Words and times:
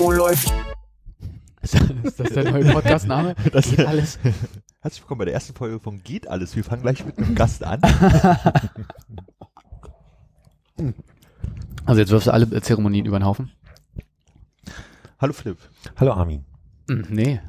Oh, 0.00 0.12
läuft. 0.12 0.52
Ist 1.62 1.74
das 2.20 2.30
der 2.30 2.48
neue 2.52 2.64
Podcast-Name? 2.72 3.34
Das- 3.52 3.70
Geht 3.70 3.80
alles. 3.84 4.20
Herzlich 4.80 5.02
willkommen 5.02 5.18
bei 5.18 5.24
der 5.24 5.34
ersten 5.34 5.52
Folge 5.54 5.80
von 5.80 6.00
Geht 6.04 6.28
alles. 6.28 6.54
Wir 6.54 6.62
fangen 6.62 6.82
gleich 6.82 7.04
mit 7.04 7.18
einem 7.18 7.34
Gast 7.34 7.64
an. 7.64 7.80
Also 11.86 12.00
jetzt 12.00 12.10
wirfst 12.12 12.28
du 12.28 12.32
alle 12.32 12.62
Zeremonien 12.62 13.04
über 13.04 13.18
den 13.18 13.24
Haufen? 13.24 13.50
Hallo 15.20 15.32
Philipp. 15.32 15.58
Hallo 15.96 16.12
Armin. 16.12 16.44
Hm, 16.88 17.04
nee. 17.10 17.40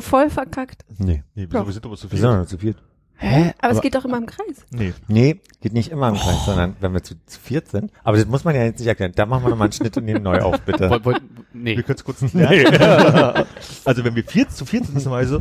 Voll 0.00 0.30
verkackt. 0.30 0.84
Nee. 0.98 1.22
Nee, 1.36 1.46
wieso, 1.48 1.64
wir 1.64 1.72
sind 1.72 1.86
aber 1.86 1.96
zu 1.96 2.04
Wir 2.10 2.10
viel. 2.10 2.18
sind 2.18 2.30
noch 2.38 2.46
zu 2.46 2.58
viert. 2.58 2.82
Hä? 3.18 3.54
Aber, 3.60 3.72
es 3.72 3.80
geht 3.80 3.94
doch 3.94 4.04
immer 4.04 4.18
im 4.18 4.26
Kreis. 4.26 4.64
Nee. 4.70 4.92
Nee, 5.08 5.40
geht 5.62 5.72
nicht 5.72 5.90
immer 5.90 6.08
im 6.10 6.16
Kreis, 6.16 6.44
sondern 6.44 6.76
wenn 6.80 6.92
wir 6.92 7.02
zu, 7.02 7.14
zu 7.24 7.40
viert 7.40 7.68
sind. 7.68 7.90
Aber 8.04 8.16
das 8.18 8.26
muss 8.26 8.44
man 8.44 8.54
ja 8.54 8.64
jetzt 8.64 8.78
nicht 8.78 8.88
erklären. 8.88 9.12
Da 9.16 9.24
machen 9.26 9.44
wir 9.44 9.50
nochmal 9.50 9.66
einen 9.66 9.72
Schnitt 9.72 9.96
und 9.96 10.04
nehmen 10.04 10.22
neu 10.22 10.40
auf, 10.40 10.60
bitte. 10.62 10.90
Woll, 10.90 11.04
woll, 11.04 11.16
nee. 11.54 11.76
Wir 11.76 11.82
können 11.82 11.96
es 11.98 12.04
kurz 12.04 12.20
lernen. 12.34 12.66
also 13.84 14.04
wenn 14.04 14.14
wir 14.14 14.24
vier 14.24 14.48
zu 14.48 14.64
viert 14.66 14.84
sind, 14.86 14.96
ist 14.96 15.06
immer 15.06 15.24
so, 15.24 15.40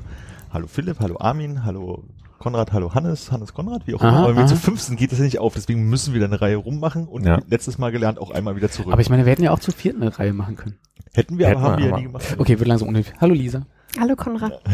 hallo 0.54 0.68
Philipp, 0.68 1.00
hallo 1.02 1.18
Armin, 1.20 1.66
hallo 1.66 2.04
Konrad, 2.40 2.72
hallo 2.72 2.94
Hannes, 2.94 3.32
Hannes 3.32 3.54
Konrad, 3.54 3.88
wie 3.88 3.96
auch 3.96 4.02
Aha, 4.02 4.10
immer. 4.10 4.20
Aber 4.20 4.28
wenn 4.30 4.38
wir 4.38 4.48
zu 4.48 4.56
fünf 4.56 4.80
sind, 4.80 4.98
geht 4.98 5.12
das 5.12 5.20
ja 5.20 5.26
nicht 5.26 5.40
auf. 5.40 5.54
Deswegen 5.56 5.90
müssen 5.90 6.14
wir 6.14 6.20
da 6.22 6.28
eine 6.28 6.40
Reihe 6.40 6.56
rummachen 6.58 7.08
und 7.08 7.26
Ja. 7.26 7.40
letztes 7.50 7.78
Mal 7.78 7.92
gelernt, 7.92 8.20
auch 8.20 8.32
einmal 8.32 8.56
wieder 8.56 8.70
zurück. 8.70 8.94
Aber 8.94 9.02
ich 9.02 9.10
meine, 9.10 9.26
wir 9.26 9.32
hätten 9.32 9.44
ja 9.44 9.52
auch 9.52 9.60
zu 9.60 9.72
viert 9.72 9.96
eine 10.02 10.18
Reihe 10.18 10.32
machen 10.34 10.56
können. 10.56 10.78
Hätten 11.14 11.38
wir, 11.40 11.48
aber 11.48 11.56
Hätten 11.56 11.64
haben 11.64 11.72
wir, 11.74 11.78
wir 11.80 11.86
ja 11.88 11.92
aber- 11.94 12.00
nie 12.00 12.08
gemacht. 12.08 12.36
Okay, 12.38 12.58
wird 12.60 12.68
langsam 12.68 12.88
unnötig. 12.88 13.14
Hallo 13.20 13.34
Lisa. 13.34 13.66
Hallo 14.00 14.16
Konrad. 14.16 14.62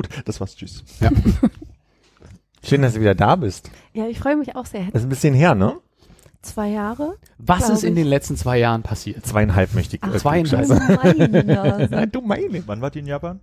Gut, 0.00 0.08
das 0.24 0.40
war's. 0.40 0.56
Tschüss. 0.56 0.82
Schön, 2.64 2.82
dass 2.82 2.94
du 2.94 3.00
wieder 3.00 3.14
da 3.14 3.36
bist. 3.36 3.70
Ja, 3.92 4.06
ich 4.06 4.18
freue 4.18 4.36
mich 4.36 4.56
auch 4.56 4.64
sehr. 4.66 4.84
Das 4.92 5.02
ist 5.02 5.06
ein 5.06 5.10
bisschen 5.10 5.34
her, 5.34 5.54
ne? 5.54 5.76
Zwei 6.42 6.68
Jahre? 6.68 7.16
Was 7.36 7.68
ist 7.68 7.84
in 7.84 7.90
ich. 7.90 8.02
den 8.02 8.06
letzten 8.06 8.34
zwei 8.36 8.58
Jahren 8.58 8.82
passiert? 8.82 9.26
Zweieinhalb 9.26 9.74
möchte 9.74 9.96
ich. 9.96 10.02
Ach, 10.02 10.14
äh, 10.14 10.18
zweieinhalb. 10.18 10.68
Meine 11.02 11.88
Nein, 11.90 12.10
du 12.10 12.22
meine. 12.22 12.62
Wann 12.66 12.80
wart 12.80 12.96
ihr 12.96 13.02
in 13.02 13.08
Japan? 13.08 13.40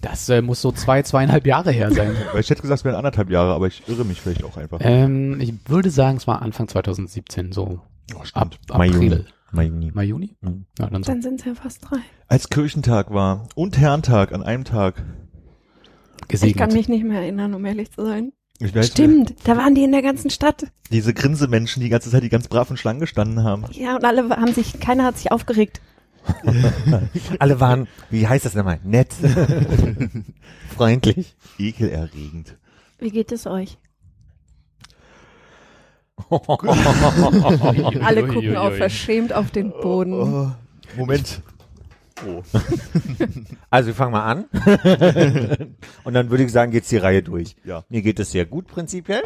Das 0.00 0.28
äh, 0.30 0.40
muss 0.40 0.62
so 0.62 0.72
zwei, 0.72 1.02
zweieinhalb 1.02 1.46
Jahre 1.46 1.72
her 1.72 1.90
sein. 1.92 2.16
Weil 2.32 2.40
ich 2.40 2.48
hätte 2.48 2.62
gesagt, 2.62 2.80
es 2.80 2.84
wären 2.86 2.96
anderthalb 2.96 3.30
Jahre, 3.30 3.52
aber 3.52 3.66
ich 3.66 3.86
irre 3.86 4.04
mich 4.06 4.20
vielleicht 4.20 4.44
auch 4.44 4.56
einfach. 4.56 4.78
ähm, 4.82 5.40
ich 5.40 5.52
würde 5.66 5.90
sagen, 5.90 6.16
es 6.16 6.26
war 6.26 6.40
Anfang 6.40 6.68
2017, 6.68 7.52
so 7.52 7.80
Oh, 8.14 8.22
ab 8.34 8.54
Mai, 8.70 8.88
April. 8.88 9.02
Juni. 9.02 9.24
Mai, 9.52 9.64
Juni. 9.64 9.90
Mai, 9.94 10.04
Juni? 10.04 10.36
Mhm. 10.40 10.64
Ja, 10.78 10.86
dann 10.88 11.02
so. 11.02 11.12
Dann 11.12 11.22
sind 11.22 11.40
es 11.40 11.46
ja 11.46 11.54
fast 11.54 11.84
drei. 11.88 11.98
Als 12.28 12.48
Kirchentag 12.48 13.12
war 13.12 13.46
und 13.54 13.76
Herrentag 13.78 14.32
an 14.32 14.42
einem 14.42 14.64
Tag. 14.64 15.02
Ich 16.32 16.40
kann 16.40 16.70
Gesegnet. 16.70 16.72
mich 16.72 16.88
nicht 16.88 17.04
mehr 17.04 17.20
erinnern, 17.20 17.54
um 17.54 17.64
ehrlich 17.64 17.90
zu 17.92 18.04
sein. 18.04 18.32
Ich 18.58 18.74
weiß, 18.74 18.88
Stimmt, 18.88 19.34
da 19.44 19.56
waren 19.56 19.74
die 19.74 19.82
in 19.82 19.92
der 19.92 20.02
ganzen 20.02 20.30
Stadt. 20.30 20.66
Diese 20.90 21.12
Grinsemenschen, 21.14 21.80
die 21.80 21.86
die 21.86 21.90
ganze 21.90 22.10
Zeit 22.10 22.22
die 22.22 22.28
ganz 22.28 22.48
braven 22.48 22.76
Schlangen 22.76 23.00
gestanden 23.00 23.42
haben. 23.42 23.64
Ja, 23.72 23.96
und 23.96 24.04
alle 24.04 24.28
haben 24.30 24.54
sich, 24.54 24.78
keiner 24.78 25.04
hat 25.04 25.18
sich 25.18 25.32
aufgeregt. 25.32 25.80
Alle 27.40 27.58
waren, 27.58 27.88
wie 28.10 28.28
heißt 28.28 28.44
das 28.44 28.54
nochmal? 28.54 28.78
Nett. 28.84 29.12
Freundlich. 30.76 31.34
Ekelerregend. 31.58 32.56
Wie 33.00 33.10
geht 33.10 33.32
es 33.32 33.48
euch? 33.48 33.76
Alle 38.00 38.26
gucken 38.28 38.56
auch 38.56 38.70
verschämt 38.72 39.32
auf 39.32 39.50
den 39.50 39.70
Boden. 39.70 40.12
Oh, 40.12 40.52
Moment. 40.96 41.42
Oh. 42.26 42.42
Also 43.70 43.86
wir 43.86 43.94
fangen 43.94 44.12
mal 44.12 44.24
an. 44.24 44.44
Und 46.04 46.12
dann 46.12 46.28
würde 46.28 46.44
ich 46.44 46.52
sagen, 46.52 46.72
geht's 46.72 46.90
die 46.90 46.98
Reihe 46.98 47.22
durch. 47.22 47.56
Ja. 47.64 47.84
Mir 47.88 48.02
geht 48.02 48.20
es 48.20 48.30
sehr 48.30 48.44
gut 48.44 48.66
prinzipiell. 48.66 49.22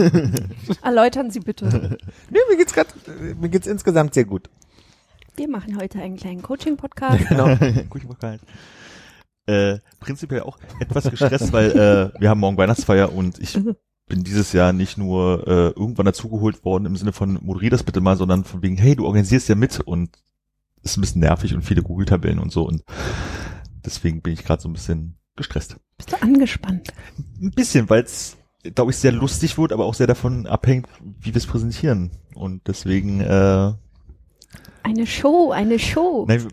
Erläutern 0.82 1.30
Sie 1.30 1.40
bitte. 1.40 1.96
Nee, 2.30 2.38
mir 2.50 2.58
geht's 2.58 2.74
grad, 2.74 2.88
mir 3.40 3.48
geht's 3.48 3.66
insgesamt 3.66 4.12
sehr 4.12 4.26
gut. 4.26 4.50
Wir 5.36 5.48
machen 5.48 5.78
heute 5.80 6.00
einen 6.00 6.16
kleinen 6.16 6.42
Coaching-Podcast. 6.42 7.28
Genau. 7.28 7.56
Guck 7.88 8.02
ich 8.02 8.08
mal 8.08 8.16
rein. 8.20 8.40
Äh, 9.46 9.78
prinzipiell 10.00 10.42
auch 10.42 10.58
etwas 10.78 11.10
gestresst, 11.10 11.52
weil 11.54 11.70
äh, 11.70 12.20
wir 12.20 12.28
haben 12.28 12.40
morgen 12.40 12.58
Weihnachtsfeier 12.58 13.12
und 13.12 13.38
ich 13.38 13.58
bin 14.06 14.22
dieses 14.22 14.52
Jahr 14.52 14.74
nicht 14.74 14.98
nur 14.98 15.46
äh, 15.46 15.68
irgendwann 15.70 16.06
dazugeholt 16.06 16.64
worden 16.64 16.84
im 16.84 16.96
Sinne 16.96 17.12
von 17.12 17.38
moderier 17.40 17.70
das 17.70 17.82
bitte 17.82 18.02
mal, 18.02 18.16
sondern 18.18 18.44
von 18.44 18.62
wegen, 18.62 18.76
hey, 18.76 18.94
du 18.94 19.06
organisierst 19.06 19.48
ja 19.48 19.54
mit 19.54 19.80
und 19.80 20.10
ist 20.82 20.96
ein 20.96 21.00
bisschen 21.00 21.20
nervig 21.20 21.54
und 21.54 21.62
viele 21.62 21.82
Google-Tabellen 21.82 22.38
und 22.38 22.52
so 22.52 22.66
und 22.66 22.82
deswegen 23.84 24.20
bin 24.22 24.32
ich 24.32 24.44
gerade 24.44 24.62
so 24.62 24.68
ein 24.68 24.72
bisschen 24.72 25.16
gestresst. 25.36 25.76
Bist 25.96 26.12
du 26.12 26.22
angespannt? 26.22 26.92
Ein 27.40 27.50
bisschen, 27.52 27.88
weil 27.88 28.02
es, 28.02 28.36
glaube 28.74 28.90
ich, 28.90 28.96
sehr 28.98 29.12
lustig 29.12 29.56
wird, 29.58 29.72
aber 29.72 29.84
auch 29.86 29.94
sehr 29.94 30.06
davon 30.06 30.46
abhängt, 30.46 30.88
wie 31.20 31.26
wir 31.32 31.36
es 31.36 31.46
präsentieren. 31.46 32.10
Und 32.34 32.66
deswegen, 32.68 33.20
äh, 33.20 33.72
Eine 34.82 35.06
Show, 35.06 35.52
eine 35.52 35.78
Show. 35.78 36.24
nein, 36.28 36.42
wollen 36.42 36.52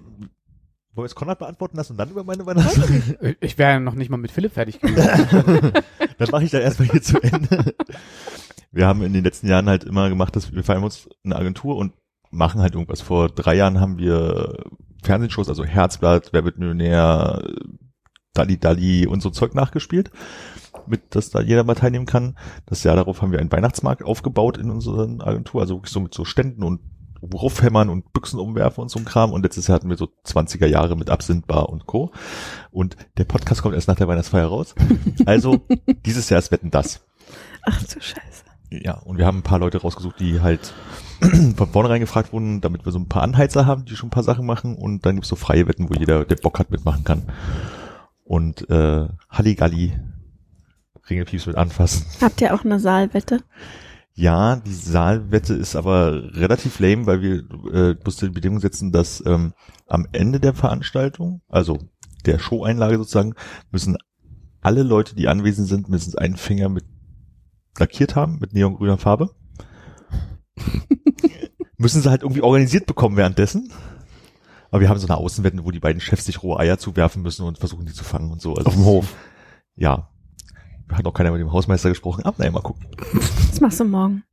wir 0.96 1.04
jetzt 1.04 1.16
Konrad 1.16 1.40
beantworten 1.40 1.78
lassen 1.78 1.94
und 1.94 1.98
dann 1.98 2.10
über 2.10 2.24
meine 2.24 2.46
Weihnachten? 2.46 3.16
Ich 3.42 3.58
wäre 3.58 3.72
ja 3.74 3.80
noch 3.80 3.96
nicht 3.96 4.10
mal 4.10 4.18
mit 4.18 4.32
Philipp 4.32 4.54
fertig 4.54 4.80
gewesen. 4.80 5.72
Dann 6.18 6.30
mache 6.32 6.44
ich 6.44 6.52
da 6.52 6.60
erstmal 6.60 6.90
hier 6.90 7.02
zu 7.02 7.22
Ende. 7.22 7.74
Wir 8.72 8.86
haben 8.86 9.02
in 9.04 9.14
den 9.14 9.24
letzten 9.24 9.48
Jahren 9.48 9.70
halt 9.70 9.84
immer 9.86 10.10
gemacht, 10.10 10.36
dass 10.36 10.52
wir 10.54 10.64
feiern 10.64 10.84
uns 10.84 11.08
eine 11.24 11.36
Agentur 11.38 11.78
und 11.78 11.94
machen 12.32 12.62
halt 12.62 12.74
irgendwas. 12.74 13.02
Vor 13.02 13.30
drei 13.30 13.56
Jahren 13.56 13.80
haben 13.80 13.98
wir 13.98 14.64
Fernsehshows, 15.04 15.50
also 15.50 15.64
Herzblatt, 15.64 16.30
Wer 16.32 16.46
wird 16.46 16.60
Millionär, 16.60 17.44
Dalli 18.34 18.58
Dalli 18.58 19.08
und 19.08 19.22
so 19.22 19.30
Zeug 19.30 19.56
nachgespielt, 19.56 20.12
mit 20.88 21.16
dass 21.16 21.30
da 21.30 21.42
jeder 21.42 21.64
mal 21.64 21.76
teilnehmen 21.76 22.06
kann. 22.06 22.38
Das 22.66 22.84
Jahr 22.84 22.96
darauf 22.96 23.22
haben 23.22 23.32
wir 23.32 23.40
einen 23.40 23.52
Weihnachtsmarkt 23.52 24.04
aufgebaut 24.04 24.58
in 24.58 24.70
unserer 24.70 25.08
Agentur, 25.26 25.62
also 25.62 25.76
wirklich 25.76 25.94
so 25.94 26.00
mit 26.00 26.14
so 26.14 26.26
Ständen 26.26 26.64
und 26.64 26.82
Ruffhämmern 27.22 27.90
und 27.90 28.14
Büchsen 28.14 28.40
umwerfen 28.40 28.82
und 28.82 28.90
so 28.90 29.00
ein 29.00 29.06
Kram. 29.06 29.34
Und 29.34 29.44
letztes 29.44 29.68
Jahr 29.68 29.76
hatten 29.76 29.90
wir 29.90 29.98
so 29.98 30.10
20er 30.26 30.68
Jahre 30.68 30.96
mit 30.96 31.10
Absinthbar 31.10 31.70
und 31.70 31.86
Co. 31.86 32.12
Und 32.72 32.96
der 33.18 33.26
Podcast 33.26 33.62
kommt 33.62 33.76
erst 33.76 33.88
nach 33.88 33.98
der 33.98 34.08
Weihnachtsfeier 34.08 34.48
raus. 34.48 34.74
Also 35.26 35.60
dieses 36.06 36.30
Jahr 36.30 36.40
ist 36.40 36.52
Wetten 36.52 36.72
das. 36.72 37.02
Ach 37.64 37.84
du 37.84 38.00
Scheiße. 38.00 38.49
Ja, 38.72 39.00
und 39.00 39.18
wir 39.18 39.26
haben 39.26 39.40
ein 39.40 39.44
paar 39.44 39.60
Leute 39.60 39.80
rausgesucht, 39.80 40.20
die 40.20 40.42
halt 40.42 40.74
von 41.56 41.68
vornherein 41.68 42.02
gefragt 42.02 42.32
wurden, 42.34 42.62
damit 42.62 42.86
wir 42.86 42.92
so 42.92 43.00
ein 43.00 43.10
paar 43.10 43.24
Anheizer 43.24 43.66
haben, 43.66 43.86
die 43.86 43.96
schon 43.96 44.08
ein 44.08 44.12
paar 44.12 44.24
Sachen 44.24 44.46
machen. 44.46 44.76
Und 44.76 45.06
dann 45.06 45.16
gibt's 45.16 45.30
so 45.30 45.36
freie 45.36 45.68
Wetten, 45.68 45.90
wo 45.90 45.94
jeder, 45.96 46.26
der 46.26 46.36
Bock 46.36 46.60
hat, 46.60 46.70
mitmachen 46.70 47.04
kann. 47.04 47.24
Und 48.24 48.70
äh, 48.70 49.08
Halligalli, 49.30 49.98
Ringelpiefs 51.10 51.48
mit 51.48 51.56
anfassen. 51.56 52.06
Habt 52.22 52.42
ihr 52.42 52.54
auch 52.54 52.64
eine 52.64 52.80
Saalwette? 52.80 53.40
Ja, 54.14 54.58
die 54.58 54.74
Saalwette 54.74 55.54
ist 55.54 55.76
aber 55.76 56.36
relativ 56.36 56.80
lame, 56.80 57.08
weil 57.08 57.22
wir 57.22 57.38
äh, 57.74 57.96
mussten 58.04 58.28
die 58.28 58.34
Bedingung 58.34 58.60
setzen, 58.60 58.92
dass 58.92 59.24
ähm, 59.26 59.54
am 59.88 60.08
Ende 60.12 60.40
der 60.40 60.54
Veranstaltung, 60.54 61.42
also 61.48 61.80
der 62.26 62.38
Show-Einlage 62.38 62.98
sozusagen, 62.98 63.34
müssen 63.72 63.98
alle 64.62 64.84
Leute, 64.84 65.16
die 65.16 65.28
anwesend 65.28 65.68
sind, 65.68 65.88
mindestens 65.88 66.16
einen 66.16 66.36
Finger 66.36 66.70
mit 66.70 66.84
lackiert 67.78 68.16
haben, 68.16 68.40
mit 68.40 68.54
neongrüner 68.54 68.98
Farbe. 68.98 69.30
müssen 71.78 72.02
sie 72.02 72.10
halt 72.10 72.24
irgendwie 72.24 72.42
organisiert 72.42 72.86
bekommen 72.86 73.18
währenddessen. 73.18 73.72
Aber 74.72 74.82
wir 74.82 74.90
haben 74.90 75.00
so 75.00 75.08
eine 75.08 75.18
Außenwette, 75.18 75.64
wo 75.66 75.72
die 75.72 75.80
beiden 75.80 76.02
Chefs 76.02 76.26
sich 76.26 76.44
rohe 76.44 76.60
Eier 76.60 76.78
zuwerfen 76.78 77.22
müssen 77.22 77.46
und 77.46 77.58
versuchen, 77.58 77.86
die 77.86 77.94
zu 77.94 78.04
fangen 78.04 78.32
und 78.32 78.42
so. 78.42 78.54
Also 78.56 78.68
Auf 78.68 78.76
dem 78.76 78.86
Hof. 78.86 79.16
Ja. 79.76 80.10
Hat 80.92 81.06
auch 81.06 81.14
keiner 81.14 81.32
mit 81.32 81.40
dem 81.42 81.52
Hausmeister 81.52 81.90
gesprochen. 81.90 82.24
Aber 82.26 82.36
naja, 82.40 82.52
mal 82.52 82.62
gucken. 82.62 82.86
Das 83.50 83.62
machst 83.62 83.80
du 83.80 83.86
morgen. 83.86 84.24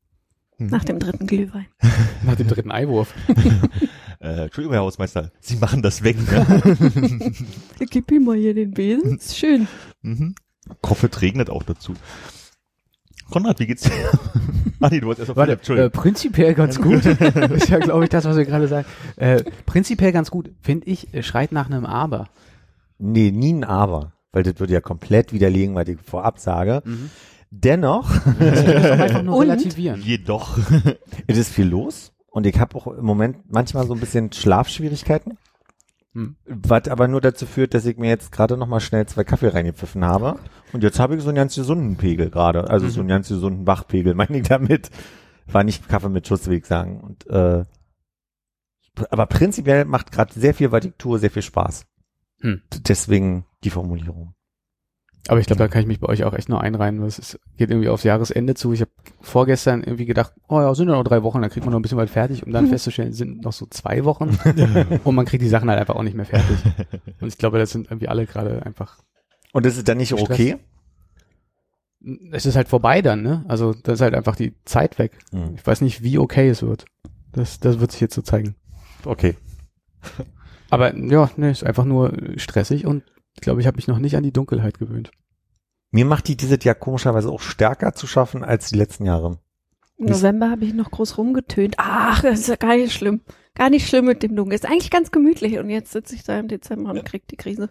Hm. 0.59 0.69
Nach 0.69 0.85
dem 0.85 0.99
dritten 0.99 1.27
Glühwein. 1.27 1.67
Nach 2.25 2.35
dem 2.35 2.49
dritten 2.49 2.71
Eiwurf. 2.71 3.15
Äh, 4.19 4.45
Entschuldigung, 4.45 4.73
Herr 4.73 4.83
Hausmeister, 4.83 5.31
Sie 5.41 5.57
machen 5.57 5.83
das 5.83 6.03
weg. 6.03 6.17
Ne? 6.17 7.45
Gib 7.91 8.11
ihm 8.11 8.25
mal 8.25 8.37
hier 8.37 8.55
den 8.55 8.71
Besen. 8.73 9.19
Ist 9.19 9.37
schön. 9.37 9.69
mhm. 10.01 10.35
Hoffe, 10.85 11.11
es 11.13 11.21
regnet 11.21 11.51
auch 11.51 11.63
dazu. 11.63 11.93
Konrad, 13.31 13.59
wie 13.61 13.67
geht's 13.67 13.83
dir? 13.83 13.93
ah 14.81 14.89
nee, 14.91 15.01
du 15.01 15.07
wolltest 15.07 15.21
erst 15.21 15.31
auf 15.31 15.37
Warte, 15.37 15.53
Philipp, 15.53 15.59
Entschuldigung. 15.61 15.91
äh, 15.91 15.91
prinzipiell 15.91 16.55
ganz 16.55 16.81
gut. 16.81 17.05
ist 17.57 17.69
ja, 17.69 17.79
glaube 17.79 18.05
ich, 18.05 18.11
das, 18.11 18.25
was 18.25 18.37
wir 18.37 18.45
gerade 18.45 18.69
sagen. 18.69 18.87
Äh, 19.17 19.43
prinzipiell 19.67 20.13
ganz 20.13 20.31
gut, 20.31 20.51
finde 20.61 20.87
ich, 20.87 21.13
äh, 21.15 21.23
schreit 21.23 21.53
nach 21.53 21.67
einem 21.67 21.85
Aber. 21.87 22.29
Nee, 22.99 23.31
nie 23.31 23.53
ein 23.53 23.65
Aber. 23.65 24.13
Weil 24.33 24.43
das 24.43 24.59
würde 24.61 24.75
ja 24.75 24.81
komplett 24.81 25.33
widerlegen, 25.33 25.75
weil 25.75 25.89
ich 25.89 25.99
vorab 26.01 26.39
sage. 26.39 26.83
Dennoch, 27.51 28.11
Das 28.39 28.65
doch 28.65 28.99
einfach 28.99 29.23
nur 29.23 29.37
Und? 29.37 29.43
relativieren. 29.43 30.01
Jedoch. 30.03 30.59
es 31.27 31.39
ist 31.39 31.51
viel 31.53 31.67
los 31.67 32.13
und 32.31 32.47
ich 32.47 32.59
habe 32.61 32.77
auch 32.77 32.87
im 32.89 33.05
Moment 33.05 33.39
manchmal 33.51 33.87
so 33.87 33.95
ein 33.95 34.01
bisschen 34.01 34.33
Schlafschwierigkeiten. 34.33 35.39
Hm. 36.13 36.37
Was 36.47 36.89
aber 36.89 37.09
nur 37.09 37.21
dazu 37.23 37.47
führt, 37.47 37.73
dass 37.73 37.87
ich 37.87 37.97
mir 37.97 38.09
jetzt 38.09 38.31
gerade 38.33 38.57
noch 38.57 38.67
mal 38.67 38.81
schnell 38.81 39.07
zwei 39.07 39.25
Kaffee 39.25 39.49
reingepfiffen 39.49 40.05
habe. 40.05 40.39
Und 40.77 40.83
jetzt 40.83 41.01
habe 41.01 41.17
ich 41.17 41.23
so 41.23 41.29
einen 41.29 41.37
ganz 41.37 41.55
gesunden 41.55 41.97
Pegel 41.97 42.29
gerade. 42.29 42.69
Also 42.69 42.87
so 42.91 43.01
einen 43.01 43.09
ganz 43.09 43.29
gesunden 43.29 43.67
Wachpegel, 43.67 44.15
meine 44.15 44.37
ich 44.37 44.47
damit. 44.47 44.91
War 45.47 45.65
nicht 45.65 45.89
Kaffee 45.89 46.11
mit 46.11 46.29
Schuss, 46.29 46.47
will 46.49 46.59
ich 46.59 46.67
sagen. 46.67 47.01
Und, 47.01 47.27
äh, 47.29 47.65
aber 49.09 49.25
prinzipiell 49.25 49.87
macht 49.87 50.13
gerade 50.13 50.39
sehr 50.39 50.53
viel, 50.53 50.73
was 50.73 50.85
ich 50.85 50.93
tue, 50.99 51.19
sehr 51.19 51.31
viel 51.31 51.41
Spaß. 51.41 51.87
Hm. 52.43 52.61
Deswegen 52.87 53.47
die 53.65 53.71
Formulierung. 53.71 54.35
Aber 55.29 55.41
ich 55.41 55.47
glaube, 55.47 55.61
da 55.61 55.69
kann 55.69 55.81
ich 55.81 55.89
mich 55.89 55.99
bei 55.99 56.09
euch 56.09 56.25
auch 56.25 56.35
echt 56.35 56.51
nur 56.51 56.61
einreihen, 56.61 57.01
weil 57.01 57.09
es 57.09 57.39
geht 57.57 57.71
irgendwie 57.71 57.89
aufs 57.89 58.05
Jahresende 58.05 58.55
zu. 58.55 58.75
Ich 58.75 58.83
habe 58.83 58.91
vorgestern 59.23 59.83
irgendwie 59.83 60.05
gedacht, 60.05 60.35
oh 60.47 60.61
ja, 60.61 60.75
sind 60.75 60.89
ja 60.89 60.95
noch 60.95 61.05
drei 61.05 61.23
Wochen, 61.23 61.41
dann 61.41 61.51
kriegt 61.51 61.65
man 61.65 61.73
noch 61.73 61.79
ein 61.79 61.83
bisschen 61.83 61.97
was 61.97 62.11
fertig, 62.11 62.47
um 62.47 62.53
dann 62.53 62.67
festzustellen, 62.67 63.11
es 63.11 63.17
sind 63.17 63.43
noch 63.43 63.55
so 63.55 63.67
zwei 63.67 64.05
Wochen 64.05 64.39
und 65.05 65.15
man 65.15 65.25
kriegt 65.25 65.43
die 65.43 65.49
Sachen 65.49 65.71
halt 65.71 65.81
einfach 65.81 65.97
auch 65.97 66.03
nicht 66.03 66.17
mehr 66.17 66.27
fertig. 66.27 66.59
Und 67.21 67.29
ich 67.29 67.39
glaube, 67.39 67.59
das 67.59 67.71
sind 67.71 67.87
irgendwie 67.91 68.09
alle 68.09 68.27
gerade 68.27 68.65
einfach, 68.65 68.99
Und 69.57 69.65
ist 69.65 69.79
es 69.79 69.85
dann 69.85 69.97
nicht 69.97 70.11
Stress. 70.11 70.23
okay? 70.23 70.59
es 72.31 72.47
ist 72.47 72.57
halt 72.57 72.69
vorbei 72.69 73.03
dann, 73.03 73.23
ne? 73.23 73.45
Also 73.49 73.73
da 73.73 73.93
ist 73.93 74.01
halt 74.03 74.15
einfach 74.15 74.37
die 74.37 74.55
Zeit 74.65 74.99
weg. 74.99 75.19
Hm. 75.33 75.55
Ich 75.57 75.67
weiß 75.67 75.81
nicht, 75.81 76.03
wie 76.03 76.19
okay 76.19 76.49
es 76.49 76.63
wird. 76.63 76.85
Das, 77.33 77.59
das 77.59 77.81
wird 77.81 77.91
sich 77.91 78.03
jetzt 78.03 78.15
so 78.15 78.21
zeigen. 78.21 78.55
Okay. 79.05 79.35
Aber 80.71 80.95
ja, 80.95 81.31
ne, 81.37 81.51
ist 81.51 81.65
einfach 81.65 81.87
nur 81.87 82.13
stressig 82.37 82.87
und 82.87 83.03
ich 83.35 83.41
glaube, 83.41 83.61
ich 83.61 83.67
habe 83.67 83.77
mich 83.77 83.89
noch 83.89 83.99
nicht 83.99 84.17
an 84.17 84.23
die 84.23 84.33
Dunkelheit 84.33 84.79
gewöhnt. 84.79 85.11
Mir 85.91 86.05
macht 86.05 86.29
die 86.29 86.37
dieses 86.37 86.63
Jahr 86.63 86.75
komischerweise 86.75 87.31
auch 87.31 87.41
stärker 87.41 87.95
zu 87.95 88.07
schaffen 88.07 88.45
als 88.45 88.69
die 88.69 88.77
letzten 88.77 89.07
Jahre. 89.07 89.39
Im 89.97 90.07
November 90.07 90.51
habe 90.51 90.67
ich 90.67 90.75
noch 90.75 90.91
groß 90.91 91.17
rumgetönt. 91.17 91.77
Ach, 91.79 92.21
das 92.21 92.41
ist 92.41 92.49
ja 92.49 92.57
gar 92.57 92.77
nicht 92.77 92.93
schlimm. 92.93 93.23
Gar 93.55 93.71
nicht 93.71 93.89
schlimm 93.89 94.05
mit 94.05 94.23
dem 94.23 94.37
Dunkel. 94.37 94.55
Ist 94.55 94.67
eigentlich 94.67 94.91
ganz 94.91 95.11
gemütlich. 95.11 95.59
Und 95.59 95.71
jetzt 95.71 95.93
sitze 95.93 96.15
ich 96.15 96.25
da 96.25 96.39
im 96.39 96.49
Dezember 96.49 96.91
und 96.91 97.05
krieg 97.07 97.27
die 97.29 97.37
Krise. 97.37 97.71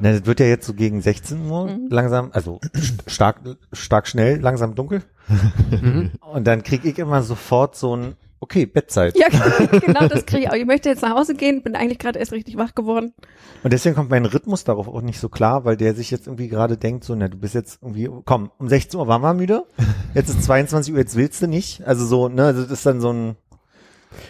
Na, 0.00 0.12
das 0.12 0.26
wird 0.26 0.40
ja 0.40 0.46
jetzt 0.46 0.66
so 0.66 0.74
gegen 0.74 1.00
16 1.00 1.48
Uhr 1.50 1.66
Mhm. 1.66 1.88
langsam, 1.90 2.30
also 2.32 2.60
st- 2.74 3.08
stark, 3.10 3.40
stark 3.72 4.06
schnell, 4.06 4.38
langsam 4.40 4.74
dunkel. 4.74 5.02
Mhm. 5.70 6.12
Und 6.20 6.46
dann 6.46 6.62
kriege 6.62 6.88
ich 6.88 6.98
immer 6.98 7.22
sofort 7.22 7.74
so 7.76 7.96
ein, 7.96 8.14
okay, 8.40 8.64
Bettzeit. 8.66 9.16
Ja, 9.18 9.26
genau 9.80 10.06
das 10.06 10.24
kriege 10.24 10.44
ich 10.44 10.50
auch. 10.50 10.54
Ich 10.54 10.66
möchte 10.66 10.88
jetzt 10.88 11.02
nach 11.02 11.16
Hause 11.16 11.34
gehen, 11.34 11.62
bin 11.62 11.74
eigentlich 11.74 11.98
gerade 11.98 12.18
erst 12.18 12.32
richtig 12.32 12.56
wach 12.56 12.74
geworden. 12.74 13.12
Und 13.64 13.72
deswegen 13.72 13.96
kommt 13.96 14.10
mein 14.10 14.24
Rhythmus 14.26 14.62
darauf 14.64 14.86
auch 14.88 15.00
nicht 15.02 15.18
so 15.18 15.28
klar, 15.28 15.64
weil 15.64 15.76
der 15.76 15.94
sich 15.94 16.10
jetzt 16.12 16.26
irgendwie 16.28 16.48
gerade 16.48 16.76
denkt, 16.76 17.02
so, 17.04 17.14
na, 17.16 17.26
du 17.28 17.36
bist 17.36 17.54
jetzt 17.54 17.80
irgendwie, 17.82 18.08
komm, 18.24 18.50
um 18.58 18.68
16 18.68 19.00
Uhr 19.00 19.08
waren 19.08 19.22
wir 19.22 19.34
müde, 19.34 19.64
jetzt 20.14 20.28
ist 20.30 20.44
22 20.44 20.92
Uhr, 20.92 21.00
jetzt 21.00 21.16
willst 21.16 21.42
du 21.42 21.48
nicht. 21.48 21.84
Also 21.86 22.06
so, 22.06 22.28
ne, 22.28 22.54
das 22.54 22.70
ist 22.70 22.86
dann 22.86 23.00
so 23.00 23.12
ein, 23.12 23.36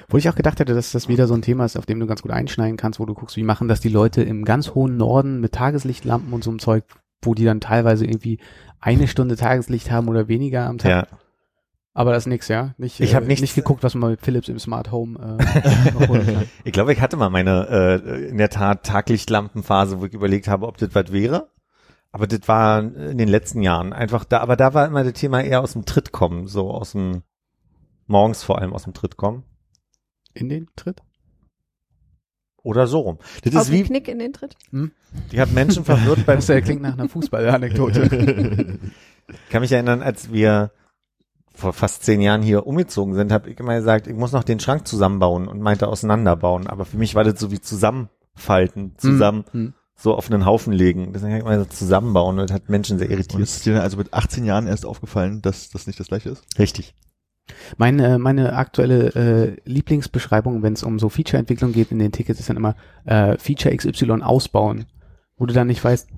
Wo 0.08 0.16
ich 0.16 0.28
auch 0.28 0.34
gedacht 0.34 0.60
hätte, 0.60 0.74
dass 0.74 0.92
das 0.92 1.08
wieder 1.08 1.26
so 1.26 1.34
ein 1.34 1.42
Thema 1.42 1.64
ist, 1.64 1.76
auf 1.76 1.86
dem 1.86 2.00
du 2.00 2.06
ganz 2.06 2.22
gut 2.22 2.32
einschneiden 2.32 2.76
kannst, 2.76 3.00
wo 3.00 3.06
du 3.06 3.14
guckst, 3.14 3.36
wie 3.36 3.42
machen 3.42 3.68
das 3.68 3.80
die 3.80 3.88
Leute 3.88 4.22
im 4.22 4.44
ganz 4.44 4.74
hohen 4.74 4.96
Norden 4.96 5.40
mit 5.40 5.52
Tageslichtlampen 5.52 6.32
und 6.32 6.44
so 6.44 6.50
einem 6.50 6.58
Zeug, 6.58 6.84
wo 7.22 7.34
die 7.34 7.44
dann 7.44 7.60
teilweise 7.60 8.04
irgendwie 8.04 8.38
eine 8.80 9.08
Stunde 9.08 9.36
Tageslicht 9.36 9.90
haben 9.90 10.08
oder 10.08 10.28
weniger 10.28 10.66
am 10.66 10.78
Tag. 10.78 10.90
ja. 10.90 11.18
Aber 11.96 12.12
das 12.12 12.24
ist 12.24 12.26
nix, 12.26 12.48
ja. 12.48 12.74
Nicht, 12.76 13.00
Ich 13.00 13.14
hab 13.14 13.24
äh, 13.24 13.26
nicht 13.26 13.54
geguckt, 13.54 13.82
was 13.82 13.94
man 13.94 14.10
mit 14.10 14.20
Philips 14.20 14.50
im 14.50 14.58
Smart 14.58 14.92
Home 14.92 15.18
äh, 15.18 15.90
noch 15.98 16.08
holen 16.08 16.26
kann. 16.26 16.44
Ich 16.62 16.72
glaube, 16.72 16.92
ich 16.92 17.00
hatte 17.00 17.16
mal 17.16 17.30
meine, 17.30 17.68
äh, 17.70 18.28
in 18.28 18.36
der 18.36 18.50
Tat, 18.50 18.84
Taglichtlampenphase, 18.84 19.98
wo 19.98 20.04
ich 20.04 20.12
überlegt 20.12 20.46
habe, 20.46 20.66
ob 20.66 20.76
das 20.76 20.94
was 20.94 21.10
wäre. 21.10 21.48
Aber 22.12 22.26
das 22.26 22.46
war 22.48 22.80
in 22.80 23.16
den 23.16 23.28
letzten 23.28 23.62
Jahren 23.62 23.94
einfach 23.94 24.24
da, 24.24 24.40
aber 24.40 24.56
da 24.56 24.74
war 24.74 24.86
immer 24.86 25.04
das 25.04 25.14
Thema 25.14 25.40
eher 25.42 25.62
aus 25.62 25.72
dem 25.72 25.86
Tritt 25.86 26.12
kommen, 26.12 26.48
so 26.48 26.70
aus 26.70 26.92
dem, 26.92 27.22
morgens 28.06 28.42
vor 28.42 28.58
allem 28.58 28.74
aus 28.74 28.84
dem 28.84 28.92
Tritt 28.92 29.16
kommen. 29.16 29.44
In 30.36 30.48
den 30.48 30.68
Tritt? 30.76 31.02
Oder 32.62 32.86
so 32.88 33.00
rum. 33.00 33.18
Das 33.44 33.54
Auf 33.54 33.62
ist 33.64 33.72
wie, 33.72 33.82
Knick 33.84 34.08
in 34.08 34.18
den 34.18 34.32
Tritt. 34.32 34.56
ich 35.30 35.38
habe 35.38 35.52
Menschen 35.52 35.84
verwirrt 35.84 36.26
beim, 36.26 36.40
Das 36.44 36.46
klingt 36.64 36.82
nach 36.82 36.94
einer 36.94 37.08
Fußballanekdote. 37.08 38.78
Ich 39.28 39.48
kann 39.50 39.60
mich 39.62 39.70
erinnern, 39.72 40.02
als 40.02 40.32
wir 40.32 40.72
vor 41.54 41.72
fast 41.72 42.02
zehn 42.02 42.20
Jahren 42.20 42.42
hier 42.42 42.66
umgezogen 42.66 43.14
sind, 43.14 43.32
habe 43.32 43.48
ich 43.50 43.58
immer 43.60 43.76
gesagt, 43.76 44.08
ich 44.08 44.14
muss 44.14 44.32
noch 44.32 44.44
den 44.44 44.60
Schrank 44.60 44.86
zusammenbauen 44.86 45.48
und 45.48 45.60
meinte 45.60 45.88
auseinanderbauen. 45.88 46.66
Aber 46.66 46.84
für 46.84 46.98
mich 46.98 47.14
war 47.14 47.24
das 47.24 47.38
so 47.40 47.50
wie 47.52 47.60
zusammenfalten, 47.60 48.94
zusammen 48.98 49.44
Hm. 49.52 49.72
so 49.94 50.14
auf 50.14 50.30
einen 50.30 50.44
Haufen 50.44 50.72
legen. 50.72 51.12
Deswegen 51.14 51.32
habe 51.32 51.38
ich 51.38 51.46
immer 51.46 51.56
gesagt, 51.56 51.72
zusammenbauen 51.76 52.38
und 52.40 52.50
das 52.50 52.54
hat 52.54 52.68
Menschen 52.68 52.98
sehr 52.98 53.06
Und 53.08 53.12
irritiert. 53.14 53.42
ist 53.42 53.64
dir 53.64 53.80
also 53.80 53.96
mit 53.96 54.12
18 54.12 54.44
Jahren 54.44 54.66
erst 54.66 54.84
aufgefallen, 54.84 55.40
dass 55.40 55.70
das 55.70 55.86
nicht 55.86 55.98
das 56.00 56.08
gleiche 56.08 56.30
ist? 56.30 56.44
Richtig. 56.58 56.94
Meine, 57.76 58.18
meine 58.18 58.54
aktuelle 58.54 59.14
äh, 59.14 59.56
Lieblingsbeschreibung, 59.64 60.62
wenn 60.62 60.72
es 60.72 60.82
um 60.82 60.98
so 60.98 61.08
Feature-Entwicklung 61.08 61.72
geht 61.72 61.90
in 61.92 61.98
den 61.98 62.12
Tickets, 62.12 62.40
ist 62.40 62.48
dann 62.48 62.56
immer 62.56 62.74
äh, 63.04 63.36
Feature 63.38 63.74
XY 63.76 64.22
ausbauen. 64.22 64.86
Wo 65.36 65.46
du 65.46 65.54
dann 65.54 65.66
nicht 65.66 65.84
weißt, 65.84 66.08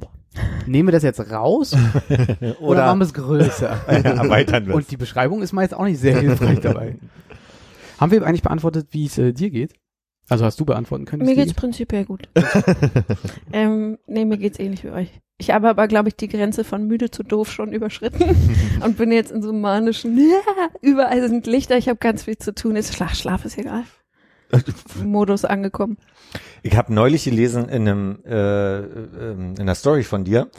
nehmen 0.66 0.88
wir 0.88 0.92
das 0.92 1.02
jetzt 1.02 1.20
raus 1.30 1.76
oder, 2.60 2.86
machen 2.86 3.00
wir 3.00 3.06
es 3.06 3.14
größer? 3.14 3.80
erweitern 3.86 4.66
wir 4.66 4.74
Und 4.74 4.90
die 4.90 4.96
Beschreibung 4.96 5.42
ist 5.42 5.52
meist 5.52 5.74
auch 5.74 5.84
nicht 5.84 6.00
sehr 6.00 6.18
hilfreich 6.20 6.60
dabei. 6.60 6.96
Haben 7.98 8.12
wir 8.12 8.24
eigentlich 8.24 8.42
beantwortet, 8.42 8.88
wie 8.92 9.06
es 9.06 9.18
äh, 9.18 9.32
dir 9.32 9.50
geht? 9.50 9.74
Also 10.28 10.44
hast 10.44 10.60
du 10.60 10.64
beantworten 10.64 11.06
können? 11.06 11.24
Mir 11.24 11.34
geht's 11.34 11.54
prinzipiell 11.54 12.04
gut. 12.04 12.28
ähm, 13.52 13.98
nee, 14.06 14.24
mir 14.24 14.36
geht's 14.36 14.58
ähnlich 14.58 14.84
wie 14.84 14.90
euch. 14.90 15.10
Ich 15.38 15.50
habe 15.50 15.68
aber, 15.68 15.86
glaube 15.86 16.08
ich, 16.08 16.16
die 16.16 16.28
Grenze 16.28 16.64
von 16.64 16.86
müde 16.86 17.10
zu 17.10 17.22
doof 17.22 17.50
schon 17.52 17.72
überschritten 17.72 18.36
und 18.84 18.98
bin 18.98 19.12
jetzt 19.12 19.30
in 19.30 19.40
so 19.40 19.50
einem 19.50 19.60
manischen, 19.60 20.18
überall 20.82 21.26
sind 21.28 21.46
Lichter, 21.46 21.78
ich 21.78 21.88
habe 21.88 21.98
ganz 21.98 22.24
viel 22.24 22.36
zu 22.36 22.54
tun, 22.54 22.76
ist 22.76 22.94
Schlaf, 22.94 23.14
Schlaf 23.14 23.44
ist 23.44 23.56
egal. 23.56 23.84
Modus 25.04 25.44
angekommen. 25.44 25.98
Ich 26.62 26.76
habe 26.76 26.92
neulich 26.92 27.24
gelesen 27.24 27.68
in 27.68 27.88
einem 27.88 28.18
äh, 28.24 28.78
ähm, 28.78 29.54
in 29.54 29.60
einer 29.60 29.74
Story 29.74 30.02
von 30.02 30.24
dir, 30.24 30.50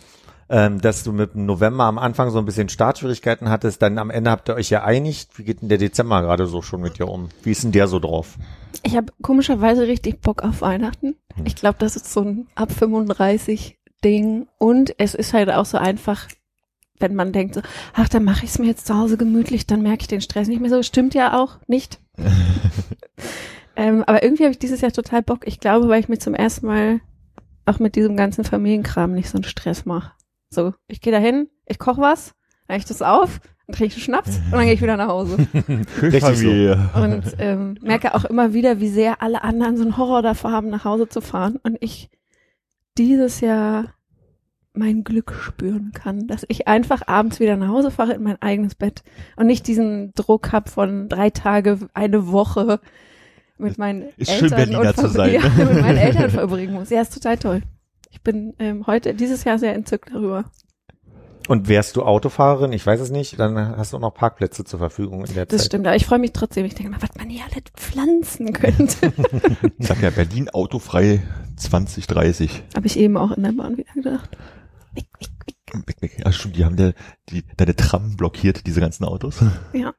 ähm, 0.50 0.82
dass 0.82 1.04
du 1.04 1.12
mit 1.12 1.36
dem 1.36 1.46
November 1.46 1.84
am 1.84 2.00
Anfang 2.00 2.32
so 2.32 2.40
ein 2.40 2.46
bisschen 2.46 2.70
Startschwierigkeiten 2.70 3.50
hattest, 3.50 3.82
dann 3.82 3.98
am 3.98 4.10
Ende 4.10 4.32
habt 4.32 4.50
ihr 4.50 4.56
euch 4.56 4.70
ja 4.70 4.84
einigt. 4.84 5.38
Wie 5.38 5.44
geht 5.44 5.62
denn 5.62 5.70
der 5.70 5.78
Dezember 5.78 6.22
gerade 6.22 6.48
so 6.48 6.62
schon 6.62 6.82
mit 6.82 6.98
dir 6.98 7.08
um? 7.08 7.30
Wie 7.44 7.52
ist 7.52 7.64
denn 7.64 7.72
der 7.72 7.88
so 7.88 8.00
drauf? 8.00 8.38
Ich 8.84 8.96
habe 8.96 9.14
komischerweise 9.22 9.88
richtig 9.88 10.22
Bock 10.22 10.44
auf 10.44 10.62
Weihnachten. 10.62 11.16
Ich 11.46 11.56
glaube, 11.56 11.78
das 11.80 11.96
ist 11.96 12.12
so 12.12 12.22
ein 12.22 12.48
ab 12.56 12.72
35 12.72 13.78
Ding 14.04 14.48
und 14.58 14.96
es 14.98 15.14
ist 15.14 15.34
halt 15.34 15.52
auch 15.52 15.66
so 15.66 15.78
einfach, 15.78 16.28
wenn 17.00 17.16
man 17.16 17.32
denkt 17.32 17.56
so, 17.56 17.62
ach, 17.94 18.10
dann 18.10 18.24
mache 18.24 18.46
ich 18.46 18.52
es 18.52 18.60
mir 18.60 18.68
jetzt 18.68 18.88
zu 18.88 18.98
Hause 18.98 19.18
gemütlich, 19.18 19.68
dann 19.68 19.82
merke 19.82 20.02
ich 20.02 20.08
den 20.08 20.22
Stress 20.22 20.48
nicht 20.48 20.62
mehr 20.62 20.70
so. 20.70 20.82
Stimmt 20.82 21.14
ja 21.14 21.40
auch 21.40 21.58
nicht. 21.68 22.00
ähm, 23.76 24.04
aber 24.08 24.24
irgendwie 24.24 24.44
habe 24.44 24.52
ich 24.52 24.60
dieses 24.60 24.82
Jahr 24.82 24.92
total 24.92 25.22
Bock. 25.22 25.46
Ich 25.46 25.60
glaube, 25.60 25.90
weil 25.90 26.00
ich 26.00 26.10
mir 26.10 26.20
zum 26.20 26.34
ersten 26.34 26.66
Mal 26.66 27.02
auch 27.66 27.80
mit 27.80 27.96
diesem 27.96 28.16
ganzen 28.18 28.44
Familienkram 28.44 29.14
nicht 29.14 29.30
so 29.30 29.38
einen 29.38 29.44
Stress 29.44 29.86
mache. 29.86 30.12
So, 30.50 30.74
ich 30.88 31.02
gehe 31.02 31.14
dahin, 31.14 31.48
ich 31.66 31.80
koche 31.80 32.02
was, 32.02 32.34
dann 32.68 32.78
ich 32.78 32.86
das 32.86 33.02
auf, 33.02 33.40
dann 33.68 33.76
trinke 33.76 33.86
ich 33.86 33.94
einen 33.96 34.04
Schnaps 34.04 34.38
und 34.38 34.52
dann 34.54 34.64
gehe 34.64 34.74
ich 34.74 34.82
wieder 34.82 34.98
nach 34.98 35.10
Hause. 35.10 35.38
Familie. 36.20 36.90
Und 36.96 37.24
ähm, 37.38 37.78
merke 37.82 38.16
auch 38.16 38.26
immer 38.26 38.54
wieder, 38.54 38.80
wie 38.80 38.90
sehr 38.90 39.22
alle 39.22 39.44
anderen 39.44 39.78
so 39.78 39.84
einen 39.84 39.98
Horror 39.98 40.22
davor 40.22 40.52
haben, 40.52 40.70
nach 40.70 40.86
Hause 40.86 41.08
zu 41.08 41.22
fahren. 41.22 41.60
Und 41.62 41.78
ich 41.82 42.10
dieses 42.98 43.42
Jahr 43.42 43.94
mein 44.74 45.04
Glück 45.04 45.34
spüren 45.34 45.92
kann, 45.94 46.28
dass 46.28 46.46
ich 46.48 46.68
einfach 46.68 47.08
abends 47.08 47.40
wieder 47.40 47.58
nach 47.58 47.70
Hause 47.70 47.92
fahre 47.92 48.14
in 48.14 48.24
mein 48.24 48.42
eigenes 48.42 48.76
Bett 48.76 49.04
und 49.36 49.48
nicht 49.48 49.68
diesen 49.68 50.14
Druck 50.14 50.52
hab 50.52 50.70
von 50.70 51.10
drei 51.10 51.30
Tage, 51.30 51.80
eine 51.94 52.32
Woche 52.32 52.80
mit 53.58 53.78
meinen 53.78 54.06
Ist 54.18 54.32
schön, 54.32 54.44
Eltern 54.44 54.58
Berliner 54.58 54.90
und 54.90 54.98
zu 54.98 55.08
sein. 55.10 55.34
Ja, 55.34 55.42
mit 55.58 55.82
meinen 55.82 55.98
Eltern 55.98 56.30
verbringen 56.30 56.74
muss. 56.74 56.90
Ja, 56.90 57.02
ist 57.02 57.14
total 57.14 57.38
toll. 57.38 57.62
Ich 58.10 58.22
bin 58.22 58.54
ähm, 58.60 58.88
heute, 58.88 59.14
dieses 59.14 59.44
Jahr 59.44 59.60
sehr 59.60 59.76
entzückt 59.76 60.12
darüber. 60.12 60.46
Und 61.48 61.68
wärst 61.68 61.96
du 61.96 62.04
Autofahrerin? 62.04 62.74
Ich 62.74 62.86
weiß 62.86 63.00
es 63.00 63.10
nicht. 63.10 63.40
Dann 63.40 63.58
hast 63.58 63.94
du 63.94 63.98
auch 63.98 64.02
noch 64.02 64.14
Parkplätze 64.14 64.64
zur 64.66 64.78
Verfügung 64.78 65.26
in 65.26 65.34
der 65.34 65.46
Das 65.48 65.62
Zeit. 65.62 65.68
stimmt, 65.68 65.88
aber 65.88 65.96
ich 65.96 66.06
freue 66.06 66.20
mich 66.20 66.32
trotzdem. 66.32 66.66
Ich 66.66 66.76
denke 66.76 66.92
mal, 66.92 67.02
was 67.02 67.16
man 67.18 67.28
hier 67.30 67.44
alles 67.44 67.64
pflanzen 67.76 68.54
könnte. 68.54 69.14
Ich 69.80 69.88
sag 69.88 70.02
ja, 70.02 70.10
Berlin 70.12 70.50
autofrei 70.50 71.22
2030. 71.56 72.64
Habe 72.76 72.86
ich 72.86 72.98
eben 73.00 73.18
auch 73.18 73.32
in 73.32 73.44
der 73.44 73.52
Bahn 73.54 73.78
wieder 73.78 73.94
gedacht. 73.94 74.30
Weg, 74.94 75.08
weg. 76.02 76.22
Ach, 76.26 76.34
stimmt, 76.34 76.58
die 76.58 76.66
haben 76.66 76.76
der, 76.76 76.94
die, 77.30 77.44
deine 77.58 77.76
Tram 77.76 78.16
blockiert, 78.16 78.68
diese 78.68 78.82
ganzen 78.82 79.06
Autos. 79.06 79.40
Ja. 79.74 79.94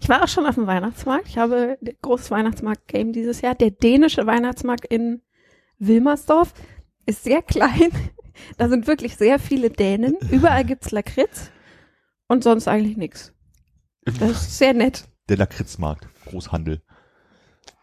Ich 0.00 0.08
war 0.08 0.22
auch 0.22 0.28
schon 0.28 0.46
auf 0.46 0.54
dem 0.56 0.66
Weihnachtsmarkt. 0.66 1.26
Ich 1.28 1.38
habe 1.38 1.78
großes 2.02 2.30
Weihnachtsmarkt-Game 2.30 3.12
dieses 3.12 3.40
Jahr. 3.40 3.54
Der 3.54 3.70
dänische 3.70 4.26
Weihnachtsmarkt 4.26 4.84
in 4.84 5.22
Wilmersdorf 5.78 6.52
ist 7.10 7.24
sehr 7.24 7.42
klein. 7.42 7.90
Da 8.56 8.70
sind 8.70 8.86
wirklich 8.86 9.16
sehr 9.16 9.38
viele 9.38 9.68
Dänen. 9.68 10.16
Überall 10.30 10.64
gibt's 10.64 10.92
Lakritz 10.92 11.50
und 12.26 12.42
sonst 12.42 12.68
eigentlich 12.68 12.96
nichts. 12.96 13.34
Das 14.02 14.30
ist 14.30 14.56
sehr 14.56 14.72
nett. 14.72 15.04
Der 15.28 15.36
Lakritzmarkt, 15.36 16.08
Großhandel. 16.24 16.80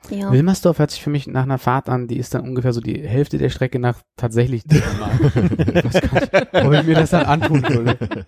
Ja. 0.09 0.31
Wilmersdorf 0.31 0.79
hört 0.79 0.89
sich 0.89 1.03
für 1.03 1.11
mich 1.11 1.27
nach 1.27 1.43
einer 1.43 1.59
Fahrt 1.59 1.89
an, 1.89 2.07
die 2.07 2.17
ist 2.17 2.33
dann 2.33 2.41
ungefähr 2.41 2.73
so 2.73 2.81
die 2.81 3.07
Hälfte 3.07 3.37
der 3.37 3.49
Strecke 3.49 3.77
nach 3.77 4.01
tatsächlich 4.15 4.63
Dänemark. 4.63 5.19
ich 5.35 5.85
weiß 5.85 6.01
gar 6.01 6.21
nicht, 6.21 6.65
ob 6.65 6.73
ich 6.73 6.83
mir 6.87 6.95
das 6.95 7.11
dann 7.11 7.25
antun 7.27 7.61
würde. 7.61 8.25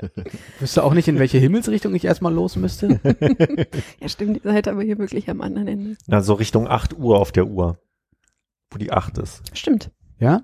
Wüsste 0.59 0.83
auch 0.83 0.93
nicht, 0.93 1.07
in 1.07 1.17
welche 1.17 1.39
Himmelsrichtung 1.39 1.95
ich 1.95 2.05
erstmal 2.05 2.33
los 2.33 2.57
müsste. 2.57 2.99
ja, 3.99 4.07
stimmt, 4.07 4.43
ihr 4.45 4.51
seid 4.51 4.67
aber 4.67 4.83
hier 4.83 4.99
wirklich 4.99 5.29
am 5.31 5.41
anderen 5.41 5.67
Ende. 5.67 5.97
Na, 6.05 6.21
so 6.21 6.35
Richtung 6.35 6.67
8 6.67 6.95
Uhr 6.95 7.17
auf 7.17 7.31
der 7.31 7.47
Uhr. 7.47 7.79
Wo 8.69 8.77
die 8.77 8.91
8 8.91 9.17
ist. 9.17 9.41
Stimmt. 9.57 9.89
Ja? 10.19 10.43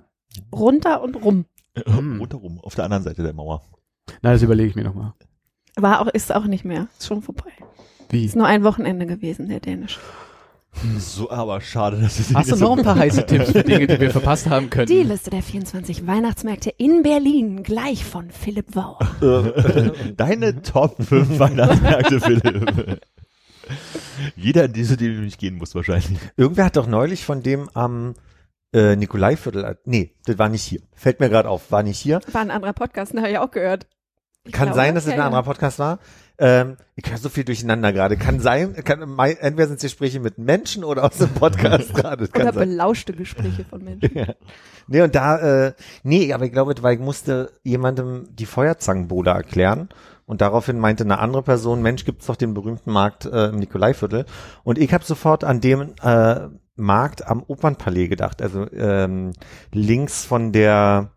Runter 0.52 1.02
und 1.02 1.16
rum. 1.16 1.44
Hm. 1.84 2.20
Rundherum, 2.20 2.60
auf 2.60 2.74
der 2.74 2.84
anderen 2.84 3.02
Seite 3.02 3.22
der 3.22 3.32
Mauer. 3.32 3.62
Na, 4.22 4.32
das 4.32 4.42
überlege 4.42 4.70
ich 4.70 4.76
mir 4.76 4.84
nochmal. 4.84 5.12
War 5.76 6.00
auch, 6.00 6.06
ist 6.06 6.34
auch 6.34 6.46
nicht 6.46 6.64
mehr. 6.64 6.88
Ist 6.98 7.06
schon 7.06 7.22
vorbei. 7.22 7.50
Wie? 8.08 8.24
Ist 8.24 8.36
nur 8.36 8.46
ein 8.46 8.64
Wochenende 8.64 9.06
gewesen, 9.06 9.48
der 9.48 9.60
Dänisch. 9.60 9.98
So 10.98 11.30
aber 11.30 11.60
schade, 11.60 11.98
dass 12.00 12.18
es 12.18 12.34
Hast 12.34 12.52
du 12.52 12.56
noch 12.56 12.76
ein 12.76 12.84
paar 12.84 12.98
heiße 12.98 13.24
Tipps 13.24 13.50
für 13.52 13.62
Dinge, 13.64 13.86
die 13.86 13.98
wir 13.98 14.10
verpasst 14.10 14.48
haben 14.48 14.68
können? 14.68 14.86
Die 14.86 15.02
Liste 15.02 15.30
der 15.30 15.42
24 15.42 16.06
Weihnachtsmärkte 16.06 16.70
in 16.70 17.02
Berlin, 17.02 17.62
gleich 17.62 18.04
von 18.04 18.30
Philipp 18.30 18.76
Wau. 18.76 18.98
Deine 20.16 20.62
Top 20.62 21.02
5 21.02 21.38
Weihnachtsmärkte, 21.38 22.20
Philipp. 22.20 23.00
Jeder 24.36 24.66
in 24.66 24.72
diese, 24.72 24.96
die 24.96 25.14
du 25.14 25.20
nicht 25.22 25.38
gehen 25.38 25.56
musst, 25.56 25.74
wahrscheinlich. 25.74 26.18
Irgendwer 26.36 26.66
hat 26.66 26.76
doch 26.76 26.86
neulich 26.86 27.24
von 27.24 27.42
dem 27.42 27.70
am 27.72 28.14
äh, 28.76 28.94
Nikolaiviertel, 28.94 29.78
nee, 29.86 30.12
das 30.26 30.38
war 30.38 30.50
nicht 30.50 30.62
hier. 30.62 30.80
Fällt 30.94 31.18
mir 31.18 31.30
gerade 31.30 31.48
auf, 31.48 31.72
war 31.72 31.82
nicht 31.82 31.98
hier. 31.98 32.20
War 32.32 32.42
ein 32.42 32.50
anderer 32.50 32.74
Podcast, 32.74 33.12
den 33.14 33.20
habe 33.20 33.30
ich 33.30 33.38
auch 33.38 33.50
gehört. 33.50 33.86
Ich 34.44 34.52
Kann 34.52 34.66
glaube, 34.66 34.76
sein, 34.76 34.94
dass 34.94 35.06
es 35.06 35.12
ein 35.12 35.20
anderer 35.20 35.42
Podcast 35.42 35.78
war. 35.78 35.98
Ähm, 36.38 36.76
ich 36.94 37.10
höre 37.10 37.16
so 37.16 37.28
viel 37.30 37.44
durcheinander 37.44 37.92
gerade. 37.92 38.16
Kann 38.16 38.38
sein, 38.38 38.74
kann, 38.84 39.00
entweder 39.18 39.66
sind 39.66 39.76
es 39.76 39.82
Gespräche 39.82 40.20
mit 40.20 40.38
Menschen 40.38 40.84
oder 40.84 41.04
aus 41.04 41.16
dem 41.16 41.30
Podcast 41.30 41.94
gerade. 41.94 42.28
Oder 42.32 42.52
sein. 42.52 42.68
belauschte 42.68 43.12
Gespräche 43.14 43.64
von 43.64 43.82
Menschen. 43.84 44.10
Ja. 44.14 44.34
Nee, 44.86 45.00
und 45.00 45.14
da, 45.14 45.66
äh, 45.66 45.72
nee, 46.04 46.32
aber 46.32 46.44
ich 46.44 46.52
glaube, 46.52 46.74
weil 46.82 46.94
ich 46.94 47.00
musste 47.00 47.50
jemandem 47.64 48.28
die 48.30 48.46
Feuerzangenbowle 48.46 49.30
erklären. 49.30 49.88
Und 50.26 50.42
daraufhin 50.42 50.78
meinte 50.78 51.04
eine 51.04 51.18
andere 51.18 51.42
Person, 51.42 51.82
Mensch, 51.82 52.04
gibt's 52.04 52.26
doch 52.26 52.36
den 52.36 52.52
berühmten 52.52 52.92
Markt 52.92 53.24
äh, 53.24 53.46
im 53.46 53.56
Nikolaiviertel. 53.56 54.26
Und 54.62 54.78
ich 54.78 54.92
habe 54.92 55.04
sofort 55.04 55.42
an 55.42 55.60
dem 55.60 55.94
äh, 56.02 56.48
Markt 56.76 57.26
am 57.26 57.42
Opernpalais 57.42 58.08
gedacht. 58.08 58.42
Also 58.42 58.70
ähm, 58.72 59.32
links 59.72 60.24
von 60.24 60.52
der, 60.52 61.12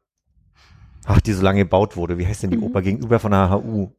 ach, 1.06 1.22
die 1.22 1.34
so 1.34 1.44
lange 1.44 1.60
gebaut 1.64 1.96
wurde. 1.98 2.18
Wie 2.18 2.26
heißt 2.28 2.44
denn 2.44 2.52
die 2.52 2.58
Mhm. 2.58 2.64
Oper? 2.64 2.82
Gegenüber 2.82 3.20
von 3.20 3.32
der 3.32 3.50
HU. 3.52 3.90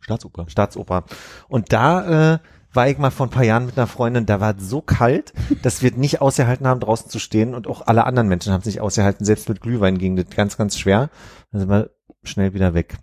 Staatsoper. 0.00 0.48
Staatsoper. 0.48 1.04
Und 1.48 1.72
da 1.72 2.34
äh, 2.34 2.38
war 2.72 2.88
ich 2.88 2.98
mal 2.98 3.10
vor 3.10 3.26
ein 3.26 3.30
paar 3.30 3.44
Jahren 3.44 3.66
mit 3.66 3.76
einer 3.76 3.86
Freundin, 3.86 4.26
da 4.26 4.40
war 4.40 4.56
es 4.56 4.68
so 4.68 4.80
kalt, 4.80 5.32
dass 5.62 5.82
wir 5.82 5.90
nicht 5.92 6.20
ausgehalten 6.20 6.66
haben, 6.66 6.80
draußen 6.80 7.10
zu 7.10 7.18
stehen 7.18 7.54
und 7.54 7.66
auch 7.66 7.86
alle 7.86 8.04
anderen 8.04 8.28
Menschen 8.28 8.52
haben 8.52 8.60
es 8.60 8.66
nicht 8.66 8.80
ausgehalten. 8.80 9.24
Selbst 9.26 9.48
mit 9.48 9.60
Glühwein 9.60 9.98
ging 9.98 10.16
das 10.16 10.26
ganz, 10.30 10.56
ganz 10.56 10.78
schwer. 10.78 11.10
Dann 11.50 11.60
sind 11.60 11.70
wir 11.70 11.90
schnell 12.22 12.54
wieder 12.54 12.74
weg. 12.74 12.96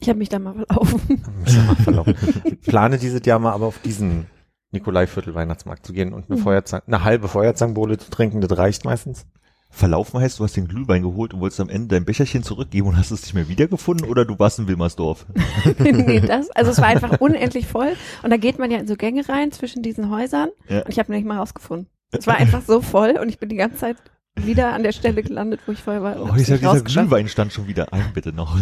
Ich 0.00 0.08
habe 0.08 0.18
mich 0.18 0.28
da 0.28 0.38
mal 0.38 0.54
verlaufen. 0.54 1.00
Mich 1.44 1.52
schon 1.52 1.66
mal 1.66 1.76
verlaufen. 1.76 2.14
Ich 2.44 2.60
plane 2.68 2.98
dieses 2.98 3.24
Jahr 3.24 3.38
mal 3.38 3.52
aber 3.52 3.66
auf 3.66 3.78
diesen 3.80 4.26
Nikolaiviertel 4.70 5.34
Weihnachtsmarkt 5.34 5.86
zu 5.86 5.92
gehen 5.92 6.12
und 6.12 6.30
eine 6.30 6.38
Mhm. 6.38 6.44
Feuerzange, 6.44 6.82
eine 6.86 7.04
halbe 7.04 7.28
Feuerzangenbowle 7.28 7.98
zu 7.98 8.10
trinken, 8.10 8.40
das 8.40 8.56
reicht 8.56 8.84
meistens. 8.84 9.26
Verlaufen 9.70 10.20
heißt, 10.20 10.38
du 10.38 10.44
hast 10.44 10.56
den 10.56 10.66
Glühwein 10.66 11.02
geholt 11.02 11.34
und 11.34 11.40
wolltest 11.40 11.60
am 11.60 11.68
Ende 11.68 11.88
dein 11.88 12.04
Becherchen 12.06 12.42
zurückgeben 12.42 12.88
und 12.88 12.96
hast 12.96 13.10
es 13.10 13.22
nicht 13.22 13.34
mehr 13.34 13.48
wiedergefunden 13.48 14.08
oder 14.08 14.24
du 14.24 14.38
warst 14.38 14.58
in 14.58 14.66
Wilmersdorf? 14.66 15.26
nee, 15.78 16.20
das, 16.20 16.50
also 16.50 16.70
es 16.70 16.78
war 16.78 16.86
einfach 16.86 17.20
unendlich 17.20 17.66
voll. 17.66 17.92
Und 18.22 18.30
da 18.30 18.38
geht 18.38 18.58
man 18.58 18.70
ja 18.70 18.78
in 18.78 18.86
so 18.86 18.96
Gänge 18.96 19.28
rein 19.28 19.52
zwischen 19.52 19.82
diesen 19.82 20.10
Häusern. 20.10 20.48
Ja. 20.68 20.82
Und 20.82 20.90
ich 20.90 20.98
habe 20.98 21.12
nicht 21.12 21.26
mal 21.26 21.38
rausgefunden. 21.38 21.86
Es 22.12 22.26
war 22.26 22.36
einfach 22.38 22.62
so 22.66 22.80
voll 22.80 23.18
und 23.20 23.28
ich 23.28 23.38
bin 23.38 23.50
die 23.50 23.56
ganze 23.56 23.76
Zeit 23.76 23.96
wieder 24.36 24.72
an 24.72 24.82
der 24.84 24.92
Stelle 24.92 25.22
gelandet, 25.22 25.60
wo 25.66 25.72
ich 25.72 25.82
vorher 25.82 26.02
war. 26.02 26.16
Oh, 26.22 26.34
dieser, 26.34 26.56
dieser. 26.58 26.80
Glühwein 26.80 27.28
stand 27.28 27.52
schon 27.52 27.66
wieder 27.66 27.92
ein, 27.92 28.04
bitte 28.14 28.32
noch. 28.32 28.56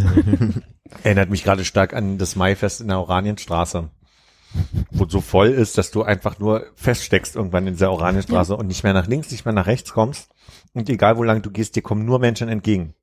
Erinnert 1.05 1.31
mich 1.31 1.45
gerade 1.45 1.65
stark 1.65 1.95
an 1.95 2.19
das 2.19 2.35
Maifest 2.35 2.81
in 2.81 2.89
der 2.89 2.99
Oranienstraße. 2.99 3.91
Wo 4.91 5.07
so 5.07 5.21
voll 5.21 5.49
ist, 5.49 5.77
dass 5.77 5.91
du 5.91 6.03
einfach 6.03 6.39
nur 6.39 6.67
feststeckst 6.75 7.37
irgendwann 7.37 7.67
in 7.67 7.75
dieser 7.75 7.91
Oranienstraße 7.93 8.57
und 8.57 8.67
nicht 8.69 8.85
mehr 8.85 8.95
nach 8.95 9.07
links, 9.07 9.31
nicht 9.31 9.45
mehr 9.45 9.55
nach 9.55 9.67
rechts 9.67 9.93
kommst. 9.93 10.31
Und 10.73 10.89
egal 10.89 11.17
wo 11.17 11.23
lang 11.23 11.43
du 11.43 11.51
gehst, 11.51 11.77
dir 11.77 11.83
kommen 11.83 12.05
nur 12.05 12.19
Menschen 12.19 12.49
entgegen. 12.49 12.95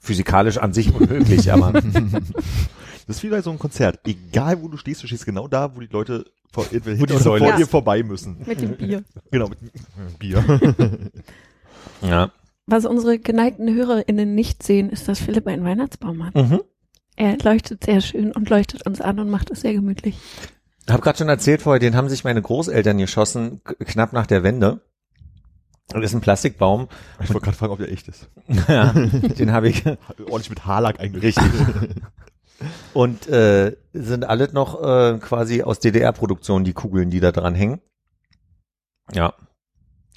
Physikalisch 0.00 0.58
an 0.58 0.72
sich 0.72 0.92
unmöglich, 0.94 1.52
aber 1.52 1.72
Das 1.72 3.18
ist 3.18 3.22
wie 3.22 3.28
bei 3.28 3.42
so 3.42 3.50
einem 3.50 3.58
Konzert. 3.58 4.00
Egal 4.04 4.62
wo 4.62 4.68
du 4.68 4.76
stehst, 4.76 5.02
du 5.02 5.06
stehst 5.06 5.26
genau 5.26 5.46
da, 5.46 5.76
wo 5.76 5.80
die 5.80 5.86
Leute 5.86 6.24
vor, 6.52 6.64
entweder 6.64 6.96
hinter 6.96 7.06
die 7.06 7.12
oder 7.14 7.22
Säule 7.22 7.44
vor 7.44 7.56
dir 7.56 7.66
vorbei 7.66 8.02
müssen. 8.02 8.38
Mit 8.44 8.60
dem 8.60 8.76
Bier. 8.76 9.04
Genau, 9.30 9.48
mit 9.48 10.18
Bier. 10.18 10.42
ja. 12.02 12.32
Was 12.66 12.84
unsere 12.84 13.18
geneigten 13.18 13.72
HörerInnen 13.72 14.34
nicht 14.34 14.62
sehen, 14.64 14.90
ist, 14.90 15.06
dass 15.06 15.20
Philipp 15.20 15.46
einen 15.46 15.64
Weihnachtsbaum 15.64 16.24
hat. 16.24 16.34
Mhm. 16.34 16.62
Er 17.16 17.38
leuchtet 17.38 17.84
sehr 17.84 18.00
schön 18.00 18.32
und 18.32 18.48
leuchtet 18.50 18.86
uns 18.86 19.00
an 19.00 19.18
und 19.18 19.30
macht 19.30 19.50
es 19.50 19.62
sehr 19.62 19.72
gemütlich. 19.72 20.16
Hab 20.88 21.02
gerade 21.02 21.18
schon 21.18 21.28
erzählt 21.28 21.62
vorher, 21.62 21.80
den 21.80 21.96
haben 21.96 22.08
sich 22.08 22.24
meine 22.24 22.42
Großeltern 22.42 22.98
geschossen, 22.98 23.62
knapp 23.64 24.12
nach 24.12 24.26
der 24.26 24.42
Wende. 24.42 24.82
Und 25.92 26.02
das 26.02 26.10
ist 26.10 26.14
ein 26.14 26.20
Plastikbaum. 26.20 26.88
Ich 27.22 27.30
wollte 27.30 27.44
gerade 27.44 27.56
fragen, 27.56 27.72
ob 27.72 27.78
der 27.78 27.90
echt 27.90 28.08
ist. 28.08 28.28
Ja, 28.68 28.92
den 28.92 29.52
habe 29.52 29.68
ich 29.68 29.84
Ordentlich 30.18 30.50
mit 30.50 30.66
Haarlack 30.66 31.00
eingerichtet. 31.00 31.44
Und 32.94 33.28
äh, 33.28 33.76
sind 33.92 34.24
alle 34.24 34.50
noch 34.52 34.82
äh, 34.82 35.18
quasi 35.18 35.62
aus 35.62 35.78
DDR-Produktion, 35.78 36.64
die 36.64 36.72
Kugeln, 36.72 37.10
die 37.10 37.20
da 37.20 37.30
dran 37.30 37.54
hängen. 37.54 37.80
Ja. 39.12 39.34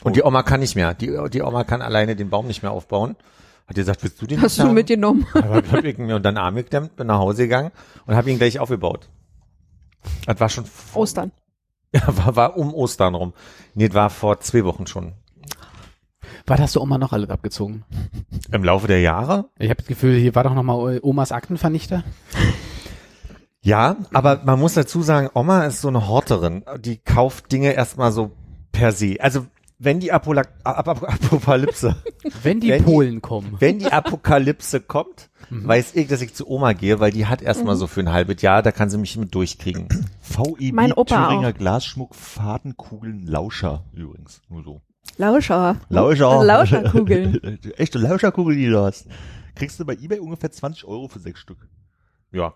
Und 0.04 0.16
die 0.16 0.24
Oma 0.24 0.44
kann 0.44 0.62
nicht 0.62 0.76
mehr. 0.76 0.94
Die, 0.94 1.18
die 1.32 1.42
Oma 1.42 1.66
kann 1.66 1.82
alleine 1.82 2.16
den 2.16 2.30
Baum 2.30 2.48
nicht 2.48 2.62
mehr 2.62 2.72
aufbauen. 2.72 3.18
Hat 3.70 3.78
die 3.78 3.82
gesagt, 3.82 4.02
willst 4.02 4.20
du 4.20 4.26
den 4.26 4.42
Hast 4.42 4.58
du 4.58 4.64
haben? 4.64 4.74
mitgenommen? 4.74 5.28
Aber 5.34 5.62
hab 5.72 5.84
ich 5.84 5.98
mir 6.00 6.16
unter 6.16 6.32
den 6.32 6.40
Arm 6.40 6.56
geklemmt, 6.56 6.96
bin 6.96 7.06
nach 7.06 7.20
Hause 7.20 7.44
gegangen 7.44 7.70
und 8.08 8.16
habe 8.16 8.32
ihn 8.32 8.40
gleich 8.40 8.60
aufgebaut. 8.60 9.10
Das 10.26 10.40
war 10.40 10.50
schon 10.50 10.66
vor, 10.66 11.04
Ostern. 11.04 11.32
Ja, 11.92 12.02
war, 12.18 12.36
war 12.36 12.58
um 12.58 12.74
Ostern 12.74 13.16
rum. 13.16 13.34
Nee, 13.74 13.88
das 13.88 13.96
war 13.96 14.10
vor 14.12 14.40
zwei 14.42 14.64
Wochen 14.64 14.86
schon. 14.86 15.14
Was 16.46 16.60
hast 16.60 16.76
du 16.76 16.82
Oma 16.82 17.00
noch 17.00 17.14
alles 17.14 17.30
abgezogen? 17.32 17.84
Im 18.52 18.64
Laufe 18.64 18.88
der 18.88 19.02
Jahre? 19.02 19.50
Ich 19.58 19.70
habe 19.72 19.78
das 19.78 19.88
Gefühl, 19.88 20.16
hier 20.20 20.36
war 20.36 20.44
doch 20.44 20.54
noch 20.54 20.62
mal 20.62 21.00
Omas 21.02 21.32
Aktenvernichter. 21.32 22.04
Ja, 23.62 23.98
aber 24.14 24.42
man 24.46 24.60
muss 24.60 24.76
dazu 24.76 25.02
sagen, 25.02 25.30
Oma 25.34 25.66
ist 25.66 25.82
so 25.82 25.88
eine 25.88 26.08
Horterin. 26.08 26.64
Die 26.80 26.98
kauft 26.98 27.52
Dinge 27.52 27.74
erstmal 27.74 28.12
so 28.12 28.32
per 28.72 28.92
se. 28.92 29.18
Also 29.20 29.48
wenn 29.80 30.00
die 30.02 30.12
Apola 30.12 30.44
Ap 30.64 30.88
Ap 30.88 31.04
Apokalypse, 31.04 31.96
Wenn 32.44 32.60
die 32.60 32.70
Wenn 32.70 32.80
die- 32.86 32.92
Polen 32.92 33.22
kommen. 33.22 33.56
wenn 33.60 33.80
die 33.80 33.92
Apokalypse 33.92 34.82
kommt, 34.82 35.30
weiß 35.50 35.96
ich, 35.96 36.08
dass 36.08 36.22
ich 36.22 36.34
zu 36.36 36.48
Oma 36.50 36.74
gehe, 36.74 37.00
weil 37.00 37.12
die 37.12 37.26
hat 37.26 37.42
erstmal 37.42 37.76
so 37.78 37.88
für 37.88 38.02
ein 38.02 38.12
halbes 38.12 38.42
Jahr, 38.42 38.62
da 38.62 38.72
kann 38.72 38.90
sie 38.90 38.98
mich 38.98 39.16
mit 39.18 39.34
durchkriegen. 39.34 39.88
VEB 40.22 40.74
Mein 40.74 40.92
Opa 40.94 41.28
Thüringer 41.28 41.50
auch. 41.50 41.54
Glasschmuck, 41.58 42.14
Fadenkugeln, 42.14 43.26
Lauscher 43.26 43.86
übrigens. 43.94 44.42
Nur 44.50 44.64
so. 44.64 44.82
Lauscher. 45.18 45.78
Lauscher. 45.90 46.44
Lauscherkugeln. 46.44 47.60
Echte 47.78 47.98
Lauscherkugel, 47.98 48.56
die 48.56 48.68
du 48.70 48.80
hast. 48.80 49.08
Kriegst 49.56 49.80
du 49.80 49.86
bei 49.86 49.94
eBay 49.94 50.20
ungefähr 50.20 50.52
20 50.52 50.86
Euro 50.86 51.08
für 51.08 51.20
sechs 51.20 51.40
Stück. 51.40 51.68
Ja. 52.32 52.54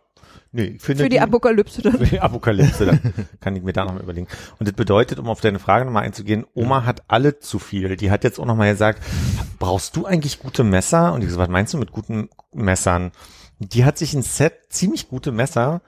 Nee, 0.51 0.75
ich 0.75 0.82
finde 0.82 1.03
Für 1.03 1.10
die 1.10 1.20
Apokalypse 1.20 1.82
dann. 1.82 1.98
Für 1.98 2.06
die 2.06 2.20
Apokalypse, 2.20 2.86
dann 2.86 3.00
kann 3.42 3.56
ich 3.56 3.63
mir 3.63 3.74
da 3.74 3.86
nochmal 3.86 4.03
überlegen. 4.03 4.27
Und 4.60 4.68
das 4.68 4.75
bedeutet, 4.75 5.20
um 5.20 5.27
auf 5.27 5.42
deine 5.42 5.60
Frage 5.60 5.86
nochmal 5.86 6.03
einzugehen, 6.03 6.46
Oma 6.53 6.86
hat 6.86 7.03
alle 7.08 7.39
zu 7.39 7.60
viel. 7.60 7.96
Die 7.98 8.12
hat 8.12 8.24
jetzt 8.24 8.39
auch 8.39 8.46
nochmal 8.46 8.72
gesagt, 8.72 9.01
brauchst 9.60 9.96
du 9.96 10.06
eigentlich 10.06 10.39
gute 10.39 10.63
Messer? 10.63 11.13
Und 11.13 11.24
ich 11.24 11.32
so, 11.32 11.38
was 11.38 11.50
meinst 11.50 11.74
du 11.74 11.77
mit 11.77 11.92
guten 11.92 12.30
Messern? 12.53 13.12
Die 13.60 13.86
hat 13.86 13.98
sich 13.98 14.13
ein 14.13 14.22
Set 14.22 14.53
ziemlich 14.70 15.10
gute 15.10 15.32
Messer 15.32 15.82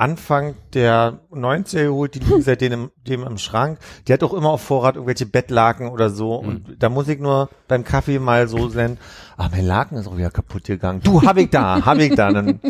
Anfang 0.00 0.54
der 0.72 1.20
90er 1.30 1.84
geholt, 1.84 2.14
die 2.14 2.20
liegen 2.20 2.40
seitdem 2.40 2.72
im, 2.72 2.90
dem 3.06 3.22
im 3.22 3.36
Schrank. 3.36 3.78
Die 4.08 4.14
hat 4.14 4.22
auch 4.22 4.32
immer 4.32 4.48
auf 4.48 4.62
Vorrat 4.62 4.94
irgendwelche 4.94 5.26
Bettlaken 5.26 5.88
oder 5.90 6.08
so. 6.08 6.36
Und 6.36 6.76
da 6.78 6.88
muss 6.88 7.06
ich 7.08 7.20
nur 7.20 7.50
beim 7.68 7.84
Kaffee 7.84 8.18
mal 8.18 8.48
so 8.48 8.70
sein, 8.70 8.96
ah, 9.36 9.50
mein 9.50 9.66
Laken 9.66 9.98
ist 9.98 10.08
auch 10.08 10.16
wieder 10.16 10.30
kaputt 10.30 10.64
gegangen. 10.64 11.02
Du, 11.02 11.22
hab 11.22 11.36
ich 11.36 11.50
da, 11.50 11.84
hab 11.84 11.98
ich 11.98 12.14
da. 12.14 12.32
Dann 12.32 12.60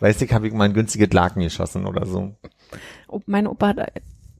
weiß 0.00 0.20
ich, 0.22 0.32
habe 0.32 0.48
ich 0.48 0.52
mal 0.52 0.64
ein 0.64 0.74
günstiges 0.74 1.12
Laken 1.12 1.42
geschossen 1.42 1.86
oder 1.86 2.06
so. 2.06 2.34
Mein 3.26 3.46
Opa, 3.46 3.68
hat, 3.68 3.92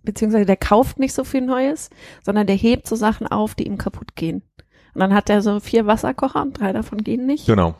beziehungsweise 0.02 0.46
der 0.46 0.56
kauft 0.56 0.98
nicht 0.98 1.14
so 1.14 1.24
viel 1.24 1.42
Neues, 1.42 1.90
sondern 2.22 2.46
der 2.46 2.56
hebt 2.56 2.86
so 2.86 2.96
Sachen 2.96 3.26
auf, 3.26 3.54
die 3.54 3.66
ihm 3.66 3.78
kaputt 3.78 4.16
gehen. 4.16 4.42
Und 4.94 5.00
dann 5.00 5.14
hat 5.14 5.30
er 5.30 5.42
so 5.42 5.60
vier 5.60 5.86
Wasserkocher 5.86 6.42
und 6.42 6.58
drei 6.58 6.72
davon 6.72 6.98
gehen 6.98 7.26
nicht. 7.26 7.46
Genau. 7.46 7.74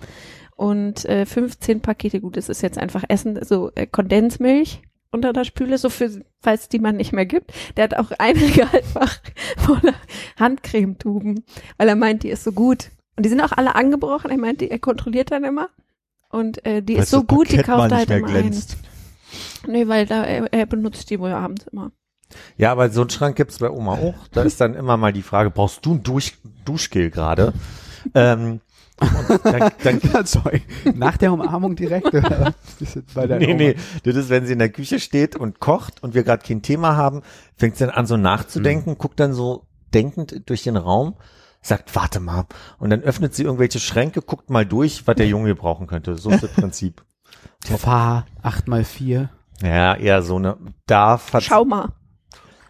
Und 0.57 1.05
äh, 1.07 1.25
15 1.27 1.81
Pakete, 1.81 2.21
gut, 2.21 2.37
das 2.37 2.49
ist 2.49 2.63
jetzt 2.63 2.79
einfach 2.79 3.05
Essen, 3.09 3.43
so 3.45 3.71
äh, 3.75 3.87
Kondensmilch 3.87 4.83
unter 5.11 5.33
der 5.33 5.45
Spüle, 5.45 5.79
so 5.79 5.89
für, 5.89 6.23
falls 6.41 6.69
die 6.69 6.79
man 6.79 6.97
nicht 6.97 7.13
mehr 7.13 7.27
gibt. 7.27 7.53
Der 7.77 7.85
hat 7.85 7.97
auch 7.97 8.13
ein 8.19 8.37
Regalfach 8.37 9.19
voller 9.57 9.95
Handcremetuben, 10.39 11.45
weil 11.79 11.89
er 11.89 11.97
meint, 11.97 12.23
die 12.23 12.29
ist 12.29 12.45
so 12.45 12.53
gut. 12.53 12.91
Und 13.17 13.25
die 13.25 13.29
sind 13.29 13.41
auch 13.41 13.53
alle 13.53 13.75
angebrochen. 13.75 14.31
Er 14.31 14.39
meint, 14.39 14.61
die, 14.61 14.71
er 14.71 14.79
kontrolliert 14.79 15.33
dann 15.33 15.45
immer. 15.45 15.69
Und 16.31 16.65
äh, 16.65 16.83
die 16.83 16.95
Falls 16.95 17.07
ist 17.07 17.11
so 17.11 17.25
gut, 17.25 17.51
die 17.51 17.59
kauft 17.59 17.69
er 17.69 17.85
nicht 17.85 17.95
halt 17.95 18.09
mehr 18.09 18.19
immer 18.19 18.29
glänzt. 18.29 18.77
ein. 19.65 19.73
Nee, 19.73 19.89
weil 19.89 20.07
da, 20.07 20.25
er, 20.25 20.53
er 20.53 20.67
benutzt 20.67 21.11
die 21.11 21.21
wohl 21.21 21.33
abends 21.33 21.67
immer. 21.67 21.93
Ja, 22.57 22.73
aber 22.73 22.91
so 22.91 23.01
einen 23.03 23.11
Schrank 23.11 23.37
gibt's 23.37 23.59
bei 23.59 23.71
Oma 23.71 23.95
auch. 23.95 24.15
Da 24.33 24.43
ist 24.43 24.61
dann 24.61 24.75
immer 24.75 24.97
mal 24.97 25.13
die 25.13 25.23
Frage, 25.23 25.51
brauchst 25.51 25.85
du 25.85 25.95
ein 25.95 26.03
Dusch 26.03 26.39
Duschgel 26.65 27.11
gerade? 27.11 27.53
ähm, 28.15 28.61
und 29.01 29.45
dann, 29.45 29.71
dann, 29.83 30.01
sorry. 30.27 30.63
Nach 30.95 31.17
der 31.17 31.33
Umarmung 31.33 31.75
direkt. 31.75 32.11
bei 33.15 33.27
der 33.27 33.39
nee, 33.39 33.47
Oma. 33.47 33.55
nee, 33.57 33.77
das 34.05 34.17
ist, 34.17 34.29
wenn 34.29 34.47
sie 34.47 34.53
in 34.53 34.59
der 34.59 34.69
Küche 34.69 35.01
steht 35.01 35.37
und 35.37 35.59
kocht 35.59 36.03
und 36.03 36.15
wir 36.15 36.23
gerade 36.23 36.47
kein 36.47 36.63
Thema 36.63 36.97
haben, 36.97 37.23
fängt 37.57 37.77
sie 37.77 37.87
dann 37.87 37.95
an 37.95 38.07
so 38.07 38.17
nachzudenken, 38.17 38.99
guckt 38.99 39.19
dann 39.19 39.33
so 39.33 39.67
denkend 39.95 40.49
durch 40.49 40.63
den 40.63 40.77
Raum, 40.77 41.15
sagt, 41.63 41.95
warte 41.95 42.21
mal. 42.21 42.47
Und 42.79 42.91
dann 42.91 43.03
öffnet 43.03 43.35
sie 43.35 43.43
irgendwelche 43.45 43.79
Schränke, 43.81 44.23
guckt 44.23 44.51
mal 44.51 44.65
durch, 44.67 45.07
was 45.07 45.17
der 45.17 45.29
Junge 45.29 45.55
brauchen 45.55 45.87
könnte. 45.87 46.17
So 46.17 46.31
ist 46.31 46.43
das 46.43 46.53
Prinzip. 46.53 47.05
Fahr 47.65 48.27
8 48.43 48.69
mal 48.69 48.85
4 48.85 49.31
Ja, 49.63 49.95
eher 49.95 50.23
so 50.23 50.37
eine, 50.37 50.57
da 50.87 51.21
hat 51.33 51.43
Schau 51.43 51.65
mal. 51.65 51.93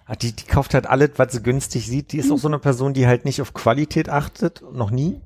Ah, 0.07 0.17
Die, 0.17 0.35
die 0.35 0.45
kauft 0.45 0.75
halt 0.75 0.87
alles, 0.87 1.11
was 1.17 1.33
sie 1.33 1.43
günstig 1.43 1.87
sieht. 1.87 2.13
Die 2.13 2.19
ist 2.19 2.33
auch 2.33 2.39
so 2.39 2.49
eine 2.49 2.59
Person, 2.59 2.95
die 2.95 3.07
halt 3.07 3.25
nicht 3.25 3.41
auf 3.41 3.55
Qualität 3.55 4.09
achtet, 4.09 4.63
noch 4.73 4.91
nie, 4.91 5.21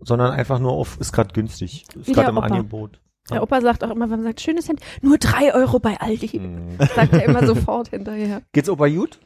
sondern 0.00 0.32
einfach 0.32 0.58
nur 0.58 0.72
auf, 0.72 0.98
ist 0.98 1.12
gerade 1.12 1.32
günstig, 1.32 1.84
ist 1.94 2.08
Wie 2.08 2.12
gerade 2.12 2.30
im 2.30 2.38
Opa. 2.38 2.46
Angebot. 2.46 3.00
Der 3.30 3.42
Opa 3.42 3.60
sagt 3.60 3.82
auch 3.82 3.90
immer, 3.90 4.04
wenn 4.10 4.18
man 4.20 4.24
sagt, 4.24 4.40
schönes 4.40 4.68
Handy, 4.68 4.82
nur 5.00 5.18
drei 5.18 5.52
Euro 5.54 5.78
bei 5.78 6.00
Aldi. 6.00 6.38
Mhm. 6.38 6.78
Sagt 6.94 7.12
er 7.12 7.24
immer 7.24 7.44
sofort 7.44 7.88
hinterher. 7.88 8.42
Geht's 8.52 8.68
Opa 8.68 8.88
gut? 8.88 9.18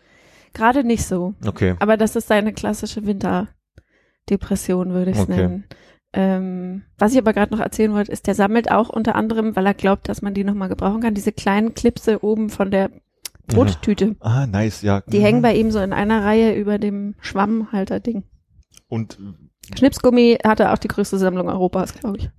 Gerade 0.55 0.85
nicht 0.85 1.05
so. 1.05 1.35
Okay. 1.47 1.77
Aber 1.81 1.97
das 1.99 2.17
ist 2.17 2.29
seine 2.29 2.53
klassische 2.55 3.03
Winterdepression, 4.29 4.93
würde 4.93 5.11
ich 5.11 5.17
es 5.17 5.23
Okay. 5.23 5.37
nennen. 5.37 5.65
Ähm, 6.13 6.83
was 6.99 7.13
ich 7.13 7.19
aber 7.19 7.33
gerade 7.33 7.55
noch 7.55 7.61
erzählen 7.63 7.93
wollte, 7.93 8.11
ist, 8.11 8.27
der 8.27 8.35
sammelt 8.35 8.71
auch 8.71 8.89
unter 8.89 9.15
anderem, 9.15 9.55
weil 9.55 9.67
er 9.67 9.75
glaubt, 9.75 10.09
dass 10.09 10.23
man 10.23 10.35
die 10.35 10.43
nochmal 10.43 10.69
gebrauchen 10.69 11.01
kann, 11.01 11.15
diese 11.15 11.33
kleinen 11.33 11.75
Klipse 11.75 12.25
oben 12.25 12.51
von 12.51 12.71
der 12.71 12.91
Brottüte. 13.47 14.17
Ah, 14.21 14.47
nice, 14.47 14.83
ja. 14.83 15.03
Die 15.07 15.21
hängen 15.21 15.43
bei 15.43 15.55
ihm 15.55 15.71
so 15.71 15.79
in 15.81 15.93
einer 15.93 16.25
Reihe 16.25 16.55
über 16.55 16.79
dem 16.79 17.15
Schwammhalter-Ding. 17.21 18.25
Und 18.89 19.19
Schnipsgummi 19.77 20.39
hatte 20.45 20.73
auch 20.73 20.79
die 20.79 20.89
größte 20.89 21.19
Sammlung 21.19 21.49
Europas, 21.49 21.95
glaube 21.95 22.19
ich. 22.19 22.31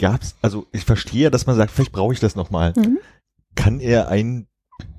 gab's, 0.00 0.36
also 0.42 0.66
ich 0.72 0.84
verstehe 0.84 1.24
ja, 1.24 1.30
dass 1.30 1.46
man 1.46 1.56
sagt, 1.56 1.72
vielleicht 1.72 1.92
brauche 1.92 2.12
ich 2.12 2.20
das 2.20 2.36
nochmal. 2.36 2.74
Mhm. 2.76 2.98
Kann 3.56 3.80
er 3.80 4.08
ein 4.08 4.46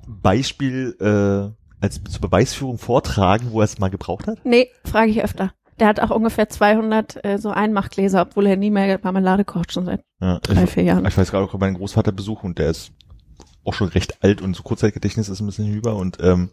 Beispiel 0.06 0.96
äh, 1.00 1.82
als 1.82 2.02
zur 2.04 2.20
Beweisführung 2.20 2.76
vortragen, 2.78 3.52
wo 3.52 3.60
er 3.60 3.64
es 3.64 3.78
mal 3.78 3.88
gebraucht 3.88 4.26
hat? 4.26 4.44
Nee, 4.44 4.68
frage 4.84 5.10
ich 5.10 5.22
öfter. 5.22 5.52
Der 5.80 5.86
hat 5.88 6.00
auch 6.00 6.10
ungefähr 6.10 6.48
200 6.48 7.24
äh, 7.24 7.38
so 7.38 7.50
Einmachgläser, 7.50 8.22
obwohl 8.22 8.46
er 8.46 8.56
nie 8.56 8.70
mehr 8.70 8.98
Marmelade 9.02 9.44
kocht, 9.44 9.72
schon 9.72 9.84
seit 9.86 10.02
Ja, 10.20 10.38
drei, 10.40 10.66
vier 10.66 10.82
Jahren. 10.82 11.06
Ich 11.06 11.16
weiß 11.16 11.30
gerade 11.30 11.44
auch 11.44 11.58
meinen 11.58 11.76
Großvater 11.76 12.12
besuche 12.12 12.46
und 12.46 12.58
der 12.58 12.70
ist 12.70 12.92
auch 13.64 13.74
schon 13.74 13.88
recht 13.88 14.22
alt 14.24 14.40
und 14.42 14.54
so 14.56 14.62
Kurzzeitgedächtnis 14.62 15.28
ist 15.28 15.40
ein 15.40 15.46
bisschen 15.46 15.66
hinüber 15.66 15.96
und 15.96 16.18
ähm, 16.22 16.50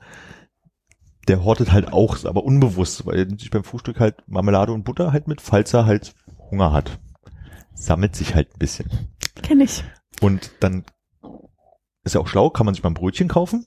der 1.27 1.43
hortet 1.43 1.71
halt 1.71 1.91
auch, 1.91 2.23
aber 2.25 2.43
unbewusst, 2.43 3.05
weil 3.05 3.17
er 3.17 3.25
nimmt 3.25 3.39
sich 3.39 3.49
beim 3.49 3.63
Frühstück 3.63 3.99
halt 3.99 4.15
Marmelade 4.27 4.71
und 4.73 4.83
Butter 4.83 5.11
halt 5.11 5.27
mit, 5.27 5.41
falls 5.41 5.73
er 5.73 5.85
halt 5.85 6.13
Hunger 6.51 6.71
hat. 6.71 6.99
Sammelt 7.73 8.15
sich 8.15 8.35
halt 8.35 8.53
ein 8.53 8.59
bisschen. 8.59 8.89
Kenn 9.41 9.59
ich. 9.59 9.83
Und 10.21 10.51
dann 10.59 10.83
ist 12.03 12.13
ja 12.13 12.21
auch 12.21 12.27
schlau, 12.27 12.51
kann 12.51 12.65
man 12.65 12.75
sich 12.75 12.83
mal 12.83 12.91
ein 12.91 12.95
Brötchen 12.95 13.27
kaufen. 13.27 13.65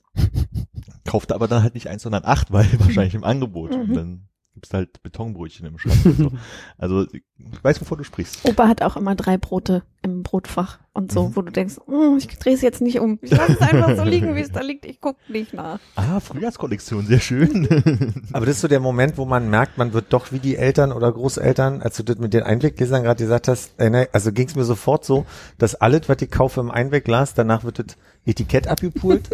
Kauft 1.05 1.31
aber 1.33 1.47
dann 1.49 1.61
halt 1.61 1.73
nicht 1.73 1.87
eins, 1.87 2.03
sondern 2.03 2.23
acht, 2.23 2.51
weil 2.51 2.65
wahrscheinlich 2.79 3.13
im 3.15 3.23
Angebot. 3.25 3.71
Und 3.75 3.89
Mhm. 3.89 3.93
dann 3.93 4.28
gibt's 4.53 4.73
halt 4.73 5.01
Betonbrötchen 5.03 5.65
im 5.67 5.77
Schrank. 5.77 6.05
und 6.05 6.17
so. 6.17 6.31
Also 6.77 7.05
ich 7.11 7.23
weiß, 7.63 7.79
wovon 7.81 7.97
du 7.99 8.03
sprichst. 8.03 8.43
Opa 8.45 8.67
hat 8.67 8.81
auch 8.81 8.97
immer 8.97 9.15
drei 9.15 9.37
Brote 9.37 9.83
im 10.01 10.23
Brotfach 10.23 10.79
und 10.93 11.11
so, 11.11 11.29
Mhm. 11.29 11.35
wo 11.35 11.41
du 11.41 11.51
denkst, 11.51 11.75
oh, 11.87 12.15
ich 12.17 12.27
drehe 12.39 12.53
es 12.53 12.61
jetzt 12.61 12.81
nicht 12.81 12.99
um. 12.99 13.19
Ich 13.21 13.31
lasse 13.31 13.53
es 13.53 13.61
einfach 13.61 13.95
so 13.95 14.03
liegen, 14.03 14.35
wie 14.35 14.41
es 14.41 14.51
da 14.51 14.61
liegt. 14.61 14.85
Ich 14.85 14.99
guck 14.99 15.17
nicht 15.29 15.53
nach. 15.53 15.79
Ah, 15.95 16.19
Frühjahrskollektion, 16.19 17.05
sehr 17.05 17.19
schön. 17.19 17.67
Aber 18.33 18.45
das 18.45 18.55
ist 18.55 18.61
so 18.61 18.67
der 18.67 18.79
Moment, 18.79 19.17
wo 19.17 19.25
man 19.25 19.49
merkt, 19.49 19.77
man 19.77 19.93
wird 19.93 20.11
doch 20.11 20.31
wie 20.31 20.39
die 20.39 20.55
Eltern 20.57 20.91
oder 20.91 21.11
Großeltern, 21.11 21.81
als 21.81 21.97
du 21.97 22.03
das 22.03 22.17
mit 22.17 22.33
den 22.33 22.43
Einweggläsern 22.43 23.03
gerade 23.03 23.23
gesagt 23.23 23.47
hast, 23.47 23.79
äh, 23.79 23.89
ne, 23.89 24.09
also 24.11 24.31
ging 24.31 24.47
es 24.47 24.55
mir 24.55 24.65
sofort 24.65 25.05
so, 25.05 25.25
dass 25.57 25.75
alles, 25.75 26.09
was 26.09 26.21
ich 26.21 26.31
kaufe 26.31 26.59
im 26.59 26.71
Einwegglas, 26.71 27.33
danach 27.33 27.63
wird 27.63 27.79
das 27.79 27.97
Etikett 28.25 28.67
abgepult, 28.67 29.29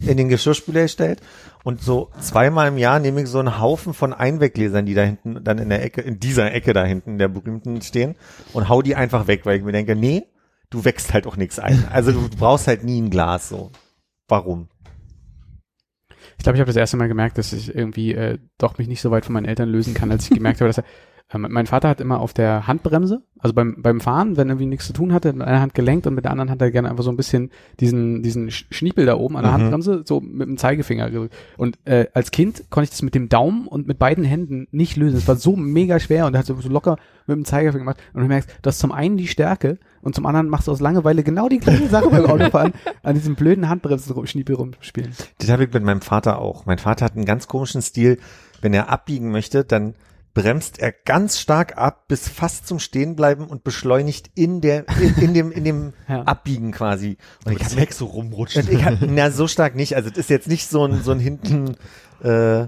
in 0.00 0.16
den 0.16 0.28
Geschirrspüler 0.28 0.82
gestellt 0.82 1.20
und 1.62 1.80
so 1.80 2.10
zweimal 2.20 2.68
im 2.68 2.78
Jahr 2.78 2.98
nehme 3.00 3.22
ich 3.22 3.28
so 3.28 3.38
einen 3.38 3.58
Haufen 3.60 3.94
von 3.94 4.12
Einweggläsern, 4.12 4.86
die 4.86 4.94
da 4.94 5.02
hinten 5.02 5.42
dann 5.42 5.58
in 5.58 5.68
der 5.68 5.82
Ecke, 5.82 6.00
in 6.00 6.20
dieser 6.20 6.52
Ecke 6.52 6.72
da 6.72 6.84
hinten, 6.84 7.18
der 7.18 7.28
berühmten 7.28 7.80
stehen 7.82 8.14
und 8.52 8.68
hau 8.68 8.82
die 8.82 8.94
einfach 8.94 9.26
weg, 9.26 9.46
weil 9.46 9.58
ich 9.58 9.64
mir 9.64 9.72
denke, 9.72 9.96
nee, 9.96 10.24
du 10.70 10.84
wächst 10.84 11.14
halt 11.14 11.26
auch 11.26 11.36
nichts 11.36 11.58
ein. 11.58 11.84
Also 11.90 12.12
du 12.12 12.28
brauchst 12.28 12.66
halt 12.66 12.84
nie 12.84 13.00
ein 13.00 13.10
Glas 13.10 13.48
so. 13.48 13.70
Warum? 14.28 14.68
Ich 16.36 16.44
glaube, 16.44 16.56
ich 16.56 16.60
habe 16.60 16.68
das 16.68 16.76
erste 16.76 16.96
Mal 16.96 17.08
gemerkt, 17.08 17.38
dass 17.38 17.52
ich 17.52 17.74
irgendwie 17.74 18.14
äh, 18.14 18.38
doch 18.58 18.78
mich 18.78 18.88
nicht 18.88 19.00
so 19.00 19.10
weit 19.10 19.24
von 19.24 19.32
meinen 19.32 19.46
Eltern 19.46 19.68
lösen 19.68 19.94
kann, 19.94 20.10
als 20.10 20.24
ich 20.24 20.30
gemerkt 20.30 20.60
habe, 20.60 20.68
dass 20.68 20.78
er 20.78 20.84
mein 21.36 21.66
Vater 21.66 21.88
hat 21.88 22.00
immer 22.00 22.20
auf 22.20 22.32
der 22.32 22.68
Handbremse, 22.68 23.22
also 23.40 23.54
beim, 23.54 23.82
beim 23.82 24.00
Fahren, 24.00 24.36
wenn 24.36 24.48
er 24.48 24.52
irgendwie 24.52 24.66
nichts 24.66 24.86
zu 24.86 24.92
tun 24.92 25.12
hatte, 25.12 25.32
mit 25.32 25.42
einer 25.46 25.60
Hand 25.60 25.74
gelenkt 25.74 26.06
und 26.06 26.14
mit 26.14 26.24
der 26.24 26.30
anderen 26.30 26.48
hat 26.50 26.62
er 26.62 26.70
gerne 26.70 26.88
einfach 26.90 27.02
so 27.02 27.10
ein 27.10 27.16
bisschen 27.16 27.50
diesen, 27.80 28.22
diesen 28.22 28.50
Sch- 28.50 28.66
Schniepel 28.70 29.04
da 29.04 29.16
oben 29.16 29.36
an 29.36 29.42
der 29.42 29.50
Mhm. 29.52 29.56
Handbremse, 29.56 30.02
so 30.06 30.20
mit 30.20 30.46
dem 30.46 30.58
Zeigefinger. 30.58 31.10
gedrückt. 31.10 31.34
Und 31.56 31.78
äh, 31.86 32.06
als 32.14 32.30
Kind 32.30 32.70
konnte 32.70 32.84
ich 32.84 32.90
das 32.90 33.02
mit 33.02 33.14
dem 33.16 33.28
Daumen 33.28 33.66
und 33.66 33.88
mit 33.88 33.98
beiden 33.98 34.22
Händen 34.22 34.68
nicht 34.70 34.96
lösen. 34.96 35.16
Es 35.16 35.26
war 35.26 35.34
so 35.36 35.56
mega 35.56 35.98
schwer 35.98 36.26
und 36.26 36.34
er 36.34 36.38
hat 36.40 36.46
so, 36.46 36.54
so 36.60 36.68
locker 36.68 36.98
mit 37.26 37.36
dem 37.36 37.44
Zeigefinger 37.44 37.80
gemacht. 37.84 38.00
Und 38.12 38.22
du 38.22 38.28
merkst, 38.28 38.48
du 38.62 38.68
hast 38.68 38.78
zum 38.78 38.92
einen 38.92 39.16
die 39.16 39.26
Stärke 39.26 39.78
und 40.02 40.14
zum 40.14 40.26
anderen 40.26 40.48
machst 40.48 40.68
du 40.68 40.72
aus 40.72 40.80
Langeweile 40.80 41.24
genau 41.24 41.48
die 41.48 41.58
gleiche 41.58 41.88
Sache 41.88 42.10
beim 42.10 42.26
Autofahren, 42.26 42.74
an 43.02 43.14
diesem 43.14 43.34
blöden 43.34 43.68
Handbremsen-Schniepel 43.68 44.54
rumspielen. 44.54 45.10
Das 45.38 45.50
habe 45.50 45.64
ich 45.64 45.72
mit 45.72 45.82
meinem 45.82 46.00
Vater 46.02 46.38
auch. 46.38 46.64
Mein 46.66 46.78
Vater 46.78 47.04
hat 47.06 47.16
einen 47.16 47.24
ganz 47.24 47.48
komischen 47.48 47.82
Stil. 47.82 48.18
Wenn 48.60 48.72
er 48.72 48.88
abbiegen 48.88 49.30
möchte, 49.32 49.64
dann 49.64 49.94
bremst 50.34 50.78
er 50.80 50.92
ganz 50.92 51.38
stark 51.38 51.78
ab 51.78 52.08
bis 52.08 52.28
fast 52.28 52.66
zum 52.66 52.80
Stehenbleiben 52.80 53.46
und 53.46 53.64
beschleunigt 53.64 54.30
in 54.34 54.60
der 54.60 54.84
in, 55.00 55.14
in 55.16 55.34
dem 55.34 55.52
in 55.52 55.64
dem 55.64 55.92
Ja. 56.08 56.22
Abbiegen 56.22 56.72
quasi. 56.72 57.16
Und 57.46 57.52
ich 57.52 57.58
das 57.58 57.76
Heck 57.76 57.92
so 57.92 58.06
rumrutscht. 58.06 58.56
ich 58.56 58.84
hab, 58.84 58.98
na, 59.00 59.30
so 59.30 59.48
stark 59.48 59.74
nicht. 59.74 59.96
Also 59.96 60.10
das 60.10 60.18
ist 60.18 60.30
jetzt 60.30 60.48
nicht 60.48 60.68
so 60.68 60.84
ein, 60.84 61.02
so 61.02 61.12
ein 61.12 61.18
hinten 61.18 61.76
äh, 62.22 62.66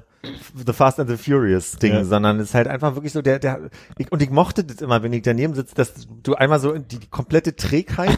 The 0.67 0.73
Fast 0.73 0.99
and 1.01 1.09
the 1.09 1.17
Furious 1.17 1.73
Ding, 1.79 1.93
Ja. 1.93 2.05
sondern 2.05 2.41
es 2.41 2.49
ist 2.49 2.55
halt 2.55 2.67
einfach 2.69 2.95
wirklich 2.95 3.12
so 3.12 3.23
der, 3.23 3.39
der 3.39 3.71
ich, 3.99 4.11
und 4.12 4.23
ich 4.23 4.31
mochte 4.31 4.65
das 4.65 4.79
immer, 4.79 5.03
wenn 5.03 5.12
ich 5.12 5.23
daneben 5.23 5.55
sitze, 5.55 5.75
dass 5.75 5.93
du 6.23 6.35
einmal 6.35 6.61
so 6.61 6.77
die, 6.77 6.99
die 6.99 7.07
komplette 7.09 7.57
Trägheit 7.57 8.17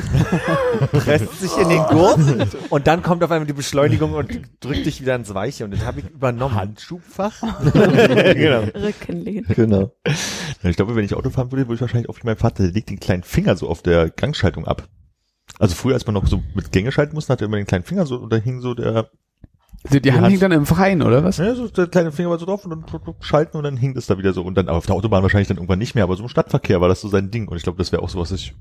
presst 0.93 1.41
sich 1.41 1.57
in 1.59 1.69
den 1.69 1.83
Gurt 1.85 2.19
und 2.71 2.87
dann 2.87 3.03
kommt 3.03 3.23
auf 3.25 3.31
einmal 3.31 3.47
die 3.47 3.53
Beschleunigung 3.53 4.15
und 4.15 4.41
drückt 4.61 4.87
dich 4.87 5.01
wieder 5.01 5.15
ins 5.15 5.33
Weiche 5.35 5.65
und 5.65 5.73
das 5.73 5.85
habe 5.85 6.01
ich 6.01 6.09
übernommen. 6.11 6.55
Handschubfach? 6.55 7.41
genau. 7.73 8.61
Rückenlehnen. 8.75 9.47
genau. 9.55 9.93
Ich 10.63 10.77
glaube, 10.77 10.97
wenn 10.97 11.05
ich 11.05 11.15
Auto 11.15 11.31
fahren 11.31 11.53
würde, 11.53 11.65
würde 11.67 11.75
ich 11.75 11.81
wahrscheinlich 11.81 12.09
auf 12.09 12.17
wie 12.23 12.27
mein 12.27 12.37
Vater, 12.37 12.63
der 12.63 12.73
legt 12.73 12.91
den 12.91 13.01
kleinen 13.01 13.23
Finger 13.23 13.57
so 13.57 13.69
auf 13.69 13.83
der 13.83 14.11
Gangschaltung 14.11 14.67
ab. 14.67 14.89
Also 15.59 15.75
früher, 15.75 15.95
als 15.95 16.07
man 16.07 16.15
noch 16.15 16.27
so 16.27 16.43
mit 16.55 16.73
Gänge 16.73 16.93
schalten 16.93 17.15
musste, 17.15 17.33
hatte 17.33 17.45
er 17.45 17.49
immer 17.49 17.57
den 17.57 17.67
kleinen 17.67 17.85
Finger 17.85 18.07
so 18.07 18.17
und 18.17 18.33
da 18.33 18.37
hing 18.37 18.61
so 18.61 18.75
der, 18.75 19.11
Die, 19.93 20.01
die 20.01 20.13
Hand 20.13 20.25
hat- 20.25 20.31
hing 20.31 20.41
dann 20.41 20.53
im 20.53 20.67
Freien, 20.67 21.03
oder 21.03 21.23
was? 21.25 21.39
ja, 21.39 21.55
so 21.55 21.69
der 21.69 21.87
kleine 21.87 22.13
Finger 22.13 22.31
war 22.31 22.39
so 22.39 22.47
drauf 22.47 22.65
und 22.65 22.71
dann 22.71 22.85
schalten 23.21 23.57
und 23.57 23.63
dann 23.65 23.77
hing 23.77 23.95
das 23.95 24.07
da 24.07 24.19
wieder 24.19 24.33
so. 24.33 24.43
Und 24.43 24.57
dann 24.57 24.69
auf 24.69 24.87
der 24.87 24.95
Autobahn 24.97 25.23
wahrscheinlich 25.23 25.49
dann 25.49 25.57
irgendwann 25.57 25.79
nicht 25.79 25.95
mehr, 25.95 26.05
aber 26.05 26.17
so 26.17 26.23
im 26.25 26.29
Stadtverkehr 26.29 26.81
war 26.81 26.89
das 26.89 27.01
so 27.01 27.09
sein 27.09 27.31
Ding. 27.31 27.49
Und 27.49 27.57
ich 27.57 27.63
glaube, 27.63 27.79
das 27.79 27.93
wäre 27.93 28.03
auch 28.03 28.09
so 28.09 28.19
was, 28.19 28.33
ich, 28.33 28.55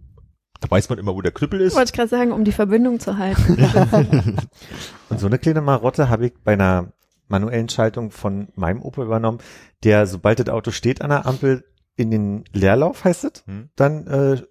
da 0.60 0.70
weiß 0.70 0.90
man 0.90 1.00
immer, 1.00 1.16
wo 1.16 1.22
der 1.22 1.32
Knüppel 1.32 1.60
ist. 1.62 1.76
Wollte 1.76 1.90
ich 1.90 1.94
gerade 1.94 2.10
sagen, 2.10 2.32
um 2.32 2.44
die 2.44 2.52
Verbindung 2.52 3.00
zu 3.00 3.18
halten. 3.18 3.58
Und 5.10 5.20
so 5.20 5.28
eine 5.28 5.40
kleine 5.40 5.62
Marotte 5.62 6.10
habe 6.10 6.28
ich 6.28 6.34
bei 6.44 6.54
einer 6.54 6.94
manuellen 7.28 7.68
Schaltung 7.70 8.12
von 8.12 8.50
meinem 8.56 8.82
Opel 8.82 9.06
übernommen, 9.06 9.40
der, 9.84 10.08
sobald 10.08 10.40
das 10.40 10.50
Auto 10.50 10.72
steht 10.72 11.02
an 11.02 11.10
der 11.10 11.26
Ampel, 11.26 11.66
in 11.96 12.12
den 12.12 12.44
Leerlauf 12.54 13.04
heißt 13.04 13.24
es, 13.26 13.44
Hm. 13.48 13.70
dann 13.76 14.08
äh, 14.08 14.42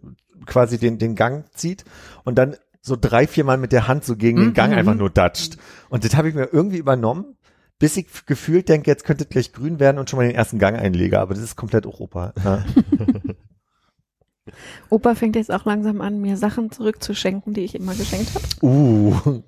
quasi 0.47 0.79
den, 0.79 0.99
den 0.99 1.15
Gang 1.15 1.47
zieht 1.55 1.85
und 2.25 2.37
dann 2.37 2.57
so 2.87 2.97
drei, 2.99 3.27
vier 3.27 3.43
Mal 3.43 3.59
mit 3.59 3.73
der 3.73 3.89
Hand 3.89 4.05
so 4.05 4.17
gegen 4.17 4.39
den 4.39 4.49
Mhm. 4.51 4.55
Gang 4.55 4.73
einfach 4.73 4.95
nur 4.95 5.11
datscht. 5.11 5.59
Und 5.89 6.05
das 6.05 6.15
habe 6.15 6.29
ich 6.29 6.37
mir 6.37 6.49
irgendwie 6.53 6.79
übernommen, 6.79 7.35
bis 7.81 7.97
ich 7.97 8.07
gefühlt 8.27 8.69
denke, 8.69 8.89
jetzt 8.89 9.03
könnte 9.05 9.25
es 9.25 9.29
gleich 9.29 9.53
grün 9.53 9.81
werden 9.81 9.99
und 9.99 10.09
schon 10.09 10.19
mal 10.19 10.27
den 10.27 10.37
ersten 10.37 10.61
Gang 10.61 10.79
einlege, 10.79 11.19
aber 11.19 11.35
das 11.35 11.43
ist 11.43 11.57
komplett 11.57 11.85
Europa. 11.85 12.33
Ja. 12.45 12.65
Opa 14.91 15.17
fängt 15.17 15.35
jetzt 15.35 15.53
auch 15.53 15.65
langsam 15.65 16.01
an, 16.01 16.21
mir 16.21 16.37
Sachen 16.37 16.71
zurückzuschenken, 16.71 17.55
die 17.55 17.63
ich 17.63 17.75
immer 17.75 17.95
geschenkt 17.95 18.33
habe. 18.37 18.45
Uh. 18.63 19.43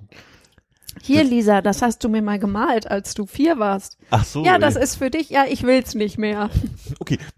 Hier, 1.02 1.22
Lisa, 1.24 1.62
das 1.62 1.82
hast 1.82 2.02
du 2.02 2.08
mir 2.08 2.22
mal 2.22 2.38
gemalt, 2.38 2.90
als 2.90 3.14
du 3.14 3.26
vier 3.26 3.58
warst. 3.58 3.98
Ach 4.10 4.24
so. 4.24 4.44
ja, 4.44 4.58
das 4.58 4.76
ist 4.76 4.96
für 4.96 5.10
dich. 5.10 5.30
Ja, 5.30 5.44
ich 5.48 5.62
will's 5.62 5.94
nicht 5.94 6.18
mehr. 6.18 6.50
Okay. 6.98 7.18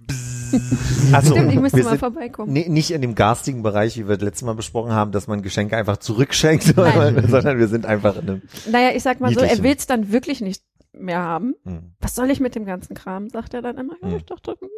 Also, 1.12 1.34
Stimmt, 1.34 1.52
ich 1.52 1.60
müsste 1.60 1.84
mal 1.84 1.96
vorbeikommen. 1.96 2.52
Nicht 2.52 2.90
in 2.90 3.00
dem 3.02 3.14
garstigen 3.14 3.62
Bereich, 3.62 3.96
wie 3.96 4.08
wir 4.08 4.16
das 4.16 4.24
letzte 4.24 4.44
Mal 4.46 4.56
besprochen 4.56 4.90
haben, 4.92 5.12
dass 5.12 5.28
man 5.28 5.42
Geschenke 5.42 5.76
einfach 5.76 5.98
zurückschenkt, 5.98 6.76
Nein. 6.76 7.24
sondern 7.28 7.58
wir 7.58 7.68
sind 7.68 7.86
einfach 7.86 8.16
in 8.16 8.28
einem. 8.28 8.42
Naja, 8.68 8.90
ich 8.92 9.02
sag 9.04 9.20
mal 9.20 9.32
so, 9.32 9.40
er 9.40 9.62
will's 9.62 9.86
dann 9.86 10.10
wirklich 10.10 10.40
nicht 10.40 10.64
mehr 10.92 11.20
haben. 11.20 11.54
Hm. 11.64 11.94
Was 12.00 12.16
soll 12.16 12.30
ich 12.30 12.40
mit 12.40 12.56
dem 12.56 12.64
ganzen 12.64 12.94
Kram? 12.94 13.28
Sagt 13.28 13.54
er 13.54 13.62
dann 13.62 13.78
immer. 13.78 13.94
Hm. 14.00 14.16
ich 14.16 14.24
dachte, 14.24 14.56
hm. 14.58 14.68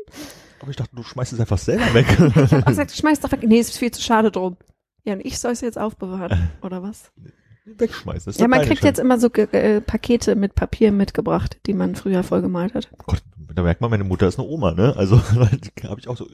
Aber 0.61 0.71
ich 0.71 0.77
dachte, 0.77 0.95
du 0.95 1.03
schmeißt 1.03 1.33
es 1.33 1.41
einfach 1.41 1.59
selber 1.59 1.95
weg. 1.95 2.07
ich 2.19 2.53
hab 2.53 2.63
auch 2.65 2.67
gesagt, 2.67 2.93
schmeiß 2.93 3.21
doch 3.21 3.33
weg. 3.33 3.43
Nee, 3.43 3.59
ist 3.59 3.79
viel 3.79 3.91
zu 3.91 4.03
schade 4.03 4.31
drum. 4.31 4.57
Ja, 5.05 5.15
und 5.15 5.25
ich 5.25 5.39
soll 5.39 5.53
es 5.53 5.63
jetzt 5.63 5.79
aufbewahren, 5.79 6.51
oder 6.61 6.83
was? 6.83 7.11
Wegschmeißen. 7.65 8.27
Das 8.27 8.37
ist 8.37 8.41
Ja, 8.41 8.49
man 8.49 8.61
kriegt 8.61 8.71
Entscheidung. 8.85 8.89
jetzt 8.89 8.99
immer 8.99 9.19
so 9.19 9.29
äh, 9.33 9.81
Pakete 9.81 10.35
mit 10.37 10.55
Papier 10.55 10.93
mitgebracht, 10.93 11.59
die 11.67 11.75
man 11.75 11.95
früher 11.95 12.23
vollgemalt 12.23 12.75
hat. 12.75 12.89
Gott, 13.07 13.23
da 13.55 13.63
merkt 13.63 13.81
man, 13.81 13.91
meine 13.91 14.05
Mutter 14.05 14.29
ist 14.29 14.39
eine 14.39 14.49
Oma, 14.49 14.73
ne? 14.73 14.95
Also 14.97 15.19
habe 15.85 16.01
ich 16.01 16.09
auch 16.09 16.17
so, 16.17 16.27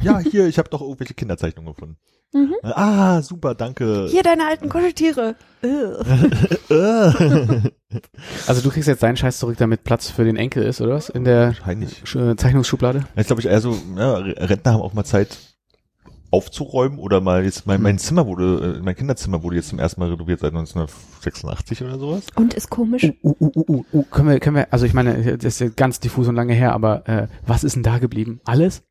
ja, 0.00 0.18
hier, 0.18 0.46
ich 0.46 0.58
habe 0.58 0.68
doch 0.70 0.80
irgendwelche 0.82 1.14
Kinderzeichnungen 1.14 1.74
gefunden. 1.74 1.96
Mhm. 2.34 2.54
Ah, 2.62 3.22
super, 3.22 3.54
danke. 3.54 4.06
Hier 4.10 4.22
deine 4.22 4.46
alten 4.46 4.68
Kuscheltiere. 4.68 5.34
Äh. 5.62 6.68
Also 8.46 8.60
du 8.60 8.70
kriegst 8.70 8.86
jetzt 8.86 9.02
deinen 9.02 9.16
Scheiß 9.16 9.38
zurück, 9.38 9.56
damit 9.58 9.82
Platz 9.84 10.10
für 10.10 10.24
den 10.24 10.36
Enkel 10.36 10.62
ist, 10.62 10.80
oder 10.82 10.94
was? 10.94 11.08
In 11.08 11.24
der. 11.24 11.54
Sch- 11.54 12.36
Zeichnungsschublade? 12.36 13.06
Jetzt 13.16 13.28
glaube 13.28 13.40
ich 13.40 13.46
eher 13.48 13.60
so, 13.62 13.74
ja, 13.96 14.14
Rentner 14.16 14.74
haben 14.74 14.82
auch 14.82 14.92
mal 14.92 15.04
Zeit 15.04 15.38
aufzuräumen 16.30 16.98
oder 16.98 17.20
mal 17.20 17.44
jetzt 17.44 17.66
mein, 17.66 17.80
mein 17.80 17.98
Zimmer 17.98 18.26
wurde, 18.26 18.76
äh, 18.78 18.82
mein 18.82 18.94
Kinderzimmer 18.94 19.42
wurde 19.42 19.56
jetzt 19.56 19.68
zum 19.68 19.78
ersten 19.78 20.00
Mal 20.00 20.10
renoviert 20.10 20.40
seit 20.40 20.52
1986 20.52 21.82
oder 21.82 21.98
sowas. 21.98 22.26
Und 22.34 22.54
ist 22.54 22.68
komisch. 22.70 23.04
Uh, 23.22 23.34
uh, 23.40 23.50
uh, 23.56 23.64
uh, 23.68 23.84
uh, 23.92 24.02
können 24.04 24.28
wir, 24.28 24.40
können 24.40 24.56
wir, 24.56 24.72
also 24.72 24.84
ich 24.84 24.92
meine, 24.94 25.38
das 25.38 25.54
ist 25.54 25.60
ja 25.60 25.68
ganz 25.68 26.00
diffus 26.00 26.28
und 26.28 26.34
lange 26.34 26.52
her, 26.54 26.72
aber 26.74 27.08
äh, 27.08 27.28
was 27.46 27.64
ist 27.64 27.76
denn 27.76 27.82
da 27.82 27.98
geblieben? 27.98 28.40
Alles? 28.44 28.82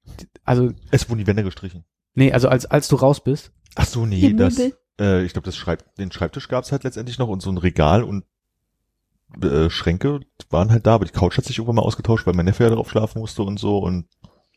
Also, 0.45 0.71
Es 0.91 1.10
wurden 1.10 1.19
die 1.19 1.28
Wände 1.28 1.43
gestrichen. 1.43 1.84
nee, 2.15 2.32
also 2.32 2.50
als, 2.50 2.65
als 2.65 2.88
du 2.88 2.95
raus 2.95 3.23
bist, 3.23 3.52
Ach 3.76 3.86
so, 3.86 4.08
nee, 4.08 4.19
Die 4.19 4.36
das, 4.36 4.58
Möbel. 4.58 4.78
äh, 5.00 5.23
ich 5.23 5.34
glaube, 5.34 5.45
das 5.45 5.56
Schreib, 5.56 5.84
den 5.97 6.12
Schreibtisch 6.12 6.47
gab's 6.47 6.71
halt 6.71 6.84
letztendlich 6.84 7.19
noch 7.19 7.28
und 7.28 7.43
so 7.43 7.52
ein 7.52 7.58
Regal 7.60 8.02
und 8.04 8.23
äh, 9.43 9.69
Schränke 9.69 10.21
waren 10.50 10.71
halt 10.71 10.88
da, 10.88 10.95
aber 10.95 11.06
die 11.06 11.12
Couch 11.12 11.38
hat 11.38 11.45
sich 11.45 11.60
irgendwann 11.60 11.76
mal 11.76 11.82
ausgetauscht, 11.84 12.26
weil 12.26 12.34
mein 12.34 12.45
Neffe 12.45 12.63
ja 12.63 12.71
drauf 12.71 12.89
schlafen 12.89 13.19
musste 13.19 13.43
und 13.43 13.60
so 13.60 13.78
und 13.78 14.08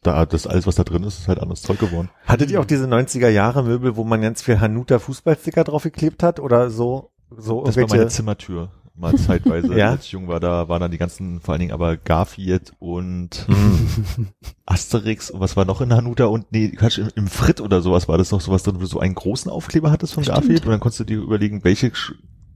da, 0.03 0.25
das 0.27 0.47
alles, 0.47 0.67
was 0.67 0.75
da 0.77 0.85
drin 0.85 1.03
ist, 1.05 1.19
ist 1.19 1.29
halt 1.29 1.41
anderes 1.41 1.63
Zeug 1.63 1.79
geworden. 1.79 2.09
Hattet 2.27 2.51
ihr 2.51 2.61
auch 2.61 2.65
diese 2.65 2.87
90er 2.87 3.29
Jahre 3.29 3.63
Möbel, 3.63 3.97
wo 3.97 4.05
man 4.05 4.21
ganz 4.23 4.43
viel 4.43 4.61
Hanuta 4.61 4.99
Fußballsticker 4.99 5.65
draufgeklebt 5.65 6.23
hat 6.23 6.41
oder 6.41 6.71
so? 6.71 7.11
So 7.37 7.65
Das 7.65 7.77
war 7.77 7.87
meine? 7.89 8.09
Zimmertür. 8.09 8.71
Mal 8.97 9.15
zeitweise, 9.17 9.75
Ja? 9.79 9.91
als 9.91 10.05
ich 10.05 10.13
jung 10.13 10.29
war, 10.29 10.41
da 10.41 10.69
waren 10.69 10.81
dann 10.81 10.91
die 10.91 10.99
ganzen, 10.99 11.41
vor 11.41 11.53
allen 11.53 11.61
Dingen 11.61 11.73
aber 11.73 11.97
Garfield 11.97 12.73
und 12.81 13.47
Hm. 13.47 14.29
Asterix 14.67 15.31
und 15.31 15.41
was 15.41 15.57
war 15.57 15.65
noch 15.65 15.81
in 15.81 15.93
Hanuta 15.93 16.27
und 16.27 16.53
nee, 16.53 16.69
Quatsch, 16.71 16.99
im, 16.99 17.09
im 17.15 17.27
Frit 17.29 17.61
oder 17.61 17.81
sowas 17.81 18.09
war 18.09 18.19
das 18.19 18.31
noch 18.31 18.41
sowas 18.41 18.63
drin, 18.63 18.77
wo 18.77 18.81
du 18.81 18.87
so 18.87 19.01
einen 19.01 19.15
großen 19.15 19.51
Aufkleber 19.51 19.91
hattest 19.91 20.13
von 20.15 20.23
Stimmt. 20.25 20.37
Garfield 20.39 20.65
und 20.67 20.71
dann 20.73 20.81
konntest 20.81 21.01
du 21.01 21.05
dir 21.05 21.19
überlegen, 21.19 21.65
welche 21.65 21.93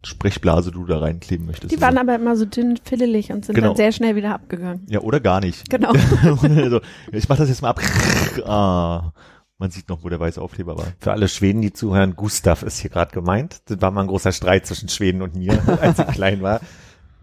Sprechblase 0.04 0.70
du 0.70 0.84
da 0.86 0.98
reinkleben 0.98 1.46
möchtest. 1.46 1.72
Die 1.72 1.80
waren 1.80 1.98
aber 1.98 2.14
immer 2.14 2.36
so 2.36 2.44
dünn, 2.44 2.76
fiddelig 2.82 3.30
und 3.32 3.44
sind 3.44 3.54
Genau. 3.54 3.68
dann 3.68 3.76
sehr 3.76 3.92
schnell 3.92 4.16
wieder 4.16 4.34
abgegangen. 4.34 4.86
ja, 4.88 5.00
oder 5.00 5.20
gar 5.20 5.40
nicht. 5.40 5.68
Genau. 5.70 5.92
so, 6.70 6.80
ich 7.12 7.28
mach 7.28 7.36
das 7.36 7.48
jetzt 7.48 7.62
mal 7.62 7.70
ab. 7.70 7.80
Ah, 8.46 9.12
man 9.58 9.70
sieht 9.70 9.88
noch, 9.88 10.02
wo 10.04 10.08
der 10.08 10.20
weiße 10.20 10.40
Aufkleber 10.42 10.76
war. 10.76 10.86
Für 10.98 11.12
alle 11.12 11.28
Schweden, 11.28 11.62
die 11.62 11.72
zuhören, 11.72 12.16
Gustav 12.16 12.62
ist 12.62 12.78
hier 12.78 12.90
gerade 12.90 13.12
gemeint. 13.12 13.62
Das 13.66 13.80
war 13.80 13.90
mal 13.90 14.02
ein 14.02 14.08
großer 14.08 14.32
Streit 14.32 14.66
zwischen 14.66 14.88
Schweden 14.88 15.22
und 15.22 15.36
mir, 15.36 15.58
als 15.80 15.98
ich 15.98 16.06
klein 16.08 16.42
war. 16.42 16.60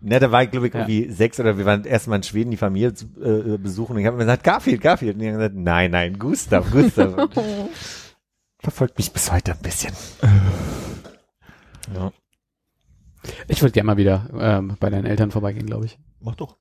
Ne, 0.03 0.19
da 0.19 0.31
war 0.31 0.41
ich, 0.41 0.49
glaube 0.49 0.67
ich, 0.67 0.73
Ja. 0.73 0.87
irgendwie 0.87 1.11
sechs 1.11 1.39
oder 1.39 1.59
wir 1.59 1.65
waren 1.65 1.83
erstmal 1.83 2.17
in 2.17 2.23
Schweden 2.23 2.49
die 2.49 2.57
Familie 2.57 2.93
zu, 2.95 3.05
äh, 3.21 3.57
besuchen 3.59 3.93
und 3.95 3.99
ich 3.99 4.07
habe 4.07 4.17
mir 4.17 4.23
gesagt, 4.23 4.43
Garfield, 4.43 4.81
Garfield. 4.81 5.13
Und 5.13 5.19
die 5.19 5.27
haben 5.27 5.35
gesagt, 5.35 5.55
nein, 5.55 5.91
nein, 5.91 6.17
Gustav, 6.17 6.71
Gustav. 6.71 7.29
Verfolgt 8.59 8.97
mich 8.97 9.11
bis 9.11 9.31
heute 9.31 9.51
ein 9.51 9.61
bisschen. 9.61 9.93
Ja. 11.93 12.11
Ich 13.47 13.61
würde 13.61 13.71
gerne 13.71 13.87
mal 13.87 13.97
wieder 13.97 14.29
ähm, 14.37 14.77
bei 14.79 14.89
deinen 14.89 15.05
Eltern 15.05 15.31
vorbeigehen, 15.31 15.65
glaube 15.65 15.85
ich. 15.85 15.99
Mach 16.19 16.35
doch. 16.35 16.57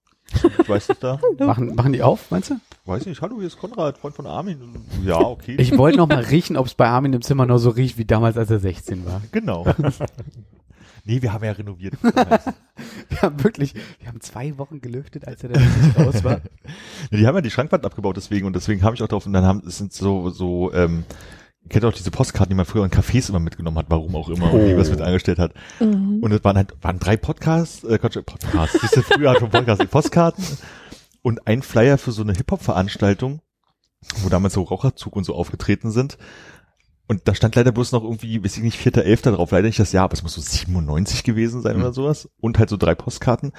Ich 0.61 0.69
weiß 0.69 0.87
das 0.89 0.99
da. 0.99 1.21
Machen, 1.45 1.75
machen 1.75 1.93
die 1.93 2.03
auf, 2.03 2.31
meinst 2.31 2.51
du? 2.51 2.61
Weiß 2.85 3.07
nicht. 3.07 3.21
Hallo, 3.21 3.37
hier 3.39 3.49
ist 3.49 3.59
Konrad, 3.59 3.99
Freund 3.99 4.15
von 4.15 4.27
Armin. 4.27 4.77
Ja, 5.05 5.19
okay. 5.19 5.57
Ich 5.59 5.77
wollte 5.77 5.99
noch 5.99 6.09
mal 6.09 6.23
riechen, 6.23 6.57
ob 6.57 6.67
es 6.67 6.75
bei 6.75 6.87
Armin 6.87 7.13
im 7.13 7.23
Zimmer 7.23 7.47
noch 7.47 7.59
so 7.59 7.71
riecht 7.71 7.99
wie 7.99 8.05
damals, 8.05 8.37
als 8.37 8.51
er 8.51 8.61
16 8.61 9.05
war. 9.05 9.21
Genau. 9.33 9.67
nee, 11.05 11.21
wir 11.21 11.33
haben 11.33 11.45
ja 11.45 11.53
renoviert. 11.53 11.95
Wir 13.11 13.23
haben 13.23 13.43
wirklich, 13.45 13.75
wir 13.99 14.09
haben 14.09 14.21
zwei 14.21 14.57
Wochen 14.57 14.81
gelüftet, 14.81 15.27
als 15.27 15.43
er 15.43 15.51
da 15.51 15.61
raus 15.99 16.25
war. 16.25 16.41
Die 17.11 17.27
haben 17.27 17.35
ja 17.35 17.41
die 17.43 17.51
Schrankwand 17.51 17.85
abgebaut 17.85 18.17
deswegen 18.17 18.47
und 18.47 18.55
deswegen 18.55 18.83
habe 18.83 18.95
ich 18.95 19.03
auch 19.03 19.09
drauf 19.09 19.27
und 19.27 19.35
dann 19.35 19.45
haben 19.45 19.63
es 19.67 19.77
sind 19.77 19.93
so 19.93 20.31
so 20.31 20.73
ähm, 20.73 21.05
kennt 21.71 21.85
auch 21.85 21.93
diese 21.93 22.11
Postkarten, 22.11 22.51
die 22.51 22.57
man 22.57 22.67
früher 22.67 22.85
in 22.85 22.91
Cafés 22.91 23.31
immer 23.31 23.41
mitgenommen 23.41 23.79
hat, 23.79 23.87
warum 23.89 24.15
auch 24.17 24.29
immer, 24.29 24.53
und 24.53 24.67
die 24.67 24.77
was 24.77 24.91
mit 24.91 25.01
angestellt 25.01 25.39
hat. 25.39 25.55
Mhm. 25.79 26.19
Und 26.21 26.33
es 26.33 26.45
waren 26.45 26.57
halt 26.57 26.75
waren 26.83 26.99
drei 26.99 27.17
Podcasts, 27.17 27.85
äh, 27.85 27.99
Quatsch, 27.99 28.19
Podcasts, 28.25 28.81
siehst 28.81 28.97
du, 28.97 29.03
früher 29.03 29.39
schon 29.39 29.51
Podcasts, 29.51 29.87
Postkarten 29.87 30.45
und 31.23 31.47
ein 31.47 31.63
Flyer 31.63 31.97
für 31.97 32.13
so 32.13 32.23
eine 32.23 32.33
Hip-Hop-Veranstaltung, 32.35 33.41
wo 34.23 34.29
damals 34.29 34.55
so 34.55 34.63
Raucherzug 34.63 35.17
und 35.17 35.25
so 35.25 35.35
aufgetreten 35.35 35.91
sind. 35.91 36.19
Und 37.11 37.27
da 37.27 37.35
stand 37.35 37.57
leider 37.57 37.73
bloß 37.73 37.91
noch 37.91 38.05
irgendwie, 38.05 38.45
weiß 38.45 38.57
ich 38.59 38.63
nicht, 38.63 38.79
4.11. 38.79 39.33
drauf, 39.33 39.51
leider 39.51 39.67
nicht 39.67 39.81
das 39.81 39.91
Jahr, 39.91 40.05
aber 40.05 40.13
es 40.15 40.23
muss 40.23 40.35
so 40.35 40.41
97 40.41 41.25
gewesen 41.25 41.61
sein 41.61 41.75
Mhm. 41.77 41.83
oder 41.83 41.93
sowas. 41.93 42.29
Und 42.41 42.57
halt 42.61 42.69
so 42.71 42.77
drei 42.77 42.95
Postkarten. 42.95 43.51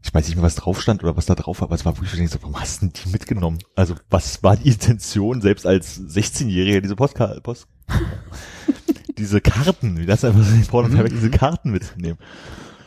Ich 0.00 0.14
weiß 0.14 0.26
nicht 0.28 0.36
mehr, 0.36 0.44
was 0.44 0.54
drauf 0.54 0.80
stand 0.80 1.02
oder 1.02 1.16
was 1.16 1.26
da 1.26 1.34
drauf 1.34 1.60
war, 1.60 1.66
aber 1.66 1.74
es 1.74 1.84
war 1.84 1.96
wirklich, 2.00 2.30
so, 2.30 2.40
warum 2.40 2.60
hast 2.60 2.82
du 2.82 2.86
denn 2.86 2.92
die 3.04 3.08
mitgenommen? 3.10 3.58
Also, 3.74 3.96
was 4.10 4.44
war 4.44 4.56
die 4.56 4.68
Intention, 4.68 5.40
selbst 5.40 5.66
als 5.66 6.00
16-Jähriger 6.00 6.80
diese 6.82 6.94
Postkarte, 6.94 7.40
Post, 7.40 7.66
diese 9.18 9.40
Karten, 9.40 9.98
wie 9.98 10.06
das 10.06 10.24
einfach 10.24 10.44
so, 10.44 10.54
ich 10.54 10.68
brauche 10.68 10.88
Mhm. 10.88 11.04
diese 11.10 11.30
Karten 11.30 11.72
mitzunehmen. 11.72 12.18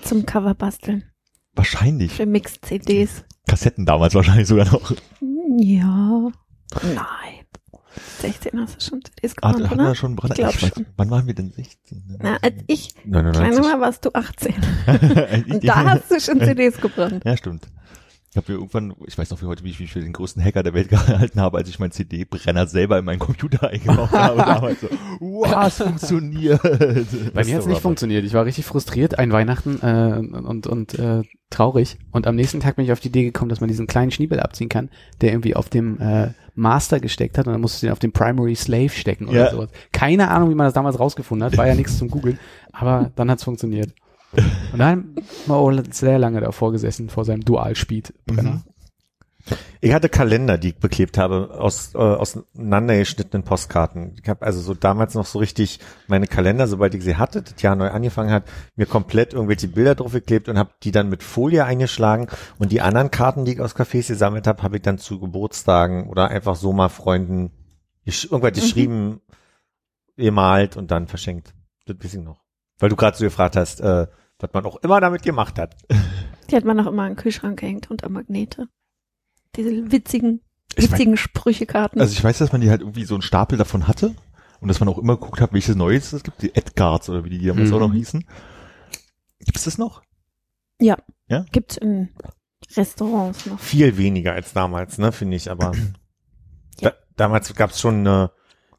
Zum 0.04 0.26
Cover 0.26 0.54
basteln. 0.56 1.04
Wahrscheinlich. 1.54 2.14
Für 2.14 2.26
Mix-CDs. 2.26 3.26
Kassetten 3.46 3.86
damals 3.86 4.16
wahrscheinlich 4.16 4.48
sogar 4.48 4.72
noch. 4.72 4.94
Ja. 5.60 6.30
Nein. 6.82 7.42
16 8.21 8.60
hast 8.60 8.75
du 8.82 8.86
schon 8.89 9.01
CDs 9.03 9.32
Hat, 9.32 9.56
gebrannt, 9.56 9.69
hat 9.69 9.79
oder? 9.79 9.95
schon 9.95 10.15
Brand, 10.15 10.34
Ich 10.34 10.39
glaub 10.39 10.56
ich 10.56 10.63
weiß, 10.63 10.71
schon. 10.75 10.86
Wann 10.97 11.10
waren 11.10 11.27
wir 11.27 11.34
denn 11.36 11.51
16? 11.51 12.17
Na, 12.19 12.38
als 12.41 12.56
ich 12.67 12.95
klein 12.95 13.25
99. 13.25 13.63
war, 13.63 13.79
warst 13.82 14.06
du 14.06 14.10
18. 14.13 14.53
Ich- 15.45 15.53
Und 15.53 15.67
da 15.67 15.75
hast 15.86 16.10
du 16.12 16.19
schon 16.19 16.39
CDs 16.39 16.77
gebrannt. 16.79 17.23
Ja, 17.25 17.38
stimmt. 17.38 17.67
Ich 18.34 18.38
habe 18.38 18.52
mir 18.52 18.58
irgendwann, 18.58 18.96
ich 19.06 19.15
weiß 19.15 19.30
noch 19.30 19.39
wie 19.43 19.46
heute, 19.46 19.63
wie 19.63 19.69
ich 19.69 19.80
mich 19.80 19.93
für 19.93 20.00
den 20.02 20.12
größten 20.12 20.43
Hacker 20.43 20.63
der 20.63 20.74
Welt 20.74 20.89
gehalten 20.89 21.39
habe, 21.39 21.56
als 21.60 21.69
ich 21.69 21.78
meinen 21.78 21.91
CD-Brenner 21.91 22.65
selber 22.65 22.98
in 22.98 23.06
meinen 23.06 23.19
Computer 23.19 23.67
eingebaut 23.69 24.12
habe. 24.12 24.38
damals 24.38 24.82
so, 24.82 24.88
wow, 25.19 25.67
es 25.67 25.78
funktioniert. 25.78 26.60
Bei 26.63 27.43
mir 27.46 27.54
hat 27.54 27.62
es 27.62 27.67
nicht 27.67 27.82
funktioniert. 27.82 28.26
Ich 28.26 28.34
war 28.34 28.43
richtig 28.46 28.65
frustriert, 28.65 29.19
ein 29.19 29.32
Weihnachten 29.32 29.80
äh, 29.84 30.17
und, 30.17 30.65
und 30.65 30.98
äh, 30.98 31.22
traurig. 31.52 32.00
Und 32.10 32.26
am 32.26 32.36
nächsten 32.36 32.60
Tag 32.60 32.78
bin 32.78 32.86
ich 32.86 32.91
auf 32.91 33.00
die 33.00 33.10
Idee 33.10 33.24
gekommen, 33.24 33.50
dass 33.50 33.62
man 33.62 33.67
diesen 33.67 33.86
kleinen 33.86 34.10
Schniebel 34.10 34.39
abziehen 34.39 34.67
kann, 34.69 34.89
der 35.22 35.32
irgendwie 35.32 35.56
auf 35.56 35.69
dem 35.69 36.02
äh, 36.02 36.32
Master 36.56 37.00
gesteckt 37.00 37.38
hat 37.38 37.46
und 37.46 37.54
dann 37.54 37.62
musstest 37.62 37.84
du 37.84 37.88
den 37.88 37.93
auf 37.93 38.00
den 38.00 38.13
Primary 38.13 38.56
Slave 38.56 38.89
stecken 38.89 39.28
oder 39.28 39.46
Ja. 39.46 39.52
sowas. 39.52 39.69
Keine 39.91 40.32
Ahnung, 40.32 40.50
wie 40.50 40.56
man 40.56 40.65
das 40.65 40.74
damals 40.74 41.00
rausgefunden 41.00 41.46
hat, 41.46 41.56
war 41.56 41.67
ja 41.67 41.76
nichts 41.76 42.00
zum 42.00 42.10
Googeln, 42.10 42.39
aber 42.72 43.12
dann 43.15 43.30
hat's 43.30 43.43
funktioniert. 43.43 43.91
Und 44.72 44.80
dann 44.80 45.15
wir 45.46 45.56
auch 45.56 45.72
sehr 45.91 46.19
lange 46.19 46.41
davor 46.41 46.72
gesessen, 46.72 47.10
vor 47.10 47.26
seinem 47.26 47.46
Dual-Speed-Brenner. 47.46 48.63
Ich 49.82 49.93
hatte 49.93 50.08
Kalender, 50.08 50.58
die 50.58 50.69
ich 50.69 50.78
beklebt 50.78 51.17
habe, 51.17 51.54
aus 51.60 51.93
äh, 51.93 51.98
auseinandergeschnittenen 51.98 53.43
Postkarten. 53.43 54.15
Ich 54.22 54.30
habe 54.30 54.46
also 54.46 54.62
so 54.62 54.74
damals 54.74 55.15
noch 55.15 55.26
so 55.26 55.39
richtig 55.39 55.80
meine 56.08 56.28
Kalender, 56.28 56.67
sobald 56.67 56.96
ich 56.96 57.04
sie 57.04 57.17
hatte, 57.17 57.41
das 57.41 57.62
Jahr 57.62 57.76
neu 57.76 57.89
angefangen 57.89 58.32
hat, 58.32 58.46
mir 58.78 58.86
komplett 58.86 59.34
irgendwelche 59.34 59.67
Bilder 59.67 59.96
drauf 59.96 60.13
geklebt 60.13 60.48
und 60.48 60.58
habe 60.58 60.72
die 60.84 60.91
dann 60.91 61.10
mit 61.10 61.24
Folie 61.24 61.65
eingeschlagen. 61.65 62.28
Und 62.58 62.72
die 62.72 62.80
anderen 62.80 63.12
Karten, 63.12 63.43
die 63.43 63.54
ich 63.54 63.60
aus 63.60 63.76
Cafés 63.76 64.08
gesammelt 64.08 64.48
habe, 64.48 64.63
habe 64.63 64.78
ich 64.78 64.82
dann 64.82 64.98
zu 64.98 65.19
Geburtstagen 65.19 66.10
oder 66.10 66.30
einfach 66.30 66.56
so 66.56 66.72
mal 66.72 66.89
Freunden 66.89 67.52
gesch 68.06 68.26
irgendwas 68.26 68.54
geschrieben, 68.54 69.19
gemalt 70.15 70.78
und 70.78 70.89
dann 70.91 71.08
verschenkt. 71.08 71.54
Das 71.86 71.98
weiß 72.02 72.13
ich 72.13 72.22
noch. 72.22 72.41
Weil 72.80 72.89
du 72.89 72.96
gerade 72.96 73.17
so 73.17 73.26
gefragt 73.26 73.58
hast, 73.58 73.82
äh, 73.82 74.08
was 74.43 74.53
man 74.53 74.65
auch 74.65 74.75
immer 74.77 74.99
damit 75.01 75.23
gemacht 75.23 75.58
hat. 75.58 75.75
Die 76.51 76.56
hat 76.56 76.65
man 76.65 76.77
noch 76.77 76.88
immer 76.88 77.03
an 77.03 77.12
den 77.12 77.15
Kühlschrank 77.17 77.60
gehängt 77.60 77.89
unter 77.89 78.10
Magnete. 78.10 78.67
Diese 79.56 79.91
witzigen, 79.91 80.41
Ich 80.75 80.84
mein- 80.89 80.91
witzigen 80.91 81.17
Sprüchekarten. 81.17 81.99
Also 82.01 82.13
ich 82.13 82.23
weiß, 82.23 82.38
dass 82.39 82.51
man 82.51 82.62
die 82.62 82.69
halt 82.69 82.82
irgendwie 82.82 83.06
so 83.06 83.15
einen 83.15 83.21
Stapel 83.21 83.58
davon 83.58 83.88
hatte 83.88 84.13
und 84.60 84.67
dass 84.67 84.79
man 84.79 84.89
auch 84.89 84.97
immer 84.97 85.15
geguckt 85.15 85.39
hat, 85.41 85.53
welches 85.53 85.75
Neues 85.75 86.12
es 86.13 86.23
gibt, 86.23 86.41
die 86.41 86.53
Edgards 86.56 87.10
oder 87.10 87.23
wie 87.23 87.29
die 87.29 87.45
damals 87.45 87.69
Mhm. 87.69 87.75
auch 87.75 87.79
noch 87.79 87.93
hießen. 87.93 88.25
Gibt's 89.39 89.63
das 89.63 89.77
noch? 89.77 90.03
Gibt's 91.51 91.77
in 91.77 92.10
Restaurants 92.75 93.45
noch. 93.45 93.60
viel 93.60 93.97
weniger 93.97 94.34
als 94.34 94.53
damals, 94.53 94.97
ne, 94.97 95.12
finde 95.12 95.38
ich, 95.38 95.49
aber 95.51 95.71
da, 96.82 96.93
damals 97.15 97.53
gab's 97.56 97.79
schon 97.79 97.99
eine, 97.99 98.32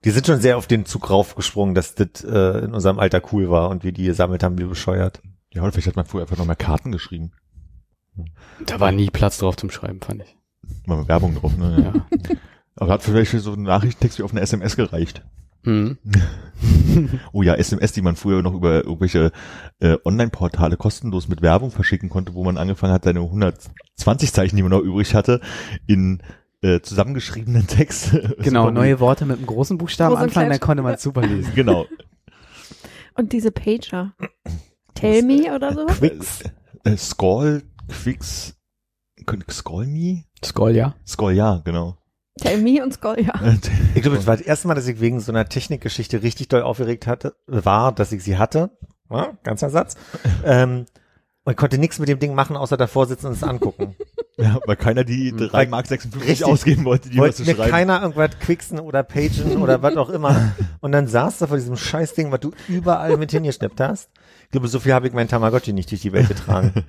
die 0.05 0.11
sind 0.11 0.27
schon 0.27 0.41
sehr 0.41 0.57
auf 0.59 0.67
den 0.67 0.85
Zug 0.87 1.11
raufgesprungen, 1.11 1.75
dass 1.75 1.95
das 1.95 2.25
äh, 2.25 2.65
in 2.65 2.75
unserem 2.75 2.99
Alter 2.99 3.23
cool 3.33 3.49
war 3.51 3.71
und 3.71 3.85
wir 3.85 3.93
die 3.93 4.05
gesammelt 4.05 4.43
haben, 4.43 4.59
wie 4.59 4.65
bescheuert. 4.65 5.23
Ja, 5.55 5.63
oder 5.63 5.73
vielleicht 5.73 5.89
hat 5.89 5.97
man 5.97 6.05
früher 6.07 6.23
einfach 6.23 6.37
noch 6.37 6.47
mehr 6.47 6.57
Karten 6.57 6.93
geschrieben. 6.93 7.33
Da 8.67 8.81
war 8.81 8.93
nie 8.93 9.11
Platz 9.11 9.39
drauf 9.39 9.57
zum 9.57 9.71
Schreiben, 9.71 10.01
fand 10.01 10.23
ich. 10.23 10.37
Mal 10.87 10.99
mit 10.99 11.09
Werbung 11.09 11.35
drauf, 11.35 11.57
ne? 11.57 11.93
Ja. 11.95 12.37
Aber 12.77 12.93
hat 12.93 13.03
vielleicht 13.03 13.31
so 13.31 13.53
ein 13.53 13.63
Nachrichtentext 13.63 14.19
wie 14.19 14.23
auf 14.23 14.33
eine 14.33 14.41
SMS 14.41 14.77
gereicht. 14.77 15.25
Mhm. 15.63 15.99
Oh 17.33 17.43
ja, 17.43 17.55
SMS, 17.55 17.93
die 17.93 18.03
man 18.03 18.15
früher 18.15 18.41
noch 18.41 18.55
über 18.55 18.85
irgendwelche 18.85 19.33
äh, 19.81 19.97
Online-Portale 20.05 20.77
kostenlos 20.77 21.27
mit 21.27 21.43
Werbung 21.43 21.73
verschicken 21.73 22.09
konnte, 22.09 22.35
wo 22.35 22.45
man 22.45 22.57
angefangen 22.57 22.93
hat, 22.93 23.05
seine 23.05 23.21
120 23.21 24.33
Zeichen, 24.33 24.57
die 24.57 24.63
man 24.63 24.71
noch 24.71 24.81
übrig 24.81 25.15
hatte, 25.15 25.41
in 25.87 26.23
äh, 26.63 26.81
zusammengeschriebenen 26.81 27.67
Text. 27.67 28.17
Genau, 28.39 28.71
neue 28.71 29.01
Worte 29.01 29.27
mit 29.27 29.39
einem 29.39 29.47
großen 29.47 29.77
Buchstaben 29.77 30.15
Groß 30.15 30.23
anfangen, 30.23 30.51
dann 30.51 30.61
konnte 30.61 30.83
man 30.85 30.95
es 30.95 31.03
super 31.03 31.23
lesen. 31.23 31.53
Genau. 31.55 31.87
Und 33.15 33.33
diese 33.33 33.51
Pager. 33.51 34.15
Tell 34.95 35.23
Me 35.23 35.55
oder 35.55 35.73
so? 35.75 35.87
Quicks. 35.87 36.41
Äh, 36.85 36.97
Skoll, 36.97 37.63
Quicks, 37.89 38.55
Skoll 39.51 39.87
Me? 39.87 40.25
Skoll, 40.45 40.77
ja. 40.77 40.95
Skoll, 41.07 41.33
ja, 41.33 41.61
genau. 41.65 41.97
Tell 42.41 42.59
Me 42.61 42.83
und 42.83 42.93
Skoll, 42.93 43.21
ja. 43.21 43.33
Ich 43.95 44.03
glaube, 44.03 44.17
das 44.17 44.27
war 44.27 44.37
das 44.37 44.47
erste 44.47 44.69
Mal, 44.69 44.75
dass 44.75 44.87
ich 44.87 45.01
wegen 45.01 45.21
so 45.21 45.33
einer 45.33 45.49
Technikgeschichte 45.49 46.23
richtig 46.23 46.49
doll 46.49 46.63
aufgeregt 46.63 47.07
hatte, 47.07 47.35
war, 47.47 47.93
dass 47.93 48.13
ich 48.13 48.23
sie 48.23 48.37
hatte. 48.39 48.71
Ja, 49.11 49.33
ganzer 49.43 49.71
Satz. 49.71 49.97
Ähm, 50.45 50.85
man 51.47 51.57
konnte 51.57 51.77
nichts 51.79 51.99
mit 51.99 52.09
dem 52.09 52.19
Ding 52.19 52.35
machen, 52.35 52.57
außer 52.57 52.77
davor 52.79 53.07
sitzen 53.07 53.27
und 53.27 53.33
es 53.33 53.43
angucken. 53.43 53.97
Ja, 54.37 54.59
weil 54.67 54.75
keiner 54.75 55.05
die 55.05 55.31
3 55.31 55.53
Weil- 55.53 55.69
Mark 55.69 55.87
56 55.87 56.29
Richtig. 56.29 56.47
ausgeben 56.49 56.85
wollte, 56.85 57.09
die 57.09 57.19
was 57.19 57.21
Wollte 57.23 57.37
zu 57.37 57.43
mir 57.45 57.55
schreiben. 57.55 57.71
keiner 57.71 58.03
irgendwas 58.03 58.37
quicksen 58.41 58.81
oder 58.81 59.05
pagen 59.05 59.59
oder 59.63 59.81
was 59.81 59.97
auch 59.97 60.09
immer. 60.11 60.55
Und 60.81 60.91
dann 60.91 61.07
saß 61.07 61.39
da 61.39 61.47
vor 61.47 61.57
diesem 61.57 61.77
Scheißding, 61.77 62.33
was 62.33 62.41
du 62.41 62.51
überall 62.67 63.17
mit 63.17 63.31
hingeschnappt 63.31 63.79
hast. 63.81 64.11
Ich 64.55 64.57
glaube, 64.57 64.69
so 64.69 64.79
viel 64.79 64.93
habe 64.93 65.09
ich 65.09 65.13
mein 65.13 65.27
Tamagotchi 65.27 65.73
nicht 65.73 65.91
durch 65.91 66.03
die 66.03 66.13
Welt 66.13 66.29
getragen. 66.29 66.73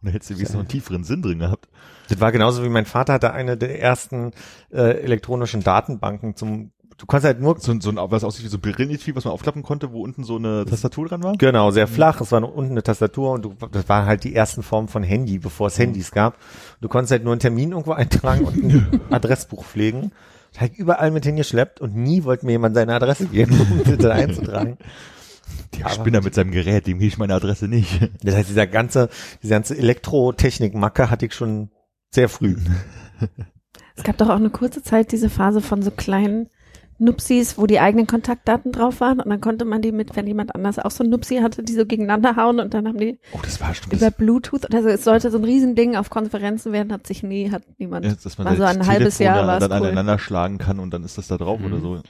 Und 0.00 0.06
da 0.06 0.10
hättest 0.10 0.30
du 0.30 0.34
wenigstens 0.36 0.54
noch 0.54 0.60
einen 0.60 0.68
tieferen 0.70 1.04
Sinn 1.04 1.20
drin 1.20 1.40
gehabt. 1.40 1.68
Das 2.08 2.20
war 2.20 2.32
genauso 2.32 2.64
wie 2.64 2.70
mein 2.70 2.86
Vater 2.86 3.12
hatte 3.12 3.34
eine 3.34 3.58
der 3.58 3.82
ersten 3.82 4.30
äh, 4.72 5.02
elektronischen 5.02 5.62
Datenbanken 5.62 6.36
zum, 6.36 6.70
du 6.96 7.04
konntest 7.04 7.26
halt 7.26 7.42
nur, 7.42 7.60
So, 7.60 7.78
so 7.78 7.90
ein, 7.90 7.96
was 7.98 8.24
aussieht 8.24 8.46
wie 8.46 8.48
so 8.48 8.56
ein 8.56 9.14
was 9.14 9.24
man 9.26 9.34
aufklappen 9.34 9.62
konnte, 9.62 9.92
wo 9.92 10.02
unten 10.02 10.24
so 10.24 10.36
eine 10.36 10.64
Tastatur 10.64 11.06
dran 11.06 11.22
war. 11.22 11.36
genau, 11.36 11.70
sehr 11.70 11.86
flach, 11.86 12.22
es 12.22 12.32
war 12.32 12.40
nur 12.40 12.54
unten 12.54 12.70
eine 12.70 12.82
Tastatur 12.82 13.32
und 13.32 13.44
du, 13.44 13.54
das 13.70 13.86
war 13.90 14.06
halt 14.06 14.24
die 14.24 14.34
ersten 14.34 14.62
Formen 14.62 14.88
von 14.88 15.02
Handy, 15.02 15.38
bevor 15.38 15.66
es 15.66 15.78
Handys 15.78 16.12
gab. 16.12 16.38
Du 16.80 16.88
konntest 16.88 17.10
halt 17.10 17.24
nur 17.24 17.34
einen 17.34 17.40
Termin 17.40 17.72
irgendwo 17.72 17.92
eintragen 17.92 18.46
und 18.46 18.56
ein 18.56 19.00
Adressbuch 19.10 19.64
pflegen. 19.66 20.12
Das 20.52 20.62
habe 20.62 20.72
ich 20.72 20.78
überall 20.78 21.10
mit 21.10 21.26
hingeschleppt 21.26 21.82
und 21.82 21.94
nie 21.94 22.24
wollte 22.24 22.46
mir 22.46 22.52
jemand 22.52 22.74
seine 22.74 22.94
Adresse 22.94 23.26
geben, 23.26 23.60
um 23.60 23.80
bitte 23.84 24.10
einzutragen. 24.14 24.78
Der 25.78 25.88
Spinner 25.90 26.20
mit 26.22 26.34
seinem 26.34 26.50
Gerät, 26.50 26.86
dem 26.86 26.98
gebe 26.98 27.08
ich 27.08 27.18
meine 27.18 27.34
Adresse 27.34 27.68
nicht. 27.68 28.00
Das 28.22 28.34
heißt, 28.34 28.48
dieser 28.50 28.66
ganze, 28.66 29.08
diese 29.42 29.52
ganze 29.54 29.76
Elektrotechnik-Macke 29.76 31.10
hatte 31.10 31.26
ich 31.26 31.34
schon 31.34 31.70
sehr 32.10 32.28
früh. 32.28 32.56
Es 33.96 34.04
gab 34.04 34.16
doch 34.18 34.28
auch 34.28 34.36
eine 34.36 34.50
kurze 34.50 34.80
Zeit 34.82 35.10
diese 35.10 35.28
Phase 35.28 35.60
von 35.60 35.82
so 35.82 35.90
kleinen 35.90 36.48
Nupsis, 37.00 37.58
wo 37.58 37.66
die 37.66 37.80
eigenen 37.80 38.06
Kontaktdaten 38.06 38.70
drauf 38.70 39.00
waren 39.00 39.18
und 39.20 39.28
dann 39.28 39.40
konnte 39.40 39.64
man 39.64 39.82
die 39.82 39.90
mit, 39.90 40.14
wenn 40.14 40.26
jemand 40.28 40.54
anders 40.54 40.78
auch 40.78 40.92
so 40.92 41.02
ein 41.02 41.10
Nupsi 41.10 41.38
hatte, 41.38 41.64
die 41.64 41.72
so 41.72 41.84
gegeneinander 41.84 42.36
hauen 42.36 42.60
und 42.60 42.74
dann 42.74 42.86
haben 42.86 42.98
die 42.98 43.18
Oh, 43.32 43.38
das 43.42 43.60
war 43.60 43.74
schon 43.74 43.90
über 43.92 44.10
Bluetooth, 44.12 44.72
also 44.72 44.88
es 44.88 45.02
sollte 45.04 45.30
so 45.32 45.38
ein 45.38 45.44
Riesending 45.44 45.96
auf 45.96 46.10
Konferenzen 46.10 46.72
werden, 46.72 46.92
hat 46.92 47.06
sich 47.08 47.24
nie, 47.24 47.50
hat 47.50 47.62
niemand. 47.78 48.04
Ja, 48.04 48.14
dass 48.20 48.38
man 48.38 48.46
War 48.48 48.56
so 48.56 48.62
ein 48.64 48.86
halbes 48.86 49.16
Telefon 49.18 49.26
Jahr 49.36 49.42
da- 49.42 49.46
war's 49.48 49.68
dann 49.68 49.80
cool. 49.80 49.86
aneinander 49.88 50.18
schlagen 50.20 50.58
kann 50.58 50.78
und 50.78 50.90
dann 50.92 51.02
ist 51.02 51.18
das 51.18 51.26
da 51.28 51.36
drauf 51.36 51.58
Mhm. 51.60 51.66
oder 51.66 51.80
so. 51.80 52.00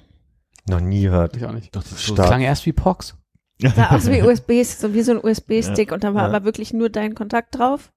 Noch 0.69 0.81
nie 0.81 1.03
gehört. 1.03 1.37
Ich 1.39 1.45
auch 1.47 1.53
nicht. 1.53 1.75
Doch, 1.75 1.83
das 1.83 1.93
ist 1.93 2.07
so 2.07 2.13
Stark. 2.15 2.29
Klang 2.29 2.43
erst 2.43 2.67
wie 2.67 2.73
Pox. 2.75 3.15
Sah 3.61 3.91
aus 3.91 4.11
wie 4.11 4.23
USB, 4.23 4.63
so 4.65 4.95
wie 4.95 5.03
so 5.03 5.13
ein 5.13 5.19
USB-Stick 5.23 5.93
und 5.93 6.05
da 6.05 6.15
war 6.15 6.23
Ja. 6.23 6.29
aber 6.35 6.45
wirklich 6.45 6.73
nur 6.73 6.89
dein 6.91 7.15
Kontakt 7.15 7.59
drauf. 7.59 7.91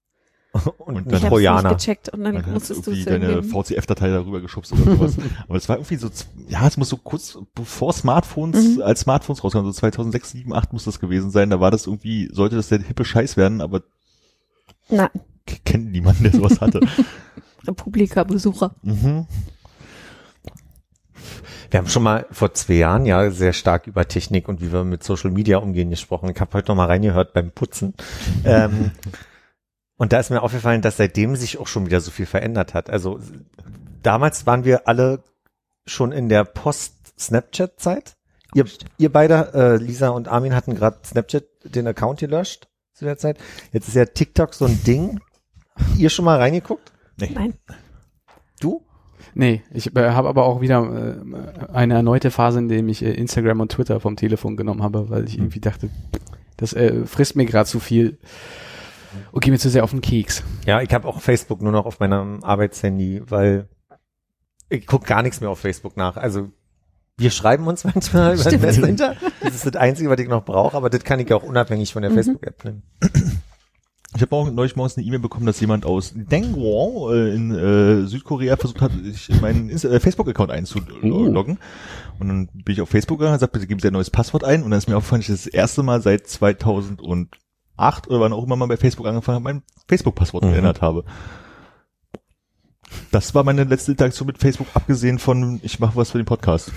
Und, 0.80 0.96
Und 0.98 1.12
dann 1.14 1.22
Trojaner. 1.22 1.76
gecheckt 1.76 2.10
und 2.10 2.26
dann 2.26 2.36
hat 2.40 2.48
musstest 2.48 2.86
du 2.86 2.94
deine. 3.06 3.42
VCF-Datei 3.42 4.10
darüber 4.10 4.42
geschubst 4.42 4.74
oder 4.74 4.84
sowas. 4.84 5.16
Aber 5.48 5.56
es 5.58 5.70
war 5.70 5.78
irgendwie 5.78 5.96
so, 5.96 6.10
ja, 6.50 6.68
es 6.68 6.76
muss 6.76 6.90
so 6.90 6.98
kurz 6.98 7.38
bevor 7.56 7.94
Smartphones, 7.94 8.76
Mhm. 8.76 8.82
als 8.82 9.00
Smartphones 9.00 9.42
rauskamen, 9.46 9.66
so 9.66 9.72
2006, 9.80 10.32
7, 10.32 10.54
8 10.54 10.74
muss 10.74 10.84
das 10.84 11.00
gewesen 11.00 11.32
sein. 11.32 11.50
Da 11.52 11.62
war 11.62 11.72
das 11.72 11.88
irgendwie, 11.88 12.30
sollte 12.34 12.58
das 12.58 12.68
der 12.68 12.80
hippe 12.82 13.06
Scheiß 13.06 13.38
werden, 13.38 13.62
aber 13.62 13.80
k- 14.90 15.10
kennt 15.64 15.90
niemanden, 15.94 16.24
der 16.24 16.34
sowas 16.34 16.60
hatte. 16.60 16.82
Republika-Besucher. 17.66 18.76
mhm. 18.84 19.28
Wir 21.72 21.78
haben 21.78 21.88
schon 21.88 22.04
mal 22.04 22.26
vor 22.32 22.54
zwei 22.54 22.74
Jahren 22.74 23.06
ja 23.06 23.32
sehr 23.32 23.54
stark 23.54 23.88
über 23.88 24.06
Technik 24.06 24.50
und 24.50 24.60
wie 24.62 24.74
wir 24.74 24.84
mit 24.84 25.04
Social 25.04 25.32
Media 25.32 25.58
umgehen 25.58 25.90
gesprochen. 25.90 26.30
Ich 26.30 26.40
habe 26.42 26.54
heute 26.54 26.68
noch 26.68 26.76
mal 26.76 26.88
reingehört 26.88 27.32
beim 27.32 27.52
Putzen. 27.52 27.94
ähm, 28.44 28.92
und 29.98 30.12
da 30.12 30.20
ist 30.20 30.32
mir 30.32 30.42
aufgefallen, 30.42 30.82
dass 30.82 30.98
seitdem 30.98 31.38
sich 31.38 31.60
auch 31.60 31.68
schon 31.68 31.86
wieder 31.86 32.02
so 32.02 32.12
viel 32.12 32.26
verändert 32.26 32.74
hat. 32.74 32.90
Also 32.90 33.22
damals 34.04 34.46
waren 34.46 34.66
wir 34.66 34.90
alle 34.90 35.24
schon 35.86 36.12
in 36.12 36.28
der 36.28 36.44
Post-Snapchat-Zeit. 36.44 38.18
Ihr, 38.54 38.66
ihr 38.98 39.10
beide, 39.10 39.54
äh, 39.54 39.78
Lisa 39.78 40.10
und 40.10 40.28
Armin, 40.28 40.54
hatten 40.54 40.76
gerade 40.76 41.00
Snapchat 41.06 41.46
den 41.64 41.88
Account 41.88 42.20
gelöscht 42.20 42.68
zu 42.94 43.06
der 43.06 43.18
Zeit. 43.18 43.38
Jetzt 43.72 43.88
ist 43.88 43.96
ja 43.96 44.04
TikTok 44.04 44.54
so 44.54 44.66
ein 44.66 44.84
Ding. 44.84 45.22
Ihr 45.98 46.10
schon 46.10 46.26
mal 46.26 46.38
reingeguckt? 46.38 46.92
Nein. 47.16 47.54
Du? 48.60 48.86
Nee, 49.34 49.62
ich 49.74 49.96
äh, 49.96 50.10
habe 50.12 50.28
aber 50.30 50.46
auch 50.46 50.62
wieder 50.62 51.16
äh, 51.24 51.72
eine 51.74 51.96
erneute 51.96 52.32
Phase, 52.32 52.60
in 52.60 52.68
dem 52.68 52.90
ich 52.90 53.04
äh, 53.04 53.12
Instagram 53.14 53.60
und 53.62 53.72
Twitter 53.72 54.00
vom 54.00 54.16
Telefon 54.16 54.58
genommen 54.58 54.84
habe, 54.84 55.10
weil 55.10 55.26
ich 55.26 55.38
irgendwie 55.38 55.60
dachte, 55.60 55.90
das 56.58 56.74
äh, 56.74 57.06
frisst 57.06 57.36
mir 57.36 57.46
gerade 57.46 57.68
zu 57.70 57.80
viel 57.80 58.18
und 59.32 59.44
geht 59.44 59.52
mir 59.52 59.60
zu 59.60 59.70
sehr 59.70 59.84
auf 59.84 59.92
den 59.92 60.02
Keks. 60.02 60.44
Ja, 60.66 60.82
ich 60.82 60.94
habe 60.94 61.08
auch 61.08 61.22
Facebook 61.22 61.62
nur 61.62 61.72
noch 61.72 61.86
auf 61.86 62.00
meinem 62.00 62.44
Arbeitshandy, 62.44 63.22
weil 63.28 63.68
ich 64.70 64.86
guck 64.88 65.06
gar 65.06 65.22
nichts 65.22 65.42
mehr 65.42 65.50
auf 65.50 65.60
Facebook 65.60 65.98
nach. 65.98 66.16
Also 66.18 66.50
wir 67.18 67.30
schreiben 67.32 67.68
uns 67.68 67.84
manchmal 67.96 68.36
über 68.36 68.44
den 68.44 68.60
Stimmt. 68.60 68.64
Messenger. 68.64 69.16
Das 69.42 69.54
ist 69.56 69.66
das 69.66 69.76
Einzige, 69.76 70.10
was 70.10 70.20
ich 70.20 70.30
noch 70.30 70.46
brauche, 70.46 70.76
aber 70.78 70.90
das 70.90 71.04
kann 71.04 71.20
ich 71.20 71.32
auch 71.34 71.44
unabhängig 71.44 71.92
von 71.94 72.02
der 72.02 72.12
Mhm. 72.12 72.16
Facebook-App 72.16 72.66
nehmen. 72.66 72.84
Ich 74.16 74.22
habe 74.22 74.36
auch 74.36 74.52
neulich 74.52 74.76
morgens 74.76 74.98
eine 74.98 75.06
E-Mail 75.08 75.20
bekommen, 75.20 75.46
dass 75.46 75.62
jemand 75.62 75.86
aus 75.86 76.12
Dengwon 76.14 77.14
äh, 77.14 77.34
in 77.34 77.52
äh, 77.52 78.06
Südkorea 78.08 78.58
versucht 78.58 78.82
hat, 78.82 78.92
sich 79.04 79.30
in 79.30 79.40
meinen 79.40 79.70
äh, 79.70 80.00
Facebook-Account 80.02 80.52
einzuloggen. 80.52 81.60
Und 82.20 82.28
dann 82.28 82.48
bin 82.48 82.74
ich 82.74 82.82
auf 82.82 82.90
Facebook 82.90 83.20
gegangen, 83.20 83.40
sagt, 83.40 83.54
bitte 83.54 83.68
geben 83.68 83.80
Sie 83.80 83.88
ein 83.88 83.94
neues 83.94 84.10
Passwort 84.10 84.44
ein. 84.44 84.64
Und 84.64 84.72
dann 84.72 84.78
ist 84.80 84.90
mir 84.90 84.98
aufgefallen, 84.98 85.22
dass 85.22 85.30
ich 85.30 85.46
das 85.46 85.48
erste 85.48 85.82
Mal 85.84 86.02
seit 86.02 86.28
2008 86.28 87.30
oder 88.10 88.20
wann 88.20 88.34
auch 88.34 88.44
immer 88.44 88.58
mal 88.58 88.68
bei 88.68 88.76
Facebook 88.78 89.08
angefangen 89.08 89.36
habe, 89.36 89.44
mein 89.46 89.64
Facebook-Passwort 89.88 90.44
Mhm. 90.44 90.52
geändert 90.52 90.82
habe. 90.82 91.06
Das 93.12 93.34
war 93.34 93.44
meine 93.46 93.64
letzte 93.64 93.92
Interaktion 93.92 94.28
mit 94.28 94.38
Facebook, 94.40 94.68
abgesehen 94.74 95.20
von, 95.20 95.62
ich 95.64 95.80
mache 95.80 95.96
was 95.96 96.12
für 96.12 96.18
den 96.18 96.26
Podcast. 96.26 96.72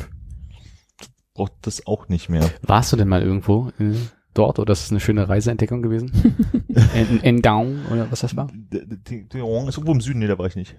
Braucht 1.34 1.52
das 1.62 1.84
auch 1.88 2.08
nicht 2.08 2.28
mehr. 2.28 2.48
Warst 2.62 2.92
du 2.92 2.96
denn 2.96 3.08
mal 3.08 3.22
irgendwo 3.22 3.70
äh, 3.80 3.94
dort 4.34 4.58
oder 4.58 4.72
ist 4.72 4.84
es 4.84 4.90
eine 4.90 5.00
schöne 5.00 5.28
Reiseentdeckung 5.28 5.82
gewesen? 5.82 6.10
in, 6.94 7.20
in 7.20 7.42
Down 7.42 7.86
oder 7.90 8.10
was 8.10 8.20
das 8.20 8.36
war? 8.36 8.48
D- 8.52 8.84
D- 8.86 8.96
D- 8.96 9.18
Ist 9.26 9.34
irgendwo 9.34 9.92
im 9.92 10.00
Süden, 10.00 10.18
nee, 10.20 10.26
da 10.26 10.38
war 10.38 10.46
ich 10.46 10.56
nicht. 10.56 10.76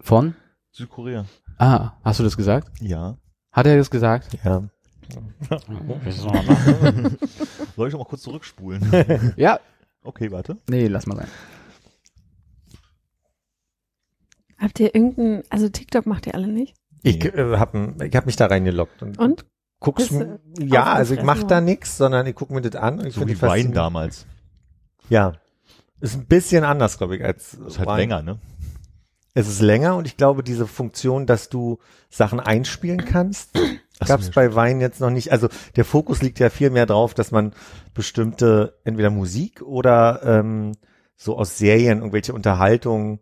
Von? 0.00 0.34
Südkorea. 0.70 1.26
Ah, 1.58 1.92
hast 2.04 2.20
du 2.20 2.24
das 2.24 2.36
gesagt? 2.36 2.70
Ja. 2.80 3.16
Hat 3.50 3.66
er 3.66 3.76
das 3.76 3.90
gesagt? 3.90 4.38
Ja. 4.44 4.62
Soll 7.76 7.88
ich 7.88 7.92
noch 7.92 7.98
mal 8.00 8.04
kurz 8.04 8.22
zurückspulen? 8.22 9.34
ja. 9.36 9.60
Okay, 10.04 10.30
warte. 10.30 10.56
Nee, 10.68 10.86
lass 10.88 11.06
mal 11.06 11.16
sein. 11.16 11.28
Habt 14.58 14.78
ihr 14.80 14.94
irgendein, 14.94 15.42
also 15.50 15.68
TikTok 15.68 16.06
macht 16.06 16.26
ihr 16.26 16.34
alle 16.34 16.46
nicht? 16.48 16.74
Ich 17.02 17.24
äh, 17.24 17.56
habe 17.56 17.94
ich 18.04 18.14
hab 18.14 18.26
mich 18.26 18.36
da 18.36 18.46
reingeloggt 18.46 19.02
und, 19.02 19.18
Und? 19.18 19.44
Guck's 19.82 20.08
du 20.08 20.38
ja, 20.58 20.84
also 20.84 21.14
ich 21.14 21.22
mach 21.22 21.42
da 21.44 21.60
nix, 21.60 21.96
sondern 21.96 22.26
ich 22.26 22.34
guck 22.34 22.50
mir 22.50 22.60
das 22.62 22.80
an 22.80 22.98
und 23.00 23.06
ich 23.06 23.14
So 23.14 23.20
finde 23.20 23.34
wie 23.34 23.36
die 23.36 23.42
Wein 23.42 23.72
damals. 23.72 24.26
Ja. 25.08 25.32
Ist 26.00 26.14
ein 26.16 26.26
bisschen 26.26 26.64
anders, 26.64 26.98
glaube 26.98 27.16
ich, 27.16 27.24
als 27.24 27.54
Ist 27.54 27.78
halt 27.78 27.88
Wein. 27.88 27.98
länger, 27.98 28.22
ne? 28.22 28.38
Es 29.34 29.48
ist 29.48 29.60
länger 29.60 29.96
und 29.96 30.06
ich 30.06 30.16
glaube, 30.16 30.42
diese 30.42 30.66
Funktion, 30.66 31.26
dass 31.26 31.48
du 31.48 31.78
Sachen 32.10 32.38
einspielen 32.40 33.04
kannst, 33.04 33.50
gab 34.06 34.20
es 34.20 34.30
bei 34.30 34.54
Wein 34.54 34.80
jetzt 34.80 35.00
noch 35.00 35.10
nicht. 35.10 35.32
Also 35.32 35.48
der 35.76 35.84
Fokus 35.84 36.20
liegt 36.22 36.38
ja 36.38 36.50
viel 36.50 36.70
mehr 36.70 36.86
drauf, 36.86 37.14
dass 37.14 37.30
man 37.30 37.54
bestimmte 37.94 38.78
entweder 38.84 39.10
Musik 39.10 39.62
oder 39.62 40.20
ähm, 40.24 40.72
so 41.16 41.38
aus 41.38 41.56
Serien 41.56 41.98
irgendwelche 41.98 42.34
Unterhaltungen 42.34 43.20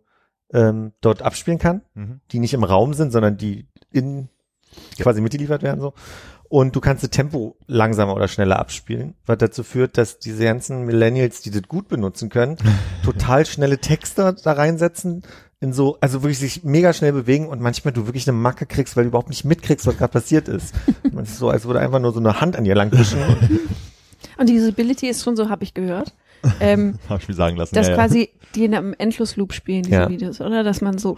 ähm, 0.53 0.91
dort 1.01 1.21
abspielen 1.21 1.59
kann, 1.59 1.81
Mhm. 1.93 2.19
die 2.31 2.39
nicht 2.39 2.53
im 2.53 2.63
Raum 2.65 2.93
sind, 2.93 3.11
sondern 3.11 3.37
die 3.37 3.67
in 3.93 4.27
quasi 4.99 5.21
mitgeliefert 5.21 5.63
werden 5.63 5.79
so. 5.79 5.93
Und 6.51 6.75
du 6.75 6.81
kannst 6.81 7.01
das 7.01 7.11
Tempo 7.11 7.55
langsamer 7.67 8.13
oder 8.13 8.27
schneller 8.27 8.59
abspielen, 8.59 9.13
was 9.25 9.37
dazu 9.37 9.63
führt, 9.63 9.97
dass 9.97 10.19
diese 10.19 10.43
ganzen 10.43 10.83
Millennials, 10.83 11.41
die 11.41 11.49
das 11.49 11.61
gut 11.63 11.87
benutzen 11.87 12.27
können, 12.27 12.57
total 13.05 13.45
schnelle 13.45 13.77
Texte 13.77 14.35
da 14.43 14.51
reinsetzen, 14.51 15.23
in 15.61 15.71
so, 15.71 15.97
also 16.01 16.23
wirklich 16.23 16.39
sich 16.39 16.65
mega 16.65 16.91
schnell 16.91 17.13
bewegen 17.13 17.47
und 17.47 17.61
manchmal 17.61 17.93
du 17.93 18.05
wirklich 18.05 18.27
eine 18.27 18.37
Macke 18.37 18.65
kriegst, 18.65 18.97
weil 18.97 19.05
du 19.05 19.09
überhaupt 19.09 19.29
nicht 19.29 19.45
mitkriegst, 19.45 19.87
was 19.87 19.95
gerade 19.97 20.11
passiert 20.11 20.49
ist. 20.49 20.75
Man 21.13 21.23
ist 21.23 21.37
so, 21.37 21.49
als 21.49 21.63
würde 21.63 21.79
einfach 21.79 21.99
nur 21.99 22.11
so 22.11 22.19
eine 22.19 22.41
Hand 22.41 22.57
an 22.57 22.65
dir 22.65 22.75
lang 22.75 22.91
wischen. 22.91 23.19
Und 24.37 24.49
die 24.49 24.59
Usability 24.59 25.07
ist 25.07 25.23
schon 25.23 25.37
so, 25.37 25.47
habe 25.49 25.63
ich 25.63 25.73
gehört. 25.73 26.13
Ähm, 26.59 26.99
Hab 27.07 27.21
ich 27.21 27.29
mir 27.29 27.33
sagen 27.35 27.55
lassen. 27.55 27.75
dass 27.75 27.87
ja, 27.87 27.93
quasi 27.95 28.29
die 28.55 28.65
in 28.65 28.75
einem 28.75 28.93
Endlosloop 28.97 29.53
spielen, 29.53 29.83
diese 29.83 29.95
Ja. 29.95 30.09
Videos, 30.09 30.41
oder? 30.41 30.63
Dass 30.63 30.81
man 30.81 30.97
so, 30.97 31.15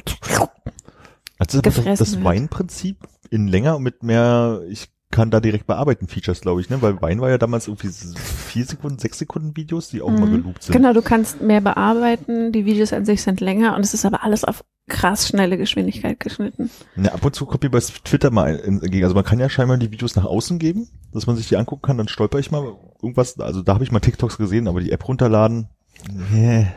Also 1.39 1.59
das 1.61 1.81
das. 1.85 2.23
Weinprinzip 2.23 2.97
in 3.31 3.47
länger 3.47 3.77
und 3.77 3.83
mit 3.83 4.03
mehr, 4.03 4.61
ich 4.69 4.89
kann 5.13 5.31
da 5.31 5.39
direkt 5.39 5.67
bearbeiten 5.67 6.07
Features, 6.09 6.41
glaube 6.41 6.59
ich, 6.59 6.69
ne? 6.69 6.81
Weil 6.81 7.01
Wein 7.01 7.21
war 7.21 7.29
ja 7.29 7.37
damals 7.37 7.67
irgendwie 7.67 7.89
vier 7.89 8.65
Sekunden, 8.65 8.99
sechs 8.99 9.17
Sekunden 9.19 9.55
Videos, 9.55 9.87
die 9.89 10.01
auch 10.01 10.09
mal 10.09 10.25
Mhm. 10.25 10.41
geloopt 10.41 10.63
sind. 10.63 10.73
genau, 10.73 10.91
du 10.91 11.01
kannst 11.01 11.41
mehr 11.41 11.61
bearbeiten, 11.61 12.51
die 12.51 12.65
Videos 12.65 12.91
an 12.91 13.05
sich 13.05 13.21
sind 13.21 13.39
länger 13.39 13.75
und 13.75 13.81
es 13.85 13.93
ist 13.93 14.05
aber 14.05 14.23
alles 14.23 14.43
auf 14.43 14.63
krass 14.89 15.29
schnelle 15.29 15.57
Geschwindigkeit 15.57 16.19
geschnitten. 16.19 16.69
Ja, 16.97 17.13
ab 17.13 17.23
und 17.23 17.33
zu 17.33 17.45
kommt 17.45 17.63
mir 17.63 17.69
bei 17.69 17.79
Twitter 17.79 18.31
mal 18.31 18.59
entgegen. 18.59 19.03
Also 19.05 19.15
man 19.15 19.23
kann 19.23 19.39
ja 19.39 19.47
scheinbar 19.47 19.77
die 19.77 19.91
Videos 19.91 20.15
nach 20.17 20.25
außen 20.25 20.59
geben, 20.59 20.89
dass 21.13 21.25
man 21.27 21.37
sich 21.37 21.47
die 21.47 21.55
angucken 21.55 21.83
kann, 21.83 21.97
dann 21.97 22.09
stolper 22.09 22.39
ich 22.39 22.51
mal 22.51 22.75
irgendwas. 23.01 23.39
Also 23.39 23.61
da 23.61 23.75
habe 23.75 23.85
ich 23.85 23.91
mal 23.93 24.01
TikToks 24.01 24.37
gesehen, 24.37 24.67
aber 24.67 24.81
die 24.81 24.91
App 24.91 25.07
runterladen. 25.07 25.69
Nee. 26.31 26.67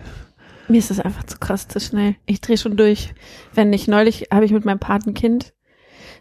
Mir 0.69 0.79
ist 0.79 0.91
das 0.91 1.01
einfach 1.01 1.25
zu 1.25 1.39
krass, 1.39 1.67
zu 1.69 1.81
schnell. 1.81 2.17
Ich 2.27 2.41
drehe 2.41 2.59
schon 2.59 2.77
durch. 2.77 3.15
Wenn 3.55 3.71
nicht, 3.71 3.89
neulich 3.89 4.29
habe 4.33 4.45
ich 4.45 4.53
mit 4.53 4.65
meinem 4.65 4.79
Patenkind 4.81 5.53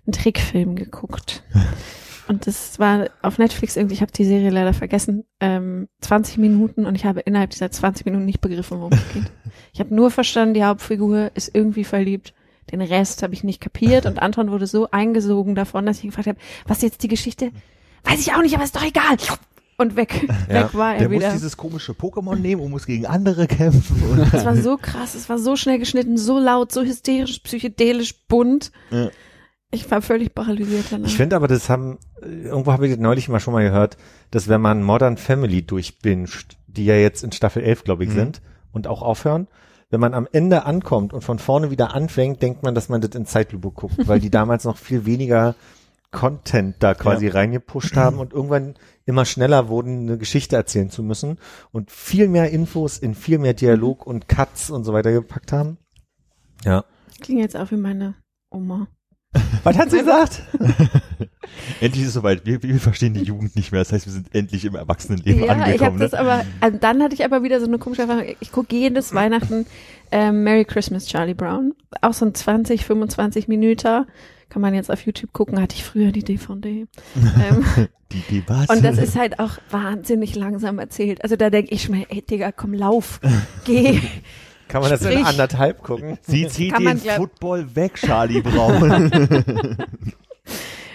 einen 0.07 0.13
Trickfilm 0.13 0.75
geguckt. 0.75 1.43
Und 2.27 2.47
das 2.47 2.79
war 2.79 3.07
auf 3.21 3.37
Netflix 3.37 3.75
irgendwie, 3.75 3.93
ich 3.95 4.01
habe 4.01 4.11
die 4.11 4.25
Serie 4.25 4.49
leider 4.49 4.73
vergessen, 4.73 5.25
ähm, 5.39 5.87
20 6.01 6.37
Minuten 6.39 6.85
und 6.85 6.95
ich 6.95 7.05
habe 7.05 7.19
innerhalb 7.19 7.51
dieser 7.51 7.69
20 7.69 8.05
Minuten 8.05 8.25
nicht 8.25 8.41
begriffen, 8.41 8.79
worum 8.79 8.93
es 8.93 9.13
geht. 9.13 9.31
Ich 9.73 9.79
habe 9.79 9.93
nur 9.93 10.09
verstanden, 10.09 10.53
die 10.55 10.63
Hauptfigur 10.63 11.31
ist 11.35 11.51
irgendwie 11.53 11.83
verliebt. 11.83 12.33
Den 12.71 12.81
Rest 12.81 13.21
habe 13.21 13.33
ich 13.35 13.43
nicht 13.43 13.61
kapiert 13.61 14.07
und 14.07 14.19
Anton 14.19 14.49
wurde 14.49 14.65
so 14.65 14.89
eingesogen 14.89 15.53
davon, 15.53 15.85
dass 15.85 15.97
ich 15.99 16.05
gefragt 16.05 16.27
habe, 16.27 16.39
was 16.65 16.77
ist 16.77 16.83
jetzt 16.83 17.03
die 17.03 17.07
Geschichte? 17.09 17.51
Weiß 18.03 18.19
ich 18.19 18.33
auch 18.33 18.41
nicht, 18.41 18.55
aber 18.55 18.63
ist 18.63 18.75
doch 18.75 18.83
egal. 18.85 19.17
Und 19.77 19.95
weg, 19.95 20.25
Ja, 20.49 20.63
weg 20.63 20.73
war 20.73 20.93
er 20.93 20.99
Der 20.99 21.09
muss 21.09 21.17
wieder. 21.19 21.33
dieses 21.33 21.57
komische 21.57 21.91
Pokémon 21.91 22.37
nehmen 22.37 22.61
und 22.61 22.71
muss 22.71 22.85
gegen 22.85 23.05
andere 23.05 23.45
kämpfen. 23.45 24.01
Und 24.09 24.33
Es 24.33 24.45
war 24.45 24.55
so 24.55 24.77
krass, 24.77 25.13
es 25.15 25.27
war 25.29 25.37
so 25.37 25.55
schnell 25.57 25.77
geschnitten, 25.79 26.17
so 26.17 26.39
laut, 26.39 26.71
so 26.71 26.81
hysterisch, 26.81 27.39
psychedelisch, 27.39 28.15
bunt. 28.27 28.71
Ja. 28.89 29.09
Ich 29.71 29.89
war 29.91 30.01
völlig 30.01 30.33
paralysiert 30.33 30.85
danach. 30.91 31.07
Ich 31.07 31.17
finde 31.17 31.35
aber, 31.35 31.47
das 31.47 31.69
haben, 31.69 31.97
irgendwo 32.21 32.71
habe 32.71 32.87
ich 32.87 32.97
neulich 32.97 33.27
mal 33.29 33.39
schon 33.39 33.53
mal 33.53 33.63
gehört, 33.63 33.97
dass 34.31 34.47
wenn 34.47 34.61
man 34.61 34.83
Modern 34.83 35.17
Family 35.17 35.63
durchbinscht, 35.63 36.57
die 36.67 36.85
ja 36.85 36.95
jetzt 36.95 37.23
in 37.23 37.31
Staffel 37.31 37.63
11, 37.63 37.83
glaube 37.83 38.03
ich, 38.03 38.09
Mhm. 38.11 38.15
sind 38.15 38.41
und 38.71 38.87
auch 38.87 39.01
aufhören, 39.01 39.47
wenn 39.89 39.99
man 39.99 40.13
am 40.13 40.27
Ende 40.31 40.65
ankommt 40.65 41.13
und 41.13 41.23
von 41.23 41.39
vorne 41.39 41.71
wieder 41.71 41.93
anfängt, 41.93 42.41
denkt 42.41 42.63
man, 42.63 42.73
dass 42.75 42.89
man 42.89 43.01
das 43.01 43.11
in 43.15 43.25
Zeitlupe 43.25 43.71
guckt, 43.71 44.07
weil 44.07 44.19
die 44.19 44.29
damals 44.31 44.63
noch 44.65 44.77
viel 44.77 45.05
weniger 45.05 45.55
Content 46.11 46.77
da 46.79 46.93
quasi 46.93 47.27
reingepusht 47.27 47.97
haben 47.97 48.19
und 48.19 48.31
irgendwann 48.31 48.75
immer 49.05 49.25
schneller 49.25 49.67
wurden, 49.67 50.03
eine 50.07 50.17
Geschichte 50.17 50.55
erzählen 50.55 50.89
zu 50.89 51.03
müssen 51.03 51.39
und 51.73 51.91
viel 51.91 52.29
mehr 52.29 52.51
Infos 52.51 52.97
in 52.97 53.15
viel 53.15 53.37
mehr 53.37 53.53
Dialog 53.53 54.07
und 54.07 54.29
Cuts 54.29 54.69
und 54.69 54.85
so 54.85 54.93
weiter 54.93 55.11
gepackt 55.11 55.51
haben. 55.51 55.77
Ja. 56.63 56.85
Klingt 57.19 57.41
jetzt 57.41 57.57
auch 57.57 57.69
wie 57.71 57.75
meine 57.77 58.15
Oma. 58.49 58.87
Was 59.63 59.77
hat 59.77 59.91
sie 59.91 59.99
gesagt? 59.99 60.43
endlich 61.81 62.03
ist 62.03 62.09
es 62.09 62.13
soweit. 62.13 62.45
Wir, 62.45 62.61
wir 62.61 62.79
verstehen 62.79 63.13
die 63.13 63.23
Jugend 63.23 63.55
nicht 63.55 63.71
mehr. 63.71 63.81
Das 63.81 63.91
heißt, 63.91 64.05
wir 64.05 64.13
sind 64.13 64.33
endlich 64.33 64.65
im 64.65 64.75
Erwachsenenleben 64.75 65.43
ja, 65.43 65.45
ich 65.45 65.51
habe 65.51 65.63
angekommen. 65.63 65.99
das 65.99 66.11
ne? 66.11 66.19
aber, 66.19 66.45
also 66.61 66.77
dann 66.77 67.01
hatte 67.03 67.15
ich 67.15 67.25
aber 67.25 67.43
wieder 67.43 67.59
so 67.59 67.65
eine 67.65 67.77
komische 67.77 68.03
Erfahrung. 68.03 68.23
Ich 68.39 68.51
gucke 68.51 68.75
jedes 68.75 69.13
Weihnachten 69.13 69.65
ähm, 70.11 70.43
Merry 70.43 70.65
Christmas 70.65 71.07
Charlie 71.07 71.33
Brown. 71.33 71.73
Auch 72.01 72.13
so 72.13 72.25
ein 72.25 72.33
20, 72.33 72.85
25 72.85 73.47
Minuten. 73.47 74.05
Kann 74.49 74.61
man 74.61 74.73
jetzt 74.75 74.91
auf 74.91 75.01
YouTube 75.05 75.33
gucken, 75.33 75.59
hatte 75.59 75.75
ich 75.75 75.83
früher 75.83 76.11
die 76.11 76.23
DVD. 76.23 76.87
ähm, 77.15 77.87
Die 78.11 78.21
Debatte. 78.35 78.71
und 78.71 78.85
das 78.85 78.99
ist 78.99 79.17
halt 79.17 79.39
auch 79.39 79.57
wahnsinnig 79.71 80.35
langsam 80.35 80.77
erzählt. 80.77 81.23
Also 81.23 81.35
da 81.35 81.49
denke 81.49 81.73
ich 81.73 81.81
schon 81.81 81.97
mal, 81.97 82.05
ey 82.09 82.21
Digga, 82.21 82.51
komm, 82.51 82.73
lauf, 82.73 83.19
geh. 83.65 83.99
Kann 84.75 84.81
man 84.81 84.91
das 84.91 85.03
in 85.03 85.25
anderthalb 85.25 85.83
gucken? 85.83 86.17
Sie 86.23 86.49
zieht 86.49 86.77
den 86.77 86.99
glaub- 86.99 87.15
Football 87.15 87.77
weg, 87.77 87.93
Charlie 87.95 88.41
Brown. 88.41 89.09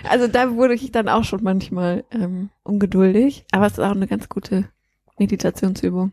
Also 0.09 0.29
da 0.29 0.55
wurde 0.55 0.75
ich 0.75 0.93
dann 0.93 1.09
auch 1.09 1.25
schon 1.25 1.43
manchmal 1.43 2.05
ähm, 2.11 2.49
ungeduldig. 2.63 3.45
Aber 3.53 3.67
es 3.67 3.75
ist 3.75 3.81
auch 3.81 3.91
eine 3.91 4.07
ganz 4.07 4.29
gute 4.29 4.69
Meditationsübung. 5.19 6.13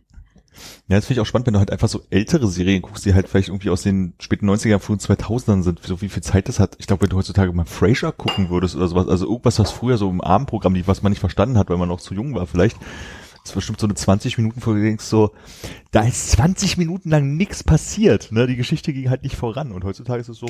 ja, 0.87 0.97
das 0.97 1.05
finde 1.05 1.19
ich 1.19 1.21
auch 1.21 1.25
spannend, 1.25 1.47
wenn 1.47 1.53
du 1.53 1.59
halt 1.59 1.71
einfach 1.71 1.87
so 1.87 2.01
ältere 2.09 2.47
Serien 2.47 2.81
guckst, 2.81 3.05
die 3.05 3.13
halt 3.13 3.29
vielleicht 3.29 3.47
irgendwie 3.47 3.69
aus 3.69 3.83
den 3.83 4.13
späten 4.19 4.49
90er, 4.49 4.79
frühen 4.79 4.99
2000ern 4.99 5.63
sind, 5.63 5.81
so 5.83 6.01
wie 6.01 6.09
viel 6.09 6.21
Zeit 6.23 6.49
das 6.49 6.59
hat. 6.59 6.75
Ich 6.79 6.87
glaube, 6.87 7.03
wenn 7.03 7.09
du 7.09 7.17
heutzutage 7.17 7.53
mal 7.53 7.65
Frasier 7.65 8.11
gucken 8.11 8.49
würdest 8.49 8.75
oder 8.75 8.87
sowas, 8.87 9.07
also 9.07 9.25
irgendwas, 9.25 9.57
was 9.59 9.71
früher 9.71 9.97
so 9.97 10.09
im 10.09 10.21
Abendprogramm 10.21 10.75
lief, 10.75 10.87
was 10.87 11.01
man 11.01 11.11
nicht 11.11 11.21
verstanden 11.21 11.57
hat, 11.57 11.69
weil 11.69 11.77
man 11.77 11.89
noch 11.89 12.01
zu 12.01 12.13
jung 12.13 12.35
war 12.35 12.45
vielleicht, 12.45 12.77
ist 13.49 13.55
bestimmt 13.55 13.79
so 13.79 13.87
eine 13.87 13.95
20 13.95 14.37
Minuten 14.37 14.61
Folge, 14.61 14.81
denkst 14.81 15.05
so, 15.05 15.33
da 15.91 16.01
ist 16.01 16.31
20 16.31 16.77
Minuten 16.77 17.09
lang 17.09 17.35
nichts 17.35 17.63
passiert, 17.63 18.31
ne? 18.31 18.47
Die 18.47 18.55
Geschichte 18.55 18.93
ging 18.93 19.09
halt 19.09 19.23
nicht 19.23 19.35
voran 19.35 19.71
und 19.71 19.83
heutzutage 19.83 20.21
ist 20.21 20.29
es 20.29 20.37
so, 20.37 20.47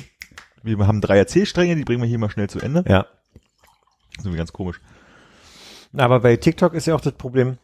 wir 0.64 0.88
haben 0.88 1.02
drei 1.02 1.18
Erzählstränge, 1.18 1.76
die 1.76 1.84
bringen 1.84 2.02
wir 2.02 2.08
hier 2.08 2.20
mal 2.20 2.30
schnell 2.30 2.50
zu 2.50 2.60
Ende. 2.60 2.84
Ja. 2.88 3.04
Das 3.04 4.20
ist 4.20 4.26
irgendwie 4.26 4.38
ganz 4.38 4.54
komisch. 4.54 4.82
Aber 5.96 6.20
bei 6.20 6.36
TikTok 6.36 6.74
ist 6.74 6.88
ja 6.88 6.96
auch 6.96 7.02
das 7.02 7.14
Problem, 7.14 7.58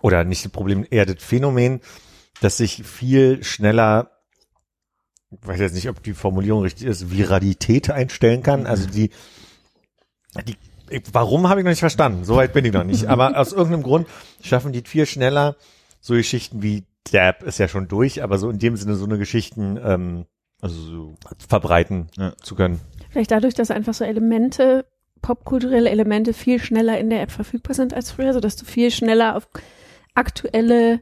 oder 0.00 0.24
nicht 0.24 0.44
das 0.44 0.52
Problem, 0.52 0.86
eher 0.90 1.06
das 1.06 1.22
Phänomen, 1.22 1.80
dass 2.40 2.56
sich 2.56 2.82
viel 2.84 3.44
schneller, 3.44 4.10
ich 5.30 5.46
weiß 5.46 5.60
jetzt 5.60 5.74
nicht, 5.74 5.88
ob 5.88 6.02
die 6.02 6.14
Formulierung 6.14 6.62
richtig 6.62 6.86
ist, 6.86 7.10
Viralität 7.10 7.90
einstellen 7.90 8.42
kann. 8.42 8.66
Also 8.66 8.88
die, 8.88 9.10
die 10.46 10.56
ich- 10.90 11.02
warum 11.12 11.48
habe 11.48 11.60
ich 11.60 11.64
noch 11.64 11.70
nicht 11.72 11.80
verstanden? 11.80 12.24
Soweit 12.24 12.52
bin 12.52 12.64
ich 12.64 12.72
noch 12.72 12.84
nicht. 12.84 13.06
Aber 13.08 13.38
aus 13.38 13.52
irgendeinem 13.52 13.82
Grund 13.82 14.06
schaffen 14.42 14.72
die 14.72 14.82
viel 14.86 15.06
schneller 15.06 15.56
so 16.00 16.14
Geschichten 16.14 16.62
wie 16.62 16.84
Dab 17.12 17.42
ist 17.42 17.58
ja 17.58 17.68
schon 17.68 17.86
durch, 17.88 18.22
aber 18.22 18.38
so 18.38 18.48
in 18.48 18.58
dem 18.58 18.76
Sinne 18.76 18.94
so 18.94 19.04
eine 19.04 19.18
Geschichten 19.18 19.78
ähm, 19.82 20.24
Also 20.62 20.74
so, 20.80 21.14
verbreiten 21.48 22.08
Ja. 22.16 22.32
zu 22.42 22.54
können. 22.54 22.80
Vielleicht 23.10 23.30
dadurch, 23.30 23.52
dass 23.54 23.70
einfach 23.70 23.92
so 23.94 24.04
Elemente, 24.04 24.86
popkulturelle 25.20 25.90
Elemente 25.90 26.32
viel 26.32 26.58
schneller 26.62 26.98
in 26.98 27.10
der 27.10 27.20
App 27.22 27.30
verfügbar 27.30 27.74
sind 27.74 27.92
als 27.92 28.10
früher, 28.10 28.32
sodass 28.32 28.56
du 28.56 28.64
viel 28.64 28.90
schneller 28.90 29.36
auf 29.36 29.48
aktuelle 30.14 31.00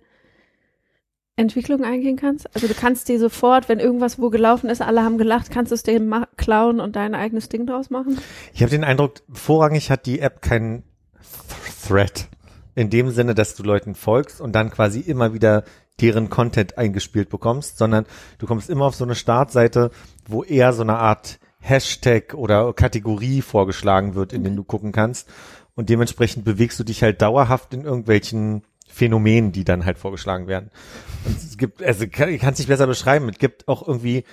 Entwicklungen 1.42 1.84
eingehen 1.84 2.16
kannst. 2.16 2.48
Also 2.54 2.66
du 2.66 2.74
kannst 2.74 3.08
dir 3.08 3.18
sofort, 3.18 3.68
wenn 3.68 3.78
irgendwas 3.78 4.18
wo 4.18 4.30
gelaufen 4.30 4.70
ist, 4.70 4.80
alle 4.80 5.02
haben 5.02 5.18
gelacht, 5.18 5.50
kannst 5.50 5.70
du 5.70 5.74
es 5.74 6.00
ma- 6.00 6.28
klauen 6.36 6.80
und 6.80 6.96
dein 6.96 7.14
eigenes 7.14 7.48
Ding 7.48 7.66
draus 7.66 7.90
machen. 7.90 8.18
Ich 8.54 8.62
habe 8.62 8.70
den 8.70 8.84
Eindruck, 8.84 9.16
vorrangig 9.30 9.90
hat 9.90 10.06
die 10.06 10.20
App 10.20 10.40
keinen 10.40 10.84
Th 11.20 11.88
Thread. 11.88 12.28
In 12.74 12.88
dem 12.88 13.10
Sinne, 13.10 13.34
dass 13.34 13.54
du 13.54 13.62
Leuten 13.62 13.94
folgst 13.94 14.40
und 14.40 14.52
dann 14.52 14.70
quasi 14.70 15.00
immer 15.00 15.34
wieder 15.34 15.64
deren 16.00 16.30
Content 16.30 16.78
eingespielt 16.78 17.28
bekommst, 17.28 17.76
sondern 17.76 18.06
du 18.38 18.46
kommst 18.46 18.70
immer 18.70 18.86
auf 18.86 18.94
so 18.94 19.04
eine 19.04 19.14
Startseite, 19.14 19.90
wo 20.26 20.42
eher 20.42 20.72
so 20.72 20.82
eine 20.82 20.96
Art 20.96 21.38
Hashtag 21.60 22.34
oder 22.34 22.72
Kategorie 22.72 23.42
vorgeschlagen 23.42 24.14
wird, 24.14 24.32
in 24.32 24.42
den 24.42 24.56
du 24.56 24.64
gucken 24.64 24.92
kannst. 24.92 25.28
Und 25.74 25.90
dementsprechend 25.90 26.44
bewegst 26.44 26.78
du 26.80 26.84
dich 26.84 27.02
halt 27.02 27.20
dauerhaft 27.22 27.74
in 27.74 27.84
irgendwelchen 27.84 28.62
Phänomenen, 28.88 29.52
die 29.52 29.64
dann 29.64 29.84
halt 29.84 29.98
vorgeschlagen 29.98 30.46
werden. 30.46 30.70
Und 31.24 31.36
es 31.36 31.56
gibt, 31.56 31.82
also 31.82 32.06
kann- 32.08 32.28
ich 32.28 32.40
kann 32.40 32.52
es 32.52 32.58
nicht 32.58 32.68
besser 32.68 32.86
beschreiben. 32.86 33.28
Es 33.28 33.38
gibt 33.38 33.68
auch 33.68 33.86
irgendwie 33.86 34.24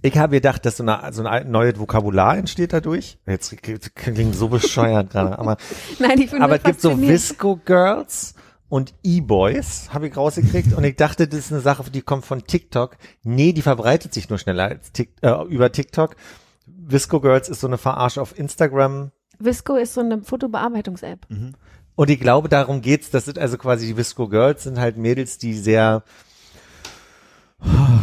ich 0.00 0.16
habe 0.16 0.36
gedacht, 0.36 0.64
dass 0.64 0.76
so 0.76 0.84
eine, 0.84 1.12
so 1.12 1.24
ein 1.26 1.50
neues 1.50 1.76
Vokabular 1.78 2.38
entsteht 2.38 2.72
dadurch. 2.72 3.18
Jetzt 3.26 3.56
klingt 3.96 4.34
so 4.36 4.48
bescheuert 4.48 5.10
gerade, 5.12 5.36
aber, 5.38 5.56
Nein, 5.98 6.20
ich 6.20 6.32
aber 6.32 6.56
es 6.56 6.62
gibt 6.62 6.80
so 6.80 6.90
fasziniert. 6.90 7.12
Visco 7.14 7.56
Girls 7.64 8.34
und 8.68 8.94
E-Boys, 9.02 9.88
habe 9.92 10.06
ich 10.06 10.16
rausgekriegt. 10.16 10.72
Und 10.74 10.84
ich 10.84 10.94
dachte, 10.94 11.26
das 11.26 11.38
ist 11.40 11.52
eine 11.52 11.62
Sache, 11.62 11.90
die 11.90 12.02
kommt 12.02 12.24
von 12.24 12.44
TikTok. 12.44 12.96
Nee, 13.24 13.52
die 13.52 13.62
verbreitet 13.62 14.14
sich 14.14 14.28
nur 14.28 14.38
schneller 14.38 14.66
als 14.68 14.92
Tik, 14.92 15.14
äh, 15.22 15.32
über 15.48 15.72
TikTok. 15.72 16.14
Visco 16.66 17.20
Girls 17.20 17.48
ist 17.48 17.60
so 17.60 17.66
eine 17.66 17.78
Verarsche 17.78 18.22
auf 18.22 18.38
Instagram. 18.38 19.10
Visco 19.40 19.74
ist 19.74 19.94
so 19.94 20.00
eine 20.00 20.22
Fotobearbeitungs-App. 20.22 21.26
Und 21.98 22.10
ich 22.10 22.20
glaube, 22.20 22.48
darum 22.48 22.80
geht's. 22.80 23.10
Das 23.10 23.24
sind 23.24 23.40
also 23.40 23.58
quasi 23.58 23.88
die 23.88 23.96
Visco 23.96 24.28
Girls, 24.28 24.62
sind 24.62 24.78
halt 24.78 24.96
Mädels, 24.96 25.36
die 25.36 25.54
sehr 25.54 26.04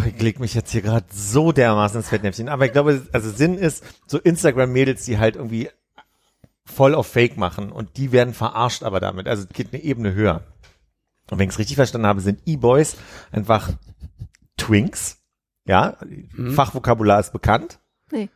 ich 0.06 0.22
leg 0.22 0.38
mich 0.42 0.54
jetzt 0.54 0.72
hier 0.72 0.82
gerade 0.82 1.06
so 1.14 1.54
dermaßen 1.54 2.02
ins 2.02 2.10
Fettnäpfchen. 2.10 2.50
Aber 2.50 2.66
ich 2.66 2.74
glaube, 2.74 3.08
also 3.14 3.32
Sinn 3.32 3.58
ist, 3.58 3.86
so 4.06 4.20
Instagram-Mädels, 4.20 5.06
die 5.06 5.18
halt 5.18 5.38
irgendwie 5.38 5.70
voll 6.66 6.94
auf 6.94 7.08
Fake 7.08 7.38
machen 7.38 7.72
und 7.72 7.96
die 7.96 8.12
werden 8.12 8.34
verarscht 8.34 8.84
aber 8.84 9.00
damit. 9.00 9.30
Also 9.30 9.44
es 9.44 9.50
geht 9.56 9.74
eine 9.74 9.82
Ebene 9.82 10.14
höher. 10.14 10.44
Und 11.32 11.40
wenn 11.40 11.48
ich 11.48 11.54
es 11.54 11.60
richtig 11.60 11.78
verstanden 11.78 12.08
habe, 12.08 12.20
sind 12.20 12.42
E-Boys 12.46 12.98
einfach 13.32 13.70
Twinks. 14.58 15.24
Ja, 15.66 15.96
Fachvokabular 16.54 17.22
ist 17.22 17.32
bekannt. 17.32 17.80
Nee. 18.12 18.28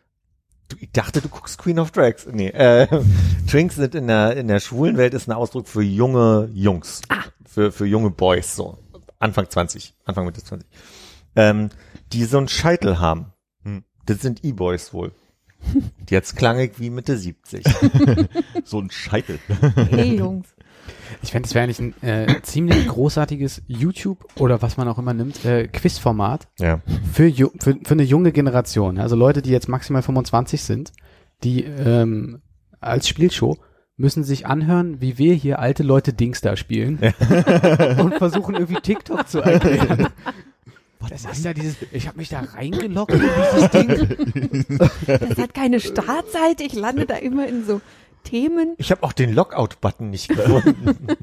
Du, 0.69 0.77
ich 0.79 0.91
dachte, 0.91 1.19
du 1.19 1.29
guckst 1.29 1.57
Queen 1.57 1.79
of 1.79 1.91
Drags. 1.91 2.27
Nee, 2.31 2.49
äh, 2.49 2.87
Twinks 3.47 3.75
sind 3.75 3.95
in 3.95 4.07
der, 4.07 4.37
in 4.37 4.47
der 4.47 4.59
schwulen 4.59 4.97
Welt 4.97 5.13
ist 5.13 5.27
ein 5.27 5.33
Ausdruck 5.33 5.67
für 5.67 5.81
junge 5.81 6.49
Jungs. 6.53 7.01
Für, 7.45 7.71
für 7.71 7.85
junge 7.85 8.11
Boys, 8.11 8.55
so. 8.55 8.77
Anfang 9.17 9.49
20, 9.49 9.95
Anfang 10.05 10.25
Mitte 10.25 10.43
20. 10.43 10.67
Ähm, 11.35 11.69
die 12.13 12.23
so 12.25 12.37
einen 12.37 12.47
Scheitel 12.47 12.99
haben. 12.99 13.33
Hm. 13.63 13.83
Das 14.05 14.21
sind 14.21 14.45
E-Boys 14.45 14.93
wohl. 14.93 15.11
Jetzt 16.09 16.35
klang 16.35 16.59
ich 16.59 16.79
wie 16.79 16.89
Mitte 16.89 17.17
70. 17.17 17.65
so 18.63 18.79
ein 18.79 18.91
Scheitel. 18.91 19.39
Hey 19.89 20.15
Jungs. 20.17 20.47
Ich 21.21 21.31
fände, 21.31 21.47
es 21.47 21.55
wäre 21.55 21.63
eigentlich 21.63 21.79
ein 21.79 21.93
äh, 22.01 22.41
ziemlich 22.41 22.87
großartiges 22.87 23.63
YouTube 23.67 24.25
oder 24.35 24.61
was 24.61 24.77
man 24.77 24.87
auch 24.87 24.97
immer 24.97 25.13
nimmt, 25.13 25.43
äh, 25.45 25.67
Quizformat 25.67 26.47
ja. 26.59 26.81
für, 27.11 27.31
für, 27.31 27.77
für 27.83 27.91
eine 27.91 28.03
junge 28.03 28.31
Generation. 28.31 28.99
Also 28.99 29.15
Leute, 29.15 29.41
die 29.41 29.51
jetzt 29.51 29.67
maximal 29.67 30.01
25 30.01 30.61
sind, 30.61 30.91
die 31.43 31.63
ähm, 31.63 32.41
als 32.79 33.07
Spielshow 33.07 33.57
müssen 33.97 34.23
sich 34.23 34.47
anhören, 34.47 35.01
wie 35.01 35.17
wir 35.17 35.33
hier 35.33 35.59
alte 35.59 35.83
Leute 35.83 36.13
Dings 36.13 36.39
da 36.39 36.55
spielen 36.55 36.99
und 37.97 38.15
versuchen 38.15 38.55
irgendwie 38.55 38.81
TikTok 38.81 39.27
zu 39.27 39.41
erklären. 39.41 40.07
Das 41.09 41.25
ist 41.25 41.45
ja 41.45 41.53
dieses, 41.53 41.77
ich 41.91 42.07
habe 42.07 42.17
mich 42.17 42.29
da 42.29 42.41
reingeloggt 42.41 43.13
in 43.13 43.21
dieses 43.21 43.69
Ding. 43.71 44.97
Das 45.07 45.37
hat 45.37 45.53
keine 45.53 45.79
Startseite. 45.79 46.63
Ich 46.63 46.73
lande 46.73 47.05
da 47.05 47.15
immer 47.15 47.47
in 47.47 47.65
so 47.65 47.81
Themen. 48.29 48.75
Ich 48.77 48.91
habe 48.91 49.03
auch 49.03 49.13
den 49.13 49.33
Lockout-Button 49.33 50.09
nicht 50.09 50.29
gefunden. 50.29 51.07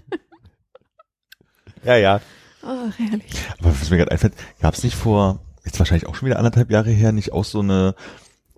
ja, 1.84 1.96
ja. 1.96 2.20
Oh, 2.62 2.90
herrlich. 2.96 3.32
Aber 3.58 3.80
was 3.80 3.90
mir 3.90 3.98
gerade 3.98 4.10
einfällt, 4.10 4.34
gab 4.60 4.74
es 4.74 4.82
nicht 4.82 4.96
vor, 4.96 5.40
jetzt 5.64 5.78
wahrscheinlich 5.78 6.08
auch 6.08 6.14
schon 6.14 6.26
wieder 6.26 6.38
anderthalb 6.38 6.70
Jahre 6.70 6.90
her, 6.90 7.12
nicht 7.12 7.32
auch 7.32 7.44
so 7.44 7.60
eine 7.60 7.94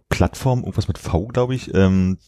Plattform, 0.08 0.60
irgendwas 0.60 0.88
mit 0.88 0.98
V, 0.98 1.26
glaube 1.26 1.54
ich, 1.54 1.74
ähm, 1.74 2.18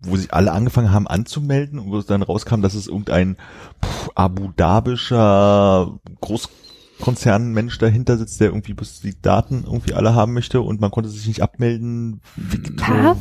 wo 0.00 0.16
sich 0.16 0.32
alle 0.32 0.52
angefangen 0.52 0.92
haben 0.92 1.06
anzumelden 1.06 1.78
und 1.78 1.90
wo 1.90 1.98
es 1.98 2.06
dann 2.06 2.22
rauskam, 2.22 2.62
dass 2.62 2.74
es 2.74 2.88
irgendein 2.88 3.36
pff, 3.84 4.10
Abu 4.14 4.48
Dhabischer 4.56 6.00
Großkonzernmensch 6.20 7.78
dahinter 7.78 8.16
sitzt, 8.16 8.40
der 8.40 8.48
irgendwie 8.48 8.74
bis 8.74 9.00
die 9.00 9.20
Daten 9.20 9.64
irgendwie 9.64 9.94
alle 9.94 10.14
haben 10.14 10.32
möchte 10.32 10.60
und 10.60 10.80
man 10.80 10.90
konnte 10.90 11.10
sich 11.10 11.26
nicht 11.26 11.42
abmelden. 11.42 12.20
Victor? 12.36 13.16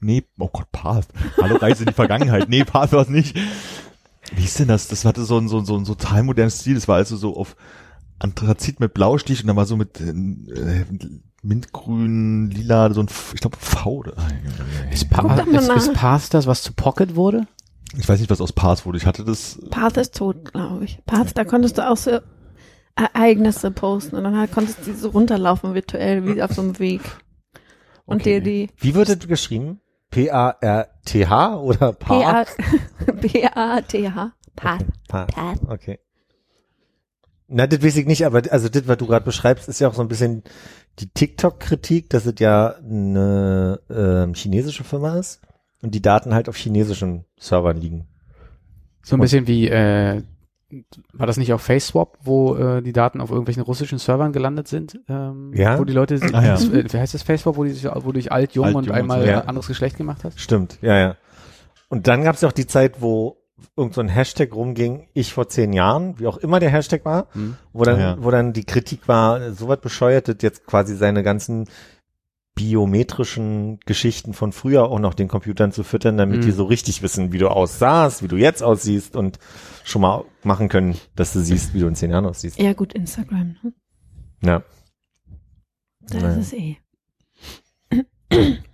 Nee, 0.00 0.24
oh 0.38 0.48
Gott, 0.52 0.70
Path. 0.72 1.08
Hallo, 1.40 1.56
Reise 1.56 1.82
in 1.82 1.88
die 1.88 1.94
Vergangenheit. 1.94 2.48
Nee, 2.48 2.64
Path 2.64 2.92
war 2.92 3.02
es 3.02 3.08
nicht. 3.08 3.36
Wie 4.34 4.44
ist 4.44 4.58
denn 4.58 4.68
das? 4.68 4.88
Das 4.88 5.04
hatte 5.04 5.24
so 5.24 5.38
ein, 5.38 5.48
so 5.48 5.58
ein, 5.58 5.64
so 5.64 5.76
ein 5.76 5.84
so 5.84 5.94
total 5.94 6.22
modernes 6.22 6.60
Stil. 6.60 6.74
Das 6.74 6.88
war 6.88 6.96
also 6.96 7.16
so 7.16 7.36
auf 7.36 7.56
Anthrazit 8.18 8.80
mit 8.80 8.94
Blaustich 8.94 9.42
und 9.42 9.48
dann 9.48 9.56
war 9.56 9.66
so 9.66 9.76
mit 9.76 10.00
äh, 10.00 10.84
Mintgrün, 11.42 12.50
Lila, 12.50 12.92
so 12.92 13.02
ein, 13.02 13.08
ich 13.34 13.40
glaube, 13.40 13.56
V. 13.58 13.90
Oder, 13.90 14.14
Ist, 14.90 15.08
Guck 15.10 15.28
pa 15.28 15.36
doch 15.36 15.46
mal 15.46 15.58
ist, 15.76 15.88
ist 15.88 15.94
Pass 15.94 16.28
das, 16.28 16.46
was 16.46 16.62
zu 16.62 16.72
Pocket 16.72 17.16
wurde? 17.16 17.46
ich 17.98 18.08
weiß 18.08 18.20
nicht, 18.20 18.30
was 18.30 18.40
aus 18.40 18.52
Path 18.52 18.86
wurde. 18.86 18.98
Ich 18.98 19.06
hatte 19.06 19.24
das, 19.24 19.58
Path 19.70 19.96
ist 19.96 20.14
tot, 20.16 20.52
glaube 20.52 20.84
ich. 20.84 21.00
Path, 21.06 21.36
da 21.36 21.44
konntest 21.44 21.78
du 21.78 21.90
auch 21.90 21.96
so 21.96 22.20
Ereignisse 22.94 23.70
posten 23.70 24.16
und 24.16 24.24
dann 24.24 24.36
halt 24.36 24.52
konntest 24.52 24.86
du 24.86 24.94
so 24.94 25.08
runterlaufen 25.08 25.74
virtuell, 25.74 26.26
wie 26.26 26.42
auf 26.42 26.52
so 26.52 26.62
einem 26.62 26.78
Weg. 26.78 27.00
Und 28.04 28.20
Okay. 28.20 28.40
dir 28.40 28.42
die 28.42 28.68
Wie 28.76 28.94
wird 28.94 29.08
das 29.08 29.18
geschrieben? 29.26 29.80
P-A-R-T-H 30.10 31.56
oder 31.56 31.92
P-A- 31.92 32.44
Path? 32.44 32.56
P-A-T-H. 33.20 34.32
Path. 34.56 34.84
Path. 35.08 35.34
Path. 35.34 35.58
Okay. 35.68 35.98
Na, 37.48 37.66
das 37.66 37.82
weiß 37.82 37.96
ich 37.96 38.06
nicht, 38.06 38.24
aber 38.26 38.42
also 38.50 38.68
das, 38.68 38.86
was 38.86 38.98
du 38.98 39.06
gerade 39.06 39.24
beschreibst, 39.24 39.68
ist 39.68 39.80
ja 39.80 39.88
auch 39.88 39.94
so 39.94 40.02
ein 40.02 40.08
bisschen 40.08 40.44
die 40.98 41.08
TikTok-Kritik, 41.08 42.10
dass 42.10 42.26
es 42.26 42.34
ja 42.38 42.74
eine 42.76 43.80
ähm, 43.90 44.34
chinesische 44.34 44.84
Firma 44.84 45.18
ist 45.18 45.40
und 45.82 45.94
die 45.94 46.02
Daten 46.02 46.34
halt 46.34 46.48
auf 46.48 46.56
chinesischen 46.56 47.24
Servern 47.38 47.76
liegen. 47.78 48.06
So 49.02 49.16
ein 49.16 49.20
bisschen 49.20 49.46
wie, 49.46 49.68
äh, 49.68 50.22
war 51.12 51.26
das 51.26 51.36
nicht 51.36 51.52
auch 51.52 51.60
FaceSwap, 51.60 52.18
wo 52.22 52.54
äh, 52.56 52.82
die 52.82 52.92
Daten 52.92 53.20
auf 53.20 53.30
irgendwelchen 53.30 53.62
russischen 53.62 53.98
Servern 53.98 54.32
gelandet 54.32 54.68
sind? 54.68 54.98
Ähm, 55.08 55.52
Ja. 55.54 55.78
Wo 55.78 55.84
die 55.84 55.92
Leute, 55.92 56.18
sich- 56.18 56.34
Ah, 56.34 56.44
ja. 56.44 56.54
äh, 56.54 56.92
wie 56.92 56.98
heißt 56.98 57.14
das 57.14 57.22
FaceSwap, 57.22 57.56
wo, 57.56 57.64
die 57.64 57.70
sich, 57.70 57.84
wo 57.84 58.00
du 58.00 58.12
dich 58.12 58.30
alt, 58.32 58.52
jung 58.54 58.66
Alt, 58.66 58.74
und 58.76 58.84
jung 58.86 58.94
und 58.94 58.98
einmal 59.00 59.22
so, 59.22 59.26
ja. 59.28 59.40
ein 59.42 59.48
anderes 59.48 59.66
Geschlecht 59.66 59.96
gemacht 59.96 60.24
hast? 60.24 60.40
Stimmt, 60.40 60.78
ja, 60.82 60.96
ja. 60.98 61.16
Und 61.88 62.06
dann 62.06 62.22
gab 62.24 62.36
es 62.36 62.40
ja 62.42 62.48
auch 62.48 62.52
die 62.52 62.66
Zeit, 62.66 63.00
wo 63.00 63.36
irgend 63.76 63.94
so 63.94 64.00
ein 64.00 64.08
Hashtag 64.08 64.54
rumging, 64.54 65.08
ich 65.12 65.32
vor 65.34 65.48
zehn 65.48 65.72
Jahren, 65.72 66.18
wie 66.18 66.26
auch 66.26 66.38
immer 66.38 66.60
der 66.60 66.70
Hashtag 66.70 67.04
war, 67.04 67.26
Hm. 67.32 67.56
wo 67.72 67.84
dann, 67.84 68.00
ja. 68.00 68.16
wo 68.20 68.30
dann 68.30 68.52
die 68.52 68.64
Kritik 68.64 69.06
war, 69.08 69.52
so 69.52 69.68
was 69.68 69.80
bescheuertet 69.80 70.42
jetzt 70.42 70.66
quasi 70.66 70.96
seine 70.96 71.22
ganzen 71.22 71.68
biometrischen 72.54 73.80
Geschichten 73.86 74.34
von 74.34 74.52
früher 74.52 74.84
auch 74.84 74.98
noch 74.98 75.14
den 75.14 75.28
Computern 75.28 75.72
zu 75.72 75.82
füttern, 75.82 76.16
damit 76.18 76.38
Mhm. 76.40 76.42
die 76.42 76.50
so 76.50 76.64
richtig 76.64 77.02
wissen, 77.02 77.32
wie 77.32 77.38
du 77.38 77.48
aussahst, 77.48 78.22
wie 78.22 78.28
du 78.28 78.36
jetzt 78.36 78.62
aussiehst 78.62 79.16
und 79.16 79.38
schon 79.84 80.02
mal 80.02 80.24
machen 80.42 80.68
können, 80.68 80.96
dass 81.16 81.32
du 81.32 81.40
siehst, 81.40 81.72
wie 81.74 81.80
du 81.80 81.86
in 81.86 81.94
zehn 81.94 82.10
Jahren 82.10 82.26
aussiehst. 82.26 82.58
Ja 82.58 82.72
gut, 82.74 82.92
Instagram. 82.92 83.56
Ne? 83.62 83.72
Ja. 84.42 84.62
Das 86.02 86.22
Naja. 86.22 86.40
ist 86.40 86.52
eh. 86.52 86.76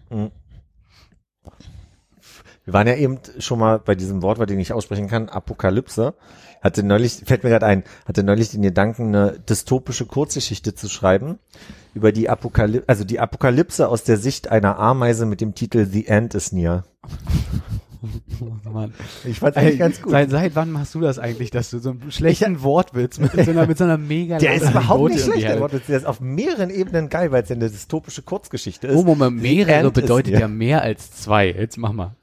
Wir 2.64 2.72
waren 2.72 2.86
ja 2.88 2.96
eben 2.96 3.18
schon 3.38 3.60
mal 3.60 3.78
bei 3.78 3.94
diesem 3.94 4.22
Wort, 4.22 4.38
was 4.40 4.50
ich 4.50 4.56
nicht 4.56 4.72
aussprechen 4.72 5.06
kann, 5.08 5.28
Apokalypse. 5.28 6.14
Hatte 6.66 6.82
neulich, 6.82 7.22
fällt 7.24 7.44
mir 7.44 7.50
gerade 7.50 7.64
ein, 7.64 7.84
hatte 8.06 8.24
neulich 8.24 8.50
den 8.50 8.62
Gedanken, 8.62 9.14
eine 9.14 9.38
dystopische 9.38 10.04
Kurzgeschichte 10.04 10.74
zu 10.74 10.88
schreiben 10.88 11.38
über 11.94 12.10
die 12.10 12.28
Apokalypse, 12.28 12.88
also 12.88 13.04
die 13.04 13.20
Apokalypse 13.20 13.86
aus 13.88 14.02
der 14.02 14.16
Sicht 14.16 14.50
einer 14.50 14.76
Ameise 14.76 15.26
mit 15.26 15.40
dem 15.40 15.54
Titel 15.54 15.86
The 15.86 16.08
End 16.08 16.34
is 16.34 16.50
Near. 16.50 16.82
Mann. 18.72 18.94
Ich 19.24 19.38
fand's 19.38 19.56
eigentlich 19.56 19.78
ganz 19.78 20.02
gut. 20.02 20.10
Seit, 20.10 20.30
seit 20.30 20.56
wann 20.56 20.72
machst 20.72 20.96
du 20.96 21.00
das 21.00 21.20
eigentlich, 21.20 21.52
dass 21.52 21.70
du 21.70 21.78
so 21.78 21.90
einen 21.90 22.10
schlechten 22.10 22.64
Wortwitz 22.64 23.20
mit 23.20 23.30
so 23.30 23.48
einer, 23.52 23.68
mit 23.68 23.78
so 23.78 23.84
einer 23.84 23.96
mega 23.96 24.38
Der 24.38 24.56
ist 24.56 24.68
überhaupt 24.68 25.12
Anekdote 25.12 25.14
nicht 25.14 25.24
schlecht, 25.24 25.42
der 25.42 25.50
halt. 25.50 25.60
Wort. 25.60 25.88
Der 25.88 25.96
ist 25.96 26.06
auf 26.06 26.20
mehreren 26.20 26.70
Ebenen 26.70 27.08
geil, 27.10 27.30
weil 27.30 27.44
es 27.44 27.48
ja 27.48 27.54
eine 27.54 27.70
dystopische 27.70 28.22
Kurzgeschichte 28.22 28.88
ist. 28.88 28.96
Oh, 28.96 29.04
Moment, 29.04 29.40
mehrere 29.40 29.92
bedeutet 29.92 30.36
ja 30.36 30.48
mehr 30.48 30.82
als 30.82 31.12
zwei. 31.12 31.46
Jetzt 31.46 31.78
mach 31.78 31.92
mal. 31.92 32.15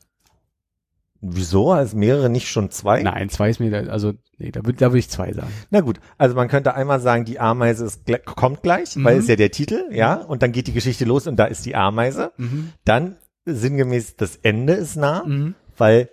Wieso? 1.25 1.71
Als 1.71 1.93
mehrere 1.93 2.29
nicht 2.29 2.49
schon 2.49 2.69
zwei? 2.69 3.01
Nein, 3.01 3.29
zwei 3.29 3.49
ist 3.49 3.59
mir, 3.61 3.71
da, 3.71 3.89
also, 3.89 4.13
nee, 4.37 4.51
da 4.51 4.65
würde 4.65 4.77
da 4.77 4.91
würd 4.91 4.99
ich 4.99 5.09
zwei 5.09 5.31
sagen. 5.31 5.47
Na 5.69 5.79
gut, 5.79 6.01
also 6.17 6.35
man 6.35 6.49
könnte 6.49 6.73
einmal 6.75 6.99
sagen, 6.99 7.23
die 7.23 7.39
Ameise 7.39 7.85
ist, 7.85 8.01
kommt 8.25 8.61
gleich, 8.61 8.89
weil 8.97 9.15
Mhm. 9.15 9.19
ist 9.21 9.29
ja 9.29 9.37
der 9.37 9.51
Titel, 9.51 9.85
ja, 9.91 10.15
und 10.15 10.43
dann 10.43 10.51
geht 10.51 10.67
die 10.67 10.73
Geschichte 10.73 11.05
los 11.05 11.25
und 11.25 11.37
da 11.37 11.45
ist 11.45 11.65
die 11.65 11.75
Ameise. 11.75 12.33
Mhm. 12.37 12.73
Dann 12.83 13.15
sinngemäß 13.45 14.17
das 14.17 14.35
Ende 14.35 14.73
ist 14.73 14.97
nah, 14.97 15.23
Mhm. 15.25 15.55
weil 15.77 16.09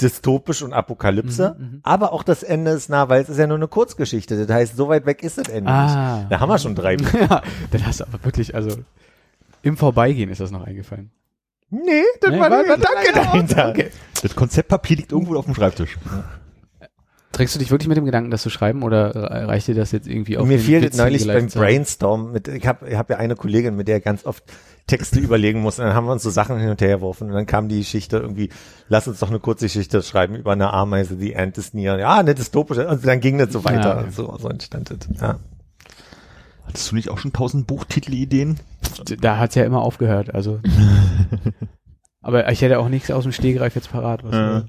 dystopisch 0.00 0.62
und 0.62 0.72
Apokalypse, 0.72 1.56
Mhm, 1.58 1.64
mhm. 1.64 1.80
aber 1.82 2.12
auch 2.12 2.22
das 2.22 2.42
Ende 2.44 2.72
ist 2.72 2.88
nah, 2.90 3.08
weil 3.08 3.22
es 3.22 3.28
ist 3.28 3.38
ja 3.38 3.46
nur 3.46 3.56
eine 3.56 3.68
Kurzgeschichte. 3.68 4.44
Das 4.46 4.54
heißt, 4.54 4.76
so 4.76 4.88
weit 4.88 5.04
weg 5.06 5.22
ist 5.24 5.38
das 5.38 5.48
Ende 5.48 5.70
Ah. 5.70 6.18
nicht. 6.18 6.32
Da 6.32 6.40
haben 6.40 6.48
wir 6.48 6.58
schon 6.58 6.74
drei. 6.76 6.96
ja, 7.30 7.42
dann 7.72 7.86
hast 7.86 8.00
du 8.00 8.04
aber 8.04 8.24
wirklich, 8.24 8.54
also, 8.54 8.76
im 9.62 9.76
Vorbeigehen 9.76 10.30
ist 10.30 10.40
das 10.40 10.50
noch 10.50 10.64
eingefallen. 10.64 11.10
nee, 11.70 12.02
das 12.20 12.30
Nee, 12.30 12.38
war 12.40 12.50
war- 12.50 12.68
war- 12.68 12.76
dahinter. 13.14 13.68
okay. 13.70 13.90
Das 14.24 14.34
Konzeptpapier 14.34 14.96
liegt 14.96 15.12
irgendwo 15.12 15.36
auf 15.36 15.44
dem 15.44 15.54
Schreibtisch. 15.54 15.98
Trägst 17.32 17.54
du 17.54 17.58
dich 17.58 17.70
wirklich 17.70 17.88
mit 17.88 17.98
dem 17.98 18.06
Gedanken, 18.06 18.30
das 18.30 18.40
zu 18.40 18.48
schreiben 18.48 18.82
oder 18.82 19.14
äh, 19.14 19.44
reicht 19.44 19.68
dir 19.68 19.74
das 19.74 19.92
jetzt 19.92 20.06
irgendwie 20.08 20.38
auf 20.38 20.46
Mir 20.46 20.56
den 20.56 20.64
fiel 20.64 20.90
neulich 20.94 21.26
beim? 21.26 21.48
Brainstorm 21.48 22.32
mit, 22.32 22.48
ich 22.48 22.66
habe 22.66 22.88
ich 22.88 22.96
hab 22.96 23.10
ja 23.10 23.18
eine 23.18 23.36
Kollegin, 23.36 23.76
mit 23.76 23.86
der 23.86 23.98
ich 23.98 24.04
ganz 24.04 24.24
oft 24.24 24.42
Texte 24.86 25.20
überlegen 25.20 25.60
muss 25.60 25.78
und 25.78 25.84
dann 25.84 25.94
haben 25.94 26.06
wir 26.06 26.12
uns 26.12 26.22
so 26.22 26.30
Sachen 26.30 26.58
hin 26.58 26.70
und 26.70 26.80
her 26.80 26.96
geworfen 26.96 27.28
und 27.28 27.34
dann 27.34 27.44
kam 27.44 27.68
die 27.68 27.80
Geschichte 27.80 28.16
irgendwie, 28.16 28.48
lass 28.88 29.06
uns 29.08 29.18
doch 29.18 29.28
eine 29.28 29.40
kurze 29.40 29.66
Geschichte 29.66 30.02
schreiben 30.02 30.36
über 30.36 30.52
eine 30.52 30.72
Ameise, 30.72 31.16
die 31.16 31.36
Ant 31.36 31.58
is 31.58 31.74
near. 31.74 31.98
Ja, 31.98 32.14
eine 32.20 32.34
dystopische 32.34 32.88
und 32.88 33.06
dann 33.06 33.20
ging 33.20 33.36
das 33.36 33.52
so 33.52 33.62
weiter 33.62 33.96
Ja. 33.96 34.00
und 34.04 34.14
so, 34.14 34.34
so 34.38 34.48
entstand 34.48 34.90
das. 34.90 35.20
Ja. 35.20 35.38
Hattest 36.66 36.90
du 36.90 36.94
nicht 36.94 37.10
auch 37.10 37.18
schon 37.18 37.34
tausend 37.34 37.66
Buchtitelideen? 37.66 38.58
Da 39.20 39.36
hat's 39.36 39.54
ja 39.54 39.64
immer 39.64 39.82
aufgehört, 39.82 40.34
also. 40.34 40.60
aber 42.24 42.50
ich 42.50 42.60
hätte 42.62 42.78
auch 42.78 42.88
nichts 42.88 43.10
aus 43.10 43.22
dem 43.24 43.32
Stegreif 43.32 43.74
jetzt 43.74 43.90
parat. 43.92 44.24
Was 44.24 44.32
Ja. 44.34 44.64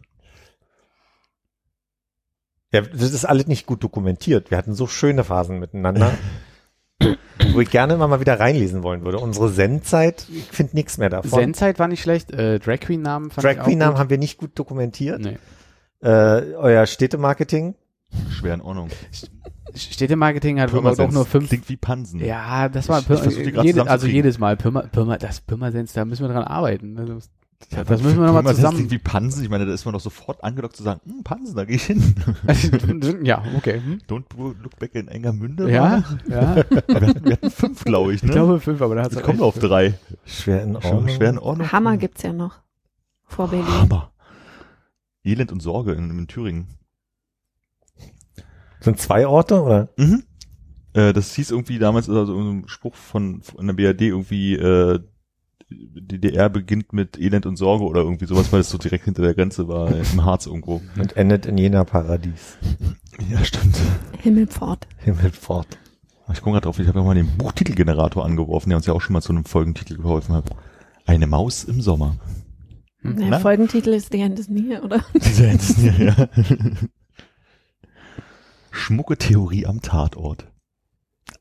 ja, 2.72 2.82
das 2.82 3.12
ist 3.14 3.26
alles 3.26 3.48
nicht 3.48 3.66
gut 3.66 3.84
dokumentiert. 3.84 4.52
Wir 4.52 4.58
hatten 4.58 4.74
so 4.74 4.88
schöne 4.88 5.24
Phasen 5.24 5.60
miteinander. 5.60 6.12
wo 7.52 7.60
ich 7.60 7.70
gerne 7.70 7.94
immer 7.96 8.08
mal 8.08 8.20
wieder 8.22 8.40
reinlesen 8.40 8.82
wollen 8.84 9.04
würde. 9.04 9.20
Unsere 9.20 9.52
Zen-Zeit, 9.54 10.28
ich 10.30 10.46
finde 10.46 10.76
nichts 10.78 10.98
mehr 10.98 11.10
davon. 11.10 11.30
Zen-Zeit 11.40 11.78
war 11.78 11.88
nicht 11.90 12.02
schlecht, 12.02 12.32
äh, 12.32 12.58
Drag 12.60 12.80
Queen-Namen 12.80 13.32
fand 13.32 13.44
Drag 13.46 13.64
Queen-Namen 13.66 13.98
haben 13.98 14.10
wir 14.10 14.18
nicht 14.18 14.38
gut 14.38 14.58
dokumentiert. 14.58 15.20
Nee. 15.22 15.38
Äh, 16.02 16.54
euer 16.56 16.86
Städtemarketing, 16.86 17.76
Schwer 18.32 18.54
in 18.54 18.62
Ordnung. 18.62 18.90
Städtemarketing 19.76 20.62
hat 20.62 20.74
aber 20.74 20.90
auch 20.92 21.12
nur 21.12 21.26
fünf. 21.26 21.50
Klingt 21.50 21.68
wie 21.68 21.76
Pansen. 21.76 22.20
Ja, 22.24 22.70
das 22.70 22.88
war 22.88 23.00
Ich- 23.02 23.38
ich 23.40 23.56
jede, 23.64 23.90
also 23.90 24.08
jedes 24.08 24.40
Mal 24.40 24.56
Pirma, 24.56 24.84
Pirma, 24.84 25.18
das 25.18 25.42
Pirmasens, 25.42 25.92
da 25.94 26.06
müssen 26.06 26.24
wir 26.26 26.30
dran 26.34 26.44
arbeiten. 26.44 27.22
Also, 27.72 27.76
Das, 27.78 27.88
das 27.88 28.04
müssen 28.04 28.20
wir 28.20 28.26
nochmal 28.28 28.44
Das 28.44 28.58
zusammen. 28.58 28.76
klingt 28.78 28.92
wie 28.92 28.98
Pansen. 29.00 29.44
Ich 29.44 29.50
meine, 29.50 29.66
da 29.66 29.74
ist 29.74 29.86
man 29.86 29.94
doch 29.94 30.00
sofort 30.02 30.44
angelockt 30.44 30.76
zu 30.76 30.84
sagen, 30.84 31.02
hm, 31.06 31.24
Pansen, 31.24 31.56
da 31.56 31.66
gehe 31.66 31.78
ich 31.78 31.84
hin. 31.86 32.16
ja, 33.24 33.44
okay. 33.58 33.82
Hm? 33.84 34.00
Don't 34.08 34.26
look 34.38 34.78
back 34.78 34.94
in 34.96 35.08
Engermünde. 35.08 35.70
Ja, 35.72 36.04
ja. 36.30 36.56
Wir 36.88 37.08
hatten, 37.08 37.26
wir 37.26 37.32
hatten 37.34 37.50
fünf, 37.52 37.84
glaube 37.84 38.14
ich, 38.14 38.22
ne? 38.24 38.30
Ich 38.30 38.34
glaube 38.36 38.60
fünf, 38.60 38.82
aber 38.82 38.96
da 38.96 39.04
hat 39.04 39.14
Jetzt 39.14 39.24
kommen 39.24 39.40
wir 39.40 39.46
auf 39.46 39.58
drei. 39.58 39.98
schwer 40.26 40.64
in 40.64 40.76
Ordnung. 40.76 41.08
schwer 41.10 41.30
in 41.32 41.40
Ordnung. 41.40 41.72
Hammer 41.72 41.98
gibt's 41.98 42.22
ja 42.24 42.34
noch. 42.34 42.60
Vor 43.26 43.48
Berlin. 43.48 43.68
Hammer. 43.68 44.12
Elend 45.24 45.52
und 45.52 45.62
Sorge 45.62 45.94
in, 45.94 46.12
in 46.12 46.28
Thüringen. 46.28 46.68
Sind 48.80 49.00
zwei 49.00 49.26
Orte 49.26 49.62
oder? 49.64 49.90
Mhm. 49.98 50.24
Äh, 50.94 51.12
das 51.14 51.34
hieß 51.34 51.52
irgendwie 51.52 51.80
damals, 51.80 52.08
also 52.10 52.38
ein 52.40 52.68
Spruch 52.68 52.96
von, 52.96 53.42
von 53.42 53.66
der 53.66 53.74
BRD 53.74 54.02
irgendwie, 54.02 54.54
äh, 54.56 55.00
DDR 55.70 56.50
beginnt 56.50 56.94
mit 56.94 57.20
Elend 57.20 57.46
und 57.46 57.56
Sorge 57.56 57.86
oder 57.86 58.02
irgendwie 58.02 58.26
sowas, 58.26 58.52
weil 58.54 58.60
es 58.62 58.70
so 58.70 58.78
direkt 58.78 59.06
hinter 59.06 59.24
der 59.24 59.34
Grenze 59.34 59.68
war, 59.68 59.92
im 60.14 60.24
Harz 60.24 60.46
irgendwo. 60.46 60.82
Und 60.98 61.18
endet 61.18 61.46
in 61.48 61.58
Jena 61.58 61.84
Paradies. 61.84 62.58
Ja, 63.30 63.44
stimmt. 63.44 63.78
Himmelpfort. 64.22 64.88
Himmelfort. 64.98 65.78
Ich 66.34 66.42
komme 66.42 66.54
gerade 66.54 66.66
drauf, 66.66 66.80
ich 66.80 66.88
habe 66.88 67.00
ja 67.00 67.06
mal 67.06 67.16
den 67.16 67.38
Buchtitelgenerator 67.38 68.26
angeworfen, 68.26 68.70
der 68.70 68.78
uns 68.78 68.86
ja 68.88 68.94
auch 68.94 69.02
schon 69.02 69.14
mal 69.14 69.22
zu 69.22 69.32
einem 69.32 69.46
Folgentitel 69.46 69.98
geholfen 69.98 70.34
hat. 70.36 70.46
Eine 71.06 71.28
Maus 71.28 71.64
im 71.64 71.82
Sommer. 71.82 72.16
Hm. 73.02 73.18
Der 73.18 73.30
Na? 73.30 73.40
Folgentitel 73.40 73.90
ist 73.90 74.12
The 74.12 74.22
End 74.22 74.40
is 74.40 74.50
Near, 74.50 74.84
oder? 74.84 75.04
Dieser 75.14 75.52
ist 75.52 75.78
ja. 75.80 76.30
Schmucke 78.72 79.18
Theorie 79.18 79.66
am 79.66 79.82
Tatort. 79.82 80.52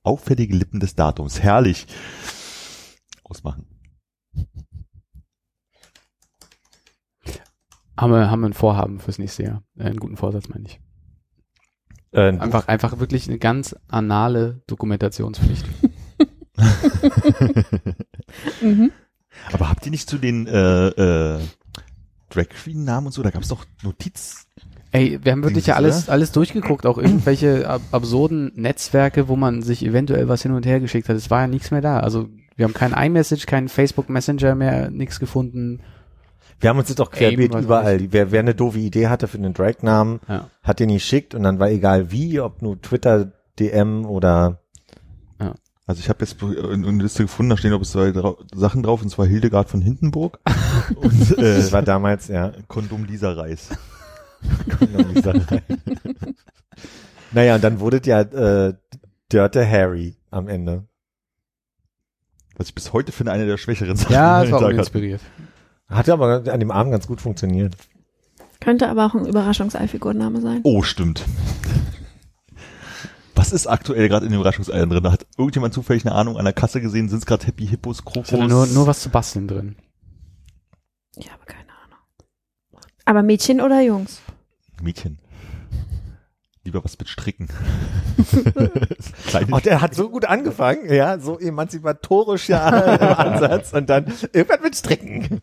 auffällige 0.03 0.55
Lippen 0.55 0.81
des 0.81 0.95
Datums. 0.95 1.41
Herrlich. 1.43 1.87
Ausmachen. 3.25 3.67
Haben 7.97 8.13
wir, 8.13 8.31
haben 8.31 8.41
wir 8.41 8.49
ein 8.49 8.55
Vorhaben 8.55 8.99
fürs 8.99 9.19
nächste 9.19 9.45
Jahr. 9.45 9.63
Äh, 9.79 9.85
einen 9.85 10.01
guten 10.01 10.17
Vorsatz, 10.17 10.49
meine 10.49 10.67
ich. 10.67 10.81
Äh, 12.11 12.29
ein 12.29 12.41
Einfach, 12.41 12.67
einfach 12.69 12.99
wirklich 12.99 13.29
eine 13.29 13.39
ganz 13.39 13.77
anale 13.89 14.63
Dokumentationspflicht. 14.67 15.67
Mhm. 18.61 18.93
Aber 19.53 19.69
habt 19.69 19.85
ihr 19.85 19.91
nicht 19.91 20.09
zu 20.09 20.19
den 20.19 20.47
äh, 20.47 20.89
äh, 20.89 21.41
Drag 22.31 22.49
Queen 22.49 22.85
Namen 22.85 23.09
und 23.09 23.13
so, 23.13 23.23
da 23.23 23.31
gab 23.31 23.43
es 23.43 23.49
doch 23.49 23.65
Notiz. 23.83 24.47
Ey, 24.93 25.19
wir 25.23 25.33
haben 25.33 25.43
wirklich 25.43 25.67
ja 25.67 25.75
alles, 25.75 26.09
alles 26.09 26.31
durchgeguckt, 26.33 26.87
auch 26.87 26.99
irgendwelche 26.99 27.69
ab 27.69 27.83
absurden 27.91 28.53
Netzwerke, 28.55 29.27
wo 29.29 29.35
man 29.35 29.63
sich 29.63 29.85
eventuell 29.85 30.29
was 30.29 30.43
hin 30.43 30.53
und 30.53 30.67
her 30.67 30.79
geschickt 30.79 31.09
hat. 31.09 31.17
Es 31.17 31.31
war 31.31 31.43
ja 31.43 31.47
nichts 31.49 31.73
mehr 31.73 31.81
da. 31.81 31.99
Also 31.99 32.29
wir 32.57 32.65
haben 32.65 32.75
kein 32.75 32.93
iMessage, 32.93 33.47
keinen 33.47 33.69
Facebook 33.69 34.09
Messenger 34.09 34.55
mehr, 34.55 34.91
nichts 34.91 35.21
gefunden. 35.21 35.81
Wir 36.61 36.71
haben 36.71 36.79
uns 36.79 36.89
jetzt 36.89 37.01
auch 37.01 37.11
querbeet 37.11 37.53
Eben, 37.53 37.65
überall. 37.65 38.13
Wer, 38.13 38.31
wer 38.31 38.41
eine 38.41 38.55
doofe 38.55 38.79
Idee 38.79 39.09
hatte 39.09 39.29
für 39.29 39.39
einen 39.39 39.55
Drag-Namen, 39.55 40.21
Ja. 40.29 40.49
hat 40.63 40.81
den 40.81 40.91
geschickt 40.91 41.35
und 41.35 41.43
dann 41.43 41.59
war 41.59 41.69
egal 41.71 42.11
wie, 42.11 42.41
ob 42.41 42.63
nur 42.63 42.81
Twitter, 42.81 43.33
DM 43.59 44.07
oder 44.07 44.61
Also 45.87 46.01
ich 46.01 46.09
habe 46.09 46.25
jetzt 46.25 46.41
in 46.43 46.85
eine 46.87 47.03
Liste 47.03 47.25
gefunden, 47.25 47.51
da 47.51 47.57
stehen 47.59 47.75
ob 47.75 47.83
es 47.83 47.91
zwei 47.91 48.11
drau 48.11 48.39
Sachen 48.55 48.83
drauf, 48.83 49.03
und 49.03 49.11
zwar 49.11 49.27
Hildegard 49.27 49.69
von 49.69 49.83
Hindenburg 49.83 50.39
und 50.97 51.39
äh, 51.39 51.57
das 51.57 51.73
war 51.73 51.83
damals, 51.83 52.29
ja. 52.29 52.53
Kondom 52.69 53.05
Lisa 53.05 53.33
Reis. 53.33 53.69
naja, 57.33 57.57
und 57.57 57.65
dann 57.65 57.81
wurde 57.81 58.01
ja 58.05 58.21
äh, 58.21 58.75
Dörte 59.29 59.69
Harry 59.69 60.17
am 60.31 60.49
Ende. 60.49 60.87
Was 62.57 62.69
ich 62.69 62.75
bis 62.75 62.93
heute 62.93 63.13
finde, 63.13 63.33
eine 63.33 63.47
der 63.47 63.57
schwächeren 63.57 63.97
Sachen. 63.97 64.13
Ja, 64.13 64.45
es 64.45 64.51
war 64.51 64.61
Tag 64.61 64.69
hat. 64.69 64.75
uninspiriert. 64.75 65.21
Hatte 65.89 66.13
aber 66.13 66.45
an 66.51 66.61
dem 66.61 66.71
Abend 66.71 66.93
ganz 66.93 67.07
gut 67.07 67.21
funktioniert. 67.21 67.77
Könnte 68.61 68.89
aber 68.89 69.07
auch 69.07 69.15
ein 69.15 69.27
Überraschungsei-Figurname 69.27 70.41
sein. 70.41 70.61
Oh, 70.63 70.83
stimmt. 70.83 71.25
Was 73.35 73.53
ist 73.53 73.67
aktuell 73.67 74.09
gerade 74.09 74.25
in 74.27 74.33
den 74.33 74.41
Überraschungseiern 74.41 74.89
drin? 74.89 75.03
Da 75.03 75.13
hat 75.13 75.27
irgendjemand 75.37 75.75
zufällig 75.75 76.07
eine 76.07 76.15
Ahnung 76.15 76.39
an 76.39 76.45
der 76.45 76.55
Kasse 76.55 76.81
gesehen, 76.81 77.09
sind 77.09 77.19
es 77.19 77.27
gerade 77.27 77.47
Happy 77.47 77.67
Hippos, 77.67 78.05
Krokos? 78.05 78.31
Ist 78.33 78.49
nur, 78.49 78.67
nur 78.67 78.87
was 78.87 79.01
zu 79.01 79.11
basteln 79.11 79.49
drin. 79.49 79.77
Ich 81.17 81.31
habe 81.31 81.45
keine 81.45 81.69
Ahnung. 81.69 81.99
Aber 83.05 83.23
Mädchen 83.23 83.61
oder 83.61 83.81
Jungs? 83.83 84.23
Mädchen. 84.81 85.19
Lieber 86.65 86.83
was 86.85 86.99
mit 86.99 87.09
Stricken. 87.09 87.49
Oh, 89.51 89.59
der 89.59 89.81
hat 89.81 89.95
so 89.95 90.09
gut 90.11 90.25
angefangen, 90.25 90.93
ja, 90.93 91.19
so 91.19 91.39
emanzipatorisch 91.39 92.49
ja 92.49 92.69
im 92.95 93.17
Ansatz 93.19 93.73
und 93.73 93.89
dann 93.91 94.07
irgendwann 94.33 94.63
mit 94.63 94.77
Stricken. 94.77 95.41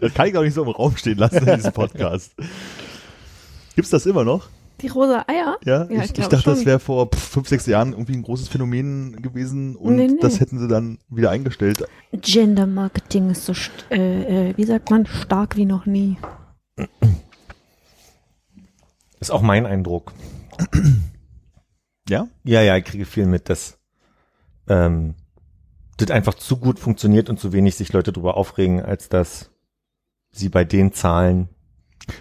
Das 0.00 0.12
kann 0.14 0.28
ich 0.28 0.36
auch 0.36 0.42
nicht 0.42 0.54
so 0.54 0.62
im 0.62 0.68
Raum 0.68 0.96
stehen 0.96 1.16
lassen 1.18 1.46
in 1.46 1.56
diesem 1.56 1.72
Podcast. 1.72 2.34
Gibt's 3.74 3.90
das 3.90 4.04
immer 4.06 4.24
noch? 4.24 4.48
Die 4.82 4.88
rosa 4.88 5.24
Eier? 5.26 5.56
Ja, 5.64 5.84
Ja, 5.84 6.02
ich, 6.02 6.10
ich 6.12 6.18
ich, 6.18 6.26
dachte, 6.28 6.38
schon. 6.42 6.54
das 6.54 6.66
wäre 6.66 6.78
vor 6.78 7.06
pff, 7.08 7.18
fünf, 7.18 7.48
sechs 7.48 7.66
Jahren 7.66 7.92
irgendwie 7.92 8.12
ein 8.14 8.22
großes 8.22 8.48
Phänomen 8.48 9.22
gewesen 9.22 9.74
und 9.74 9.96
Nee, 9.96 10.08
nee. 10.08 10.18
das 10.20 10.38
hätten 10.40 10.58
sie 10.58 10.68
dann 10.68 10.98
wieder 11.08 11.30
eingestellt. 11.30 11.82
Gender 12.12 12.66
Marketing 12.66 13.30
ist 13.30 13.46
so, 13.46 13.54
äh, 13.90 14.50
äh, 14.50 14.56
wie 14.56 14.64
sagt 14.64 14.90
man, 14.90 15.06
stark 15.06 15.56
wie 15.56 15.64
noch 15.64 15.86
nie. 15.86 16.18
Ist 19.20 19.30
auch 19.30 19.42
mein 19.42 19.66
Eindruck. 19.66 20.12
Ja? 22.08 22.28
Ja, 22.44 22.62
ja, 22.62 22.76
ich 22.76 22.84
kriege 22.84 23.04
viel 23.04 23.26
mit, 23.26 23.48
dass 23.48 23.78
ähm, 24.68 25.14
das 25.96 26.10
einfach 26.10 26.34
zu 26.34 26.58
gut 26.58 26.78
funktioniert 26.78 27.30
und 27.30 27.40
zu 27.40 27.52
wenig 27.52 27.74
sich 27.74 27.92
Leute 27.92 28.12
drüber 28.12 28.36
aufregen, 28.36 28.82
als 28.82 29.08
dass 29.08 29.50
sie 30.30 30.48
bei 30.48 30.64
den 30.64 30.92
Zahlen 30.92 31.48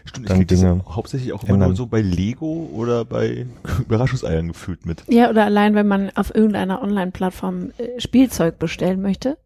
Stimmt, 0.06 0.26
ich 0.26 0.30
Dann 0.30 0.48
das 0.48 0.60
Dinge 0.60 0.86
hauptsächlich 0.88 1.34
auch 1.34 1.44
immer 1.44 1.54
ändern. 1.54 1.70
nur 1.70 1.76
so 1.76 1.86
bei 1.86 2.02
Lego 2.02 2.70
oder 2.74 3.06
bei 3.06 3.46
Überraschungseiern 3.80 4.48
gefühlt 4.48 4.86
mit. 4.86 5.04
Ja, 5.08 5.30
oder 5.30 5.46
allein, 5.46 5.76
wenn 5.76 5.88
man 5.88 6.10
auf 6.16 6.34
irgendeiner 6.34 6.82
Online-Plattform 6.82 7.72
äh, 7.78 8.00
Spielzeug 8.00 8.58
bestellen 8.58 9.02
möchte, 9.02 9.38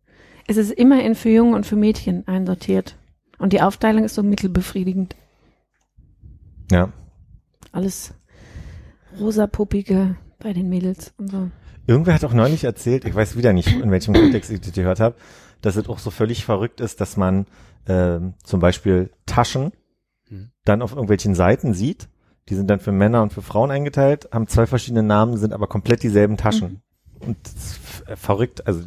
ist 0.47 0.57
es 0.57 0.71
immerhin 0.71 1.15
für 1.15 1.29
Jungen 1.29 1.55
und 1.55 1.65
für 1.65 1.75
Mädchen 1.75 2.27
einsortiert. 2.27 2.95
Und 3.37 3.53
die 3.53 3.61
Aufteilung 3.61 4.05
ist 4.05 4.15
so 4.15 4.23
mittelbefriedigend. 4.23 5.15
Ja. 6.71 6.91
Alles 7.71 8.13
rosapuppige 9.19 10.15
bei 10.39 10.53
den 10.53 10.69
Mädels 10.69 11.13
und 11.17 11.31
so. 11.31 11.49
Irgendwer 11.87 12.13
hat 12.13 12.23
auch 12.23 12.33
neulich 12.33 12.63
erzählt, 12.63 13.05
ich 13.05 13.15
weiß 13.15 13.35
wieder 13.35 13.53
nicht, 13.53 13.67
in 13.69 13.91
welchem 13.91 14.13
Kontext 14.13 14.51
ich 14.51 14.61
das 14.61 14.73
gehört 14.73 14.99
habe, 14.99 15.15
dass 15.61 15.75
es 15.75 15.89
auch 15.89 15.99
so 15.99 16.11
völlig 16.11 16.45
verrückt 16.45 16.81
ist, 16.81 17.01
dass 17.01 17.17
man 17.17 17.45
ähm, 17.87 18.33
zum 18.43 18.59
Beispiel 18.59 19.09
Taschen 19.25 19.71
Hm. 20.27 20.51
dann 20.63 20.83
auf 20.83 20.91
irgendwelchen 20.91 21.33
Seiten 21.33 21.73
sieht. 21.73 22.07
Die 22.49 22.55
sind 22.55 22.69
dann 22.69 22.79
für 22.79 22.91
Männer 22.91 23.23
und 23.23 23.33
für 23.33 23.41
Frauen 23.41 23.71
eingeteilt, 23.71 24.29
haben 24.31 24.47
zwei 24.47 24.67
verschiedene 24.67 25.01
Namen, 25.01 25.37
sind 25.37 25.53
aber 25.53 25.65
komplett 25.65 26.03
dieselben 26.03 26.37
Taschen. 26.37 26.81
Und 27.19 27.35
das 27.43 27.53
ist 27.55 27.71
f- 27.77 28.03
äh, 28.07 28.15
verrückt, 28.15 28.67
also 28.67 28.81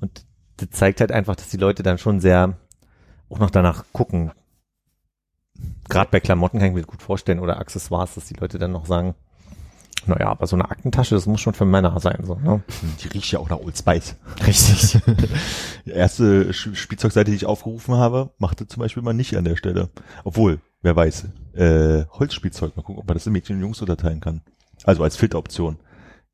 und 0.00 0.26
das 0.58 0.68
zeigt 0.70 1.00
halt 1.00 1.10
einfach, 1.10 1.36
dass 1.36 1.48
die 1.48 1.56
Leute 1.56 1.82
dann 1.82 1.96
schon 1.98 2.20
sehr 2.20 2.58
auch 3.30 3.38
noch 3.38 3.50
danach 3.50 3.84
gucken. 3.92 4.30
Gerade 5.88 6.10
bei 6.10 6.20
Klamotten 6.20 6.58
kann 6.58 6.68
ich 6.68 6.74
mir 6.74 6.80
das 6.80 6.88
gut 6.88 7.02
vorstellen 7.02 7.38
oder 7.40 7.58
Accessoires, 7.58 8.14
dass 8.14 8.26
die 8.26 8.34
Leute 8.34 8.58
dann 8.58 8.72
noch 8.72 8.86
sagen, 8.86 9.14
naja, 10.06 10.28
aber 10.28 10.46
so 10.46 10.56
eine 10.56 10.70
Aktentasche, 10.70 11.14
das 11.14 11.26
muss 11.26 11.40
schon 11.40 11.54
für 11.54 11.64
Männer 11.64 11.98
sein, 12.00 12.22
so, 12.24 12.36
ne? 12.36 12.62
Die 13.00 13.08
riecht 13.08 13.30
ja 13.32 13.40
auch 13.40 13.48
nach 13.50 13.58
Old 13.58 13.76
Spice. 13.76 14.16
Richtig. 14.46 14.98
Die 15.84 15.90
erste 15.90 16.52
Spielzeugseite, 16.52 17.30
die 17.30 17.36
ich 17.36 17.46
aufgerufen 17.46 17.94
habe, 17.96 18.30
machte 18.38 18.66
zum 18.66 18.80
Beispiel 18.80 19.02
mal 19.02 19.12
nicht 19.12 19.36
an 19.36 19.44
der 19.44 19.56
Stelle. 19.56 19.90
Obwohl, 20.24 20.60
wer 20.82 20.96
weiß, 20.96 21.26
äh, 21.54 22.04
Holzspielzeug. 22.10 22.76
Mal 22.76 22.82
gucken, 22.82 23.00
ob 23.00 23.06
man 23.08 23.14
das 23.14 23.26
in 23.26 23.32
Mädchen 23.32 23.56
und 23.56 23.62
Jungs 23.62 23.80
unterteilen 23.80 24.20
kann. 24.20 24.42
Also 24.84 25.02
als 25.02 25.16
Filteroption. 25.16 25.78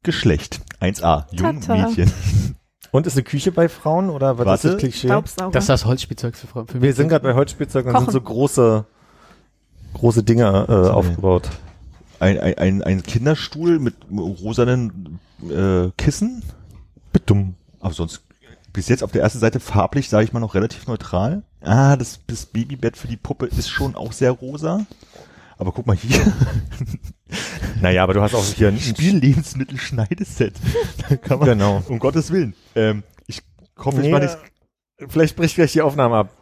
Geschlecht. 0.03 0.61
1a. 0.81 1.27
Jung, 1.33 1.61
Tata. 1.61 1.89
Mädchen. 1.89 2.13
Und 2.91 3.09
ist 3.09 3.15
eine 3.15 3.25
Küche 3.25 3.51
bei 3.51 3.69
Frauen 3.69 4.09
oder 4.09 4.39
was 4.39 4.47
Warte. 4.47 4.69
ist 4.69 4.75
das 4.75 4.81
Klischee? 4.81 5.09
Staubsauger. 5.09 5.51
Das 5.51 5.65
ist 5.65 5.69
das 5.69 5.85
Holzspielzeug 5.85 6.37
für 6.37 6.47
Frauen. 6.47 6.69
Für 6.69 6.81
Wir 6.81 6.93
sind 6.93 7.09
gerade 7.09 7.25
bei 7.25 7.35
Holzspielzeug 7.35 7.87
und 7.87 7.93
Kochen. 7.93 8.05
sind 8.05 8.13
so 8.13 8.21
große, 8.21 8.87
große 9.95 10.23
Dinger 10.23 10.67
äh, 10.69 10.91
aufgebaut. 10.91 11.51
Ein, 12.21 12.39
ein, 12.39 12.59
ein, 12.59 12.83
ein 12.83 13.03
Kinderstuhl 13.03 13.79
mit 13.79 13.95
rosanen 14.11 15.19
äh, 15.51 15.91
Kissen. 15.97 16.43
Bitum. 17.13 17.55
Aber 17.81 17.93
sonst 17.93 18.23
bis 18.73 18.89
jetzt 18.89 19.03
auf 19.05 19.13
der 19.13 19.23
ersten 19.23 19.39
Seite 19.39 19.61
farblich, 19.61 20.09
sage 20.09 20.25
ich 20.25 20.33
mal, 20.33 20.41
noch 20.41 20.55
relativ 20.55 20.87
neutral. 20.87 21.43
Ah, 21.61 21.97
das, 21.97 22.21
das 22.27 22.47
Babybett 22.47 22.97
für 22.97 23.07
die 23.09 23.17
Puppe 23.17 23.47
ist 23.47 23.69
schon 23.71 23.95
auch 23.95 24.13
sehr 24.13 24.33
rosa. 24.33 24.85
Aber 25.59 25.73
guck 25.73 25.87
mal 25.87 25.97
hier. 25.97 26.21
Naja, 27.81 28.05
aber 28.05 28.15
du 28.15 28.21
hast 28.23 28.35
auch 28.35 28.45
hier 28.45 28.69
ein 28.69 28.79
Spiellebensmittel-Schneideset. 28.79 30.55
Da 31.09 31.17
kann 31.17 31.41
man, 31.41 31.49
Genau. 31.49 31.83
um 31.89 31.99
Gottes 31.99 32.31
Willen. 32.31 32.55
Ähm, 32.77 33.03
ich 33.27 33.43
hoffe, 33.77 33.99
ich 33.99 34.05
Nee, 34.05 34.13
mache 34.13 34.23
nichts. 34.23 34.39
Vielleicht 35.09 35.35
bricht 35.35 35.57
gleich 35.57 35.73
die 35.73 35.83
Aufnahme 35.83 36.17
ab. 36.17 36.37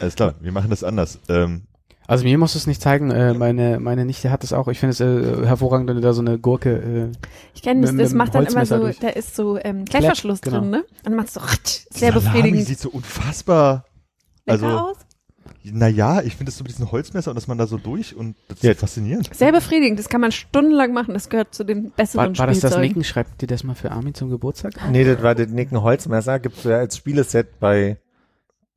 Alles 0.00 0.16
klar, 0.16 0.34
wir 0.40 0.50
machen 0.52 0.70
das 0.70 0.82
anders. 0.82 1.20
Ähm, 1.28 1.62
Also 2.10 2.24
mir 2.24 2.38
muss 2.38 2.56
es 2.56 2.66
nicht 2.66 2.82
zeigen, 2.82 3.10
äh, 3.12 3.34
meine, 3.34 3.78
meine 3.78 4.04
Nichte 4.04 4.30
hat 4.32 4.42
es 4.42 4.52
auch. 4.52 4.66
Ich 4.68 4.80
finde 4.80 4.90
es 4.92 5.00
äh, 5.00 5.46
hervorragend, 5.46 5.88
wenn 5.88 5.94
du 5.96 6.02
da 6.02 6.12
so 6.12 6.20
eine 6.22 6.38
Gurke, 6.38 7.10
äh, 7.12 7.16
ich 7.54 7.62
kenne 7.62 7.82
das, 7.82 7.92
mit- 7.92 8.04
das 8.04 8.12
macht 8.14 8.34
dann 8.34 8.42
immer 8.46 8.48
Holzmesser 8.60 8.78
so, 8.78 8.82
durch. 8.82 8.98
da 8.98 9.08
ist 9.10 9.36
so 9.36 9.58
ähm, 9.62 9.84
Klettverschluss 9.84 10.40
genau. 10.40 10.58
drin, 10.60 10.70
ne? 10.70 10.78
Und 10.80 10.86
dann 11.04 11.14
macht's 11.14 11.34
so 11.34 11.40
sehr 11.90 12.12
Salami 12.12 12.26
befriedigend. 12.32 12.66
sieht 12.66 12.80
so 12.80 12.90
unfassbar. 12.90 13.84
Lecker 14.46 14.64
also- 14.64 14.78
aus. 14.78 14.96
Naja, 15.62 16.22
ich 16.22 16.36
finde 16.36 16.50
es 16.50 16.56
so 16.56 16.64
mit 16.64 16.72
diesem 16.72 16.90
Holzmesser 16.90 17.30
und 17.30 17.34
dass 17.34 17.46
man 17.46 17.58
da 17.58 17.66
so 17.66 17.76
durch 17.76 18.16
und 18.16 18.34
das 18.48 18.56
ist 18.58 18.64
Ja. 18.64 18.72
so 18.72 18.78
faszinierend. 18.80 19.28
Sehr 19.34 19.52
befriedigend. 19.52 19.98
Das 19.98 20.08
kann 20.08 20.20
man 20.22 20.32
stundenlang 20.32 20.92
machen. 20.94 21.12
Das 21.12 21.28
gehört 21.28 21.54
zu 21.54 21.64
den 21.64 21.90
besseren 21.90 22.30
war, 22.36 22.38
war 22.38 22.46
das 22.46 22.60
das. 22.60 22.78
Nicken? 22.78 23.04
Schreibt 23.04 23.42
dir 23.42 23.46
das 23.46 23.62
mal 23.62 23.74
für 23.74 23.90
Armin 23.92 24.14
zum 24.14 24.30
Geburtstag? 24.30 24.72
Nee, 24.90 25.04
das 25.04 25.22
war 25.22 25.34
das 25.34 25.48
Nicken 25.48 25.82
Holzmesser. 25.82 26.38
Gibt's 26.40 26.64
ja 26.64 26.78
als 26.78 26.96
Spieleset 26.96 27.60
bei, 27.60 27.98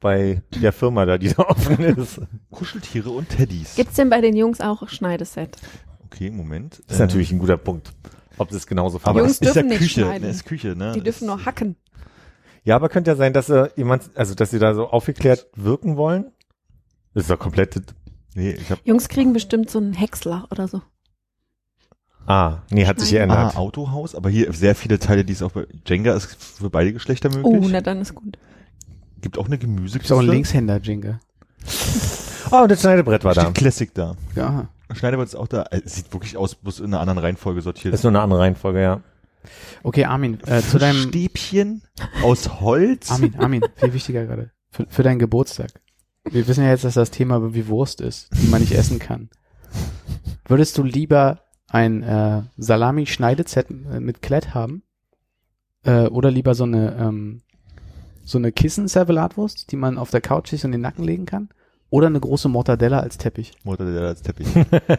bei 0.04 0.43
der 0.62 0.72
Firma 0.72 1.06
da, 1.06 1.18
die 1.18 1.30
da 1.34 1.43
offen 1.47 1.80
ist. 1.80 2.22
Kuscheltiere 2.51 3.10
und 3.10 3.30
Teddys. 3.30 3.74
Gibt's 3.76 3.95
denn 3.95 4.10
bei 4.12 4.22
den 4.22 4.36
Jungs 4.36 4.62
auch 4.62 4.88
Schneideset? 4.89 5.58
Okay, 6.06 6.30
Moment. 6.30 6.84
Das 6.86 6.97
ist 6.97 6.99
natürlich 6.99 7.32
ein 7.32 7.39
guter 7.39 7.58
Punkt. 7.58 7.91
Ob 8.38 8.49
das 8.49 8.68
genauso 8.68 8.99
aber 9.04 9.22
Jungs 9.22 9.39
das 9.39 9.49
ist 9.49 9.56
ja 9.56 9.62
dürfen 9.62 9.70
nicht 9.70 9.80
Küche, 9.80 10.01
schneiden. 10.01 10.24
ne, 10.24 10.30
ist 10.30 10.45
Küche, 10.45 10.76
ne? 10.76 10.91
Die 10.95 11.01
dürfen 11.01 11.26
nur 11.28 11.45
hacken. 11.45 11.76
Ja, 12.64 12.76
aber 12.76 12.89
könnte 12.89 13.12
ja 13.12 13.16
sein, 13.16 13.34
dass 13.34 13.47
sie 13.47 13.72
jemand, 13.76 14.12
also 14.16 14.36
dass 14.36 14.51
sie 14.51 14.60
da 14.60 14.74
so 14.76 14.88
aufgeklärt 14.89 15.47
wirken 15.56 15.97
wollen. 15.97 16.32
Das 17.14 17.24
ist 17.24 17.30
doch 17.32 17.39
komplett. 17.39 17.82
Nee, 18.36 18.51
ich 18.51 18.72
hab 18.72 18.80
Jungs 18.86 19.08
kriegen 19.10 19.34
bestimmt 19.34 19.70
so 19.70 19.80
einen 19.80 19.93
Häcksler 19.93 20.47
oder 20.51 20.68
so. 20.68 20.82
Ah, 22.26 22.60
nee, 22.72 22.86
hat 22.86 22.99
sich 22.99 23.10
Schneiden. 23.10 23.32
ah, 23.32 23.36
geändert. 23.36 23.58
Autohaus, 23.58 24.16
aber 24.16 24.30
hier 24.30 24.51
sehr 24.54 24.76
viele 24.76 24.97
Teile, 24.97 25.26
die 25.26 25.34
es 25.34 25.41
auch 25.41 25.51
bei 25.51 25.68
Jenga 25.86 26.14
ist 26.14 26.36
für 26.41 26.70
beide 26.70 26.93
Geschlechter 26.93 27.30
möglich. 27.30 27.45
Oh, 27.45 27.68
na 27.70 27.82
dann 27.82 28.01
ist 28.01 28.16
gut. 28.16 28.38
Gibt 29.24 29.38
auch 29.38 29.45
eine 29.45 29.55
Ist 29.55 29.63
auch 29.63 29.69
ein 29.69 29.76
Gemüsekiste. 29.76 30.21
Linkshänder-Jingle. 30.21 31.19
Oh, 32.51 32.57
und 32.57 32.71
das 32.71 32.82
Schneidebrett 32.82 33.24
war 33.24 33.34
da. 33.34 33.43
Steht 33.43 33.55
Classic 33.55 33.93
da. 33.93 34.15
Ja. 34.36 34.67
Schneider 34.93 35.24
ist 35.24 35.34
auch 35.34 35.47
da. 35.47 35.63
Äh, 35.71 35.82
sieht 35.86 36.11
wirklich 36.13 36.36
aus, 36.36 36.55
bloß 36.55 36.82
in 36.82 36.88
einer 36.88 36.99
anderen 36.99 37.19
Reihenfolge 37.19 37.61
sortiert. 37.61 37.93
Das 37.93 38.01
ist 38.01 38.03
nur 38.03 38.11
eine 38.11 38.21
andere 38.21 38.41
Reihenfolge, 38.41 38.82
ja. 38.82 39.01
Okay, 39.82 40.03
Armin, 40.05 40.39
äh, 40.45 40.61
zu 40.61 40.78
deinem 40.78 41.07
Stäbchen 41.07 41.84
aus 42.21 42.59
Holz. 42.59 43.11
Armin, 43.11 43.36
Armin, 43.39 43.61
viel 43.76 43.93
wichtiger 43.93 44.26
gerade. 44.26 44.51
Für, 44.71 44.86
für 44.89 45.03
deinen 45.03 45.19
Geburtstag. 45.19 45.71
Wir 46.30 46.45
wissen 46.47 46.63
ja 46.63 46.69
jetzt, 46.69 46.84
dass 46.84 46.95
das 46.95 47.11
Thema 47.11 47.53
wie 47.53 47.67
Wurst 47.67 48.01
ist, 48.01 48.30
die 48.41 48.47
man 48.47 48.59
nicht 48.61 48.74
essen 48.74 48.99
kann. 48.99 49.30
Würdest 50.47 50.78
du 50.78 50.84
lieber 50.84 51.39
ein 51.69 52.03
äh, 52.03 52.43
Salami-Schneidezett 52.57 53.69
äh, 53.69 53.99
mit 54.01 54.21
Klett 54.21 54.53
haben? 54.53 54.84
Äh, 55.84 56.07
oder 56.07 56.30
lieber 56.30 56.55
so 56.55 56.65
eine 56.65 56.95
ähm, 56.97 57.41
so 58.24 58.38
eine 58.38 58.51
Kissen-Servelatwurst, 58.51 59.71
die 59.71 59.76
man 59.76 59.97
auf 59.97 60.11
der 60.11 60.21
Couch 60.21 60.49
sich 60.49 60.63
in 60.63 60.71
den 60.71 60.82
Nacken 60.82 61.03
legen 61.03 61.26
kann? 61.26 61.49
Oder 61.89 62.07
eine 62.07 62.19
große 62.19 62.49
Mortadella 62.49 62.99
als 62.99 63.17
Teppich? 63.17 63.51
Mortadella 63.63 64.07
als 64.07 64.21
Teppich. 64.21 64.47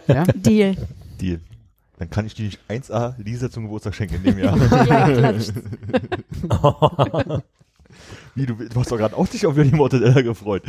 Ja? 0.07 0.25
Deal. 0.35 0.77
Deal. 1.21 1.41
Dann 1.99 2.11
kann 2.11 2.27
ich 2.27 2.35
die 2.35 2.45
nicht 2.45 2.61
1A 2.69 3.15
Lisa 3.19 3.51
zum 3.51 3.65
Geburtstag 3.65 3.95
schenken 3.95 4.17
in 4.17 4.23
dem 4.23 4.39
Jahr. 4.39 4.57
Wie, 8.35 8.47
du, 8.47 8.55
du 8.55 8.81
hast 8.81 8.91
doch 8.91 8.97
gerade 8.97 9.17
auch 9.17 9.29
dich 9.29 9.47
auf 9.47 9.55
die 9.55 9.71
Mortadella 9.71 10.23
gefreut. 10.23 10.63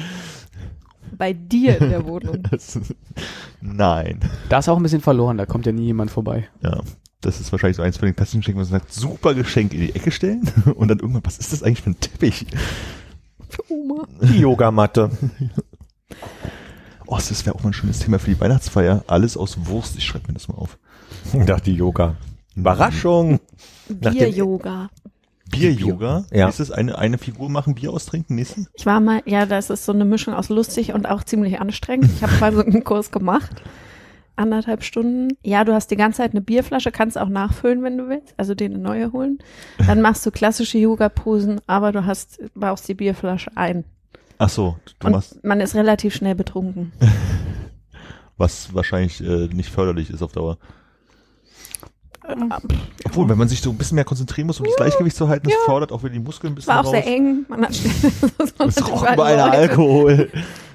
Bei 1.18 1.34
dir 1.34 1.82
in 1.82 1.90
der 1.90 2.06
Wohnung. 2.06 2.44
Das, 2.50 2.80
nein. 3.62 4.20
Da 4.50 4.60
ist 4.60 4.70
auch 4.70 4.78
ein 4.78 4.84
bisschen 4.84 5.02
verloren, 5.02 5.38
da 5.38 5.46
kommt 5.46 5.66
ja 5.66 5.72
nie 5.72 5.86
jemand 5.86 6.12
vorbei. 6.12 6.48
Ja. 6.62 6.82
Das 7.22 7.40
ist 7.40 7.52
wahrscheinlich 7.52 7.78
so 7.78 7.84
eins 7.84 7.98
von 7.98 8.08
den 8.08 8.16
klassischen 8.16 8.42
Geschenken, 8.42 8.60
wo 8.62 8.70
man 8.70 8.80
sagt, 8.80 8.94
super 8.94 9.34
Geschenk 9.34 9.74
in 9.74 9.80
die 9.82 9.96
Ecke 9.96 10.12
stellen 10.12 10.44
und 10.76 10.88
dann 10.90 11.00
irgendwann, 11.00 11.26
was 11.26 11.38
ist 11.38 11.54
das 11.54 11.64
eigentlich 11.64 11.82
für 11.82 11.92
ein 11.92 12.00
Teppich? 12.00 12.46
Für 13.50 13.72
Oma. 13.72 14.08
Die 14.22 14.40
Yogamatte. 14.40 15.10
Oh, 17.08 17.16
das 17.18 17.46
wäre 17.46 17.56
auch 17.56 17.64
mal 17.64 17.70
ein 17.70 17.74
schönes 17.74 18.00
Thema 18.00 18.20
für 18.20 18.32
die 18.32 18.40
Weihnachtsfeier. 18.40 19.04
Alles 19.08 19.38
aus 19.38 19.58
Wurst. 19.68 19.96
Ich 19.98 20.04
schreibe 20.06 20.28
mir 20.28 20.34
das 20.34 20.48
mal 20.48 20.56
auf. 20.56 20.78
Ich 21.34 21.46
dachte, 21.46 21.66
die 21.66 21.76
Yoga. 21.76 22.16
Überraschung. 22.56 23.40
Dem- 23.90 24.14
Bier-Yoga. 24.14 24.90
Bier-Yoga? 25.52 26.26
Ja. 26.32 26.50
Ist 26.50 26.60
das 26.60 26.72
eine, 26.72 26.98
eine 26.98 27.18
Figur 27.20 27.50
machen, 27.50 27.76
Bier 27.76 27.92
austrinken, 27.92 28.36
nächsten? 28.36 28.68
Ich 28.74 28.86
war 28.86 29.00
mal, 29.00 29.22
ja, 29.26 29.46
das 29.46 29.70
ist 29.70 29.86
so 29.86 29.92
eine 29.92 30.06
Mischung 30.06 30.34
aus 30.34 30.50
lustig 30.50 30.94
und 30.94 31.06
auch 31.08 31.24
ziemlich 31.24 31.60
anstrengend. 31.60 32.10
Ich 32.16 32.24
habe 32.24 32.34
mal 32.40 32.54
so 32.54 32.62
einen 32.66 32.84
Kurs 32.84 33.12
gemacht. 33.12 33.52
Anderthalb 34.36 34.84
Stunden. 34.84 35.38
Ja, 35.44 35.64
du 35.64 35.74
hast 35.74 35.92
die 35.92 35.96
ganze 35.96 36.18
Zeit 36.18 36.32
eine 36.32 36.42
Bierflasche, 36.42 36.92
kannst 36.92 37.18
auch 37.18 37.30
nachfüllen, 37.30 37.84
wenn 37.84 37.98
du 37.98 38.10
willst, 38.10 38.34
also 38.38 38.54
dir 38.54 38.66
eine 38.66 38.78
neue 38.78 39.12
holen. 39.14 39.40
Dann 39.88 40.02
machst 40.02 40.26
du 40.26 40.32
klassische 40.32 40.78
Yoga-Posen, 40.78 41.62
aber 41.68 41.92
du 41.92 42.06
hast, 42.06 42.40
baust 42.54 42.88
die 42.88 42.94
Bierflasche 42.96 43.52
ein. 43.56 43.86
Ach 44.38 44.50
so, 44.50 44.76
du 45.00 45.08
und 45.08 45.14
machst, 45.14 45.44
man 45.44 45.62
ist 45.62 45.76
relativ 45.76 46.14
schnell 46.14 46.36
betrunken. 46.36 46.92
was 48.38 48.74
wahrscheinlich 48.74 49.22
äh, 49.22 49.48
nicht 49.48 49.70
förderlich 49.70 50.10
ist 50.10 50.22
auf 50.22 50.34
Dauer. 50.34 50.58
Obwohl, 53.06 53.30
wenn 53.30 53.38
man 53.38 53.48
sich 53.48 53.62
so 53.62 53.70
ein 53.70 53.78
bisschen 53.78 53.96
mehr 53.96 54.04
konzentrieren 54.04 54.48
muss, 54.48 54.60
um 54.60 54.66
das 54.66 54.76
Gleichgewicht 54.76 55.16
zu 55.16 55.28
halten, 55.28 55.48
das 55.48 55.56
fordert 55.66 55.92
auch 55.92 56.02
wieder 56.04 56.14
die 56.14 56.20
Muskeln 56.20 56.54
ein 56.54 56.58
Es 56.58 56.66
bisschen 56.66 56.74
war 56.74 56.86
auch 56.86 56.90
sehr 56.90 57.02
raus. 57.02 57.08
eng. 57.10 57.46
Man 57.48 57.62
hat 57.66 57.76
schnell 57.76 57.94
so 58.58 58.64
Es 58.66 58.92
roch 58.92 59.04
überall. 59.04 59.40
Alkohol. 59.40 60.30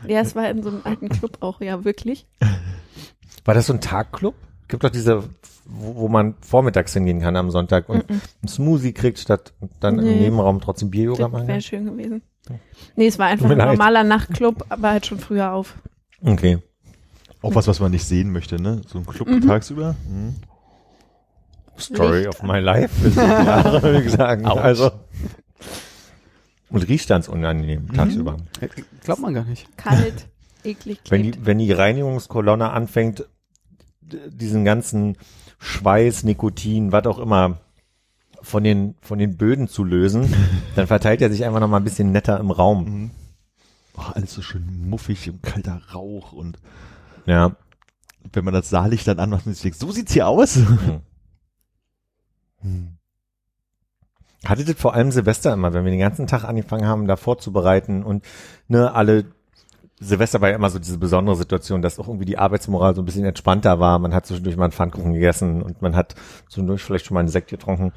Ja, 0.07 0.21
es 0.21 0.37
war 0.37 0.49
in 0.49 0.63
so 0.63 0.69
einem 0.69 0.81
alten 0.85 1.09
Club 1.09 1.39
auch, 1.41 1.61
ja, 1.61 1.85
wirklich. 1.85 2.27
War 3.45 3.55
das 3.55 3.67
so 3.67 3.73
ein 3.73 3.81
Tagclub? 3.81 4.35
Gibt 4.69 4.85
doch 4.85 4.91
diese, 4.91 5.25
wo, 5.65 5.97
wo 5.97 6.09
man 6.09 6.35
vormittags 6.43 6.93
hingehen 6.93 7.21
kann 7.21 7.37
am 7.37 7.51
Sonntag 7.51 7.89
und 7.89 8.05
einen 8.09 8.21
Smoothie 8.49 8.93
kriegt, 8.93 9.19
statt 9.19 9.53
dann 9.81 9.99
im 9.99 10.05
Nee. 10.05 10.21
Nebenraum 10.21 10.61
trotzdem 10.61 10.91
Bier-Yoga 10.91 11.25
Das 11.25 11.33
machen 11.33 11.49
wäre 11.49 11.61
schön 11.61 11.87
gewesen. 11.87 12.23
Nee, 12.97 13.07
es 13.07 13.19
war 13.19 13.27
einfach 13.27 13.51
ein 13.51 13.59
normaler 13.59 14.05
Nachtclub, 14.05 14.65
aber 14.69 14.91
halt 14.91 15.07
schon 15.07 15.19
früher 15.19 15.53
auf. 15.53 15.75
Okay. 16.23 16.59
Auch 17.43 17.55
was, 17.55 17.67
was 17.67 17.81
man 17.81 17.91
nicht 17.91 18.05
sehen 18.05 18.33
möchte, 18.33 18.61
ne? 18.61 18.83
So 18.87 18.99
ein 18.99 19.07
Club 19.07 19.29
tagsüber. 19.47 19.97
Hm. 20.07 20.35
Story 21.79 22.25
Licht. 22.25 22.29
of 22.29 22.43
my 22.43 22.59
life, 22.59 22.95
für 23.01 23.11
sieben 23.11 23.27
Jahre, 23.27 23.83
würde 23.83 24.03
ich 24.03 24.13
sagen. 24.13 24.45
Autsch. 24.47 24.61
Also. 24.61 24.91
Und 26.69 26.87
riecht 26.89 27.09
ganz 27.09 27.27
unangenehm 27.29 27.93
tagsüber. 27.93 28.37
Äh, 28.61 28.69
Glaubt 29.03 29.21
man 29.23 29.35
gar 29.35 29.45
nicht. 29.45 29.67
Kalt, 29.77 30.29
eklig, 30.65 31.01
Wenn 31.09 31.23
klebt. 31.23 31.37
die, 31.37 31.47
wenn 31.47 31.59
die 31.59 31.73
Reinigungskolonne 31.73 32.71
anfängt, 32.71 33.27
diesen 34.03 34.65
ganzen 34.65 35.17
Schweiß, 35.59 36.25
Nikotin, 36.25 36.93
was 36.93 37.07
auch 37.07 37.19
immer 37.19 37.59
von 38.43 38.65
den, 38.65 38.95
von 39.03 39.19
den 39.19 39.37
Böden 39.37 39.69
zu 39.69 39.85
lösen, 39.85 40.35
dann 40.77 40.87
verteilt 40.87 41.21
er 41.23 41.31
sich 41.31 41.45
einfach 41.45 41.61
noch 41.61 41.69
mal 41.69 41.77
ein 41.79 41.85
bisschen 41.85 42.11
netter 42.13 42.41
im 42.41 42.51
Raum. 42.51 42.85
Mhm. 42.85 43.11
Oh, 43.97 44.03
alles 44.15 44.33
so 44.33 44.43
schön 44.43 44.89
muffig 44.89 45.29
und 45.29 45.43
kalter 45.43 45.83
Rauch 45.93 46.33
und 46.33 46.59
Ja. 47.27 47.55
wenn 48.33 48.45
man 48.45 48.55
das 48.55 48.71
Saallicht 48.71 49.07
dann 49.07 49.19
anmacht 49.19 49.47
und 49.47 49.53
sich 49.53 49.63
denkt, 49.63 49.79
so 49.79 49.91
sieht's 49.93 50.13
hier 50.13 50.27
aus. 50.29 50.59
Hattet 54.45 54.69
ihr 54.69 54.77
vor 54.77 54.95
allem 54.95 55.13
Silvester 55.13 55.53
immer, 55.53 55.75
wenn 55.75 55.85
wir 55.85 55.91
den 55.91 56.01
ganzen 56.01 56.27
Tag 56.27 56.45
angefangen 56.45 56.87
haben, 56.87 57.07
da 57.07 57.17
vorzubereiten 57.17 58.03
und 58.03 58.25
ne, 58.69 58.93
alle 58.95 59.27
Silvester 60.01 60.41
war 60.41 60.49
ja 60.49 60.55
immer 60.57 60.71
so 60.71 60.79
diese 60.79 60.97
besondere 60.99 61.37
Situation, 61.37 61.83
dass 61.83 61.99
auch 61.99 62.09
irgendwie 62.09 62.25
die 62.25 62.39
Arbeitsmoral 62.39 62.95
so 62.95 63.03
ein 63.03 63.05
bisschen 63.05 63.25
entspannter 63.27 63.79
war. 63.81 63.99
Man 63.99 64.15
hat 64.15 64.27
zwischendurch 64.27 64.57
mal 64.57 64.65
einen 64.65 64.73
Pfannkuchen 64.73 65.13
gegessen 65.13 65.61
und 65.63 65.83
man 65.83 65.95
hat 65.95 66.15
zwischendurch 66.49 66.83
vielleicht 66.83 67.05
schon 67.07 67.15
mal 67.15 67.21
einen 67.21 67.29
Sekt 67.29 67.51
getrunken. 67.51 67.93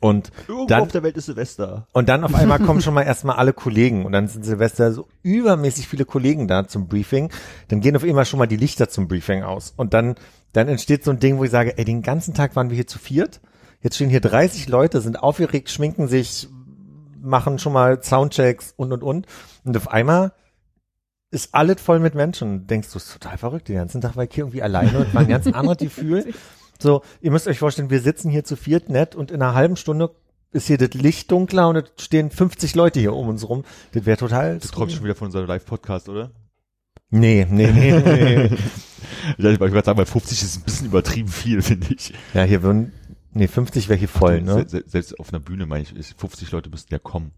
Und 0.00 0.32
Irgendwo 0.48 0.66
Dann- 0.66 0.82
auf 0.82 0.88
der 0.92 1.02
Welt 1.02 1.18
ist 1.18 1.26
Silvester. 1.26 1.86
Und 1.92 2.08
dann 2.08 2.24
auf 2.24 2.34
einmal 2.34 2.58
kommen 2.58 2.80
schon 2.80 2.94
mal 2.94 3.02
erstmal 3.02 3.36
alle 3.36 3.52
Kollegen 3.52 4.06
und 4.06 4.12
dann 4.12 4.28
sind 4.28 4.46
Silvester 4.46 4.92
so 4.92 5.06
übermäßig 5.22 5.86
viele 5.88 6.06
Kollegen 6.06 6.48
da 6.48 6.66
zum 6.66 6.88
Briefing. 6.88 7.30
Dann 7.68 7.80
gehen 7.80 7.94
auf 7.94 8.02
einmal 8.02 8.24
schon 8.24 8.38
mal 8.38 8.46
die 8.46 8.56
Lichter 8.56 8.88
zum 8.88 9.08
Briefing 9.08 9.42
aus. 9.42 9.74
Und 9.76 9.92
dann, 9.92 10.14
dann 10.54 10.68
entsteht 10.68 11.04
so 11.04 11.10
ein 11.10 11.18
Ding, 11.20 11.36
wo 11.36 11.44
ich 11.44 11.50
sage, 11.50 11.76
ey, 11.76 11.84
den 11.84 12.00
ganzen 12.00 12.32
Tag 12.32 12.56
waren 12.56 12.70
wir 12.70 12.76
hier 12.76 12.86
zu 12.86 12.98
viert. 12.98 13.40
Jetzt 13.82 13.96
stehen 13.96 14.08
hier 14.08 14.20
30 14.22 14.68
Leute, 14.68 15.02
sind 15.02 15.22
aufgeregt, 15.22 15.68
schminken 15.68 16.08
sich, 16.08 16.48
machen 17.20 17.58
schon 17.58 17.74
mal 17.74 18.02
Soundchecks 18.02 18.72
und, 18.78 18.92
und, 18.92 19.02
und. 19.02 19.26
Und 19.64 19.76
auf 19.76 19.88
einmal 19.88 20.32
ist 21.30 21.54
alles 21.54 21.80
voll 21.80 22.00
mit 22.00 22.14
Menschen. 22.14 22.66
Denkst 22.66 22.90
du, 22.92 22.98
ist 22.98 23.12
total 23.12 23.38
verrückt. 23.38 23.68
Den 23.68 23.76
ganzen 23.76 24.00
Tag 24.00 24.16
war 24.16 24.24
ich 24.24 24.30
hier 24.34 24.42
irgendwie 24.44 24.62
alleine 24.62 24.98
und 25.00 25.14
war 25.14 25.22
ein 25.22 25.28
ganz 25.28 25.46
anderes 25.46 25.78
Gefühl. 25.78 26.32
So, 26.80 27.02
ihr 27.20 27.30
müsst 27.30 27.46
euch 27.46 27.58
vorstellen, 27.58 27.90
wir 27.90 28.00
sitzen 28.00 28.30
hier 28.30 28.44
zu 28.44 28.56
viert 28.56 28.88
nett 28.88 29.14
und 29.14 29.30
in 29.30 29.40
einer 29.42 29.54
halben 29.54 29.76
Stunde 29.76 30.10
ist 30.52 30.66
hier 30.66 30.78
das 30.78 30.94
Licht 30.94 31.30
dunkler 31.30 31.68
und 31.68 31.76
es 31.76 32.04
stehen 32.04 32.30
50 32.30 32.74
Leute 32.74 32.98
hier 33.00 33.14
um 33.14 33.28
uns 33.28 33.48
rum. 33.48 33.64
Das 33.92 34.06
wäre 34.06 34.16
total. 34.16 34.58
Das 34.58 34.72
kommt 34.72 34.90
schon 34.92 35.04
wieder 35.04 35.14
von 35.14 35.26
unserem 35.26 35.46
Live-Podcast, 35.46 36.08
oder? 36.08 36.30
Nee, 37.10 37.46
nee, 37.48 37.70
nee, 37.70 37.92
nee. 38.48 38.56
Ich 39.38 39.44
wollte 39.44 39.70
gerade 39.70 39.84
sagen, 39.84 39.98
weil 39.98 40.06
50 40.06 40.42
ist 40.42 40.56
ein 40.58 40.62
bisschen 40.64 40.86
übertrieben 40.86 41.28
viel, 41.28 41.60
finde 41.62 41.88
ich. 41.94 42.12
ja, 42.34 42.42
hier 42.44 42.62
würden, 42.62 42.92
nee, 43.32 43.46
50 43.46 43.88
wäre 43.88 43.98
hier 43.98 44.08
voll, 44.08 44.40
ne? 44.42 44.54
Se- 44.54 44.68
se- 44.68 44.84
Selbst 44.86 45.20
auf 45.20 45.28
einer 45.32 45.40
Bühne, 45.40 45.66
meine 45.66 45.82
ich, 45.82 45.94
ist 45.94 46.18
50 46.18 46.50
Leute 46.50 46.70
müssten 46.70 46.92
ja 46.92 46.98
kommen. 46.98 47.32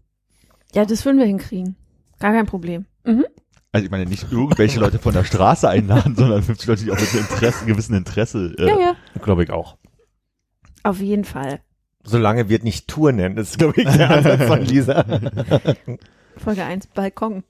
Ja, 0.73 0.85
das 0.85 1.05
würden 1.05 1.17
wir 1.19 1.25
hinkriegen. 1.25 1.75
Gar 2.19 2.33
kein 2.33 2.45
Problem. 2.45 2.85
Mhm. 3.03 3.25
Also 3.73 3.85
ich 3.85 3.91
meine 3.91 4.05
nicht 4.05 4.31
irgendwelche 4.31 4.79
Leute 4.79 4.99
von 4.99 5.13
der 5.13 5.23
Straße 5.25 5.67
einladen, 5.67 6.15
sondern 6.17 6.41
50 6.43 6.67
Leute, 6.67 6.83
die 6.85 6.91
auch 6.91 6.99
mit 6.99 7.09
einem 7.11 7.19
Interesse, 7.29 7.65
gewissen 7.65 7.95
Interesse. 7.95 8.55
Äh, 8.57 8.67
Ja, 8.69 8.79
ja. 8.79 8.95
Glaube 9.21 9.43
ich 9.43 9.49
auch. 9.49 9.77
Auf 10.83 11.01
jeden 11.01 11.25
Fall. 11.25 11.59
Solange 12.05 12.49
wir 12.49 12.59
nicht 12.63 12.87
Tour 12.87 13.11
nennen, 13.11 13.35
das 13.35 13.51
ist, 13.51 13.57
glaube 13.57 13.81
ich, 13.81 13.87
der 13.89 14.09
Ansatz 14.11 14.43
von 14.43 14.61
Lisa. 14.61 15.03
Folge 16.37 16.63
1, 16.63 16.87
Balkon. 16.87 17.43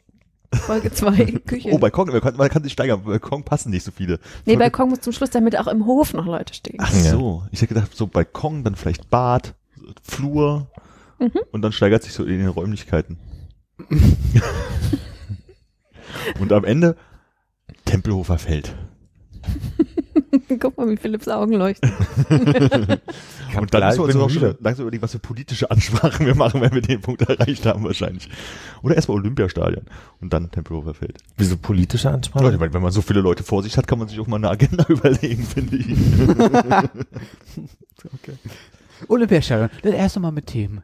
Folge 0.53 0.91
2, 0.91 1.26
Küche. 1.47 1.69
Oh, 1.71 1.80
Balkon, 1.80 2.07
man 2.09 2.21
kann, 2.21 2.36
man 2.38 2.49
kann 2.49 2.63
sich 2.63 2.74
steigern. 2.74 3.03
Balkon 3.03 3.43
passen 3.43 3.71
nicht 3.71 3.84
so 3.84 3.91
viele. 3.91 4.19
nee, 4.45 4.55
Balkon 4.55 4.89
muss 4.89 5.01
zum 5.01 5.11
Schluss, 5.11 5.32
damit 5.32 5.57
auch 5.57 5.67
im 5.67 5.86
Hof 5.88 6.13
noch 6.13 6.26
Leute 6.28 6.53
stehen. 6.53 6.78
Ach 6.80 6.91
so, 6.91 7.43
ich 7.51 7.61
hätte 7.61 7.74
gedacht, 7.74 7.95
so 7.95 8.05
Balkon, 8.07 8.63
dann 8.63 8.76
vielleicht 8.76 9.09
Bad, 9.09 9.55
Flur 10.03 10.67
Mhm. 11.19 11.32
und 11.51 11.61
dann 11.61 11.71
steigert 11.71 12.03
sich 12.03 12.13
so 12.13 12.24
in 12.24 12.39
den 12.39 12.47
Räumlichkeiten. 12.47 13.17
Und 16.39 16.51
am 16.51 16.66
Ende 16.66 16.95
Tempelhofer 17.86 18.38
Feld. 18.38 18.76
Guck 20.59 20.78
mal, 20.78 20.89
wie 20.89 20.97
Philipps 20.97 21.28
Augen 21.28 21.53
leuchten. 21.53 21.91
Und 23.59 23.74
dann 23.74 23.84
müssen 23.86 23.99
wir 23.99 24.03
uns 24.03 24.16
auch 24.16 24.30
schon 24.30 24.55
langsam 24.61 24.84
überlegen, 24.84 25.03
was 25.03 25.11
für 25.11 25.20
politische 25.20 25.70
Ansprachen 25.70 26.26
wir 26.26 26.36
machen, 26.36 26.61
wenn 26.61 26.74
wir 26.74 26.82
den 26.82 27.01
Punkt 27.01 27.22
erreicht 27.30 27.66
haben 27.66 27.84
wahrscheinlich. 27.84 28.30
Oder 28.82 28.95
erstmal 28.95 29.18
Olympiastadion 29.18 29.86
und 30.22 30.34
dann 30.34 30.49
Tempelhofer 30.49 30.93
Feld. 30.93 31.20
Wieso 31.38 31.57
politische 31.57 32.09
Ansprache? 32.09 32.45
Leute, 32.45 32.74
wenn 32.74 32.82
man 32.82 32.91
so 32.91 33.01
viele 33.01 33.22
Leute 33.22 33.43
vor 33.43 33.64
sich 33.64 33.78
hat, 33.78 33.88
kann 33.88 33.99
man 33.99 34.07
sich 34.07 34.20
auch 34.20 34.28
mal 34.28 34.38
eine 34.38 34.49
Agenda 34.49 34.86
überlegen, 34.88 35.43
finde 35.43 35.78
ich. 35.78 35.95
Olympiastadion, 39.07 39.70
das 39.82 39.93
erste 39.93 40.20
Mal 40.20 40.32
mit 40.32 40.47
Themen. 40.47 40.84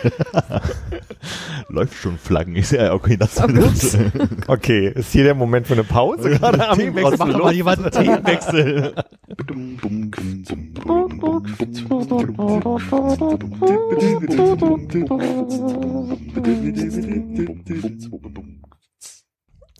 Läuft 1.68 1.94
schon 1.94 2.18
Flaggen. 2.18 2.56
Ich 2.56 2.68
sehe 2.68 2.84
ja, 2.84 2.92
okay, 2.92 3.16
das 3.16 3.40
Oh 3.40 3.46
Gott. 3.46 4.28
Okay, 4.46 4.88
ist 4.88 5.12
hier 5.12 5.24
der 5.24 5.34
Moment 5.34 5.66
für 5.66 5.74
eine 5.74 5.84
Pause? 5.84 6.30
Gerade 6.38 6.68
am 6.68 6.78
Themenwechsel, 6.78 7.16
mach 7.18 7.32
doch 7.32 7.44
mal 7.44 7.54
jemand 7.54 7.78
einen 7.78 7.90
Themenwechsel. 7.90 8.94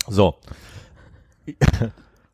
So. 0.07 0.35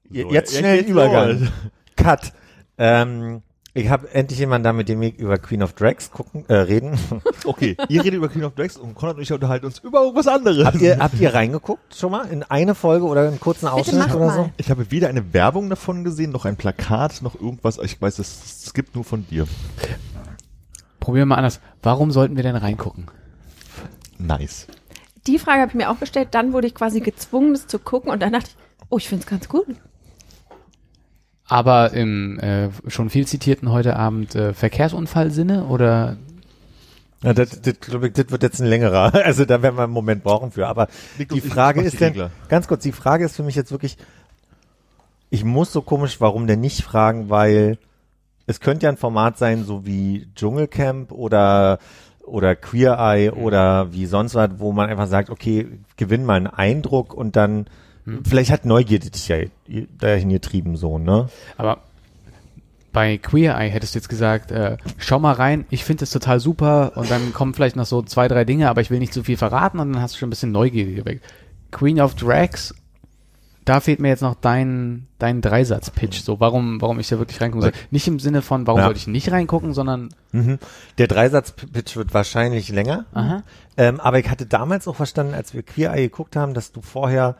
Jetzt 0.09 0.57
schnell 0.57 0.79
Übergang. 0.85 1.49
Cut. 1.95 2.33
Ähm, 2.77 3.41
ich 3.73 3.89
habe 3.89 4.11
endlich 4.13 4.39
jemanden 4.39 4.63
da, 4.63 4.73
mit 4.73 4.89
dem 4.89 4.99
wir 5.01 5.15
über 5.17 5.37
Queen 5.37 5.61
of 5.61 5.73
Drags 5.73 6.11
gucken, 6.11 6.45
äh, 6.47 6.55
reden. 6.55 6.97
Okay, 7.45 7.77
ihr 7.87 8.03
redet 8.03 8.15
über 8.15 8.27
Queen 8.29 8.43
of 8.43 8.53
Drags 8.53 8.77
und 8.77 8.95
Konrad 8.95 9.15
und 9.15 9.23
ich 9.23 9.31
unterhalten 9.31 9.65
uns 9.65 9.79
über 9.79 10.01
irgendwas 10.01 10.27
anderes. 10.27 10.65
habt, 10.65 10.81
ihr, 10.81 10.99
habt 10.99 11.19
ihr 11.19 11.33
reingeguckt 11.33 11.95
schon 11.95 12.11
mal 12.11 12.25
in 12.27 12.43
eine 12.43 12.75
Folge 12.75 13.05
oder 13.05 13.27
einen 13.27 13.39
kurzen 13.39 13.67
Ausschnitt 13.67 13.99
mach 14.07 14.15
oder 14.15 14.29
so? 14.31 14.41
mal. 14.41 14.51
Ich 14.57 14.69
habe 14.69 14.91
weder 14.91 15.07
eine 15.07 15.33
Werbung 15.33 15.69
davon 15.69 16.03
gesehen, 16.03 16.31
noch 16.31 16.45
ein 16.45 16.57
Plakat, 16.57 17.21
noch 17.21 17.35
irgendwas. 17.35 17.77
Ich 17.79 17.99
weiß, 18.01 18.19
es, 18.19 18.63
es 18.65 18.73
gibt 18.73 18.93
nur 18.95 19.03
von 19.03 19.25
dir. 19.27 19.47
Probieren 20.99 21.27
wir 21.27 21.35
mal 21.35 21.35
anders. 21.37 21.59
Warum 21.81 22.11
sollten 22.11 22.35
wir 22.35 22.43
denn 22.43 22.55
reingucken? 22.55 23.07
Nice. 24.17 24.67
Die 25.27 25.39
Frage 25.39 25.61
habe 25.61 25.69
ich 25.69 25.75
mir 25.75 25.89
auch 25.89 25.99
gestellt. 25.99 26.29
Dann 26.31 26.53
wurde 26.53 26.67
ich 26.67 26.75
quasi 26.75 26.99
gezwungen, 26.99 27.53
das 27.53 27.67
zu 27.67 27.79
gucken. 27.79 28.11
Und 28.11 28.21
dann 28.21 28.33
dachte 28.33 28.49
ich, 28.49 28.55
oh, 28.89 28.97
ich 28.97 29.07
finde 29.07 29.23
es 29.23 29.29
ganz 29.29 29.47
gut. 29.47 29.67
Aber 31.49 31.93
im 31.93 32.39
äh, 32.39 32.69
schon 32.87 33.09
viel 33.09 33.25
zitierten 33.25 33.71
heute 33.71 33.95
Abend 33.95 34.35
äh, 34.35 34.53
Verkehrsunfallsinne 34.53 35.65
oder 35.65 36.17
Ja, 37.23 37.33
das, 37.33 37.61
das, 37.61 37.79
glaub 37.79 38.03
ich, 38.03 38.13
das 38.13 38.29
wird 38.29 38.43
jetzt 38.43 38.61
ein 38.61 38.67
längerer. 38.67 39.11
Also 39.25 39.45
da 39.45 39.61
werden 39.61 39.75
wir 39.75 39.83
einen 39.83 39.93
Moment 39.93 40.23
brauchen 40.23 40.51
für. 40.51 40.67
Aber 40.67 40.87
Liegt 41.17 41.33
die 41.33 41.41
Frage 41.41 41.81
ist 41.81 41.99
denn, 41.99 42.29
ganz 42.47 42.67
kurz, 42.67 42.83
die 42.83 42.91
Frage 42.91 43.25
ist 43.25 43.35
für 43.35 43.43
mich 43.43 43.55
jetzt 43.55 43.71
wirklich, 43.71 43.97
ich 45.31 45.43
muss 45.43 45.73
so 45.73 45.81
komisch, 45.81 46.21
warum 46.21 46.45
denn 46.45 46.61
nicht 46.61 46.83
fragen, 46.83 47.29
weil 47.29 47.79
es 48.45 48.59
könnte 48.59 48.85
ja 48.85 48.91
ein 48.91 48.97
Format 48.97 49.37
sein, 49.37 49.63
so 49.63 49.85
wie 49.85 50.27
Dschungelcamp 50.35 51.11
oder 51.11 51.79
oder 52.29 52.55
Queer 52.55 52.97
Eye 52.99 53.31
oder 53.31 53.91
wie 53.91 54.05
sonst 54.05 54.35
was, 54.35 54.51
wo 54.57 54.71
man 54.71 54.89
einfach 54.89 55.07
sagt, 55.07 55.29
okay, 55.29 55.67
gewinn 55.97 56.25
mal 56.25 56.35
einen 56.35 56.47
Eindruck 56.47 57.13
und 57.13 57.35
dann 57.35 57.65
vielleicht 58.27 58.51
hat 58.51 58.65
Neugierde 58.65 59.09
dich 59.09 59.27
ja 59.27 59.37
dahin 59.99 60.29
getrieben, 60.29 60.75
so, 60.77 60.97
ne? 60.99 61.29
aber 61.57 61.79
bei 62.91 63.17
Queer 63.19 63.55
Eye 63.55 63.69
hättest 63.69 63.93
du 63.93 63.99
jetzt 63.99 64.09
gesagt, 64.09 64.49
äh, 64.51 64.77
schau 64.97 65.19
mal 65.19 65.33
rein, 65.33 65.65
ich 65.69 65.83
finde 65.85 66.03
es 66.05 66.09
total 66.09 66.39
super 66.39 66.93
und 66.95 67.09
dann 67.11 67.33
kommen 67.33 67.53
vielleicht 67.53 67.75
noch 67.75 67.85
so 67.85 68.01
zwei, 68.01 68.27
drei 68.27 68.45
Dinge, 68.45 68.67
aber 68.69 68.81
ich 68.81 68.89
will 68.89 68.97
nicht 68.99 69.13
zu 69.13 69.23
viel 69.23 69.37
verraten 69.37 69.79
und 69.79 69.93
dann 69.93 70.01
hast 70.01 70.15
du 70.15 70.19
schon 70.19 70.27
ein 70.27 70.31
bisschen 70.31 70.51
Neugierde 70.51 70.93
geweckt. 70.93 71.23
Queen 71.71 72.01
of 72.01 72.15
Drags, 72.15 72.73
da 73.63 73.79
fehlt 73.79 73.99
mir 73.99 74.07
jetzt 74.07 74.21
noch 74.23 74.33
dein, 74.33 75.05
dein 75.19 75.41
Dreisatz-Pitch, 75.41 76.21
so 76.21 76.39
warum, 76.39 76.81
warum 76.81 76.99
ich 76.99 77.07
da 77.09 77.19
wirklich 77.19 77.39
reingucken 77.39 77.61
soll. 77.61 77.71
Nicht 77.91 78.07
im 78.07 78.19
Sinne 78.19 78.41
von, 78.41 78.65
warum 78.65 78.79
Ja. 78.79 78.85
sollte 78.85 78.97
ich 78.97 79.05
nicht 79.07 79.31
reingucken, 79.31 79.75
sondern, 79.75 80.09
Mhm. 80.31 80.57
Der 80.97 81.07
Dreisatz-Pitch 81.07 81.95
wird 81.95 82.13
wahrscheinlich 82.15 82.69
länger. 82.69 83.05
Ähm, 83.77 83.99
aber 83.99 84.17
ich 84.19 84.29
hatte 84.31 84.47
damals 84.47 84.87
auch 84.87 84.95
verstanden, 84.95 85.35
als 85.35 85.53
wir 85.53 85.61
Queer 85.61 85.93
Eye 85.93 86.01
geguckt 86.09 86.35
haben, 86.35 86.55
dass 86.55 86.71
du 86.71 86.81
vorher, 86.81 87.35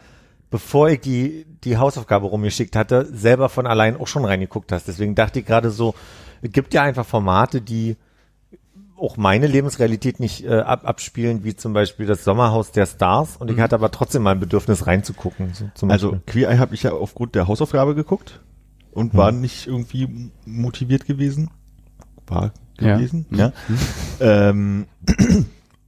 bevor 0.50 0.90
ich 0.90 1.02
die, 1.02 1.46
die 1.64 1.78
Hausaufgabe 1.78 2.28
rumgeschickt 2.28 2.76
hatte, 2.76 3.08
selber 3.12 3.50
von 3.50 3.68
allein 3.68 3.98
auch 4.00 4.08
schon 4.08 4.26
reingeguckt 4.26 4.72
hast. 4.72 4.88
Deswegen 4.88 5.16
dachte 5.16 5.40
ich 5.40 5.46
gerade 5.46 5.70
so, 5.72 5.94
es 6.42 6.52
gibt 6.52 6.74
ja 6.74 6.84
einfach 6.84 7.06
Formate, 7.06 7.62
die 7.62 7.98
auch 8.98 9.16
meine 9.16 9.48
Lebensrealität 9.48 10.20
nicht 10.20 10.44
äh, 10.46 10.60
ab, 10.60 10.86
abspielen, 10.86 11.44
wie 11.44 11.56
zum 11.56 11.72
Beispiel 11.74 12.06
das 12.06 12.24
Sommerhaus 12.24 12.72
der 12.72 12.86
Stars. 12.86 13.38
Und 13.38 13.50
ich 13.50 13.60
hatte 13.60 13.76
aber 13.76 13.92
trotzdem 13.92 14.24
mal 14.24 14.32
ein 14.32 14.40
Bedürfnis 14.40 14.88
reinzugucken. 14.88 15.54
So, 15.54 15.70
zum 15.74 15.90
Also. 15.92 16.18
Queer 16.28 16.50
Eye 16.50 16.58
habe 16.60 16.76
ich 16.76 16.84
ja 16.84 16.92
aufgrund 16.92 17.36
der 17.36 17.48
Hausaufgabe 17.48 17.96
geguckt 17.96 18.42
und 18.92 19.16
war 19.16 19.32
nicht 19.32 19.68
irgendwie 19.68 20.32
motiviert 20.46 21.06
gewesen. 21.06 21.50
War 22.28 22.52
Ja. 22.80 22.96
gewesen, 22.98 23.26
ja. 23.32 23.54
Ähm, 24.20 24.86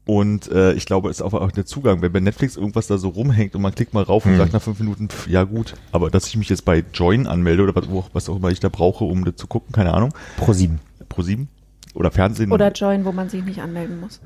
und 0.06 0.52
äh, 0.52 0.74
ich 0.74 0.86
glaube, 0.86 1.10
es 1.10 1.18
ist 1.18 1.22
auch, 1.22 1.34
auch 1.34 1.52
der 1.52 1.66
Zugang, 1.66 2.02
wenn 2.02 2.12
bei 2.12 2.20
Netflix 2.20 2.58
irgendwas 2.58 2.88
da 2.88 2.98
so 2.98 3.10
rumhängt 3.10 3.56
und 3.56 3.62
man 3.62 3.74
klickt 3.76 3.94
mal 3.94 4.04
rauf 4.04 4.26
und 4.26 4.32
Hm. 4.32 4.38
sagt 4.40 4.54
nach 4.54 4.62
fünf 4.62 4.80
Minuten, 4.80 5.10
pf, 5.10 5.28
ja 5.28 5.44
gut, 5.44 5.76
aber 5.92 6.10
dass 6.10 6.28
ich 6.28 6.36
mich 6.38 6.50
jetzt 6.50 6.66
bei 6.66 6.84
Join 6.94 7.28
anmelde 7.28 7.64
oder 7.64 7.76
was, 7.76 7.86
was 8.14 8.30
auch 8.30 8.38
immer 8.38 8.50
ich 8.50 8.60
da 8.60 8.70
brauche, 8.70 9.04
um 9.06 9.24
das 9.26 9.36
zu 9.36 9.48
gucken, 9.48 9.72
keine 9.74 9.94
Ahnung, 9.94 10.14
Pro 10.38 10.54
sieben. 10.54 10.80
pro 11.10 11.22
sieben 11.22 11.50
oder 11.94 12.10
Fernsehen. 12.12 12.52
Oder 12.52 12.72
Join, 12.72 13.06
wo 13.06 13.12
man 13.12 13.30
sich 13.30 13.44
nicht 13.44 13.62
anmelden 13.62 14.00
muss. 14.00 14.20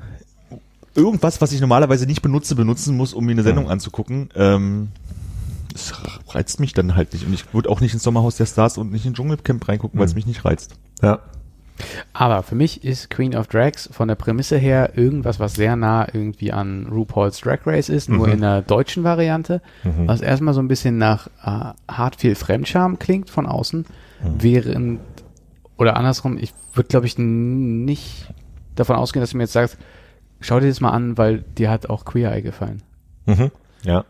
irgendwas, 0.94 1.40
was 1.40 1.52
ich 1.52 1.60
normalerweise 1.60 2.06
nicht 2.06 2.22
benutze, 2.22 2.54
benutzen 2.54 2.96
muss, 2.96 3.12
um 3.12 3.24
mir 3.26 3.32
eine 3.32 3.42
Sendung 3.42 3.68
anzugucken. 3.68 4.30
Ähm, 4.34 4.88
es 5.74 5.92
reizt 6.28 6.58
mich 6.58 6.72
dann 6.72 6.94
halt 6.96 7.12
nicht. 7.12 7.26
Und 7.26 7.34
ich 7.34 7.52
würde 7.52 7.68
auch 7.68 7.80
nicht 7.82 7.92
ins 7.92 8.02
Sommerhaus 8.02 8.36
der 8.36 8.46
Stars 8.46 8.78
und 8.78 8.92
nicht 8.92 9.04
in 9.04 9.12
Dschungelcamp 9.12 9.68
reingucken, 9.68 9.98
weil 10.00 10.06
es 10.06 10.14
mich 10.14 10.24
nicht 10.26 10.44
reizt. 10.46 10.74
Ja. 11.02 11.18
Aber 12.12 12.42
für 12.42 12.54
mich 12.54 12.84
ist 12.84 13.10
Queen 13.10 13.34
of 13.36 13.46
Drags 13.48 13.88
von 13.92 14.08
der 14.08 14.14
Prämisse 14.14 14.56
her 14.56 14.92
irgendwas, 14.96 15.38
was 15.40 15.54
sehr 15.54 15.76
nah 15.76 16.06
irgendwie 16.12 16.52
an 16.52 16.86
RuPaul's 16.90 17.40
Drag 17.40 17.58
Race 17.66 17.88
ist, 17.88 18.08
nur 18.08 18.26
Mhm. 18.28 18.32
in 18.34 18.40
der 18.40 18.62
deutschen 18.62 19.04
Variante, 19.04 19.60
Mhm. 19.84 20.08
was 20.08 20.20
erstmal 20.20 20.54
so 20.54 20.60
ein 20.60 20.68
bisschen 20.68 20.98
nach 20.98 21.26
äh, 21.44 21.74
hart 21.92 22.16
viel 22.16 22.34
Fremdscham 22.34 22.98
klingt 22.98 23.28
von 23.30 23.46
außen, 23.46 23.84
Mhm. 24.22 24.34
während, 24.38 25.00
oder 25.76 25.96
andersrum, 25.96 26.38
ich 26.38 26.54
würde 26.74 26.88
glaube 26.88 27.06
ich 27.06 27.18
nicht 27.18 28.32
davon 28.74 28.96
ausgehen, 28.96 29.20
dass 29.22 29.30
du 29.30 29.36
mir 29.36 29.44
jetzt 29.44 29.52
sagst, 29.52 29.76
schau 30.40 30.60
dir 30.60 30.68
das 30.68 30.80
mal 30.80 30.90
an, 30.90 31.16
weil 31.18 31.38
dir 31.58 31.70
hat 31.70 31.88
auch 31.90 32.04
Queer 32.04 32.32
Eye 32.32 32.42
gefallen. 32.42 32.82
Mhm. 33.26 33.50
Ja. 33.82 34.04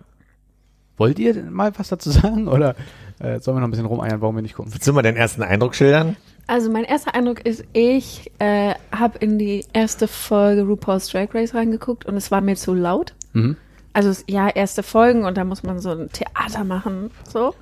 Wollt 0.97 1.19
ihr 1.19 1.43
mal 1.51 1.73
was 1.77 1.89
dazu 1.89 2.11
sagen 2.11 2.49
oder 2.49 2.75
äh, 3.19 3.41
sollen 3.41 3.57
wir 3.57 3.61
noch 3.61 3.69
ein 3.69 3.71
bisschen 3.71 3.87
rumeiern, 3.87 4.21
warum 4.21 4.37
wir 4.37 4.43
nicht 4.43 4.55
gucken? 4.55 4.73
Willst 4.73 4.87
du 4.87 4.93
mal 4.93 5.03
deinen 5.03 5.17
ersten 5.17 5.43
Eindruck 5.43 5.75
schildern? 5.75 6.17
Also 6.47 6.71
mein 6.71 6.85
erster 6.85 7.15
Eindruck 7.15 7.41
ist, 7.45 7.65
ich 7.73 8.31
äh, 8.39 8.75
habe 8.93 9.19
in 9.19 9.39
die 9.39 9.65
erste 9.73 10.07
Folge 10.07 10.63
RuPaul's 10.63 11.09
Drag 11.09 11.35
Race 11.35 11.55
reingeguckt 11.55 12.07
und 12.07 12.17
es 12.17 12.31
war 12.31 12.41
mir 12.41 12.57
zu 12.57 12.73
laut. 12.73 13.15
Mhm. 13.33 13.57
Also 13.93 14.13
ja, 14.29 14.49
erste 14.49 14.83
Folgen 14.83 15.25
und 15.25 15.37
da 15.37 15.45
muss 15.45 15.63
man 15.63 15.81
so 15.81 15.91
ein 15.91 16.11
Theater 16.13 16.65
machen, 16.65 17.11
so. 17.29 17.55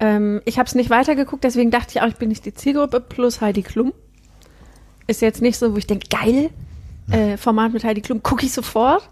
Ähm, 0.00 0.40
ich 0.44 0.58
habe 0.58 0.66
es 0.66 0.74
nicht 0.74 0.88
weitergeguckt, 0.88 1.44
deswegen 1.44 1.70
dachte 1.70 1.90
ich 1.90 2.02
auch, 2.02 2.06
ich 2.06 2.16
bin 2.16 2.28
nicht 2.28 2.44
die 2.46 2.54
Zielgruppe 2.54 3.00
plus 3.00 3.40
Heidi 3.40 3.62
Klum. 3.62 3.92
Ist 5.06 5.20
jetzt 5.20 5.42
nicht 5.42 5.58
so, 5.58 5.74
wo 5.74 5.76
ich 5.76 5.86
denke, 5.86 6.08
geil, 6.08 6.50
äh, 7.10 7.36
Format 7.36 7.72
mit 7.72 7.84
Heidi 7.84 8.00
Klum, 8.00 8.22
gucke 8.22 8.46
ich 8.46 8.52
sofort. 8.52 9.08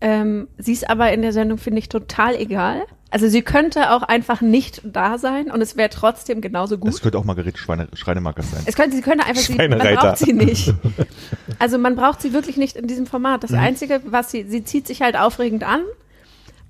Ähm, 0.00 0.48
sie 0.56 0.72
ist 0.72 0.88
aber 0.88 1.12
in 1.12 1.22
der 1.22 1.32
Sendung, 1.32 1.58
finde 1.58 1.80
ich, 1.80 1.88
total 1.88 2.36
egal. 2.36 2.82
Also 3.10 3.28
sie 3.28 3.40
könnte 3.40 3.92
auch 3.92 4.02
einfach 4.02 4.42
nicht 4.42 4.82
da 4.84 5.16
sein 5.16 5.50
und 5.50 5.62
es 5.62 5.76
wäre 5.76 5.88
trotzdem 5.88 6.42
genauso 6.42 6.76
gut. 6.76 6.92
Das 6.92 7.00
könnte 7.00 7.16
auch 7.16 7.24
Margarete 7.24 7.56
Schweine, 7.56 7.88
Schreinemakers 7.94 8.50
sein. 8.50 8.62
Es 8.66 8.76
könnte, 8.76 8.96
sie 8.96 9.02
könnte 9.02 9.24
einfach, 9.24 9.40
sie, 9.40 9.54
man 9.56 9.78
braucht 9.78 10.18
sie 10.18 10.32
nicht. 10.32 10.74
Also 11.58 11.78
man 11.78 11.96
braucht 11.96 12.20
sie 12.20 12.32
wirklich 12.32 12.56
nicht 12.56 12.76
in 12.76 12.86
diesem 12.86 13.06
Format. 13.06 13.42
Das 13.42 13.52
Einzige, 13.52 14.02
was 14.04 14.30
sie, 14.30 14.44
sie 14.44 14.62
zieht 14.64 14.86
sich 14.86 15.02
halt 15.02 15.16
aufregend 15.18 15.64
an 15.64 15.80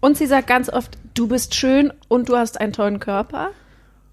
und 0.01 0.17
sie 0.17 0.27
sagt 0.27 0.47
ganz 0.47 0.71
oft, 0.71 0.97
du 1.15 1.27
bist 1.27 1.55
schön 1.55 1.93
und 2.09 2.29
du 2.29 2.37
hast 2.37 2.61
einen 2.61 2.73
tollen 2.73 3.01
Körper. 3.01 3.51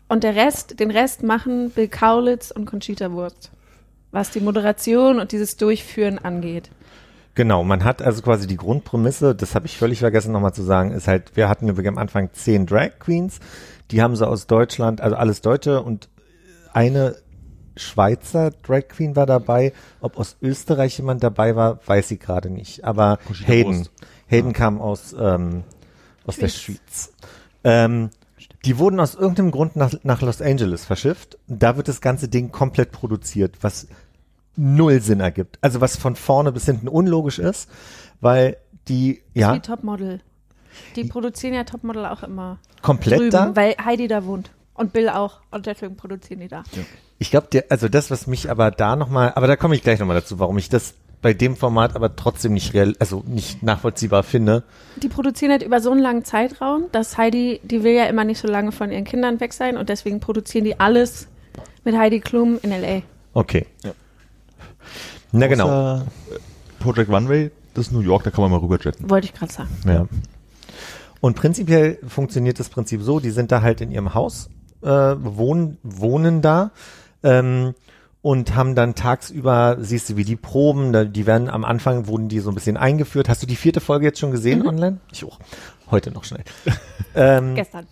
Und 0.07 0.23
der 0.23 0.35
Rest, 0.35 0.79
den 0.79 0.91
Rest 0.91 1.23
machen 1.23 1.69
Bill 1.69 1.87
Kaulitz 1.87 2.51
und 2.51 2.65
Conchita 2.65 3.11
Wurst. 3.11 3.51
Was 4.11 4.31
die 4.31 4.39
Moderation 4.39 5.19
und 5.19 5.31
dieses 5.31 5.57
Durchführen 5.57 6.19
angeht. 6.19 6.69
Genau, 7.35 7.63
man 7.63 7.83
hat 7.83 8.01
also 8.01 8.21
quasi 8.21 8.47
die 8.47 8.57
Grundprämisse, 8.57 9.35
das 9.35 9.55
habe 9.55 9.65
ich 9.65 9.77
völlig 9.77 9.99
vergessen 9.99 10.31
nochmal 10.31 10.53
zu 10.53 10.63
sagen, 10.63 10.91
ist 10.91 11.07
halt, 11.07 11.35
wir 11.35 11.49
hatten 11.49 11.67
übrigens 11.67 11.89
am 11.89 11.97
Anfang 11.97 12.29
zehn 12.31 12.65
Drag 12.65 12.97
Queens, 12.99 13.39
die 13.91 14.01
haben 14.01 14.15
sie 14.15 14.25
aus 14.25 14.47
Deutschland, 14.47 15.01
also 15.01 15.17
alles 15.17 15.41
Deutsche 15.41 15.81
und 15.81 16.09
eine 16.73 17.15
Schweizer 17.77 18.51
Drag 18.51 18.87
Queen 18.87 19.15
war 19.15 19.25
dabei. 19.25 19.73
Ob 19.99 20.17
aus 20.17 20.37
Österreich 20.41 20.97
jemand 20.97 21.23
dabei 21.23 21.55
war, 21.55 21.79
weiß 21.85 22.11
ich 22.11 22.19
gerade 22.19 22.49
nicht. 22.49 22.83
Aber 22.83 23.19
Conchita 23.25 23.51
Hayden, 23.51 23.77
Wurst. 23.79 23.91
Hayden 24.27 24.53
kam 24.53 24.81
aus, 24.81 25.15
ähm, 25.19 25.63
aus 26.25 26.37
der 26.37 26.47
Schweiz. 26.47 26.79
Schweiz. 26.79 27.13
Ähm, 27.63 28.09
die 28.63 28.77
wurden 28.77 28.99
aus 28.99 29.15
irgendeinem 29.15 29.51
Grund 29.51 29.75
nach, 29.75 29.93
nach 30.03 30.21
Los 30.21 30.41
Angeles 30.41 30.85
verschifft. 30.85 31.37
Da 31.47 31.77
wird 31.77 31.87
das 31.87 32.01
ganze 32.01 32.27
Ding 32.27 32.51
komplett 32.51 32.91
produziert, 32.91 33.57
was 33.61 33.87
null 34.57 35.01
Sinn 35.01 35.19
ergibt. 35.19 35.57
Also 35.61 35.81
was 35.81 35.97
von 35.97 36.15
vorne 36.15 36.51
bis 36.51 36.65
hinten 36.65 36.87
unlogisch 36.87 37.39
ist, 37.39 37.69
weil 38.21 38.57
die, 38.87 39.21
ja, 39.33 39.55
Wie 39.55 39.59
Topmodel. 39.59 40.21
Die 40.95 41.05
produzieren 41.05 41.53
ja 41.53 41.63
Topmodel 41.63 42.05
auch 42.05 42.23
immer 42.23 42.59
komplett 42.81 43.19
drüben, 43.19 43.31
da. 43.31 43.55
weil 43.55 43.75
Heidi 43.83 44.07
da 44.07 44.25
wohnt. 44.25 44.51
Und 44.73 44.91
Bill 44.91 45.07
auch. 45.07 45.39
Und 45.51 45.67
deswegen 45.67 45.95
produzieren 45.95 46.41
die 46.41 46.49
da. 46.49 46.63
Ich 47.17 47.31
glaube, 47.31 47.63
also 47.69 47.87
das, 47.87 48.11
was 48.11 48.27
mich 48.27 48.49
aber 48.51 48.71
da 48.71 48.97
nochmal, 48.97 49.31
aber 49.35 49.47
da 49.47 49.55
komme 49.55 49.73
ich 49.73 49.83
gleich 49.83 49.99
nochmal 49.99 50.17
dazu, 50.19 50.37
warum 50.37 50.57
ich 50.57 50.67
das 50.67 50.95
bei 51.21 51.33
dem 51.33 51.55
Format 51.55 51.95
aber 51.95 52.15
trotzdem 52.15 52.53
nicht 52.53 52.73
real, 52.73 52.93
also 52.99 53.23
nicht 53.25 53.63
nachvollziehbar 53.63 54.21
finde. 54.23 54.63
Die 54.97 55.07
produzieren 55.07 55.51
halt 55.51 55.63
über 55.63 55.79
so 55.81 55.91
einen 55.91 56.01
langen 56.01 56.25
Zeitraum, 56.25 56.83
dass 56.91 57.17
Heidi, 57.17 57.61
die 57.63 57.83
will 57.83 57.93
ja 57.93 58.05
immer 58.05 58.25
nicht 58.25 58.39
so 58.39 58.47
lange 58.47 58.71
von 58.71 58.91
ihren 58.91 59.05
Kindern 59.05 59.39
weg 59.39 59.53
sein 59.53 59.77
und 59.77 59.89
deswegen 59.89 60.19
produzieren 60.19 60.65
die 60.65 60.79
alles 60.79 61.27
mit 61.83 61.95
Heidi 61.95 62.19
Klum 62.19 62.59
in 62.61 62.71
L.A. 62.71 63.01
Okay. 63.33 63.65
Na 65.35 65.47
genau. 65.47 66.01
Project 66.79 67.09
Runway, 67.09 67.51
das 67.73 67.87
ist 67.87 67.91
New 67.91 67.99
York, 67.99 68.23
da 68.23 68.31
kann 68.31 68.41
man 68.41 68.51
mal 68.51 68.59
rüberjetten. 68.59 69.09
Wollte 69.09 69.27
ich 69.27 69.33
gerade 69.33 69.51
sagen. 69.51 69.69
Ja. 69.85 70.07
Und 71.19 71.35
prinzipiell 71.35 71.99
funktioniert 72.07 72.59
das 72.59 72.69
Prinzip 72.69 73.01
so, 73.01 73.19
die 73.19 73.31
sind 73.31 73.51
da 73.51 73.61
halt 73.61 73.81
in 73.81 73.91
ihrem 73.91 74.13
Haus, 74.13 74.49
äh, 74.81 74.87
wohnen, 74.87 75.77
wohnen 75.83 76.41
da 76.41 76.71
ähm, 77.23 77.73
und 78.21 78.55
haben 78.55 78.75
dann 78.75 78.95
tagsüber, 78.95 79.77
siehst 79.79 80.09
du, 80.09 80.17
wie 80.17 80.23
die 80.23 80.35
Proben, 80.35 80.93
da, 80.93 81.03
die 81.03 81.25
werden 81.25 81.49
am 81.49 81.65
Anfang, 81.65 82.07
wurden 82.07 82.29
die 82.29 82.39
so 82.39 82.49
ein 82.49 82.55
bisschen 82.55 82.77
eingeführt. 82.77 83.27
Hast 83.27 83.41
du 83.41 83.47
die 83.47 83.55
vierte 83.55 83.81
Folge 83.81 84.05
jetzt 84.05 84.19
schon 84.19 84.31
gesehen 84.31 84.65
online? 84.67 84.99
Ich 85.11 85.25
auch. 85.25 85.39
Heute 85.91 86.11
noch 86.11 86.23
schnell. 86.23 86.43
ähm, 87.15 87.55
Gestern. 87.55 87.87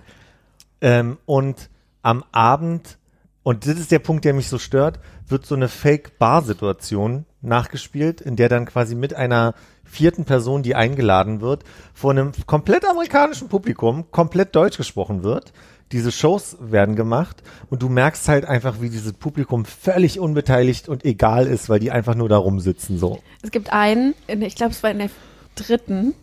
ähm, 0.80 1.18
und 1.26 1.70
am 2.02 2.24
Abend, 2.32 2.98
und 3.42 3.66
das 3.66 3.78
ist 3.78 3.92
der 3.92 3.98
Punkt, 3.98 4.24
der 4.24 4.34
mich 4.34 4.48
so 4.48 4.58
stört, 4.58 5.00
wird 5.26 5.46
so 5.46 5.54
eine 5.54 5.68
Fake-Bar-Situation 5.68 7.24
nachgespielt, 7.40 8.20
in 8.20 8.36
der 8.36 8.48
dann 8.48 8.66
quasi 8.66 8.94
mit 8.94 9.14
einer 9.14 9.54
vierten 9.84 10.24
Person, 10.24 10.62
die 10.62 10.74
eingeladen 10.74 11.40
wird, 11.40 11.64
vor 11.94 12.10
einem 12.10 12.32
komplett 12.46 12.84
amerikanischen 12.86 13.48
Publikum 13.48 14.10
komplett 14.10 14.54
deutsch 14.54 14.76
gesprochen 14.76 15.22
wird. 15.22 15.52
Diese 15.92 16.12
Shows 16.12 16.58
werden 16.60 16.96
gemacht 16.96 17.42
und 17.70 17.82
du 17.82 17.88
merkst 17.88 18.28
halt 18.28 18.44
einfach, 18.44 18.82
wie 18.82 18.90
dieses 18.90 19.14
Publikum 19.14 19.64
völlig 19.64 20.20
unbeteiligt 20.20 20.88
und 20.88 21.06
egal 21.06 21.46
ist, 21.46 21.70
weil 21.70 21.78
die 21.78 21.90
einfach 21.90 22.14
nur 22.14 22.28
da 22.28 22.36
rumsitzen 22.36 22.98
so. 22.98 23.20
Es 23.42 23.50
gibt 23.50 23.72
einen, 23.72 24.14
in, 24.26 24.42
ich 24.42 24.56
glaube, 24.56 24.72
es 24.72 24.82
war 24.82 24.90
in 24.90 24.98
der 24.98 25.10
dritten, 25.54 26.14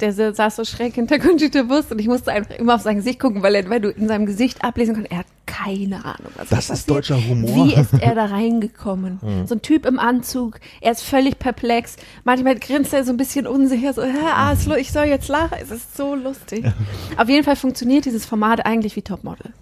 der 0.00 0.12
sa- 0.12 0.32
saß 0.32 0.56
so 0.56 0.64
schräg 0.64 0.94
hinter 0.94 1.18
Conchita 1.20 1.68
Wurst 1.68 1.90
und 1.92 1.98
ich 2.00 2.06
musste 2.08 2.32
einfach 2.32 2.54
immer 2.56 2.74
auf 2.76 2.82
sein 2.82 2.96
Gesicht 2.96 3.18
gucken, 3.20 3.42
weil, 3.42 3.54
er, 3.54 3.68
weil 3.70 3.80
du 3.80 3.90
in 3.90 4.08
seinem 4.08 4.26
Gesicht 4.26 4.62
ablesen 4.64 4.94
konntest, 4.94 5.12
er 5.12 5.18
hat 5.18 5.26
keine 5.46 6.04
Ahnung, 6.04 6.30
was 6.36 6.48
Das 6.48 6.50
da 6.50 6.56
ist 6.58 6.68
passiert. 6.86 6.90
deutscher 6.90 7.28
Humor. 7.28 7.54
Wie 7.54 7.74
ist 7.74 7.94
er 8.00 8.14
da 8.14 8.26
reingekommen? 8.26 9.18
So 9.46 9.54
ein 9.54 9.62
Typ 9.62 9.86
im 9.86 9.98
Anzug, 9.98 10.60
er 10.80 10.92
ist 10.92 11.02
völlig 11.02 11.38
perplex. 11.38 11.96
Manchmal 12.24 12.56
grinst 12.58 12.92
er 12.92 13.04
so 13.04 13.12
ein 13.12 13.16
bisschen 13.16 13.46
unsicher, 13.46 13.92
so, 13.92 14.02
ah, 14.02 14.52
ist 14.52 14.66
lu- 14.66 14.74
ich 14.74 14.92
soll 14.92 15.06
jetzt 15.06 15.28
lachen. 15.28 15.58
Es 15.60 15.70
ist 15.70 15.96
so 15.96 16.14
lustig. 16.14 16.64
Auf 17.16 17.28
jeden 17.28 17.44
Fall 17.44 17.56
funktioniert 17.56 18.04
dieses 18.04 18.26
Format 18.26 18.64
eigentlich 18.66 18.94
wie 18.96 19.02
Topmodel. 19.02 19.52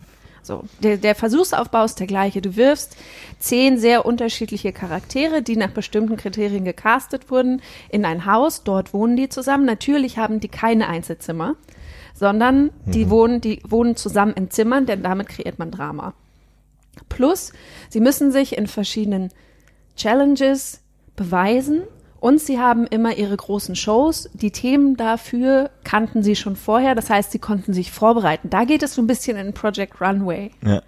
So, 0.47 0.65
der, 0.81 0.97
der 0.97 1.15
Versuchsaufbau 1.15 1.85
ist 1.85 1.99
der 1.99 2.07
gleiche. 2.07 2.41
Du 2.41 2.57
wirfst 2.57 2.97
zehn 3.39 3.79
sehr 3.79 4.07
unterschiedliche 4.07 4.73
Charaktere, 4.73 5.43
die 5.43 5.57
nach 5.57 5.71
bestimmten 5.71 6.17
Kriterien 6.17 6.65
gecastet 6.65 7.31
wurden, 7.31 7.61
in 7.89 8.05
ein 8.05 8.27
Haus. 8.27 8.63
Dort 8.63 8.95
wohnen 8.95 9.17
die 9.17 9.29
zusammen. 9.29 9.65
Natürlich 9.65 10.19
haben 10.19 10.41
die 10.41 10.49
keine 10.49 10.89
Einzelzimmer, 10.89 11.57
sondern 12.15 12.71
die 12.87 13.11
wohnen, 13.11 13.41
die 13.41 13.61
wohnen 13.67 13.97
zusammen 13.97 14.35
in 14.35 14.51
Zimmern, 14.51 14.87
denn 14.87 15.03
damit 15.03 15.29
kreiert 15.29 15.59
man 15.59 15.71
Drama. 15.71 16.15
Plus, 17.09 17.53
sie 17.91 18.01
müssen 18.01 18.31
sich 18.31 18.57
in 18.57 18.69
verschiedenen 18.69 19.31
Challenges 19.97 20.81
beweisen 21.17 21.83
und 22.27 22.41
sie 22.41 22.59
haben 22.59 22.87
immer 22.89 23.17
ihre 23.17 23.37
großen 23.37 23.77
Shows. 23.77 24.29
Die 24.35 24.51
Themen 24.51 24.97
dafür 24.97 25.71
kannten 25.85 26.25
sie 26.25 26.35
schon 26.35 26.57
vorher, 26.57 26.97
das 26.97 27.09
heißt, 27.09 27.31
sie 27.31 27.39
konnten 27.39 27.73
sich 27.73 27.93
vorbereiten. 27.93 28.51
Da 28.51 28.65
geht 28.65 28.83
es 28.83 28.95
so 28.95 29.03
ein 29.03 29.07
bisschen 29.07 29.37
in 29.37 29.53
Project 29.53 30.01
Runway 30.01 30.51
Ja. 30.65 30.83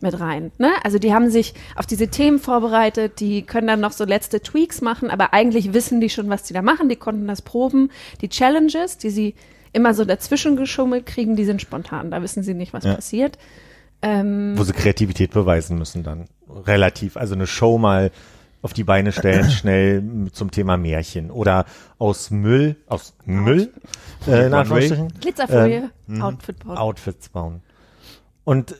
mit 0.00 0.20
rein. 0.20 0.52
Ne? 0.58 0.70
Also 0.84 0.98
die 1.00 1.12
haben 1.12 1.28
sich 1.28 1.54
auf 1.74 1.86
diese 1.86 2.06
Themen 2.08 2.38
vorbereitet, 2.38 3.18
die 3.18 3.42
können 3.42 3.66
dann 3.66 3.80
noch 3.80 3.90
so 3.90 4.04
letzte 4.04 4.40
Tweaks 4.40 4.80
machen, 4.80 5.10
aber 5.10 5.32
eigentlich 5.34 5.72
wissen 5.72 6.00
die 6.00 6.08
schon, 6.10 6.28
was 6.28 6.44
die 6.44 6.54
da 6.54 6.62
machen, 6.62 6.88
die 6.88 6.96
konnten 6.96 7.26
das 7.26 7.42
proben. 7.42 7.90
Die 8.20 8.28
Challenges, 8.28 8.96
die 8.96 9.10
sie 9.10 9.34
immer 9.72 9.92
so 9.92 10.04
dazwischen 10.04 10.54
geschummelt 10.56 11.04
kriegen, 11.06 11.34
die 11.34 11.44
sind 11.44 11.60
spontan, 11.60 12.12
da 12.12 12.22
wissen 12.22 12.42
sie 12.44 12.54
nicht, 12.54 12.72
was 12.72 12.84
Ja. 12.84 12.94
passiert. 12.94 13.38
Ähm, 14.02 14.54
Wo 14.56 14.62
sie 14.62 14.72
Kreativität 14.72 15.32
beweisen 15.32 15.78
müssen 15.78 16.02
dann. 16.04 16.26
Relativ. 16.48 17.16
Also 17.16 17.34
eine 17.34 17.46
Show 17.46 17.76
mal 17.76 18.10
auf 18.62 18.72
die 18.72 18.84
Beine 18.84 19.12
stellen, 19.12 19.50
schnell 19.50 20.02
zum 20.32 20.50
Thema 20.50 20.76
Märchen. 20.76 21.30
Oder 21.30 21.64
aus 21.98 22.30
Müll, 22.30 22.76
aus 22.86 23.14
Müll, 23.24 23.72
äh, 24.26 24.46
in 24.46 24.54
Anführungsstrichen, 24.54 25.08
Glitzerfolie, 25.20 25.90
Outfit 26.20 26.64
bauen. 26.64 26.76
Outfits 26.76 27.28
bauen. 27.28 27.62
Und 28.44 28.74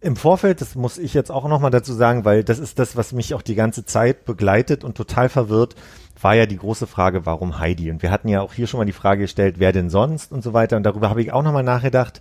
im 0.00 0.16
Vorfeld, 0.16 0.60
das 0.60 0.74
muss 0.74 0.96
ich 0.96 1.12
jetzt 1.12 1.30
auch 1.30 1.46
nochmal 1.46 1.70
dazu 1.70 1.92
sagen, 1.92 2.24
weil 2.24 2.42
das 2.42 2.58
ist 2.58 2.78
das, 2.78 2.96
was 2.96 3.12
mich 3.12 3.34
auch 3.34 3.42
die 3.42 3.54
ganze 3.54 3.84
Zeit 3.84 4.24
begleitet 4.24 4.82
und 4.82 4.96
total 4.96 5.28
verwirrt, 5.28 5.74
war 6.20 6.34
ja 6.34 6.46
die 6.46 6.56
große 6.56 6.86
Frage, 6.86 7.26
warum 7.26 7.58
Heidi? 7.58 7.90
Und 7.90 8.02
wir 8.02 8.10
hatten 8.10 8.28
ja 8.28 8.40
auch 8.40 8.54
hier 8.54 8.66
schon 8.66 8.78
mal 8.78 8.86
die 8.86 8.92
Frage 8.92 9.22
gestellt, 9.22 9.56
wer 9.58 9.72
denn 9.72 9.90
sonst 9.90 10.32
und 10.32 10.42
so 10.42 10.52
weiter. 10.52 10.76
Und 10.76 10.84
darüber 10.84 11.10
habe 11.10 11.22
ich 11.22 11.32
auch 11.32 11.42
nochmal 11.42 11.62
nachgedacht. 11.62 12.20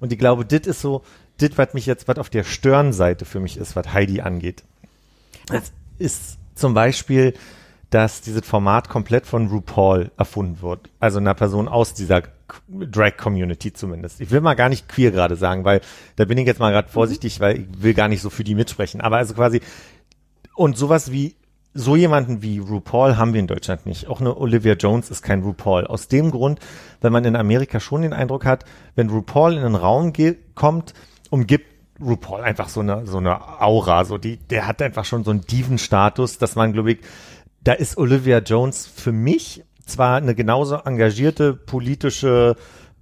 Und 0.00 0.12
ich 0.12 0.18
glaube, 0.18 0.44
dit 0.44 0.66
ist 0.66 0.80
so, 0.80 1.02
dit, 1.40 1.56
was 1.56 1.72
mich 1.72 1.86
jetzt, 1.86 2.08
was 2.08 2.18
auf 2.18 2.30
der 2.30 2.44
Stirnseite 2.44 3.24
für 3.24 3.40
mich 3.40 3.56
ist, 3.56 3.74
was 3.76 3.92
Heidi 3.92 4.20
angeht. 4.20 4.64
Es 5.50 5.72
ist 5.98 6.38
zum 6.54 6.74
Beispiel, 6.74 7.34
dass 7.90 8.20
dieses 8.20 8.46
Format 8.46 8.88
komplett 8.88 9.26
von 9.26 9.48
RuPaul 9.48 10.10
erfunden 10.16 10.62
wird. 10.62 10.90
Also 10.98 11.18
einer 11.18 11.34
Person 11.34 11.68
aus 11.68 11.94
dieser 11.94 12.22
Drag-Community 12.68 13.72
zumindest. 13.72 14.20
Ich 14.20 14.30
will 14.30 14.40
mal 14.40 14.54
gar 14.54 14.68
nicht 14.68 14.88
queer 14.88 15.10
gerade 15.10 15.36
sagen, 15.36 15.64
weil 15.64 15.80
da 16.16 16.24
bin 16.24 16.38
ich 16.38 16.46
jetzt 16.46 16.60
mal 16.60 16.72
gerade 16.72 16.88
vorsichtig, 16.88 17.40
weil 17.40 17.60
ich 17.60 17.82
will 17.82 17.94
gar 17.94 18.08
nicht 18.08 18.20
so 18.20 18.30
für 18.30 18.44
die 18.44 18.54
mitsprechen. 18.54 19.00
Aber 19.00 19.18
also 19.18 19.34
quasi, 19.34 19.60
und 20.54 20.76
sowas 20.76 21.12
wie, 21.12 21.36
so 21.72 21.96
jemanden 21.96 22.42
wie 22.42 22.58
RuPaul 22.58 23.16
haben 23.16 23.32
wir 23.32 23.40
in 23.40 23.48
Deutschland 23.48 23.84
nicht. 23.86 24.06
Auch 24.06 24.20
eine 24.20 24.36
Olivia 24.36 24.74
Jones 24.74 25.10
ist 25.10 25.22
kein 25.22 25.42
RuPaul. 25.42 25.86
Aus 25.86 26.06
dem 26.08 26.30
Grund, 26.30 26.60
weil 27.00 27.10
man 27.10 27.24
in 27.24 27.34
Amerika 27.34 27.80
schon 27.80 28.02
den 28.02 28.12
Eindruck 28.12 28.44
hat, 28.44 28.64
wenn 28.94 29.10
RuPaul 29.10 29.54
in 29.54 29.64
einen 29.64 29.74
Raum 29.74 30.12
kommt, 30.54 30.94
umgibt 31.30 31.73
RuPaul 32.00 32.42
einfach 32.42 32.68
so 32.68 32.80
eine, 32.80 33.06
so 33.06 33.18
eine 33.18 33.60
Aura, 33.60 34.04
so 34.04 34.18
die, 34.18 34.36
der 34.36 34.66
hat 34.66 34.82
einfach 34.82 35.04
schon 35.04 35.24
so 35.24 35.30
einen 35.30 35.42
Diven-Status, 35.42 36.38
dass 36.38 36.56
man, 36.56 36.72
glaube 36.72 36.92
ich, 36.92 36.98
da 37.62 37.72
ist 37.72 37.96
Olivia 37.96 38.38
Jones 38.38 38.86
für 38.86 39.12
mich 39.12 39.64
zwar 39.86 40.16
eine 40.16 40.34
genauso 40.34 40.76
engagierte 40.76 41.54
politische 41.54 42.56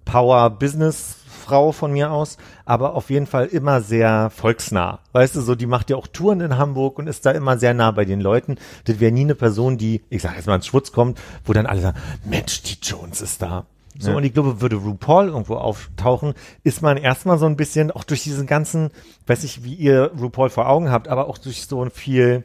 Power-Business-Frau 0.05 1.73
von 1.73 1.93
mir 1.93 2.11
aus, 2.11 2.39
aber 2.65 2.95
auf 2.95 3.11
jeden 3.11 3.27
Fall 3.27 3.47
immer 3.47 3.81
sehr 3.81 4.31
volksnah. 4.31 5.01
Weißt 5.13 5.37
du, 5.37 5.41
so, 5.41 5.55
die 5.55 5.67
macht 5.67 5.91
ja 5.91 5.97
auch 5.97 6.07
Touren 6.07 6.41
in 6.41 6.59
Hamburg 6.59 6.99
und 6.99 7.07
ist 7.07 7.25
da 7.25 7.31
immer 7.31 7.59
sehr 7.59 7.75
nah 7.75 7.91
bei 7.93 8.05
den 8.05 8.21
Leuten. 8.21 8.57
Das 8.85 9.01
wäre 9.01 9.13
nie 9.13 9.23
eine 9.23 9.35
Person, 9.35 9.79
die, 9.79 10.03
ich 10.11 10.23
sag 10.23 10.37
jetzt 10.37 10.47
mal 10.47 10.57
ins 10.57 10.67
Schwutz 10.67 10.93
kommt, 10.93 11.21
wo 11.45 11.53
dann 11.53 11.67
alle 11.67 11.81
sagen, 11.81 11.99
Mensch, 12.25 12.63
die 12.63 12.79
Jones 12.83 13.21
ist 13.21 13.43
da. 13.43 13.67
So, 13.99 14.11
Ja. 14.11 14.17
und 14.17 14.25
ich 14.25 14.33
glaube, 14.33 14.61
würde 14.61 14.77
RuPaul 14.77 15.29
irgendwo 15.29 15.57
auftauchen, 15.57 16.35
ist 16.65 16.83
man 16.83 16.97
erstmal 16.97 17.39
so 17.39 17.47
ein 17.47 17.57
bisschen, 17.57 17.91
auch 17.91 18.05
durch 18.05 18.23
diesen 18.23 18.47
ganzen, 18.47 18.91
weiß 19.27 19.43
nicht, 19.43 19.65
wie 19.65 19.75
ihr 19.75 20.13
RuPaul 20.19 20.51
vor 20.51 20.69
Augen 20.69 20.91
habt, 20.91 21.09
aber 21.09 21.29
auch 21.29 21.39
durch 21.39 21.67
so 21.67 21.83
ein 21.85 21.91
viel 21.91 22.45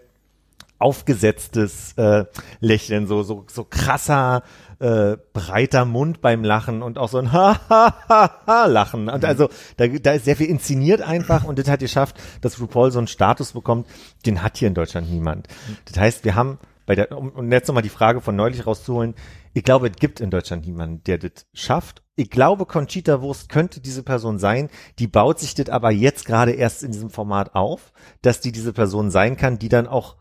aufgesetztes 0.79 1.93
äh, 1.97 2.25
Lächeln, 2.59 3.07
so, 3.07 3.23
so, 3.23 3.45
so 3.51 3.63
krasser, 3.63 4.43
äh, 4.79 5.17
breiter 5.33 5.85
Mund 5.85 6.21
beim 6.21 6.43
Lachen 6.43 6.83
und 6.83 6.97
auch 6.99 7.09
so 7.09 7.17
ein 7.17 7.31
ha 7.33 7.59
ha 7.69 7.95
ha 8.07 8.31
ha 8.45 8.65
Lachen. 8.67 9.09
Und 9.09 9.25
also 9.25 9.49
da, 9.77 9.87
da 9.87 10.11
ist 10.11 10.25
sehr 10.25 10.35
viel 10.35 10.47
inszeniert 10.47 11.01
einfach 11.01 11.43
und 11.43 11.57
das 11.57 11.67
hat 11.67 11.79
geschafft, 11.79 12.15
dass 12.41 12.59
RuPaul 12.61 12.91
so 12.91 12.99
einen 12.99 13.07
Status 13.07 13.53
bekommt, 13.53 13.87
den 14.25 14.43
hat 14.43 14.57
hier 14.57 14.67
in 14.67 14.75
Deutschland 14.75 15.09
niemand. 15.09 15.47
Das 15.85 15.97
heißt, 15.97 16.25
wir 16.25 16.35
haben 16.35 16.59
bei 16.87 16.95
der, 16.95 17.15
um, 17.15 17.29
um 17.29 17.51
jetzt 17.51 17.67
nochmal 17.67 17.83
die 17.83 17.89
Frage 17.89 18.21
von 18.21 18.35
neulich 18.35 18.65
rauszuholen, 18.65 19.13
ich 19.53 19.63
glaube, 19.63 19.89
es 19.89 19.97
gibt 19.97 20.19
in 20.19 20.31
Deutschland 20.31 20.65
niemanden, 20.65 21.03
der 21.03 21.19
das 21.19 21.45
schafft. 21.53 22.01
Ich 22.15 22.31
glaube, 22.31 22.65
Conchita 22.65 23.21
Wurst 23.21 23.49
könnte 23.49 23.81
diese 23.81 24.01
Person 24.01 24.39
sein, 24.39 24.69
die 24.97 25.07
baut 25.07 25.37
sich 25.37 25.53
das 25.53 25.69
aber 25.69 25.91
jetzt 25.91 26.25
gerade 26.25 26.53
erst 26.53 26.81
in 26.81 26.91
diesem 26.91 27.11
Format 27.11 27.53
auf, 27.53 27.91
dass 28.23 28.39
die 28.39 28.51
diese 28.51 28.73
Person 28.73 29.11
sein 29.11 29.37
kann, 29.37 29.59
die 29.59 29.69
dann 29.69 29.85
auch 29.85 30.15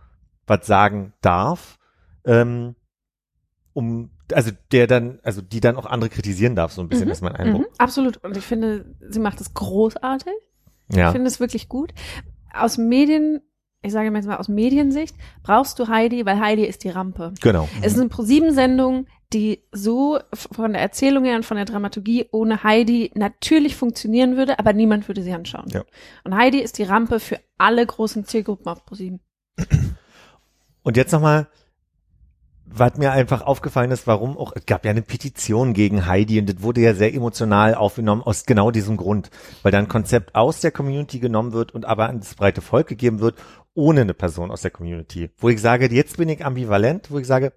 was 0.47 0.67
sagen 0.67 1.15
darf, 1.23 1.79
ähm, 2.25 2.75
um, 3.73 4.11
also 4.33 4.51
der 4.73 4.89
dann, 4.89 5.21
also 5.23 5.43
die 5.43 5.61
dann 5.61 5.77
auch 5.77 5.87
andere 5.87 6.11
kritisieren 6.11 6.57
darf, 6.57 6.73
so 6.73 6.81
ein 6.83 6.89
bisschen, 6.89 7.07
Mhm, 7.07 7.13
ist 7.13 7.23
mein 7.23 7.37
Eindruck. 7.37 7.63
Mhm, 7.63 7.75
absolut. 7.79 8.17
Und 8.25 8.37
ich 8.37 8.45
finde, 8.45 8.97
sie 9.09 9.21
macht 9.21 9.41
es 9.41 9.55
großartig. 9.55 10.35
Ja. 10.93 11.09
Ich 11.09 11.13
finde 11.13 11.29
es 11.29 11.39
wirklich 11.39 11.69
gut. 11.69 11.95
Aus 12.53 12.77
Medien, 12.77 13.43
ich 13.87 13.93
sage 13.93 14.11
jetzt 14.13 14.27
mal 14.27 14.37
aus 14.37 14.49
Mediensicht, 14.49 15.17
brauchst 15.43 15.79
du 15.79 15.89
Heidi, 15.89 16.27
weil 16.27 16.41
Heidi 16.41 16.65
ist 16.65 16.85
die 16.85 16.91
Rampe. 16.91 17.33
Genau. 17.41 17.69
Es 17.81 17.95
ist 17.95 18.01
eine 18.01 18.09
Pro-7-Sendung, 18.09 19.07
die 19.33 19.63
so 19.73 20.19
von 20.33 20.73
der 20.73 20.83
Erzählung 20.83 21.25
her 21.25 21.37
und 21.37 21.45
von 21.45 21.57
der 21.57 21.67
Dramaturgie 21.67 22.27
ohne 22.31 22.63
Heidi 22.63 23.11
natürlich 23.15 23.75
funktionieren 23.75 24.37
würde, 24.37 24.59
aber 24.59 24.73
niemand 24.73 25.09
würde 25.09 25.23
sie 25.23 25.33
anschauen. 25.33 25.67
Ja. 25.69 25.85
Und 26.25 26.37
Heidi 26.37 26.61
ist 26.61 26.79
die 26.79 26.85
Rampe 26.85 27.19
für 27.19 27.41
alle 27.59 27.85
großen 27.85 28.25
Zielgruppen 28.25 28.69
auf 28.69 28.83
Pro7. 28.87 29.19
Und 30.83 30.97
jetzt 30.97 31.13
nochmal, 31.13 31.49
was 32.65 32.97
mir 32.97 33.11
einfach 33.13 33.43
aufgefallen 33.43 33.91
ist, 33.91 34.07
warum 34.07 34.37
auch, 34.37 34.53
es 34.55 34.67
gab 34.67 34.85
ja 34.85 34.93
eine 34.93 35.03
Petition 35.03 35.73
gegen 35.73 36.07
Heidi 36.07 36.39
und 36.39 36.49
das 36.49 36.63
wurde 36.63 36.81
ja 36.81 36.95
sehr 36.95 37.13
emotional 37.13 37.75
aufgenommen 37.75 38.23
aus 38.23 38.45
genau 38.45 38.71
diesem 38.71 38.97
Grund, 38.97 39.31
weil 39.63 39.73
da 39.73 39.79
ein 39.79 39.89
Konzept 39.89 40.35
aus 40.35 40.61
der 40.61 40.71
Community 40.71 41.19
genommen 41.19 41.53
wird 41.53 41.75
und 41.75 41.85
aber 41.85 42.09
an 42.09 42.21
das 42.21 42.35
breite 42.35 42.61
Volk 42.61 42.87
gegeben 42.87 43.21
wird, 43.21 43.37
ohne 43.77 44.01
eine 44.01 44.15
Person 44.15 44.51
aus 44.51 44.63
der 44.63 44.71
Community. 44.71 45.31
Wo 45.39 45.49
ich 45.49 45.61
sage, 45.61 45.95
jetzt 45.95 46.17
bin 46.17 46.29
ich 46.29 46.45
ambivalent, 46.45 47.11
wo 47.11 47.19
ich 47.19 47.27
sage, 47.27 47.53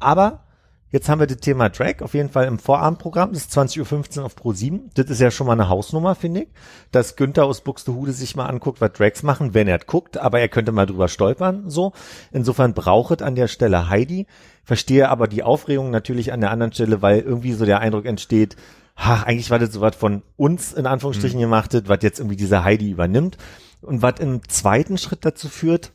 aber 0.00 0.44
jetzt 0.90 1.08
haben 1.08 1.20
wir 1.20 1.26
das 1.26 1.36
Thema 1.36 1.68
Drag 1.68 2.00
auf 2.00 2.14
jeden 2.14 2.30
Fall 2.30 2.46
im 2.46 2.58
Vorabendprogramm, 2.58 3.32
das 3.32 3.42
ist 3.42 3.56
20.15 3.56 4.18
Uhr 4.18 4.24
auf 4.24 4.36
Pro 4.36 4.52
7. 4.52 4.90
Das 4.94 5.10
ist 5.10 5.20
ja 5.20 5.30
schon 5.30 5.46
mal 5.46 5.52
eine 5.52 5.68
Hausnummer, 5.68 6.14
finde 6.14 6.42
ich, 6.42 6.48
dass 6.92 7.16
Günther 7.16 7.44
aus 7.44 7.60
Buxtehude 7.60 8.12
sich 8.12 8.36
mal 8.36 8.46
anguckt, 8.46 8.80
was 8.80 8.92
Drags 8.92 9.22
machen, 9.22 9.52
wenn 9.52 9.68
er 9.68 9.78
guckt, 9.78 10.16
aber 10.16 10.40
er 10.40 10.48
könnte 10.48 10.72
mal 10.72 10.86
drüber 10.86 11.08
stolpern, 11.08 11.68
so. 11.68 11.92
Insofern 12.32 12.72
braucht 12.72 13.20
an 13.20 13.34
der 13.34 13.48
Stelle 13.48 13.90
Heidi. 13.90 14.26
Verstehe 14.64 15.10
aber 15.10 15.28
die 15.28 15.42
Aufregung 15.42 15.90
natürlich 15.90 16.32
an 16.32 16.40
der 16.40 16.50
anderen 16.50 16.72
Stelle, 16.72 17.02
weil 17.02 17.20
irgendwie 17.20 17.52
so 17.52 17.66
der 17.66 17.80
Eindruck 17.80 18.06
entsteht, 18.06 18.56
ha, 18.96 19.22
eigentlich 19.24 19.50
war 19.50 19.58
das 19.58 19.72
so 19.72 19.80
was 19.80 19.94
von 19.94 20.22
uns 20.36 20.72
in 20.72 20.86
Anführungsstrichen 20.86 21.40
gemachtet, 21.40 21.88
was 21.88 21.98
jetzt 22.02 22.18
irgendwie 22.18 22.36
diese 22.36 22.64
Heidi 22.64 22.90
übernimmt 22.90 23.36
und 23.82 24.02
was 24.02 24.20
im 24.20 24.48
zweiten 24.48 24.98
Schritt 24.98 25.24
dazu 25.24 25.48
führt, 25.48 25.92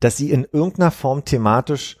dass 0.00 0.16
sie 0.16 0.30
in 0.30 0.44
irgendeiner 0.44 0.90
Form 0.90 1.24
thematisch 1.24 1.96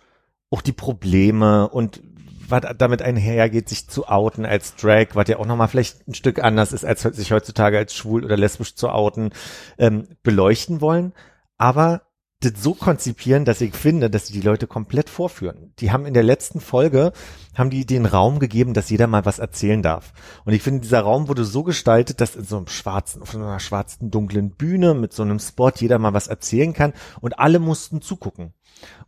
auch 0.50 0.62
die 0.62 0.72
Probleme 0.72 1.68
und 1.68 2.02
was 2.48 2.62
damit 2.76 3.00
einhergeht, 3.00 3.68
sich 3.68 3.88
zu 3.88 4.08
outen 4.08 4.44
als 4.44 4.74
Drag, 4.74 5.08
was 5.14 5.28
ja 5.28 5.38
auch 5.38 5.46
nochmal 5.46 5.68
vielleicht 5.68 6.08
ein 6.08 6.14
Stück 6.14 6.42
anders 6.42 6.72
ist, 6.72 6.84
als 6.84 7.02
sich 7.02 7.30
heutzutage 7.30 7.78
als 7.78 7.94
schwul 7.94 8.24
oder 8.24 8.36
lesbisch 8.36 8.74
zu 8.74 8.88
outen, 8.88 9.30
ähm, 9.78 10.08
beleuchten 10.24 10.80
wollen. 10.80 11.12
Aber 11.58 12.02
das 12.40 12.52
so 12.56 12.72
konzipieren, 12.74 13.44
dass 13.44 13.60
ich 13.60 13.74
finde, 13.74 14.08
dass 14.08 14.26
sie 14.26 14.32
die 14.32 14.46
Leute 14.46 14.66
komplett 14.66 15.10
vorführen. 15.10 15.74
Die 15.78 15.92
haben 15.92 16.06
in 16.06 16.14
der 16.14 16.22
letzten 16.22 16.60
Folge, 16.60 17.12
haben 17.54 17.68
die 17.68 17.84
den 17.84 18.06
Raum 18.06 18.38
gegeben, 18.38 18.72
dass 18.72 18.88
jeder 18.88 19.06
mal 19.06 19.26
was 19.26 19.38
erzählen 19.38 19.82
darf. 19.82 20.14
Und 20.46 20.54
ich 20.54 20.62
finde, 20.62 20.80
dieser 20.80 21.00
Raum 21.00 21.28
wurde 21.28 21.44
so 21.44 21.62
gestaltet, 21.62 22.20
dass 22.20 22.36
in 22.36 22.44
so 22.44 22.56
einem 22.56 22.66
schwarzen, 22.66 23.20
auf 23.20 23.34
einer 23.34 23.60
schwarzen, 23.60 24.10
dunklen 24.10 24.52
Bühne 24.52 24.94
mit 24.94 25.12
so 25.12 25.22
einem 25.22 25.38
Spot 25.38 25.70
jeder 25.76 25.98
mal 25.98 26.14
was 26.14 26.28
erzählen 26.28 26.72
kann 26.72 26.94
und 27.20 27.38
alle 27.38 27.58
mussten 27.58 28.00
zugucken. 28.00 28.54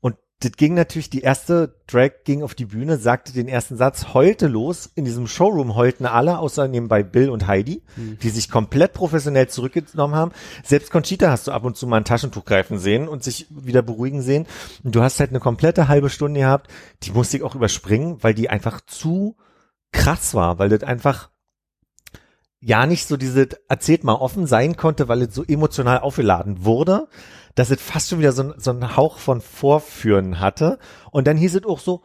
Und 0.00 0.16
das 0.44 0.52
ging 0.52 0.74
natürlich, 0.74 1.08
die 1.08 1.20
erste 1.20 1.76
Drag 1.86 2.24
ging 2.24 2.42
auf 2.42 2.54
die 2.54 2.64
Bühne, 2.64 2.96
sagte 2.96 3.32
den 3.32 3.46
ersten 3.46 3.76
Satz, 3.76 4.12
heulte 4.12 4.48
los. 4.48 4.90
In 4.94 5.04
diesem 5.04 5.26
Showroom 5.26 5.76
heulten 5.76 6.04
alle, 6.04 6.38
außer 6.38 6.66
nebenbei 6.66 7.02
Bill 7.02 7.30
und 7.30 7.46
Heidi, 7.46 7.82
Hm. 7.94 8.18
die 8.20 8.30
sich 8.30 8.50
komplett 8.50 8.92
professionell 8.92 9.48
zurückgenommen 9.48 10.16
haben. 10.16 10.32
Selbst 10.64 10.90
Conchita 10.90 11.30
hast 11.30 11.46
du 11.46 11.52
ab 11.52 11.64
und 11.64 11.76
zu 11.76 11.86
mal 11.86 11.98
ein 11.98 12.04
Taschentuch 12.04 12.44
greifen 12.44 12.78
sehen 12.78 13.08
und 13.08 13.22
sich 13.22 13.46
wieder 13.50 13.82
beruhigen 13.82 14.22
sehen. 14.22 14.46
Und 14.82 14.94
du 14.94 15.02
hast 15.02 15.20
halt 15.20 15.30
eine 15.30 15.40
komplette 15.40 15.88
halbe 15.88 16.10
Stunde 16.10 16.40
gehabt, 16.40 16.68
die 17.04 17.12
musste 17.12 17.36
ich 17.36 17.42
auch 17.42 17.54
überspringen, 17.54 18.22
weil 18.22 18.34
die 18.34 18.50
einfach 18.50 18.80
zu 18.80 19.36
krass 19.92 20.34
war, 20.34 20.58
weil 20.58 20.70
das 20.70 20.82
einfach 20.82 21.30
ja 22.60 22.86
nicht 22.86 23.06
so 23.06 23.16
diese 23.16 23.48
erzählt 23.68 24.04
mal 24.04 24.14
offen 24.14 24.46
sein 24.46 24.76
konnte, 24.76 25.08
weil 25.08 25.22
es 25.22 25.34
so 25.34 25.44
emotional 25.44 25.98
aufgeladen 25.98 26.64
wurde, 26.64 27.08
dass 27.54 27.70
es 27.70 27.80
fast 27.80 28.08
schon 28.10 28.18
wieder 28.18 28.32
so, 28.32 28.42
ein- 28.42 28.54
so 28.56 28.70
einen 28.70 28.96
Hauch 28.96 29.18
von 29.18 29.40
Vorführen 29.40 30.40
hatte. 30.40 30.78
Und 31.10 31.26
dann 31.26 31.36
hieß 31.36 31.54
es 31.56 31.64
auch 31.64 31.78
so, 31.78 32.02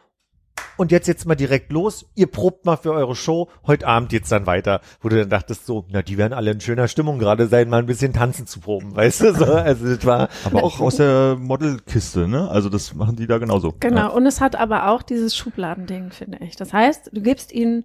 und 0.76 0.90
jetzt 0.90 1.06
jetzt 1.06 1.24
mal 1.24 1.36
direkt 1.36 1.70
los, 1.72 2.06
ihr 2.16 2.26
probt 2.26 2.64
mal 2.66 2.76
für 2.76 2.92
eure 2.92 3.14
Show, 3.14 3.48
heute 3.66 3.86
Abend 3.86 4.08
geht's 4.10 4.28
dann 4.28 4.46
weiter, 4.46 4.80
wo 5.00 5.08
du 5.08 5.16
dann 5.16 5.30
dachtest 5.30 5.66
so, 5.66 5.84
na, 5.88 6.02
die 6.02 6.18
werden 6.18 6.32
alle 6.32 6.50
in 6.50 6.60
schöner 6.60 6.88
Stimmung 6.88 7.18
gerade 7.20 7.46
sein, 7.46 7.68
mal 7.68 7.78
ein 7.78 7.86
bisschen 7.86 8.12
tanzen 8.12 8.46
zu 8.46 8.58
proben, 8.60 8.94
weißt 8.94 9.20
du, 9.20 9.34
so, 9.34 9.44
also 9.54 9.86
das 9.94 10.04
war, 10.04 10.28
Aber 10.44 10.64
auch 10.64 10.80
aus 10.80 10.96
der 10.96 11.36
Modelkiste, 11.38 12.26
ne? 12.26 12.48
Also 12.50 12.68
das 12.70 12.92
machen 12.94 13.14
die 13.16 13.28
da 13.28 13.38
genauso. 13.38 13.72
Genau, 13.78 14.12
und 14.14 14.26
es 14.26 14.40
hat 14.40 14.56
aber 14.56 14.88
auch 14.90 15.02
dieses 15.02 15.36
Schubladending, 15.36 16.10
finde 16.10 16.38
ich. 16.42 16.56
Das 16.56 16.72
heißt, 16.72 17.10
du 17.12 17.20
gibst 17.22 17.52
ihnen 17.52 17.84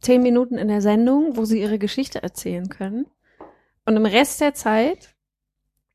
zehn 0.00 0.22
Minuten 0.22 0.56
in 0.58 0.68
der 0.68 0.82
Sendung, 0.82 1.36
wo 1.38 1.44
sie 1.46 1.60
ihre 1.60 1.78
Geschichte 1.78 2.22
erzählen 2.22 2.68
können. 2.68 3.06
Und 3.86 3.96
im 3.96 4.06
Rest 4.06 4.40
der 4.42 4.52
Zeit 4.54 5.14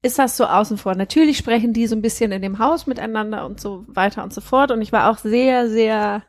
ist 0.06 0.20
das 0.20 0.38
so 0.38 0.46
außen 0.46 0.78
vor. 0.78 0.96
Natürlich 0.96 1.38
sprechen 1.38 1.74
die 1.74 1.88
so 1.88 1.96
ein 1.96 2.02
bisschen 2.02 2.32
in 2.32 2.44
dem 2.44 2.60
Haus 2.60 2.86
miteinander 2.86 3.46
und 3.46 3.60
so 3.60 3.86
weiter 3.88 4.24
und 4.24 4.32
so 4.32 4.40
fort. 4.40 4.70
Und 4.72 4.82
ich 4.82 4.92
war 4.92 5.10
auch 5.10 5.18
sehr, 5.18 5.68
sehr 5.68 6.24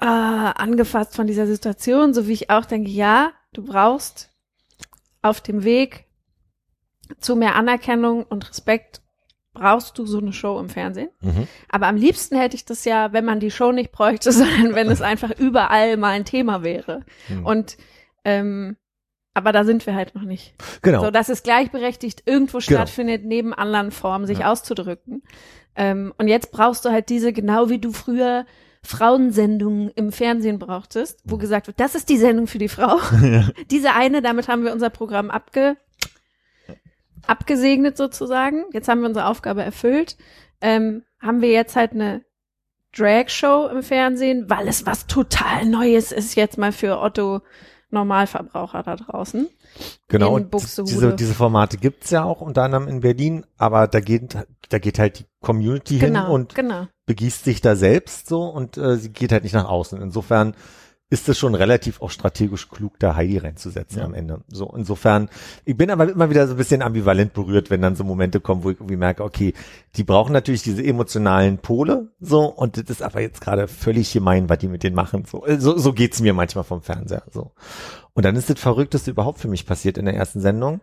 äh, 0.00 0.04
angefasst 0.04 1.14
von 1.14 1.28
dieser 1.28 1.46
Situation, 1.46 2.14
so 2.14 2.26
wie 2.26 2.32
ich 2.32 2.50
auch 2.50 2.64
denke, 2.64 2.90
ja, 2.90 3.32
du 3.52 3.64
brauchst 3.64 4.30
auf 5.22 5.40
dem 5.40 5.62
Weg 5.62 6.06
zu 7.20 7.36
mehr 7.36 7.54
Anerkennung 7.54 8.24
und 8.24 8.48
Respekt 8.48 9.00
brauchst 9.54 9.98
du 9.98 10.06
so 10.06 10.18
eine 10.18 10.32
Show 10.32 10.58
im 10.58 10.68
Fernsehen. 10.68 11.10
mhm. 11.20 11.46
Aber 11.68 11.86
am 11.86 11.96
liebsten 11.96 12.36
hätte 12.36 12.56
ich 12.56 12.64
das 12.64 12.84
ja, 12.84 13.12
wenn 13.12 13.24
man 13.24 13.38
die 13.38 13.52
Show 13.52 13.70
nicht 13.70 13.92
bräuchte, 13.92 14.32
sondern 14.32 14.74
wenn 14.74 14.90
es 14.90 15.00
einfach 15.12 15.30
überall 15.38 15.96
mal 15.96 16.10
ein 16.10 16.24
Thema 16.24 16.64
wäre. 16.64 17.04
Hm. 17.28 17.46
Und 17.46 17.76
ähm, 18.24 18.76
aber 19.34 19.52
da 19.52 19.64
sind 19.64 19.86
wir 19.86 19.94
halt 19.94 20.14
noch 20.14 20.22
nicht. 20.22 20.54
genau. 20.82 21.04
So, 21.04 21.10
dass 21.10 21.28
es 21.28 21.42
gleichberechtigt 21.42 22.22
irgendwo 22.26 22.60
stattfindet, 22.60 23.24
neben 23.24 23.54
anderen 23.54 23.90
Formen 23.90 24.26
sich 24.26 24.44
auszudrücken. 24.44 25.22
Ähm, 25.76 26.12
und 26.18 26.28
jetzt 26.28 26.50
brauchst 26.50 26.84
du 26.84 26.90
halt 26.90 27.08
diese, 27.08 27.32
genau 27.32 27.68
wie 27.68 27.78
du 27.78 27.92
früher 27.92 28.46
Frauensendungen 28.82 29.90
im 29.94 30.12
Fernsehen 30.12 30.58
brauchtest, 30.58 31.20
wo 31.24 31.36
gesagt 31.36 31.66
wird, 31.66 31.78
das 31.80 31.94
ist 31.94 32.08
die 32.08 32.16
Sendung 32.16 32.46
für 32.46 32.58
die 32.58 32.68
Frau. 32.68 32.98
Diese 33.70 33.92
eine, 33.94 34.22
damit 34.22 34.48
haben 34.48 34.64
wir 34.64 34.72
unser 34.72 34.90
Programm 34.90 35.30
abge, 35.30 35.76
abgesegnet 37.26 37.96
sozusagen. 37.96 38.64
Jetzt 38.72 38.88
haben 38.88 39.00
wir 39.00 39.08
unsere 39.08 39.26
Aufgabe 39.26 39.62
erfüllt. 39.62 40.16
Ähm, 40.60 41.02
haben 41.20 41.42
wir 41.42 41.50
jetzt 41.50 41.76
halt 41.76 41.92
eine 41.92 42.24
Drag-Show 42.96 43.68
im 43.68 43.82
Fernsehen, 43.82 44.48
weil 44.48 44.66
es 44.66 44.86
was 44.86 45.06
total 45.06 45.66
Neues 45.66 46.10
ist 46.10 46.34
jetzt 46.34 46.58
mal 46.58 46.72
für 46.72 47.00
Otto 47.00 47.42
Normalverbraucher 47.90 48.82
da 48.82 48.96
draußen. 48.96 49.48
Genau, 50.08 50.34
und 50.34 50.52
diese, 50.52 51.14
diese 51.14 51.34
Formate 51.34 51.78
gibt's 51.78 52.10
ja 52.10 52.24
auch 52.24 52.40
unter 52.40 52.62
anderem 52.64 52.88
in 52.88 53.00
Berlin, 53.00 53.46
aber 53.56 53.86
da 53.86 54.00
geht, 54.00 54.36
da 54.68 54.78
geht 54.78 54.98
halt 54.98 55.20
die 55.20 55.24
Community 55.40 55.98
hin 55.98 56.14
Genau, 56.14 56.32
und 56.32 56.54
genau. 56.54 56.86
begießt 57.06 57.44
sich 57.44 57.60
da 57.60 57.76
selbst 57.76 58.28
so 58.28 58.44
und 58.44 58.76
äh, 58.76 58.96
sie 58.96 59.12
geht 59.12 59.32
halt 59.32 59.44
nicht 59.44 59.54
nach 59.54 59.68
außen. 59.68 60.00
Insofern 60.02 60.54
ist 61.10 61.28
es 61.28 61.38
schon 61.38 61.54
relativ 61.54 62.02
auch 62.02 62.10
strategisch 62.10 62.68
klug, 62.68 62.98
da 62.98 63.16
Heidi 63.16 63.38
reinzusetzen 63.38 64.00
Ja. 64.00 64.04
am 64.04 64.12
Ende. 64.12 64.42
So, 64.48 64.72
insofern, 64.76 65.30
ich 65.64 65.74
bin 65.76 65.90
aber 65.90 66.08
immer 66.10 66.28
wieder 66.28 66.46
so 66.46 66.52
ein 66.54 66.58
bisschen 66.58 66.82
ambivalent 66.82 67.32
berührt, 67.32 67.70
wenn 67.70 67.80
dann 67.80 67.96
so 67.96 68.04
Momente 68.04 68.40
kommen, 68.40 68.62
wo 68.62 68.70
ich 68.70 68.76
irgendwie 68.76 68.96
merke, 68.96 69.24
okay, 69.24 69.54
die 69.96 70.04
brauchen 70.04 70.32
natürlich 70.32 70.62
diese 70.62 70.84
emotionalen 70.84 71.58
Pole, 71.58 72.12
so, 72.20 72.44
und 72.44 72.76
das 72.76 72.90
ist 72.90 73.02
aber 73.02 73.22
jetzt 73.22 73.40
gerade 73.40 73.68
völlig 73.68 74.12
gemein, 74.12 74.50
was 74.50 74.58
die 74.58 74.68
mit 74.68 74.82
denen 74.82 74.96
machen. 74.96 75.24
So, 75.24 75.46
Äh, 75.46 75.58
so, 75.58 75.78
so 75.78 75.94
geht's 75.94 76.20
mir 76.20 76.34
manchmal 76.34 76.64
vom 76.64 76.82
Fernseher. 76.82 77.22
So. 77.32 77.52
Und 78.12 78.24
dann 78.26 78.36
ist 78.36 78.50
das 78.50 78.60
Verrückteste 78.60 79.10
überhaupt 79.10 79.38
für 79.40 79.48
mich 79.48 79.64
passiert 79.64 79.96
in 79.96 80.04
der 80.04 80.14
ersten 80.14 80.40
Sendung. 80.40 80.80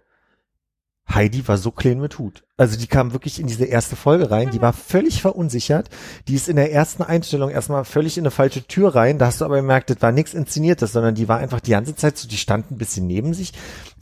Heidi 1.07 1.47
war 1.47 1.57
so 1.57 1.69
klein 1.69 1.99
mit 1.99 2.17
Hut. 2.17 2.44
Also 2.57 2.77
die 2.77 2.87
kam 2.87 3.11
wirklich 3.11 3.39
in 3.41 3.47
diese 3.47 3.65
erste 3.65 3.97
Folge 3.97 4.31
rein, 4.31 4.49
die 4.49 4.61
war 4.61 4.71
völlig 4.71 5.21
verunsichert. 5.21 5.89
Die 6.29 6.35
ist 6.35 6.47
in 6.47 6.55
der 6.55 6.71
ersten 6.71 7.03
Einstellung 7.03 7.49
erstmal 7.49 7.83
völlig 7.83 8.17
in 8.17 8.21
eine 8.23 8.31
falsche 8.31 8.65
Tür 8.65 8.95
rein. 8.95 9.17
Da 9.17 9.25
hast 9.25 9.41
du 9.41 9.45
aber 9.45 9.57
gemerkt, 9.57 9.89
das 9.89 10.01
war 10.01 10.13
nichts 10.13 10.33
Inszeniertes, 10.33 10.93
sondern 10.93 11.15
die 11.15 11.27
war 11.27 11.37
einfach 11.39 11.59
die 11.59 11.71
ganze 11.71 11.95
Zeit 11.97 12.17
so, 12.17 12.29
die 12.29 12.37
stand 12.37 12.71
ein 12.71 12.77
bisschen 12.77 13.07
neben 13.07 13.33
sich. 13.33 13.51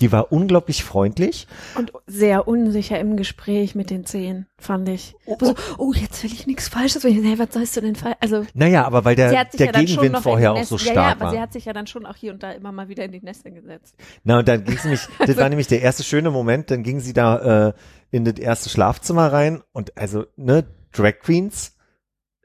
Die 0.01 0.11
war 0.11 0.31
unglaublich 0.31 0.83
freundlich. 0.83 1.47
Und 1.75 1.93
sehr 2.05 2.47
unsicher 2.47 2.99
im 2.99 3.17
Gespräch 3.17 3.73
mit 3.73 3.89
den 3.89 4.05
Zehen, 4.05 4.45
fand 4.59 4.87
ich. 4.87 5.15
Wo 5.25 5.35
so, 5.41 5.55
oh, 5.79 5.93
jetzt 5.93 6.21
will 6.23 6.31
ich 6.31 6.45
nichts 6.45 6.67
Falsches. 6.67 7.03
Ich, 7.05 7.15
hey, 7.23 7.39
was 7.39 7.53
sollst 7.53 7.75
du 7.77 7.81
denn 7.81 7.95
falsch? 7.95 8.17
Also, 8.19 8.45
Naja, 8.53 8.85
aber 8.85 9.03
weil 9.03 9.15
der, 9.15 9.45
der 9.45 9.65
ja 9.65 9.71
Gegenwind 9.71 10.19
vorher 10.19 10.53
auch 10.53 10.63
so 10.63 10.75
Nest- 10.75 10.85
ja, 10.85 10.91
stark 10.91 11.07
ja, 11.07 11.11
aber 11.13 11.21
war. 11.21 11.31
sie 11.31 11.39
hat 11.39 11.53
sich 11.53 11.65
ja 11.65 11.73
dann 11.73 11.87
schon 11.87 12.05
auch 12.05 12.15
hier 12.15 12.33
und 12.33 12.43
da 12.43 12.51
immer 12.51 12.71
mal 12.71 12.87
wieder 12.87 13.03
in 13.03 13.11
die 13.13 13.21
Nester 13.21 13.49
gesetzt. 13.49 13.95
Na, 14.23 14.37
und 14.37 14.47
dann 14.47 14.63
ging 14.63 14.77
sie 14.77 14.89
nämlich, 14.89 15.07
das 15.25 15.37
war 15.37 15.49
nämlich 15.49 15.67
der 15.67 15.81
erste 15.81 16.03
schöne 16.03 16.29
Moment, 16.29 16.69
dann 16.69 16.83
ging 16.83 16.99
sie 16.99 17.13
da 17.13 17.69
äh, 17.69 17.73
in 18.13 18.25
das 18.25 18.35
erste 18.35 18.69
Schlafzimmer 18.69 19.33
rein 19.33 19.63
und 19.71 19.97
also, 19.97 20.25
ne, 20.35 20.65
Drag 20.91 21.19
Queens, 21.19 21.75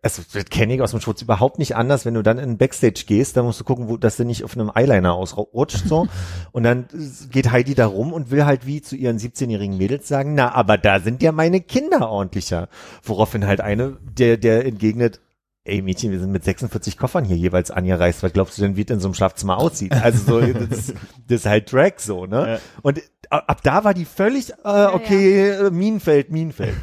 also 0.00 0.22
das 0.32 0.46
kenne 0.46 0.74
ich 0.74 0.80
aus 0.80 0.92
dem 0.92 1.00
Schutz 1.00 1.20
überhaupt 1.20 1.58
nicht 1.58 1.76
anders, 1.76 2.06
wenn 2.06 2.14
du 2.14 2.22
dann 2.22 2.38
in 2.38 2.52
den 2.52 2.56
Backstage 2.58 3.04
gehst, 3.06 3.36
dann 3.36 3.44
musst 3.44 3.60
du 3.60 3.64
gucken, 3.64 3.88
wo, 3.88 3.98
dass 3.98 4.16
du 4.16 4.24
nicht 4.24 4.44
auf 4.44 4.56
einem 4.56 4.70
Eyeliner 4.74 5.12
ausrutscht, 5.12 5.86
so. 5.86 6.08
und 6.52 6.62
dann 6.62 6.86
geht 7.30 7.50
Heidi 7.50 7.74
da 7.74 7.86
rum 7.86 8.14
und 8.14 8.30
will 8.30 8.46
halt 8.46 8.64
wie 8.64 8.80
zu 8.80 8.96
ihren 8.96 9.18
17-jährigen 9.18 9.76
Mädels 9.76 10.08
sagen, 10.08 10.34
na, 10.34 10.54
aber 10.54 10.78
da 10.78 11.00
sind 11.00 11.22
ja 11.22 11.32
meine 11.32 11.60
Kinder 11.60 12.08
ordentlicher. 12.08 12.68
Woraufhin 13.02 13.46
halt 13.46 13.60
eine, 13.60 13.98
der, 14.00 14.38
der 14.38 14.64
entgegnet, 14.64 15.20
ey 15.68 15.82
Mädchen, 15.82 16.10
wir 16.10 16.18
sind 16.20 16.32
mit 16.32 16.44
46 16.44 16.96
Koffern 16.96 17.24
hier 17.24 17.36
jeweils 17.36 17.70
angereist. 17.70 18.22
Was 18.22 18.32
glaubst 18.32 18.58
du 18.58 18.62
denn, 18.62 18.76
wie 18.76 18.82
es 18.82 18.90
in 18.90 19.00
so 19.00 19.08
einem 19.08 19.14
Schlafzimmer 19.14 19.58
aussieht? 19.58 19.92
Also 19.92 20.40
so, 20.40 20.40
das, 20.52 20.78
ist- 20.78 20.94
das 21.28 21.40
ist 21.40 21.46
halt 21.46 21.72
Drag 21.72 21.92
so, 21.98 22.26
ne? 22.26 22.52
Ja. 22.54 22.58
Und 22.82 23.00
ab 23.30 23.44
ab 23.46 23.60
da 23.62 23.84
war 23.84 23.94
die 23.94 24.04
völlig, 24.06 24.50
äh, 24.64 24.86
okay, 24.86 25.50
äh, 25.50 25.70
Minenfeld, 25.70 26.30
Minenfeld. 26.30 26.74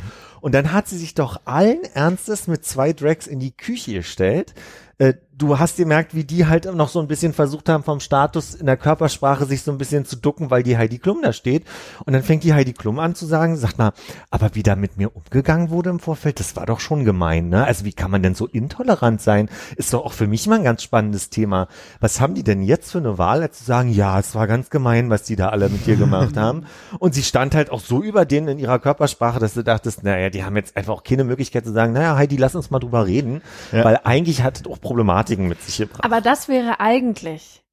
Und 0.42 0.54
dann 0.54 0.72
hat 0.74 0.88
sie 0.88 0.98
sich 1.00 1.16
doch 1.16 1.42
allen 1.46 1.84
Ernstes 1.96 2.48
mit 2.48 2.64
zwei 2.64 2.94
Drags 2.94 3.26
in 3.26 3.40
die 3.40 3.56
Küche 3.58 3.94
gestellt. 3.94 4.54
Äh, 4.98 5.14
du 5.38 5.60
hast 5.60 5.76
gemerkt, 5.76 6.16
wie 6.16 6.24
die 6.24 6.46
halt 6.46 6.74
noch 6.74 6.88
so 6.88 7.02
ein 7.02 7.08
bisschen 7.08 7.34
versucht 7.34 7.68
haben, 7.68 7.84
vom 7.84 8.00
Status 8.00 8.56
in 8.56 8.68
der 8.68 8.78
Körpersprache 8.78 9.46
sich 9.46 9.64
so 9.64 9.72
ein 9.72 9.78
bisschen 9.78 10.06
zu 10.06 10.16
ducken, 10.16 10.50
weil 10.50 10.64
die 10.64 10.78
Heidi 10.78 10.98
Klum 10.98 11.20
da 11.22 11.34
steht. 11.34 11.66
Und 12.06 12.14
dann 12.14 12.24
fängt 12.24 12.46
die 12.46 12.54
Heidi 12.54 12.72
Klum 12.72 13.00
an 13.00 13.16
zu 13.16 13.26
sagen, 13.26 13.58
sagt 13.58 13.78
mal, 13.78 13.92
aber 14.32 14.52
wie 14.56 14.64
da 14.64 14.78
mit 14.78 14.96
mir 14.96 15.14
umgegangen 15.14 15.70
wurde 15.70 15.90
im 15.90 16.00
Vorfeld, 16.00 16.40
das 16.40 16.56
war 16.56 16.66
doch 16.66 16.80
schon 16.80 17.04
gemein, 17.04 17.50
ne? 17.50 17.66
Also 17.66 17.84
wie 17.84 17.92
kann 17.92 18.12
man 18.12 18.24
denn 18.24 18.34
so 18.36 18.48
intolerant 18.48 19.20
sein? 19.22 19.50
Ist 19.76 19.94
doch 19.94 20.06
auch 20.06 20.14
für 20.14 20.28
mich 20.28 20.48
mal 20.48 20.56
ein 20.60 20.64
ganz 20.64 20.84
spannendes 20.84 21.30
Thema. 21.30 21.68
Was 22.00 22.22
haben 22.22 22.34
die 22.34 22.44
denn 22.44 22.64
jetzt 22.64 22.92
für 22.94 23.00
eine 23.00 23.18
Wahl, 23.18 23.42
als 23.42 23.58
zu 23.60 23.66
sagen, 23.66 23.90
ja, 23.90 24.18
es 24.18 24.36
war 24.36 24.48
ganz 24.48 24.70
gemein, 24.70 25.10
was 25.10 25.24
die 25.24 25.36
da 25.36 25.50
alle 25.50 25.68
mit 25.68 25.86
dir 25.86 25.98
gemacht 25.98 26.38
haben? 26.38 26.66
Und 27.00 27.14
sie 27.14 27.24
stand 27.24 27.56
halt 27.56 27.72
auch 27.72 27.82
so 27.82 28.02
über 28.02 28.24
denen 28.24 28.48
in 28.48 28.60
ihrer 28.60 28.80
Körpersprache, 28.80 29.40
dass 29.40 29.56
du 29.56 29.64
dachtest, 29.66 30.04
naja, 30.04 30.30
die 30.30 30.46
haben 30.46 30.56
jetzt 30.56 30.78
einfach 30.78 30.94
auch 30.94 31.04
keine 31.04 31.26
Möglichkeit 31.26 31.66
zu 31.66 31.74
sagen, 31.74 31.92
naja, 31.92 32.16
Heidi, 32.16 32.38
lass 32.38 32.56
uns 32.56 32.72
mal 32.72 32.80
drüber 32.80 33.06
reden, 33.06 33.42
Ja. 33.74 33.84
weil 33.84 34.00
eigentlich 34.06 34.42
hat 34.42 34.62
es 34.62 34.66
auch 34.72 34.80
Problematiken 34.86 35.48
mit 35.48 35.62
sich 35.62 35.78
gebracht. 35.78 36.04
Aber 36.04 36.22
das 36.22 36.48
wäre 36.48 36.80
eigentlich 36.80 37.64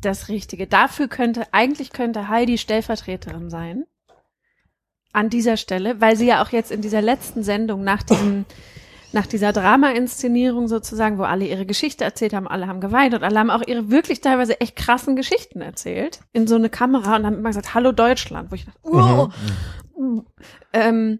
das 0.00 0.28
Richtige. 0.28 0.66
Dafür 0.66 1.08
könnte, 1.08 1.46
eigentlich 1.52 1.92
könnte 1.92 2.28
Heidi 2.28 2.56
Stellvertreterin 2.58 3.50
sein. 3.50 3.84
An 5.12 5.28
dieser 5.28 5.56
Stelle, 5.56 6.00
weil 6.00 6.16
sie 6.16 6.26
ja 6.26 6.42
auch 6.42 6.50
jetzt 6.50 6.70
in 6.70 6.80
dieser 6.80 7.02
letzten 7.02 7.42
Sendung 7.42 7.82
nach 7.84 8.02
diesem, 8.02 8.44
nach 9.12 9.26
dieser 9.26 9.52
Drama-Inszenierung 9.52 10.68
sozusagen, 10.68 11.18
wo 11.18 11.24
alle 11.24 11.44
ihre 11.46 11.66
Geschichte 11.66 12.04
erzählt 12.04 12.32
haben, 12.32 12.48
alle 12.48 12.66
haben 12.66 12.80
geweint 12.80 13.12
und 13.14 13.22
alle 13.22 13.38
haben 13.38 13.50
auch 13.50 13.60
ihre 13.66 13.90
wirklich 13.90 14.20
teilweise 14.20 14.60
echt 14.60 14.74
krassen 14.76 15.16
Geschichten 15.16 15.60
erzählt 15.60 16.20
in 16.32 16.46
so 16.46 16.54
eine 16.54 16.70
Kamera 16.70 17.16
und 17.16 17.26
haben 17.26 17.36
immer 17.38 17.50
gesagt, 17.50 17.74
Hallo 17.74 17.92
Deutschland, 17.92 18.50
wo 18.50 18.54
ich 18.54 18.64
dachte, 18.64 18.78
oh, 18.84 19.28
Mhm. 19.98 20.24
ähm, 20.72 21.18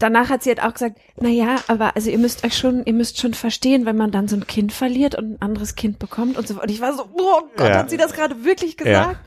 danach 0.00 0.28
hat 0.30 0.42
sie 0.42 0.50
halt 0.50 0.62
auch 0.62 0.72
gesagt, 0.72 0.98
na 1.20 1.28
ja, 1.28 1.56
aber 1.68 1.94
also 1.94 2.10
ihr 2.10 2.18
müsst 2.18 2.44
euch 2.44 2.56
schon, 2.58 2.84
ihr 2.84 2.92
müsst 2.92 3.18
schon 3.20 3.34
verstehen, 3.34 3.86
wenn 3.86 3.96
man 3.96 4.10
dann 4.10 4.26
so 4.26 4.34
ein 4.36 4.46
Kind 4.46 4.72
verliert 4.72 5.14
und 5.14 5.34
ein 5.34 5.42
anderes 5.42 5.76
Kind 5.76 5.98
bekommt 6.00 6.36
und 6.36 6.48
so. 6.48 6.60
Und 6.60 6.70
ich 6.70 6.80
war 6.80 6.92
so, 6.94 7.04
oh 7.12 7.42
Gott, 7.56 7.68
Ja. 7.68 7.78
hat 7.78 7.90
sie 7.90 7.96
das 7.96 8.12
gerade 8.12 8.44
wirklich 8.44 8.76
gesagt? 8.76 9.20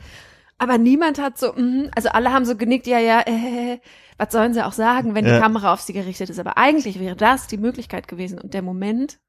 Aber 0.57 0.77
niemand 0.77 1.19
hat 1.19 1.37
so, 1.37 1.53
mhm, 1.53 1.89
also 1.95 2.09
alle 2.09 2.31
haben 2.31 2.45
so 2.45 2.55
genickt, 2.55 2.87
ja, 2.87 2.99
ja, 2.99 3.21
äh, 3.21 3.79
was 4.17 4.31
sollen 4.31 4.53
sie 4.53 4.65
auch 4.65 4.71
sagen, 4.73 5.15
wenn 5.15 5.25
Ja. 5.25 5.35
die 5.35 5.41
Kamera 5.41 5.73
auf 5.73 5.81
sie 5.81 5.93
gerichtet 5.93 6.29
ist. 6.29 6.39
Aber 6.39 6.57
eigentlich 6.57 6.99
wäre 6.99 7.15
das 7.15 7.47
die 7.47 7.57
Möglichkeit 7.57 8.07
gewesen 8.07 8.39
und 8.39 8.53
der 8.53 8.61
Moment, 8.61 9.19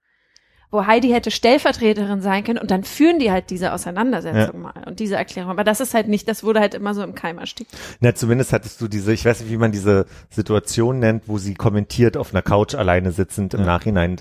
wo 0.71 0.87
Heidi 0.87 1.09
hätte 1.11 1.31
Stellvertreterin 1.31 2.21
sein 2.21 2.43
können 2.45 2.59
und 2.59 2.71
dann 2.71 2.83
führen 2.85 3.19
die 3.19 3.31
halt 3.31 3.51
diese 3.51 3.73
Auseinandersetzung 3.73 4.61
mal 4.63 4.73
und 4.87 4.99
diese 5.01 5.17
Erklärung. 5.17 5.51
Aber 5.51 5.65
das 5.65 5.81
ist 5.81 5.95
halt 5.95 6.09
nicht, 6.09 6.27
das 6.29 6.43
wurde 6.43 6.61
halt 6.61 6.75
immer 6.75 6.95
so 6.95 7.03
im 7.03 7.15
Keim 7.15 7.39
erstickt. 7.39 7.71
Na, 8.01 8.15
zumindest 8.15 8.53
hattest 8.53 8.81
du 8.81 8.89
diese, 8.89 9.13
ich 9.13 9.25
weiß 9.25 9.41
nicht, 9.41 9.51
wie 9.51 9.57
man 9.57 9.73
diese 9.73 10.07
Situation 10.31 10.99
nennt, 10.99 11.29
wo 11.29 11.39
sie 11.39 11.55
kommentiert 11.55 12.17
auf 12.17 12.33
einer 12.35 12.43
Couch 12.43 12.75
alleine 12.75 13.13
sitzend 13.13 13.55
im 13.55 13.61
Ja. 13.61 13.67
Nachhinein. 13.67 14.17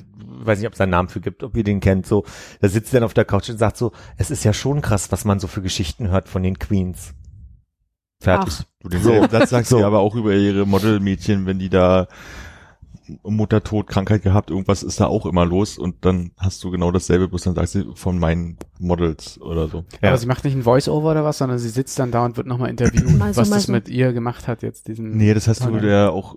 Weiß 0.45 0.59
nicht, 0.59 0.67
ob 0.67 0.73
es 0.73 0.81
einen 0.81 0.91
Namen 0.91 1.09
für 1.09 1.21
gibt, 1.21 1.43
ob 1.43 1.55
ihr 1.57 1.63
den 1.63 1.79
kennt. 1.79 2.05
So, 2.05 2.23
da 2.61 2.67
sitzt 2.67 2.91
sie 2.91 2.97
dann 2.97 3.03
auf 3.03 3.13
der 3.13 3.25
Couch 3.25 3.49
und 3.49 3.57
sagt 3.57 3.77
so, 3.77 3.91
es 4.17 4.29
ist 4.31 4.43
ja 4.43 4.53
schon 4.53 4.81
krass, 4.81 5.11
was 5.11 5.25
man 5.25 5.39
so 5.39 5.47
für 5.47 5.61
Geschichten 5.61 6.09
hört 6.09 6.27
von 6.27 6.43
den 6.43 6.59
Queens. 6.59 7.13
Fertig. 8.19 8.53
Ach. 8.59 8.63
Du 8.81 8.89
den 8.89 9.01
So. 9.01 9.27
Satz 9.27 9.49
sagst 9.49 9.69
So. 9.69 9.83
aber 9.83 9.99
auch 9.99 10.15
über 10.15 10.33
ihre 10.33 10.65
Modelmädchen, 10.65 11.45
wenn 11.45 11.59
die 11.59 11.69
da 11.69 12.07
Muttertod, 13.23 13.87
Krankheit 13.87 14.23
gehabt, 14.23 14.49
irgendwas 14.49 14.83
ist 14.83 14.99
da 14.99 15.07
auch 15.07 15.25
immer 15.25 15.45
los 15.45 15.77
und 15.77 16.05
dann 16.05 16.31
hast 16.37 16.63
du 16.63 16.71
genau 16.71 16.91
dasselbe, 16.91 17.27
bloß 17.27 17.43
dann 17.43 17.55
sagst 17.55 17.75
du 17.75 17.95
von 17.95 18.17
meinen 18.19 18.57
Models 18.79 19.39
oder 19.41 19.67
so. 19.67 19.85
Ja. 20.01 20.09
Aber 20.09 20.17
sie 20.17 20.27
macht 20.27 20.43
nicht 20.43 20.55
ein 20.55 20.63
Voice-Over 20.63 21.11
oder 21.11 21.23
was, 21.23 21.37
sondern 21.37 21.59
sie 21.59 21.69
sitzt 21.69 21.99
dann 21.99 22.11
da 22.11 22.25
und 22.25 22.37
wird 22.37 22.47
nochmal 22.47 22.69
interviewt, 22.69 23.07
so, 23.07 23.19
was 23.19 23.49
das 23.49 23.63
so. 23.63 23.71
mit 23.71 23.89
ihr 23.89 24.13
gemacht 24.13 24.47
hat 24.47 24.63
jetzt, 24.63 24.87
diesen. 24.87 25.17
Nee, 25.17 25.33
das 25.33 25.47
hast 25.47 25.63
du 25.65 25.69
Okay. 25.73 25.89
ja 25.89 26.09
auch 26.09 26.35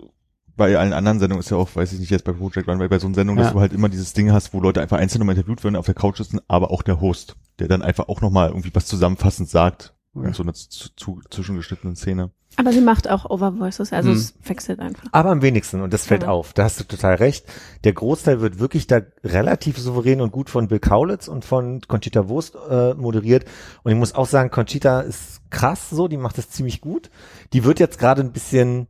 bei 0.56 0.78
allen 0.78 0.94
anderen 0.94 1.18
Sendungen 1.18 1.40
ist 1.40 1.50
ja 1.50 1.58
auch, 1.58 1.68
weiß 1.76 1.92
ich 1.92 2.00
nicht, 2.00 2.08
jetzt 2.10 2.24
bei 2.24 2.32
Project 2.32 2.66
Runway, 2.66 2.88
bei 2.88 2.98
so 2.98 3.06
einer 3.06 3.14
Sendung, 3.14 3.36
dass 3.36 3.48
Ja. 3.48 3.52
du 3.52 3.60
halt 3.60 3.74
immer 3.74 3.90
dieses 3.90 4.14
Ding 4.14 4.32
hast, 4.32 4.54
wo 4.54 4.60
Leute 4.60 4.80
einfach 4.80 4.96
einzeln 4.96 5.18
nochmal 5.18 5.36
interviewt 5.36 5.62
werden, 5.62 5.76
auf 5.76 5.84
der 5.84 5.94
Couch 5.94 6.16
sitzen, 6.16 6.40
aber 6.48 6.70
auch 6.70 6.80
der 6.82 6.98
Host, 7.00 7.36
der 7.58 7.68
dann 7.68 7.82
einfach 7.82 8.08
auch 8.08 8.22
nochmal 8.22 8.48
irgendwie 8.48 8.70
was 8.74 8.86
zusammenfassend 8.86 9.50
sagt. 9.50 9.92
Ja. 10.22 10.28
In 10.28 10.34
so 10.34 10.42
einer 10.42 10.54
zu, 10.54 10.88
zu, 10.96 11.20
zwischengeschnittenen 11.30 11.96
Szene. 11.96 12.30
Aber 12.58 12.72
sie 12.72 12.80
macht 12.80 13.10
auch 13.10 13.28
Overvoices, 13.28 13.92
also 13.92 14.10
Hm. 14.10 14.16
es 14.16 14.34
wechselt 14.44 14.80
einfach. 14.80 15.08
Aber 15.12 15.30
am 15.30 15.42
wenigsten, 15.42 15.82
und 15.82 15.92
das 15.92 16.06
fällt 16.06 16.22
Ja. 16.22 16.28
auf, 16.30 16.54
da 16.54 16.64
hast 16.64 16.80
du 16.80 16.84
total 16.84 17.16
recht. 17.16 17.44
Der 17.84 17.92
Großteil 17.92 18.40
wird 18.40 18.58
wirklich 18.58 18.86
da 18.86 19.00
relativ 19.22 19.76
souverän 19.78 20.22
und 20.22 20.32
gut 20.32 20.48
von 20.48 20.68
Bill 20.68 20.78
Kaulitz 20.78 21.28
und 21.28 21.44
von 21.44 21.80
Conchita 21.86 22.28
Wurst 22.28 22.56
äh, 22.70 22.94
moderiert. 22.94 23.44
Und 23.82 23.92
ich 23.92 23.98
muss 23.98 24.14
auch 24.14 24.26
sagen, 24.26 24.50
Conchita 24.50 25.00
ist 25.00 25.42
krass 25.50 25.90
so, 25.90 26.08
die 26.08 26.16
macht 26.16 26.38
das 26.38 26.48
ziemlich 26.48 26.80
gut. 26.80 27.10
Die 27.52 27.64
wird 27.64 27.78
jetzt 27.78 27.98
gerade 27.98 28.22
ein 28.22 28.32
bisschen 28.32 28.86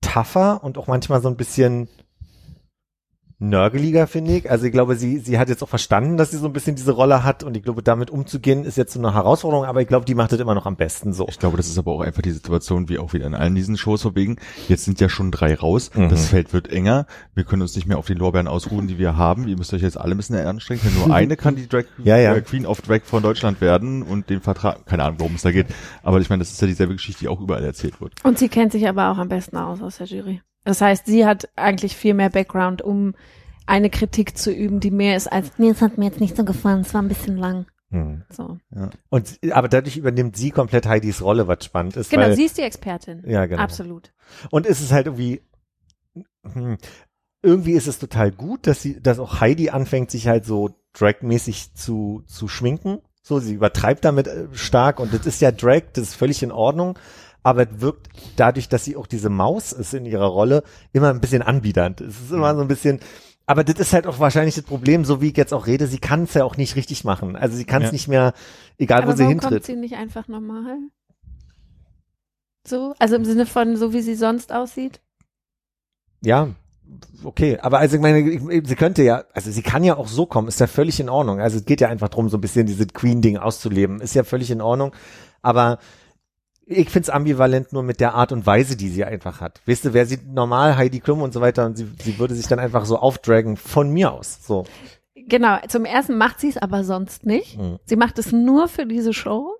tougher 0.00 0.64
und 0.64 0.76
auch 0.78 0.88
manchmal 0.88 1.22
so 1.22 1.28
ein 1.28 1.36
bisschen 1.36 1.88
nörgeliger, 3.42 4.06
finde 4.06 4.36
ich. 4.36 4.50
Also 4.50 4.66
ich 4.66 4.72
glaube, 4.72 4.96
sie, 4.96 5.18
sie 5.18 5.38
hat 5.38 5.48
jetzt 5.48 5.62
auch 5.62 5.68
verstanden, 5.68 6.16
dass 6.16 6.30
sie 6.30 6.38
so 6.38 6.46
ein 6.46 6.52
bisschen 6.52 6.76
diese 6.76 6.92
Rolle 6.92 7.24
hat 7.24 7.42
und 7.42 7.56
ich 7.56 7.62
glaube, 7.62 7.82
damit 7.82 8.10
umzugehen 8.10 8.64
ist 8.64 8.76
jetzt 8.76 8.92
so 8.92 9.00
eine 9.00 9.14
Herausforderung, 9.14 9.66
aber 9.66 9.82
ich 9.82 9.88
glaube, 9.88 10.06
die 10.06 10.14
macht 10.14 10.32
das 10.32 10.40
immer 10.40 10.54
noch 10.54 10.64
am 10.64 10.76
besten 10.76 11.12
so. 11.12 11.26
Ich 11.28 11.38
glaube, 11.38 11.56
das 11.56 11.66
ist 11.68 11.76
aber 11.76 11.92
auch 11.92 12.00
einfach 12.00 12.22
die 12.22 12.30
Situation, 12.30 12.88
wie 12.88 12.98
auch 12.98 13.12
wieder 13.12 13.26
in 13.26 13.34
allen 13.34 13.54
diesen 13.54 13.76
Shows 13.76 14.02
verwegen. 14.02 14.36
Jetzt 14.68 14.84
sind 14.84 15.00
ja 15.00 15.08
schon 15.08 15.32
drei 15.32 15.54
raus. 15.54 15.90
Mhm. 15.94 16.08
Das 16.08 16.28
Feld 16.28 16.52
wird 16.52 16.68
enger. 16.70 17.06
Wir 17.34 17.44
können 17.44 17.62
uns 17.62 17.74
nicht 17.74 17.86
mehr 17.86 17.98
auf 17.98 18.06
die 18.06 18.14
Lorbeeren 18.14 18.46
ausruhen, 18.46 18.86
die 18.86 18.98
wir 18.98 19.16
haben. 19.16 19.48
Ihr 19.48 19.58
müsst 19.58 19.74
euch 19.74 19.82
jetzt 19.82 19.98
alle 19.98 20.14
ein 20.14 20.16
bisschen 20.16 20.36
anstrengen. 20.36 20.80
Denn 20.84 20.94
nur 20.94 21.14
eine 21.14 21.36
kann 21.36 21.56
die 21.56 21.68
Drag 21.68 21.84
Ja, 22.04 22.16
ja. 22.16 22.40
Queen 22.40 22.64
of 22.64 22.80
Drag 22.80 23.02
von 23.02 23.22
Deutschland 23.22 23.60
werden 23.60 24.02
und 24.02 24.30
den 24.30 24.40
Vertrag, 24.40 24.86
keine 24.86 25.02
Ahnung, 25.04 25.18
worum 25.18 25.34
es 25.34 25.42
da 25.42 25.50
geht. 25.50 25.66
Aber 26.02 26.20
ich 26.20 26.30
meine, 26.30 26.40
das 26.40 26.52
ist 26.52 26.60
ja 26.60 26.68
dieselbe 26.68 26.94
Geschichte, 26.94 27.20
die 27.20 27.28
auch 27.28 27.40
überall 27.40 27.64
erzählt 27.64 28.00
wird. 28.00 28.14
Und 28.22 28.38
sie 28.38 28.48
kennt 28.48 28.72
sich 28.72 28.88
aber 28.88 29.10
auch 29.10 29.18
am 29.18 29.28
besten 29.28 29.56
aus 29.56 29.82
aus 29.82 29.98
der 29.98 30.06
Jury. 30.06 30.40
Das 30.64 30.80
heißt, 30.80 31.06
sie 31.06 31.26
hat 31.26 31.48
eigentlich 31.56 31.96
viel 31.96 32.14
mehr 32.14 32.30
Background, 32.30 32.82
um 32.82 33.14
eine 33.66 33.90
Kritik 33.90 34.36
zu 34.36 34.52
üben, 34.52 34.80
die 34.80 34.90
mehr 34.90 35.16
ist 35.16 35.30
als, 35.30 35.52
nee, 35.58 35.70
es 35.70 35.82
hat 35.82 35.98
mir 35.98 36.06
jetzt 36.06 36.20
nicht 36.20 36.36
so 36.36 36.44
gefallen, 36.44 36.80
es 36.80 36.94
war 36.94 37.02
ein 37.02 37.08
bisschen 37.08 37.36
lang. 37.36 37.66
Hm. 37.90 38.22
So. 38.30 38.58
Und, 39.10 39.38
aber 39.52 39.68
dadurch 39.68 39.96
übernimmt 39.96 40.36
sie 40.36 40.50
komplett 40.50 40.86
Heidis 40.86 41.22
Rolle, 41.22 41.46
was 41.46 41.64
spannend 41.64 41.96
ist. 41.96 42.10
Genau, 42.10 42.22
weil, 42.22 42.36
sie 42.36 42.44
ist 42.44 42.58
die 42.58 42.62
Expertin. 42.62 43.22
Ja, 43.26 43.46
genau. 43.46 43.62
Absolut. 43.62 44.12
Und 44.50 44.66
es 44.66 44.80
ist 44.80 44.92
halt 44.92 45.06
irgendwie, 45.06 45.42
hm, 46.42 46.78
irgendwie 47.42 47.72
ist 47.72 47.88
es 47.88 47.98
total 47.98 48.30
gut, 48.30 48.66
dass 48.66 48.82
sie, 48.82 49.00
dass 49.00 49.18
auch 49.18 49.40
Heidi 49.40 49.70
anfängt, 49.70 50.10
sich 50.10 50.26
halt 50.26 50.46
so 50.46 50.70
dragmäßig 50.94 51.74
zu, 51.74 52.24
zu 52.26 52.48
schminken. 52.48 53.00
So, 53.22 53.38
sie 53.38 53.54
übertreibt 53.54 54.04
damit 54.04 54.26
äh, 54.26 54.46
stark 54.52 54.98
und 54.98 55.12
das 55.12 55.26
ist 55.26 55.40
ja 55.40 55.52
Drag, 55.52 55.82
das 55.92 56.08
ist 56.08 56.14
völlig 56.14 56.42
in 56.42 56.50
Ordnung. 56.50 56.98
Aber 57.42 57.62
es 57.62 57.80
wirkt 57.80 58.08
dadurch, 58.36 58.68
dass 58.68 58.84
sie 58.84 58.96
auch 58.96 59.06
diese 59.06 59.28
Maus 59.28 59.72
ist 59.72 59.94
in 59.94 60.06
ihrer 60.06 60.26
Rolle, 60.26 60.62
immer 60.92 61.10
ein 61.10 61.20
bisschen 61.20 61.42
anbiedernd. 61.42 62.00
Es 62.00 62.20
ist 62.20 62.30
immer 62.32 62.54
so 62.54 62.60
ein 62.62 62.68
bisschen, 62.68 63.00
aber 63.46 63.64
das 63.64 63.80
ist 63.80 63.92
halt 63.92 64.06
auch 64.06 64.20
wahrscheinlich 64.20 64.54
das 64.54 64.64
Problem, 64.64 65.04
so 65.04 65.20
wie 65.20 65.30
ich 65.30 65.36
jetzt 65.36 65.52
auch 65.52 65.66
rede, 65.66 65.86
sie 65.88 65.98
kann 65.98 66.22
es 66.24 66.34
ja 66.34 66.44
auch 66.44 66.56
nicht 66.56 66.76
richtig 66.76 67.04
machen. 67.04 67.34
Also 67.34 67.56
sie 67.56 67.64
kann 67.64 67.82
es 67.82 67.88
Ja. 67.88 67.92
nicht 67.92 68.08
mehr, 68.08 68.32
egal 68.78 69.00
wo 69.00 69.04
aber 69.08 69.16
sie 69.16 69.24
warum 69.24 69.38
kommt 69.38 69.52
hintritt. 69.52 69.66
sie 69.66 69.76
nicht 69.76 69.94
einfach 69.96 70.28
normal? 70.28 70.78
So? 72.66 72.94
Also 72.98 73.16
im 73.16 73.24
Sinne 73.24 73.46
von, 73.46 73.76
so 73.76 73.92
wie 73.92 74.02
sie 74.02 74.14
sonst 74.14 74.52
aussieht? 74.52 75.00
Ja, 76.24 76.50
okay. 77.24 77.58
Aber 77.58 77.78
also 77.80 77.96
ich 77.96 78.02
meine, 78.02 78.20
ich, 78.20 78.40
sie 78.68 78.76
könnte 78.76 79.02
ja, 79.02 79.24
also 79.34 79.50
sie 79.50 79.62
kann 79.62 79.82
ja 79.82 79.96
auch 79.96 80.06
so 80.06 80.26
kommen, 80.26 80.46
ist 80.46 80.60
ja 80.60 80.68
völlig 80.68 81.00
in 81.00 81.08
Ordnung. 81.08 81.40
Also 81.40 81.58
es 81.58 81.64
geht 81.64 81.80
ja 81.80 81.88
einfach 81.88 82.08
drum, 82.08 82.28
so 82.28 82.36
ein 82.36 82.40
bisschen 82.40 82.66
diese 82.66 82.86
Queen-Ding 82.86 83.36
auszuleben. 83.38 84.00
Ist 84.00 84.14
ja 84.14 84.22
völlig 84.22 84.50
in 84.52 84.60
Ordnung. 84.60 84.92
Aber 85.42 85.78
ich 86.66 86.90
find's 86.90 87.10
ambivalent 87.10 87.72
nur 87.72 87.82
mit 87.82 88.00
der 88.00 88.14
Art 88.14 88.32
und 88.32 88.46
Weise, 88.46 88.76
die 88.76 88.88
sie 88.88 89.04
einfach 89.04 89.40
hat. 89.40 89.60
Weißt 89.66 89.84
du, 89.84 89.92
wer 89.94 90.06
sieht 90.06 90.26
normal 90.26 90.76
Heidi 90.76 91.00
Klum 91.00 91.22
und 91.22 91.32
so 91.32 91.40
weiter 91.40 91.66
und 91.66 91.76
sie, 91.76 91.88
sie 92.02 92.18
würde 92.18 92.34
sich 92.34 92.46
dann 92.46 92.58
einfach 92.58 92.84
so 92.84 92.98
aufdragen 92.98 93.56
von 93.56 93.90
mir 93.90 94.12
aus. 94.12 94.38
So. 94.46 94.64
Genau, 95.14 95.58
zum 95.68 95.84
ersten 95.84 96.16
macht 96.16 96.40
sie 96.40 96.48
es 96.48 96.58
aber 96.58 96.84
sonst 96.84 97.26
nicht. 97.26 97.58
Mhm. 97.58 97.78
Sie 97.84 97.96
macht 97.96 98.18
es 98.18 98.32
nur 98.32 98.68
für 98.68 98.86
diese 98.86 99.12
Show. 99.12 99.56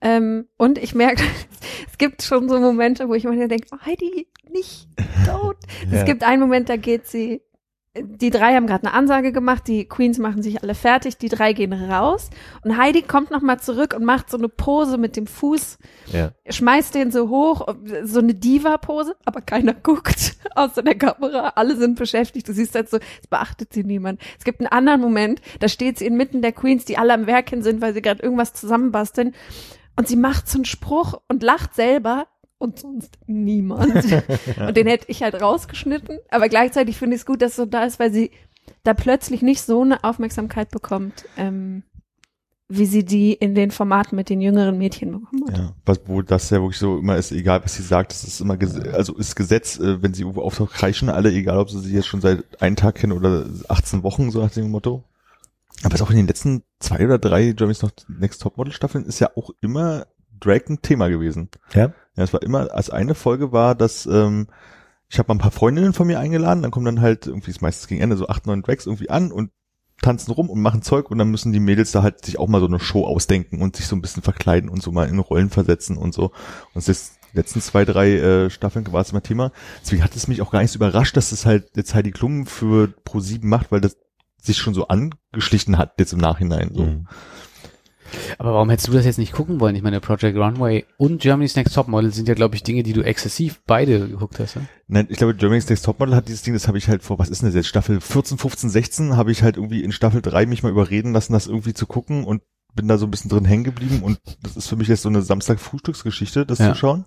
Ähm, 0.00 0.48
und 0.56 0.78
ich 0.78 0.94
merke, 0.94 1.22
es 1.90 1.98
gibt 1.98 2.22
schon 2.22 2.48
so 2.48 2.58
Momente, 2.58 3.08
wo 3.08 3.14
ich 3.14 3.24
mir 3.24 3.48
denke, 3.48 3.68
oh, 3.72 3.84
Heidi, 3.84 4.28
nicht 4.50 4.88
tot. 5.26 5.56
Ja. 5.90 5.98
Es 5.98 6.04
gibt 6.04 6.22
einen 6.22 6.40
Moment, 6.40 6.68
da 6.68 6.76
geht 6.76 7.06
sie, 7.06 7.42
die 8.00 8.30
drei 8.30 8.54
haben 8.54 8.66
gerade 8.66 8.86
eine 8.86 8.96
Ansage 8.96 9.32
gemacht, 9.32 9.68
die 9.68 9.84
Queens 9.84 10.18
machen 10.18 10.42
sich 10.42 10.62
alle 10.62 10.74
fertig, 10.74 11.16
die 11.16 11.28
drei 11.28 11.52
gehen 11.52 11.72
raus 11.72 12.28
und 12.64 12.76
Heidi 12.76 13.02
kommt 13.02 13.30
nochmal 13.30 13.60
zurück 13.60 13.94
und 13.96 14.04
macht 14.04 14.30
so 14.30 14.36
eine 14.36 14.48
Pose 14.48 14.98
mit 14.98 15.16
dem 15.16 15.26
Fuß, 15.28 15.78
Ja. 16.12 16.32
schmeißt 16.48 16.94
den 16.94 17.12
so 17.12 17.28
hoch, 17.28 17.66
so 18.02 18.18
eine 18.18 18.34
Diva-Pose, 18.34 19.16
aber 19.24 19.40
keiner 19.42 19.74
guckt 19.82 20.36
außer 20.56 20.82
der 20.82 20.96
Kamera, 20.96 21.52
alle 21.54 21.76
sind 21.76 21.96
beschäftigt, 21.96 22.48
du 22.48 22.52
siehst 22.52 22.74
halt 22.74 22.88
so, 22.90 22.96
es 22.96 23.28
beachtet 23.28 23.72
sie 23.72 23.84
niemand. 23.84 24.20
Es 24.38 24.44
gibt 24.44 24.60
einen 24.60 24.68
anderen 24.68 25.00
Moment, 25.00 25.40
da 25.60 25.68
steht 25.68 25.98
sie 25.98 26.06
inmitten 26.06 26.42
der 26.42 26.52
Queens, 26.52 26.84
die 26.84 26.98
alle 26.98 27.14
am 27.14 27.26
Werken 27.26 27.62
sind, 27.62 27.80
weil 27.80 27.94
sie 27.94 28.02
gerade 28.02 28.22
irgendwas 28.22 28.54
zusammenbasteln 28.54 29.34
und 29.96 30.08
sie 30.08 30.16
macht 30.16 30.48
so 30.48 30.58
einen 30.58 30.64
Spruch 30.64 31.20
und 31.28 31.44
lacht 31.44 31.74
selber 31.74 32.26
und 32.58 32.78
sonst 32.78 33.18
niemand. 33.26 33.94
Und 34.66 34.76
den 34.76 34.86
hätte 34.86 35.06
ich 35.08 35.22
halt 35.22 35.40
rausgeschnitten, 35.40 36.18
aber 36.30 36.48
gleichzeitig 36.48 36.96
finde 36.96 37.16
ich 37.16 37.22
es 37.22 37.26
gut, 37.26 37.42
dass 37.42 37.52
es 37.52 37.56
so 37.56 37.66
da 37.66 37.84
ist, 37.84 37.98
weil 37.98 38.12
sie 38.12 38.30
da 38.82 38.94
plötzlich 38.94 39.42
nicht 39.42 39.62
so 39.62 39.82
eine 39.82 40.04
Aufmerksamkeit 40.04 40.70
bekommt, 40.70 41.24
ähm, 41.36 41.82
wie 42.68 42.86
sie 42.86 43.04
die 43.04 43.34
in 43.34 43.54
den 43.54 43.70
Formaten 43.70 44.16
mit 44.16 44.30
den 44.30 44.40
jüngeren 44.40 44.78
Mädchen 44.78 45.12
bekommen 45.12 45.44
hat. 45.48 45.58
Ja, 45.58 45.74
was, 45.84 46.00
wo 46.06 46.22
das 46.22 46.48
ja 46.50 46.60
wirklich 46.60 46.78
so 46.78 46.98
immer 46.98 47.16
ist, 47.16 47.30
egal 47.32 47.62
was 47.62 47.74
sie 47.74 47.82
sagt, 47.82 48.12
das 48.12 48.24
ist 48.24 48.40
immer, 48.40 48.56
ges 48.56 48.74
also 48.76 49.16
ist 49.16 49.36
Gesetz, 49.36 49.78
äh, 49.78 50.02
wenn 50.02 50.14
sie 50.14 50.22
irgendwo 50.22 50.42
auftaucht, 50.42 50.72
kreischen 50.72 51.10
alle, 51.10 51.30
egal 51.30 51.58
ob 51.58 51.70
sie 51.70 51.80
sie 51.80 51.94
jetzt 51.94 52.06
schon 52.06 52.20
seit 52.20 52.62
einem 52.62 52.76
Tag 52.76 52.94
kennen 52.96 53.12
oder 53.12 53.46
18 53.68 54.02
Wochen, 54.02 54.30
so 54.30 54.42
nach 54.42 54.50
dem 54.50 54.70
Motto. 54.70 55.04
Aber 55.82 55.94
es 55.94 56.02
auch 56.02 56.10
in 56.10 56.16
den 56.16 56.26
letzten 56.26 56.62
zwei 56.78 57.04
oder 57.04 57.18
drei 57.18 57.46
Jeremy's 57.46 57.82
noch 57.82 57.90
Next 58.08 58.40
Topmodel 58.40 58.72
Staffeln 58.72 59.04
ist 59.04 59.18
ja 59.18 59.30
auch 59.36 59.50
immer 59.60 60.06
Drag 60.40 60.62
ein 60.68 60.80
Thema 60.80 61.08
gewesen. 61.08 61.48
Ja. 61.74 61.92
Ja, 62.16 62.24
es 62.24 62.32
war 62.32 62.42
immer, 62.42 62.72
als 62.72 62.90
eine 62.90 63.14
Folge 63.14 63.52
war, 63.52 63.74
dass 63.74 64.06
ähm, 64.06 64.46
ich 65.08 65.18
habe 65.18 65.28
mal 65.28 65.34
ein 65.36 65.42
paar 65.42 65.50
Freundinnen 65.50 65.92
von 65.92 66.06
mir 66.06 66.18
eingeladen, 66.18 66.62
dann 66.62 66.70
kommen 66.70 66.86
dann 66.86 67.00
halt 67.00 67.26
irgendwie 67.26 67.50
ist 67.50 67.62
meistens 67.62 67.88
gegen 67.88 68.00
Ende 68.00 68.16
so 68.16 68.28
acht, 68.28 68.46
neun 68.46 68.62
Drags 68.62 68.86
irgendwie 68.86 69.10
an 69.10 69.32
und 69.32 69.50
tanzen 70.02 70.32
rum 70.32 70.50
und 70.50 70.60
machen 70.60 70.82
Zeug 70.82 71.10
und 71.10 71.18
dann 71.18 71.30
müssen 71.30 71.52
die 71.52 71.60
Mädels 71.60 71.92
da 71.92 72.02
halt 72.02 72.24
sich 72.24 72.38
auch 72.38 72.48
mal 72.48 72.60
so 72.60 72.66
eine 72.66 72.80
Show 72.80 73.06
ausdenken 73.06 73.62
und 73.62 73.76
sich 73.76 73.86
so 73.86 73.96
ein 73.96 74.02
bisschen 74.02 74.22
verkleiden 74.22 74.68
und 74.68 74.82
so 74.82 74.92
mal 74.92 75.08
in 75.08 75.18
Rollen 75.18 75.50
versetzen 75.50 75.96
und 75.96 76.12
so. 76.12 76.32
Und 76.74 76.86
das 76.86 77.12
letzten 77.32 77.60
zwei, 77.60 77.84
drei 77.84 78.12
äh, 78.12 78.50
Staffeln 78.50 78.90
war 78.92 79.00
es 79.00 79.10
immer 79.10 79.22
Thema. 79.22 79.52
Deswegen 79.82 80.02
hat 80.02 80.14
es 80.14 80.28
mich 80.28 80.42
auch 80.42 80.50
gar 80.50 80.62
nicht 80.62 80.72
so 80.72 80.76
überrascht, 80.76 81.16
dass 81.16 81.32
es 81.32 81.46
halt 81.46 81.70
jetzt 81.76 81.94
Heidi 81.94 82.10
Klum 82.10 82.46
für 82.46 82.92
Pro7 83.06 83.46
macht, 83.46 83.72
weil 83.72 83.80
das 83.80 83.96
sich 84.40 84.58
schon 84.58 84.74
so 84.74 84.88
angeschlichen 84.88 85.78
hat 85.78 85.94
jetzt 85.98 86.12
im 86.12 86.20
Nachhinein. 86.20 86.70
So. 86.74 86.84
Mhm. 86.84 87.06
Aber 88.38 88.54
warum 88.54 88.70
hättest 88.70 88.88
du 88.88 88.92
das 88.92 89.04
jetzt 89.04 89.18
nicht 89.18 89.32
gucken 89.32 89.60
wollen? 89.60 89.74
Ich 89.76 89.82
meine, 89.82 90.00
Project 90.00 90.36
Runway 90.36 90.84
und 90.96 91.20
Germany's 91.20 91.56
Next 91.56 91.74
Topmodel 91.74 92.12
sind 92.12 92.28
ja, 92.28 92.34
glaube 92.34 92.54
ich, 92.54 92.62
Dinge, 92.62 92.82
die 92.82 92.92
du 92.92 93.02
exzessiv 93.02 93.60
beide 93.66 94.08
geguckt 94.08 94.38
hast. 94.38 94.56
Ja? 94.56 94.62
Nein, 94.88 95.06
ich 95.08 95.16
glaube, 95.18 95.34
Germany's 95.34 95.68
Next 95.68 95.84
Topmodel 95.84 96.14
hat 96.14 96.28
dieses 96.28 96.42
Ding, 96.42 96.54
das 96.54 96.68
habe 96.68 96.78
ich 96.78 96.88
halt 96.88 97.02
vor, 97.02 97.18
was 97.18 97.28
ist 97.28 97.42
denn 97.42 97.48
das 97.48 97.54
jetzt, 97.56 97.68
Staffel 97.68 98.00
14, 98.00 98.38
15, 98.38 98.70
16, 98.70 99.16
habe 99.16 99.32
ich 99.32 99.42
halt 99.42 99.56
irgendwie 99.56 99.82
in 99.82 99.92
Staffel 99.92 100.22
3 100.22 100.46
mich 100.46 100.62
mal 100.62 100.72
überreden 100.72 101.12
lassen, 101.12 101.32
das 101.32 101.46
irgendwie 101.46 101.74
zu 101.74 101.86
gucken 101.86 102.24
und 102.24 102.42
bin 102.74 102.88
da 102.88 102.98
so 102.98 103.06
ein 103.06 103.10
bisschen 103.10 103.30
drin 103.30 103.44
hängen 103.44 103.62
geblieben 103.64 104.00
und 104.02 104.18
das 104.42 104.56
ist 104.56 104.68
für 104.68 104.74
mich 104.76 104.88
jetzt 104.88 105.02
so 105.02 105.08
eine 105.08 105.22
Samstag-Frühstücksgeschichte, 105.22 106.44
das 106.44 106.58
Ja. 106.58 106.72
zu 106.72 106.78
schauen. 106.78 107.04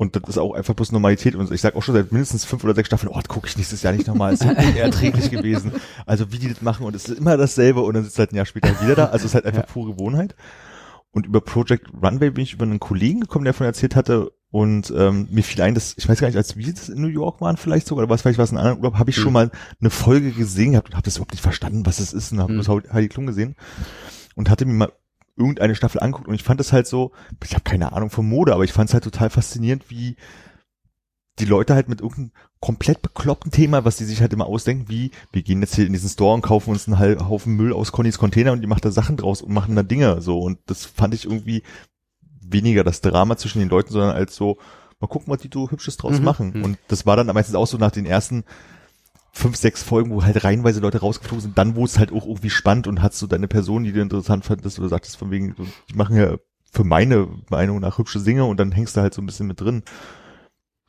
Und 0.00 0.14
das 0.14 0.22
ist 0.28 0.38
auch 0.38 0.54
einfach 0.54 0.74
bloß 0.74 0.92
Normalität. 0.92 1.34
Und 1.34 1.50
ich 1.50 1.60
sag 1.60 1.74
auch 1.74 1.82
schon 1.82 1.94
seit 1.94 2.12
mindestens 2.12 2.44
fünf 2.44 2.62
oder 2.62 2.72
sechs 2.74 2.86
Staffeln, 2.86 3.10
oh, 3.12 3.16
das 3.16 3.26
gucke 3.28 3.48
ich 3.48 3.56
nächstes 3.56 3.82
Jahr 3.82 3.92
nicht 3.92 4.06
nochmal. 4.06 4.32
Es 4.32 4.40
ist 4.40 4.46
eher 4.46 4.76
erträglich 4.84 5.28
gewesen. 5.30 5.72
Also 6.06 6.30
wie 6.32 6.38
die 6.38 6.48
das 6.48 6.62
machen 6.62 6.86
und 6.86 6.94
es 6.94 7.08
ist 7.08 7.18
immer 7.18 7.36
dasselbe 7.36 7.80
und 7.80 7.94
dann 7.94 8.04
sitzt 8.04 8.18
halt 8.18 8.32
ein 8.32 8.36
Jahr 8.36 8.46
später 8.46 8.80
wieder 8.80 8.94
da. 8.94 9.04
Also 9.06 9.24
es 9.24 9.32
ist 9.32 9.34
halt 9.34 9.44
einfach 9.44 9.66
pure 9.66 9.92
Gewohnheit. 9.94 10.36
Und 11.10 11.26
über 11.26 11.40
Project 11.40 11.88
Runway 12.00 12.30
bin 12.30 12.44
ich 12.44 12.52
über 12.52 12.64
einen 12.64 12.78
Kollegen 12.78 13.20
gekommen, 13.22 13.44
der 13.44 13.52
davon 13.54 13.66
erzählt 13.66 13.96
hatte. 13.96 14.30
Und 14.50 14.92
ähm, 14.96 15.26
mir 15.30 15.42
fiel 15.42 15.60
ein, 15.62 15.74
dass, 15.74 15.94
ich 15.98 16.08
weiß 16.08 16.20
gar 16.20 16.28
nicht, 16.28 16.36
als 16.36 16.56
wir 16.56 16.72
das 16.72 16.88
in 16.88 17.02
New 17.02 17.08
York 17.08 17.40
waren 17.40 17.56
vielleicht 17.56 17.86
sogar, 17.86 18.04
oder 18.04 18.10
was 18.14 18.22
vielleicht 18.22 18.38
was 18.38 18.52
in 18.52 18.56
einem 18.56 18.66
anderen 18.68 18.78
Urlaub, 18.84 18.98
habe 18.98 19.10
ich 19.10 19.16
schon 19.16 19.32
mal 19.32 19.50
eine 19.80 19.90
Folge 19.90 20.30
gesehen 20.30 20.72
gehabt 20.72 20.88
und 20.90 20.94
habe 20.94 21.04
das 21.04 21.16
überhaupt 21.16 21.32
nicht 21.32 21.42
verstanden, 21.42 21.84
was 21.86 21.98
es 21.98 22.12
ist. 22.12 22.30
Und 22.32 22.40
habe 22.40 22.52
Mhm. 22.52 22.60
bloß 22.62 22.92
Heidi 22.92 23.08
Klum 23.08 23.26
gesehen 23.26 23.56
und 24.36 24.48
hatte 24.48 24.64
mir 24.64 24.72
mal 24.74 24.92
irgendeine 25.38 25.74
Staffel 25.74 26.00
anguckt 26.00 26.28
und 26.28 26.34
ich 26.34 26.42
fand 26.42 26.60
das 26.60 26.72
halt 26.72 26.86
so, 26.86 27.12
ich 27.44 27.52
habe 27.54 27.64
keine 27.64 27.92
Ahnung 27.92 28.10
von 28.10 28.28
Mode, 28.28 28.52
aber 28.54 28.64
ich 28.64 28.72
fand 28.72 28.90
es 28.90 28.94
halt 28.94 29.04
total 29.04 29.30
faszinierend, 29.30 29.90
wie 29.90 30.16
die 31.38 31.44
Leute 31.44 31.74
halt 31.74 31.88
mit 31.88 32.00
irgendeinem 32.00 32.32
komplett 32.60 33.00
bekloppten 33.00 33.52
Thema, 33.52 33.84
was 33.84 33.96
die 33.96 34.04
sich 34.04 34.20
halt 34.20 34.32
immer 34.32 34.46
ausdenken, 34.46 34.88
wie 34.88 35.12
wir 35.30 35.42
gehen 35.42 35.60
jetzt 35.60 35.76
hier 35.76 35.86
in 35.86 35.92
diesen 35.92 36.08
Store 36.10 36.34
und 36.34 36.42
kaufen 36.42 36.70
uns 36.70 36.88
einen 36.88 37.28
Haufen 37.28 37.54
Müll 37.54 37.72
aus 37.72 37.92
Connys 37.92 38.18
Container 38.18 38.50
und 38.52 38.60
die 38.60 38.66
macht 38.66 38.84
da 38.84 38.90
Sachen 38.90 39.16
draus 39.16 39.40
und 39.42 39.52
machen 39.52 39.76
da 39.76 39.84
Dinge 39.84 40.20
so 40.20 40.40
und 40.40 40.58
das 40.66 40.84
fand 40.84 41.14
ich 41.14 41.24
irgendwie 41.26 41.62
weniger 42.40 42.82
das 42.82 43.00
Drama 43.00 43.36
zwischen 43.36 43.60
den 43.60 43.68
Leuten, 43.68 43.92
sondern 43.92 44.16
als 44.16 44.34
so, 44.34 44.58
mal 44.98 45.06
gucken, 45.06 45.32
was 45.32 45.40
die 45.40 45.50
so 45.52 45.70
Hübsches 45.70 45.96
draus 45.96 46.18
Mhm. 46.18 46.24
machen 46.24 46.52
Mhm. 46.56 46.64
und 46.64 46.78
das 46.88 47.06
war 47.06 47.14
dann 47.16 47.28
meistens 47.28 47.54
auch 47.54 47.66
so 47.68 47.78
nach 47.78 47.92
den 47.92 48.06
ersten 48.06 48.42
fünf, 49.38 49.56
sechs 49.56 49.82
Folgen, 49.82 50.10
wo 50.10 50.24
halt 50.24 50.42
reihenweise 50.44 50.80
Leute 50.80 50.98
rausgeflogen 51.00 51.40
sind, 51.40 51.58
dann 51.58 51.76
wurde 51.76 51.86
es 51.86 51.98
halt 51.98 52.12
auch 52.12 52.26
irgendwie 52.26 52.50
spannend 52.50 52.86
und 52.86 53.02
hast 53.02 53.22
du 53.22 53.26
deine 53.26 53.48
Person, 53.48 53.84
die 53.84 53.92
du 53.92 54.00
interessant 54.00 54.44
fandest 54.44 54.78
oder 54.78 54.88
sagtest 54.88 55.16
von 55.16 55.30
wegen, 55.30 55.54
so, 55.56 55.64
die 55.88 55.94
machen 55.94 56.16
ja 56.16 56.36
für 56.70 56.84
meine 56.84 57.28
Meinung 57.48 57.80
nach 57.80 57.98
hübsche 57.98 58.20
Dinge 58.20 58.44
und 58.44 58.58
dann 58.58 58.72
hängst 58.72 58.96
du 58.96 59.00
halt 59.00 59.14
so 59.14 59.22
ein 59.22 59.26
bisschen 59.26 59.46
mit 59.46 59.60
drin. 59.60 59.82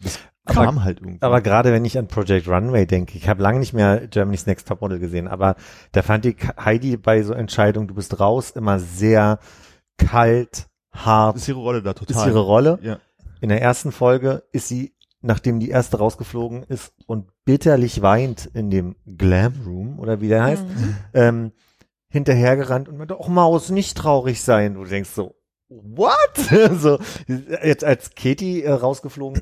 Das 0.02 0.20
Aber- 0.46 0.66
kam 0.66 0.84
halt 0.84 1.00
irgendwie. 1.00 1.22
Aber 1.22 1.42
gerade 1.42 1.72
wenn 1.72 1.86
ich 1.86 1.98
an 1.98 2.08
Project 2.08 2.48
Runway 2.48 2.86
denke, 2.86 3.18
ich 3.18 3.30
habe 3.30 3.42
lange 3.44 3.60
nicht 3.60 3.74
mehr 3.74 4.08
Germany's 4.08 4.46
Next 4.46 4.68
Topmodel 4.68 5.00
gesehen, 5.00 5.28
aber 5.28 5.56
da 5.92 6.02
fand 6.02 6.26
ich 6.26 6.38
Heidi 6.60 6.98
bei 6.98 7.22
so 7.24 7.34
Entscheidungen, 7.34 7.88
du 7.88 7.94
bist 7.94 8.20
raus, 8.20 8.52
immer 8.52 8.80
sehr 8.80 9.40
kalt, 9.98 10.68
hart, 10.92 11.36
ist 11.38 11.48
ihre 11.48 11.60
Rolle 11.60 11.82
da 11.84 11.94
total. 11.94 12.16
ist 12.18 12.28
ihre 12.28 12.42
Rolle. 12.42 12.80
Ja. 12.82 12.98
In 13.42 13.50
der 13.50 13.62
ersten 13.62 13.92
Folge 13.92 14.44
ist 14.52 14.68
sie, 14.68 14.94
nachdem 15.22 15.60
die 15.60 15.70
erste 15.70 15.98
rausgeflogen 15.98 16.64
ist 16.64 16.94
und 17.06 17.28
bitterlich 17.46 18.02
weint 18.02 18.46
in 18.54 18.70
dem 18.70 18.96
Glam 19.18 19.54
Room 19.66 20.00
oder 20.00 20.22
wie 20.22 20.28
der 20.30 20.44
heißt, 20.44 20.64
Mhm. 20.66 20.96
ähm, 21.14 21.52
hinterhergerannt 22.12 22.90
und 22.90 22.98
meinte, 22.98 23.20
oh 23.20 23.28
Maus, 23.30 23.70
nicht 23.70 23.98
traurig 23.98 24.42
sein. 24.42 24.74
Du 24.76 24.84
denkst 24.86 25.10
so, 25.12 25.36
what? 25.68 26.18
so, 26.80 27.00
jetzt 27.28 27.84
als 27.84 28.16
Katie 28.16 28.64
äh, 28.64 28.72
rausgeflogen, 28.72 29.42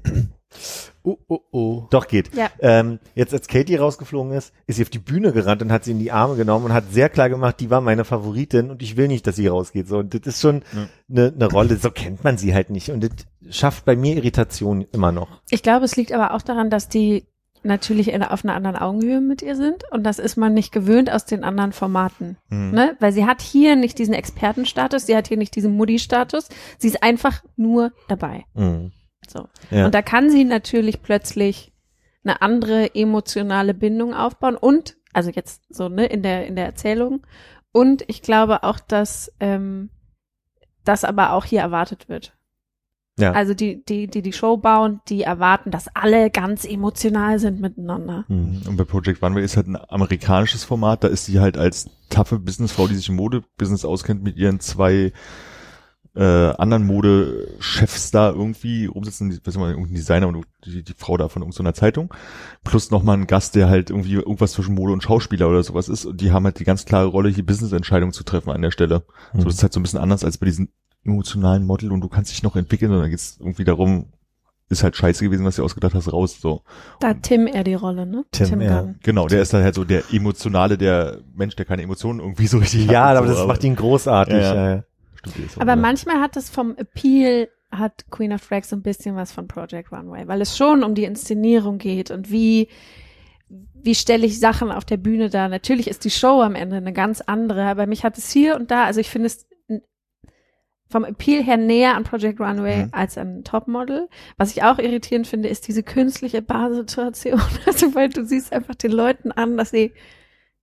Oh, 1.04 1.18
oh, 1.28 1.40
oh. 1.52 1.84
doch 1.90 2.08
geht. 2.08 2.34
Ja. 2.36 2.50
Ähm, 2.60 3.00
jetzt 3.16 3.34
als 3.34 3.48
Katie 3.48 3.76
rausgeflogen 3.78 4.34
ist, 4.34 4.54
ist 4.66 4.76
sie 4.76 4.82
auf 4.84 4.90
die 4.90 5.00
Bühne 5.00 5.32
gerannt 5.32 5.62
und 5.62 5.72
hat 5.72 5.86
sie 5.86 5.92
in 5.92 6.00
die 6.00 6.12
Arme 6.12 6.36
genommen 6.36 6.66
und 6.66 6.74
hat 6.74 6.92
sehr 6.92 7.08
klar 7.10 7.30
gemacht, 7.30 7.60
die 7.60 7.70
war 7.70 7.80
meine 7.80 8.04
Favoritin 8.04 8.70
und 8.72 8.82
ich 8.82 8.98
will 8.98 9.08
nicht, 9.08 9.26
dass 9.26 9.38
sie 9.38 9.48
rausgeht. 9.48 9.88
So, 9.88 10.00
und 10.00 10.14
das 10.14 10.22
ist 10.26 10.42
schon 10.42 10.64
Ja. 10.74 10.88
eine 11.10 11.32
ne 11.32 11.46
Rolle, 11.46 11.78
so 11.78 11.92
kennt 11.92 12.24
man 12.24 12.38
sie 12.38 12.54
halt 12.54 12.70
nicht. 12.70 12.90
Und 12.90 13.04
das 13.04 13.12
schafft 13.56 13.86
bei 13.86 13.96
mir 13.96 14.16
Irritation 14.18 14.86
immer 14.92 15.12
noch. 15.14 15.42
Ich 15.50 15.64
glaube, 15.64 15.86
es 15.86 15.96
liegt 15.96 16.12
aber 16.12 16.34
auch 16.34 16.42
daran, 16.42 16.70
dass 16.70 16.90
die 16.90 17.26
natürlich 17.64 18.10
in, 18.12 18.24
auf 18.24 18.44
einer 18.46 18.54
anderen 18.56 18.76
Augenhöhe 18.76 19.20
mit 19.22 19.42
ihr 19.42 19.56
sind 19.56 19.84
und 19.92 20.04
das 20.04 20.20
ist 20.20 20.38
man 20.38 20.54
nicht 20.54 20.72
gewöhnt 20.72 21.12
aus 21.12 21.26
den 21.26 21.44
anderen 21.44 21.74
Formaten, 21.74 22.38
Hm. 22.50 22.72
ne? 22.72 22.96
Weil 23.00 23.12
sie 23.12 23.26
hat 23.26 23.42
hier 23.42 23.76
nicht 23.76 23.98
diesen 23.98 24.14
Expertenstatus, 24.14 25.06
sie 25.06 25.16
hat 25.16 25.28
hier 25.28 25.38
nicht 25.38 25.56
diesen 25.56 25.76
Mutti-Status, 25.76 26.50
sie 26.78 26.88
ist 26.88 27.02
einfach 27.04 27.44
nur 27.56 27.92
dabei. 28.08 28.46
Mhm. 28.54 28.92
So. 29.30 29.48
Ja. 29.72 29.86
Und 29.86 29.94
da 29.94 30.02
kann 30.02 30.30
sie 30.30 30.44
natürlich 30.44 31.02
plötzlich 31.02 31.74
eine 32.24 32.42
andere 32.42 32.94
emotionale 32.96 33.74
Bindung 33.74 34.14
aufbauen 34.14 34.56
und, 34.56 34.98
also 35.14 35.30
jetzt 35.30 35.74
so, 35.74 35.90
ne, 35.90 36.06
in 36.06 36.24
der, 36.24 36.48
in 36.48 36.56
der 36.56 36.66
Erzählung. 36.66 37.26
Und 37.72 38.04
ich 38.08 38.22
glaube 38.22 38.64
auch, 38.64 38.80
dass 38.80 39.32
ähm, 39.40 39.90
das 40.84 41.04
aber 41.04 41.34
auch 41.34 41.46
hier 41.46 41.62
erwartet 41.62 42.10
wird. 42.10 42.34
Ja. 43.20 43.32
Also 43.32 43.56
die, 43.56 43.84
die, 43.84 44.08
die 44.08 44.22
die 44.22 44.34
Show 44.34 44.58
bauen, 44.58 45.02
die 45.10 45.24
erwarten, 45.24 45.72
dass 45.72 45.88
alle 45.96 46.30
ganz 46.30 46.66
emotional 46.66 47.40
sind 47.40 47.60
miteinander. 47.60 48.26
Mhm. 48.28 48.62
Und 48.68 48.78
bei 48.78 48.84
Project 48.84 49.24
Runway 49.24 49.44
ist 49.44 49.58
halt 49.58 49.68
ein 49.68 49.78
amerikanisches 49.90 50.64
Format, 50.64 51.04
da 51.04 51.08
ist 51.08 51.26
sie 51.26 51.40
halt 51.40 51.58
als 51.58 51.90
taffe 52.10 52.38
Businessfrau, 52.38 52.88
die 52.88 52.96
sich 52.96 53.10
im 53.10 53.16
Modebusiness 53.16 53.86
auskennt, 53.86 54.24
mit 54.24 54.38
ihren 54.38 54.60
zwei 54.60 55.14
äh, 56.18 56.54
anderen 56.58 56.86
Modechefs 56.86 58.12
da 58.12 58.30
irgendwie 58.32 58.86
rumsitzen, 58.88 59.30
die- 59.30 59.38
weiß 59.38 59.46
nicht 59.54 59.58
mal, 59.58 59.70
irgendein 59.70 59.96
Designer 59.96 60.28
und 60.28 60.46
die, 60.66 60.84
die 60.84 60.94
Frau 60.98 61.16
da 61.18 61.30
von 61.30 61.44
irgendeiner 61.44 61.74
Zeitung, 61.74 62.14
plus 62.64 62.90
nochmal 62.92 63.18
ein 63.18 63.28
Gast, 63.28 63.56
der 63.56 63.70
halt 63.70 63.90
irgendwie 63.92 64.14
irgendwas 64.14 64.54
zwischen 64.54 64.74
Mode 64.76 64.94
und 64.94 65.04
Schauspieler 65.04 65.48
oder 65.48 65.62
sowas 65.64 65.90
ist 65.90 66.06
und 66.06 66.20
die 66.20 66.32
haben 66.32 66.46
halt 66.46 66.60
die 66.60 66.64
ganz 66.64 66.86
klare 66.86 67.08
Rolle, 67.08 67.30
hier 67.30 67.46
Business-Entscheidungen 67.46 68.14
zu 68.14 68.24
treffen 68.24 68.50
an 68.52 68.62
der 68.62 68.72
Stelle. 68.72 69.04
Mhm. 69.34 69.40
So, 69.42 69.46
das 69.46 69.56
ist 69.56 69.64
halt 69.64 69.74
so 69.74 69.80
ein 69.80 69.84
bisschen 69.84 70.00
anders 70.00 70.24
als 70.24 70.38
bei 70.40 70.46
diesen 70.48 70.70
emotionalen 71.06 71.66
Model 71.66 71.92
und 71.92 72.02
du 72.02 72.10
kannst 72.10 72.32
dich 72.32 72.44
noch 72.44 72.56
entwickeln 72.56 72.92
und 72.92 73.00
dann 73.00 73.10
geht's 73.10 73.38
irgendwie 73.40 73.64
darum, 73.64 74.08
ist 74.70 74.84
halt 74.84 74.98
scheiße 74.98 75.24
gewesen, 75.24 75.46
was 75.46 75.56
du 75.56 75.64
ausgedacht 75.64 75.94
hast, 75.94 76.12
raus, 76.12 76.40
so. 76.42 76.64
Da 77.00 77.10
hat 77.10 77.24
Tim 77.24 77.48
eher 77.48 77.64
die 77.64 77.76
Rolle, 77.76 78.06
ne? 78.06 78.26
Tim, 78.32 78.60
ja. 78.60 78.82
Gunn. 78.82 78.96
Genau, 79.02 79.28
der 79.28 79.42
ist 79.42 79.54
dann 79.54 79.64
halt 79.64 79.76
so 79.76 79.86
der 79.86 80.04
emotionale, 80.12 80.78
der 80.78 81.20
Mensch, 81.36 81.56
der 81.56 81.64
keine 81.64 81.84
Emotionen 81.84 82.20
irgendwie 82.20 82.48
so 82.48 82.58
richtig 82.58 82.88
Ja, 82.88 83.08
hat. 83.08 83.16
aber 83.18 83.28
so, 83.28 83.36
das 83.36 83.48
macht 83.48 83.64
ihn 83.64 83.78
großartig. 83.78 84.34
Ja, 84.34 84.56
ja. 84.56 84.76
Ja, 84.76 84.84
Aber 85.60 85.76
so. 85.76 85.82
manchmal 85.82 86.20
hat 86.22 86.38
es 86.38 86.50
vom 86.50 86.76
Appeal, 86.78 87.50
hat 87.72 88.06
Queen 88.12 88.32
of 88.34 88.48
Drag 88.48 88.64
so 88.64 88.76
ein 88.76 88.82
bisschen 88.82 89.16
was 89.16 89.32
von 89.32 89.48
Project 89.48 89.92
Runway, 89.92 90.28
weil 90.28 90.42
es 90.42 90.58
schon 90.58 90.84
um 90.84 90.96
die 90.96 91.04
Inszenierung 91.04 91.78
geht 91.78 92.12
und 92.12 92.32
wie, 92.32 92.68
wie 93.50 93.96
stelle 93.96 94.26
ich 94.26 94.40
Sachen 94.40 94.72
auf 94.72 94.86
der 94.86 94.98
Bühne 94.98 95.30
dar. 95.30 95.50
Natürlich 95.50 95.88
ist 95.88 96.04
die 96.06 96.10
Show 96.12 96.42
am 96.42 96.56
Ende 96.56 96.78
eine 96.78 96.94
ganz 96.94 97.22
andere, 97.22 97.64
aber 97.66 97.86
mich 97.88 98.04
hat 98.04 98.18
es 98.18 98.32
hier 98.32 98.56
und 98.56 98.72
da, 98.72 98.86
also 98.86 99.00
ich 99.00 99.10
finde 99.10 99.28
es 99.28 99.46
vom 100.90 101.04
Appeal 101.04 101.44
her 101.44 101.58
näher 101.58 101.96
an 101.96 102.06
Project 102.06 102.40
Runway 102.40 102.86
Mhm. 102.86 102.90
als 102.94 103.18
an 103.18 103.44
Topmodel. 103.44 104.08
Was 104.38 104.52
ich 104.52 104.64
auch 104.64 104.80
irritierend 104.80 105.28
finde, 105.28 105.50
ist 105.50 105.68
diese 105.68 105.84
künstliche 105.84 106.42
Barsituation. 106.42 107.42
Also, 107.66 107.94
weil 107.94 108.08
du 108.10 108.24
siehst 108.26 108.54
einfach 108.54 108.76
den 108.76 108.92
Leuten 108.94 109.34
an, 109.34 109.58
dass 109.58 109.72
sie 109.72 109.92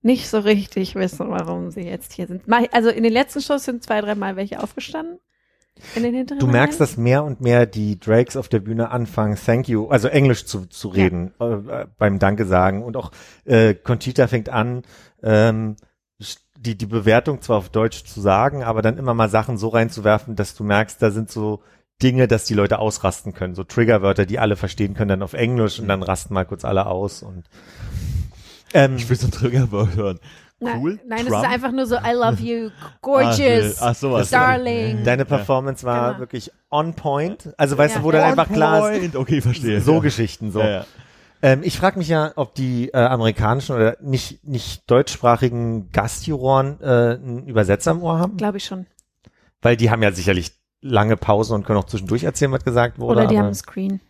nicht 0.04 0.28
so 0.28 0.38
richtig 0.38 0.94
wissen, 0.94 1.30
warum 1.30 1.70
sie 1.70 1.82
jetzt 1.82 2.12
hier 2.12 2.26
sind. 2.26 2.42
Also 2.72 2.90
in 2.90 3.02
den 3.02 3.12
letzten 3.12 3.40
Shows 3.40 3.64
sind 3.64 3.82
zwei, 3.82 4.00
dreimal 4.00 4.36
welche 4.36 4.62
aufgestanden. 4.62 5.18
In 5.96 6.04
den 6.04 6.14
hinteren 6.14 6.38
Du 6.38 6.46
merkst, 6.46 6.80
dass 6.80 6.96
mehr 6.96 7.24
und 7.24 7.40
mehr 7.40 7.66
die 7.66 7.98
Drakes 7.98 8.36
auf 8.36 8.48
der 8.48 8.60
Bühne 8.60 8.90
anfangen, 8.90 9.36
thank 9.36 9.68
you, 9.68 9.88
also 9.88 10.06
Englisch 10.06 10.44
zu, 10.46 10.66
zu 10.66 10.88
Ja. 10.90 10.94
reden, 10.94 11.34
äh, 11.40 11.44
äh, 11.54 11.86
beim 11.98 12.20
Danke 12.20 12.44
sagen. 12.46 12.84
Und 12.84 12.96
auch 12.96 13.10
äh, 13.44 13.74
Conchita 13.74 14.28
fängt 14.28 14.48
an, 14.50 14.82
ähm, 15.22 15.76
die, 16.56 16.76
die 16.76 16.86
Bewertung 16.86 17.42
zwar 17.42 17.58
auf 17.58 17.70
Deutsch 17.70 18.04
zu 18.04 18.20
sagen, 18.20 18.62
aber 18.62 18.82
dann 18.82 18.98
immer 18.98 19.14
mal 19.14 19.28
Sachen 19.28 19.58
so 19.58 19.68
reinzuwerfen, 19.68 20.36
dass 20.36 20.54
du 20.54 20.64
merkst, 20.64 21.02
da 21.02 21.10
sind 21.10 21.30
so 21.30 21.62
Dinge, 22.02 22.28
dass 22.28 22.44
die 22.44 22.54
Leute 22.54 22.78
ausrasten 22.78 23.34
können. 23.34 23.54
So 23.54 23.64
Triggerwörter, 23.64 24.26
die 24.26 24.38
alle 24.38 24.56
verstehen 24.56 24.94
können, 24.94 25.08
dann 25.08 25.22
auf 25.22 25.32
Englisch 25.34 25.80
und 25.80 25.88
dann 25.88 26.02
rasten 26.02 26.34
mal 26.34 26.44
kurz 26.46 26.64
alle 26.64 26.86
aus. 26.86 27.22
Und 27.22 27.44
ähm, 28.74 28.96
Ich 28.96 29.08
will 29.08 29.16
so 29.16 29.26
ein 29.28 29.30
Triggerwort 29.30 29.94
hören. 29.96 30.18
Na- 30.60 30.76
Cool. 30.78 31.00
Nein, 31.06 31.20
es 31.20 31.26
Trump. 31.26 31.44
ist 31.44 31.50
einfach 31.50 31.72
nur 31.72 31.86
so, 31.86 31.96
I 31.96 32.12
love 32.14 32.40
you, 32.42 32.70
gorgeous, 33.02 33.80
Ach, 33.82 33.94
sowas. 33.94 34.30
darling. 34.30 35.02
deine 35.04 35.24
Performance 35.24 35.84
war 35.84 36.08
Genau. 36.10 36.20
wirklich 36.20 36.50
on 36.70 36.94
point. 36.94 37.52
Also 37.56 37.76
weißt 37.76 37.94
Ja. 37.96 38.00
du, 38.00 38.06
wo 38.06 38.10
dann 38.12 38.22
On 38.22 38.30
einfach 38.38 38.48
klar 38.52 38.90
ist, 38.92 38.98
Point. 39.00 39.16
Okay, 39.16 39.40
verstehe. 39.40 39.80
so 39.80 39.94
ja. 39.94 40.00
Geschichten 40.00 40.52
so. 40.52 40.60
Ja, 40.60 40.68
ja. 40.70 40.86
Ähm, 41.42 41.60
ich 41.62 41.76
frage 41.76 41.98
mich 41.98 42.08
ja, 42.08 42.32
ob 42.36 42.54
die 42.54 42.88
äh, 42.94 42.96
amerikanischen 42.98 43.74
oder 43.76 43.96
nicht, 44.00 44.44
nicht 44.46 44.88
deutschsprachigen 44.90 45.90
Gastjuroren 45.90 46.80
äh, 46.80 46.84
einen 46.86 47.46
Übersetzer 47.46 47.90
im 47.90 48.02
Ohr 48.02 48.18
haben, 48.18 48.36
Glaube 48.38 48.56
ich 48.58 48.64
schon. 48.64 48.86
weil 49.60 49.76
die 49.76 49.90
haben 49.90 50.02
ja 50.02 50.12
sicherlich 50.12 50.52
lange 50.80 51.16
Pause 51.18 51.54
und 51.54 51.64
können 51.66 51.78
auch 51.78 51.84
zwischendurch 51.84 52.24
erzählen, 52.24 52.52
was 52.52 52.64
gesagt 52.64 52.98
wurde. 52.98 53.20
Oder 53.20 53.26
die 53.28 53.36
haben 53.38 53.46
einen 53.46 53.54
Screen 53.54 54.00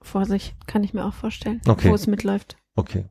vor 0.00 0.24
sich, 0.24 0.54
kann 0.66 0.82
ich 0.84 0.94
mir 0.94 1.04
auch 1.04 1.12
vorstellen, 1.14 1.60
Okay. 1.68 1.90
wo 1.90 1.94
es 1.94 2.06
mitläuft. 2.06 2.56
Okay. 2.76 3.04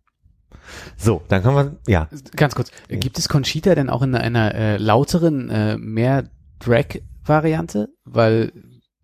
So, 0.97 1.21
dann 1.29 1.43
können 1.43 1.55
wir, 1.55 1.77
ja. 1.87 2.09
Ganz 2.35 2.55
kurz, 2.55 2.71
gibt 2.89 3.17
es 3.17 3.29
Conchita 3.29 3.73
denn 3.75 3.89
auch 3.89 4.01
in 4.01 4.15
einer 4.15 4.53
äh, 4.55 4.77
lauteren, 4.77 5.49
äh, 5.49 5.77
mehr 5.77 6.29
Drag-Variante? 6.59 7.89
Weil 8.05 8.51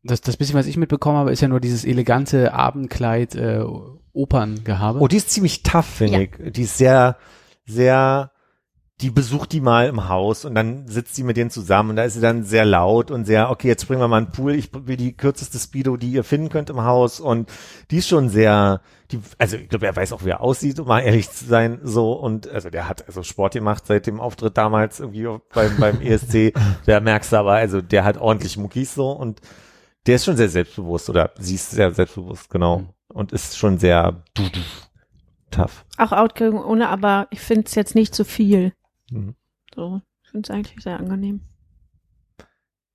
das, 0.04 0.22
das 0.22 0.38
bisschen, 0.38 0.56
was 0.56 0.66
ich 0.68 0.78
mitbekommen 0.78 1.18
habe, 1.18 1.32
ist 1.32 1.42
ja 1.42 1.48
nur 1.48 1.60
dieses 1.60 1.86
elegante 1.86 2.54
Abendkleid 2.54 3.36
äh, 3.36 3.64
Operngehabe. 4.12 5.00
Oh, 5.00 5.08
die 5.08 5.18
ist 5.18 5.32
ziemlich 5.32 5.64
tough, 5.64 5.86
finde 5.86 6.14
Ja. 6.14 6.20
ich. 6.22 6.54
Die 6.54 6.64
ist 6.64 6.78
sehr, 6.78 7.18
sehr, 7.66 8.32
die 9.04 9.12
besucht 9.12 9.52
die 9.52 9.62
mal 9.62 9.88
im 9.88 10.08
Haus 10.08 10.46
und 10.46 10.56
dann 10.56 10.88
sitzt 10.88 11.14
sie 11.14 11.24
mit 11.24 11.38
denen 11.38 11.50
zusammen 11.50 11.92
und 11.92 11.96
da 11.98 12.04
ist 12.04 12.14
sie 12.14 12.22
dann 12.22 12.44
sehr 12.44 12.64
laut 12.64 13.12
und 13.12 13.26
sehr, 13.26 13.50
okay, 13.50 13.68
jetzt 13.68 13.88
bringen 13.88 14.02
wir 14.02 14.08
mal 14.08 14.18
einen 14.18 14.32
Pool, 14.32 14.56
ich 14.56 14.70
will 14.74 14.96
die 14.96 15.16
kürzeste 15.16 15.60
Speedo, 15.60 15.98
die 15.98 16.12
ihr 16.12 16.24
finden 16.24 16.50
könnt 16.50 16.70
im 16.70 16.84
Haus 16.84 17.20
und 17.20 17.52
die 17.92 17.98
ist 17.98 18.08
schon 18.08 18.30
sehr, 18.30 18.82
die, 19.12 19.20
also 19.38 19.58
ich 19.58 19.68
glaube, 19.68 19.86
er 19.88 19.96
weiß 19.96 20.14
auch, 20.14 20.24
wie 20.24 20.30
er 20.30 20.42
aussieht, 20.42 20.80
um 20.80 20.88
mal 20.88 21.02
ehrlich 21.02 21.30
zu 21.30 21.46
sein, 21.46 21.82
so 21.84 22.14
und 22.14 22.48
also 22.48 22.70
der 22.70 22.88
hat 22.88 23.06
also 23.08 23.24
Sport 23.24 23.54
gemacht 23.54 23.86
seit 23.86 24.08
dem 24.08 24.22
Auftritt 24.22 24.58
damals 24.58 25.02
irgendwie 25.02 25.28
beim, 25.54 25.78
beim 25.78 26.02
ESC, 26.02 26.54
da 26.86 27.00
merkst 27.02 27.34
du 27.34 27.38
aber, 27.38 27.54
also 27.54 27.82
der 27.82 28.06
hat 28.06 28.18
ordentlich 28.18 28.58
Muckis 28.58 28.96
so 28.96 29.12
und 29.12 29.42
Der 30.06 30.16
ist 30.16 30.26
schon 30.26 30.38
sehr 30.38 30.50
selbstbewusst 30.50 31.10
oder 31.10 31.32
sie 31.40 31.56
ist 31.56 31.72
sehr 31.72 31.92
selbstbewusst, 31.92 32.50
genau. 32.50 32.80
Mhm. 32.80 32.90
Und 33.10 33.32
ist 33.32 33.58
schon 33.58 33.78
sehr 33.78 34.24
tough. 35.52 35.86
Auch 35.98 36.12
outgegangen 36.12 36.64
ohne, 36.64 36.90
aber 36.90 37.28
ich 37.30 37.42
finde 37.42 37.66
es 37.68 37.76
jetzt 37.76 37.96
nicht 37.96 38.16
zu 38.16 38.26
viel. 38.26 38.74
Mhm. 39.14 39.36
So, 39.74 40.02
ich 40.24 40.30
finde 40.32 40.48
es 40.48 40.56
eigentlich 40.56 40.84
sehr 40.84 41.00
angenehm. 41.00 41.42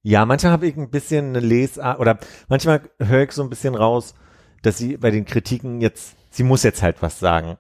Ja, 0.03 0.25
manchmal 0.25 0.53
habe 0.53 0.67
ich 0.67 0.77
ein 0.77 0.91
bisschen 0.91 1.29
eine 1.29 1.41
Lesart 1.41 1.99
oder 1.99 2.19
manchmal 2.49 2.83
höre 2.99 3.25
ich 3.25 3.33
so 3.33 3.43
ein 3.43 3.51
bisschen 3.51 3.75
raus, 3.75 4.15
dass 4.63 4.79
sie 4.79 4.97
bei 4.97 5.11
den 5.11 5.25
Kritiken 5.25 5.81
jetzt, 5.81 6.17
sie 6.31 6.45
muss 6.45 6.63
jetzt 6.63 6.83
halt 6.83 7.03
was 7.03 7.19
sagen. 7.19 7.59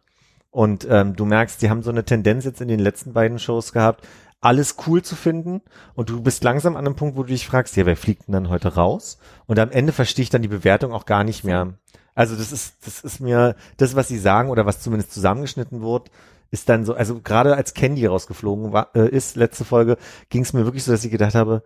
Und 0.50 0.86
ähm, 0.88 1.14
du 1.14 1.24
merkst, 1.24 1.60
die 1.60 1.68
haben 1.68 1.82
so 1.82 1.90
eine 1.90 2.04
Tendenz 2.04 2.44
jetzt 2.44 2.60
in 2.60 2.68
den 2.68 2.80
letzten 2.80 3.12
beiden 3.12 3.38
Shows 3.38 3.72
gehabt, 3.72 4.06
alles 4.40 4.76
cool 4.86 5.02
zu 5.02 5.14
finden. 5.14 5.62
Und 5.94 6.10
du 6.10 6.22
bist 6.22 6.42
langsam 6.44 6.76
an 6.76 6.86
einem 6.86 6.96
Punkt, 6.96 7.16
wo 7.16 7.22
du 7.22 7.28
dich 7.28 7.46
fragst, 7.46 7.76
ja, 7.76 7.86
wer 7.86 7.96
fliegt 7.96 8.28
denn 8.28 8.32
dann 8.32 8.48
heute 8.48 8.74
raus? 8.74 9.18
Und 9.46 9.58
am 9.58 9.70
Ende 9.70 9.92
verstehe 9.92 10.22
ich 10.22 10.30
dann 10.30 10.42
die 10.42 10.48
Bewertung 10.48 10.92
auch 10.92 11.06
gar 11.06 11.24
nicht 11.24 11.44
mehr. 11.44 11.74
Also 12.14 12.34
das 12.34 12.50
ist, 12.50 12.86
das 12.86 13.00
ist 13.00 13.20
mir, 13.20 13.56
das, 13.76 13.94
was 13.94 14.08
sie 14.08 14.18
sagen 14.18 14.50
oder 14.50 14.66
was 14.66 14.80
zumindest 14.80 15.12
zusammengeschnitten 15.12 15.82
wird, 15.82 16.10
ist 16.50 16.68
dann 16.68 16.84
so, 16.84 16.94
also 16.94 17.20
gerade 17.20 17.56
als 17.56 17.74
Candy 17.74 18.06
rausgeflogen 18.06 18.72
war, 18.72 18.94
äh, 18.94 19.08
ist, 19.08 19.36
letzte 19.36 19.64
Folge, 19.64 19.96
ging 20.30 20.42
es 20.42 20.52
mir 20.52 20.64
wirklich 20.64 20.84
so, 20.84 20.92
dass 20.92 21.04
ich 21.04 21.10
gedacht 21.10 21.34
habe, 21.34 21.62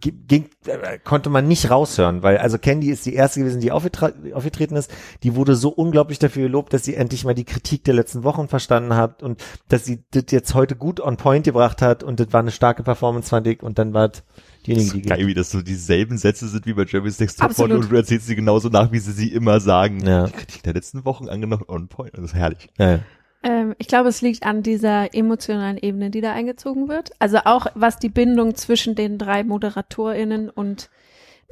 ging, 0.00 0.50
äh, 0.66 0.98
konnte 0.98 1.30
man 1.30 1.48
nicht 1.48 1.70
raushören, 1.70 2.22
weil 2.22 2.36
also 2.36 2.58
Candy 2.58 2.90
ist 2.90 3.06
die 3.06 3.14
erste 3.14 3.40
gewesen, 3.40 3.60
die 3.60 3.72
aufgetreten 3.72 4.76
ist. 4.76 4.92
Die 5.22 5.34
wurde 5.34 5.56
so 5.56 5.70
unglaublich 5.70 6.18
dafür 6.18 6.42
gelobt, 6.42 6.74
dass 6.74 6.84
sie 6.84 6.94
endlich 6.94 7.24
mal 7.24 7.34
die 7.34 7.44
Kritik 7.44 7.84
der 7.84 7.94
letzten 7.94 8.22
Wochen 8.22 8.48
verstanden 8.48 8.94
hat 8.94 9.22
und 9.22 9.42
dass 9.68 9.86
sie 9.86 10.04
das 10.10 10.24
jetzt 10.30 10.54
heute 10.54 10.76
gut 10.76 11.00
on 11.00 11.16
point 11.16 11.44
gebracht 11.44 11.80
hat 11.80 12.02
und 12.02 12.20
das 12.20 12.32
war 12.32 12.40
eine 12.40 12.50
starke 12.50 12.82
Performance, 12.82 13.30
fand 13.30 13.46
ich. 13.46 13.62
Und 13.62 13.78
dann 13.78 13.94
war 13.94 14.08
das 14.08 14.24
diejenige, 14.66 14.84
Das 14.84 14.92
die 14.92 15.00
ist 15.00 15.08
geil, 15.08 15.26
wie 15.26 15.34
das 15.34 15.50
so 15.50 15.62
dieselben 15.62 16.18
Sätze 16.18 16.48
sind 16.48 16.66
wie 16.66 16.74
bei 16.74 16.84
Jeremy's 16.84 17.18
Next 17.18 17.40
Top 17.40 17.58
und 17.58 17.90
du 17.90 17.96
erzählst 17.96 18.26
sie 18.26 18.36
genauso 18.36 18.68
nach, 18.68 18.92
wie 18.92 18.98
sie 18.98 19.12
sie 19.12 19.32
immer 19.32 19.60
sagen. 19.60 20.06
Ja. 20.06 20.26
Die 20.26 20.32
Kritik 20.32 20.62
der 20.64 20.74
letzten 20.74 21.06
Wochen 21.06 21.30
angenommen 21.30 21.64
on 21.66 21.88
point. 21.88 22.12
Das 22.14 22.24
ist 22.24 22.34
herrlich. 22.34 22.68
Ja, 22.78 23.00
Ähm, 23.42 23.74
ich 23.78 23.88
glaube, 23.88 24.08
es 24.08 24.20
liegt 24.22 24.44
an 24.44 24.62
dieser 24.62 25.14
emotionalen 25.14 25.78
Ebene, 25.78 26.10
die 26.10 26.20
da 26.20 26.32
eingezogen 26.32 26.88
wird. 26.88 27.10
Also 27.18 27.38
auch 27.44 27.66
was 27.74 27.98
die 27.98 28.08
Bindung 28.08 28.54
zwischen 28.54 28.94
den 28.94 29.18
drei 29.18 29.44
ModeratorInnen 29.44 30.48
und 30.50 30.90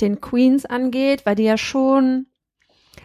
den 0.00 0.20
Queens 0.20 0.64
angeht, 0.66 1.26
weil 1.26 1.34
die 1.34 1.44
ja 1.44 1.58
schon, 1.58 2.26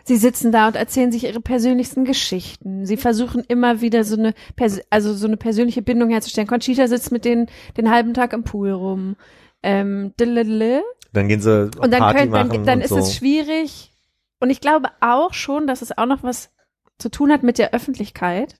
sie 0.03 0.17
sitzen 0.17 0.51
da 0.51 0.67
und 0.67 0.75
erzählen 0.75 1.11
sich 1.11 1.25
ihre 1.25 1.41
persönlichsten 1.41 2.05
Geschichten. 2.05 2.85
Sie 2.85 2.97
versuchen 2.97 3.43
immer 3.47 3.81
wieder 3.81 4.03
so 4.03 4.17
eine, 4.17 4.33
Pers 4.55 4.81
also 4.89 5.13
so 5.13 5.27
eine 5.27 5.37
persönliche 5.37 5.81
Bindung 5.81 6.09
herzustellen. 6.09 6.47
Conchita 6.47 6.87
sitzt 6.87 7.11
mit 7.11 7.25
denen 7.25 7.47
den 7.77 7.89
halben 7.89 8.13
Tag 8.13 8.33
im 8.33 8.43
Pool 8.43 8.71
rum. 8.71 9.15
Ähm, 9.63 10.13
dililili. 10.19 10.81
dann 11.11 11.27
gehen 11.27 11.41
sie 11.41 11.71
und 11.79 11.91
dann, 11.91 11.99
Party 11.99 12.19
könnt, 12.19 12.31
machen 12.31 12.49
dann, 12.49 12.65
dann 12.65 12.77
und 12.79 12.83
ist 12.85 12.89
so. 12.89 12.97
es 12.97 13.15
schwierig. 13.15 13.91
Und 14.39 14.51
ich 14.51 14.61
glaube 14.61 14.89
auch 15.01 15.33
schon, 15.33 15.65
dass 15.65 15.81
es 15.81 15.97
auch 15.97 16.05
noch 16.05 16.21
was 16.21 16.51
zu 16.99 17.09
tun 17.09 17.31
hat 17.31 17.41
mit 17.41 17.57
der 17.57 17.73
Öffentlichkeit, 17.73 18.55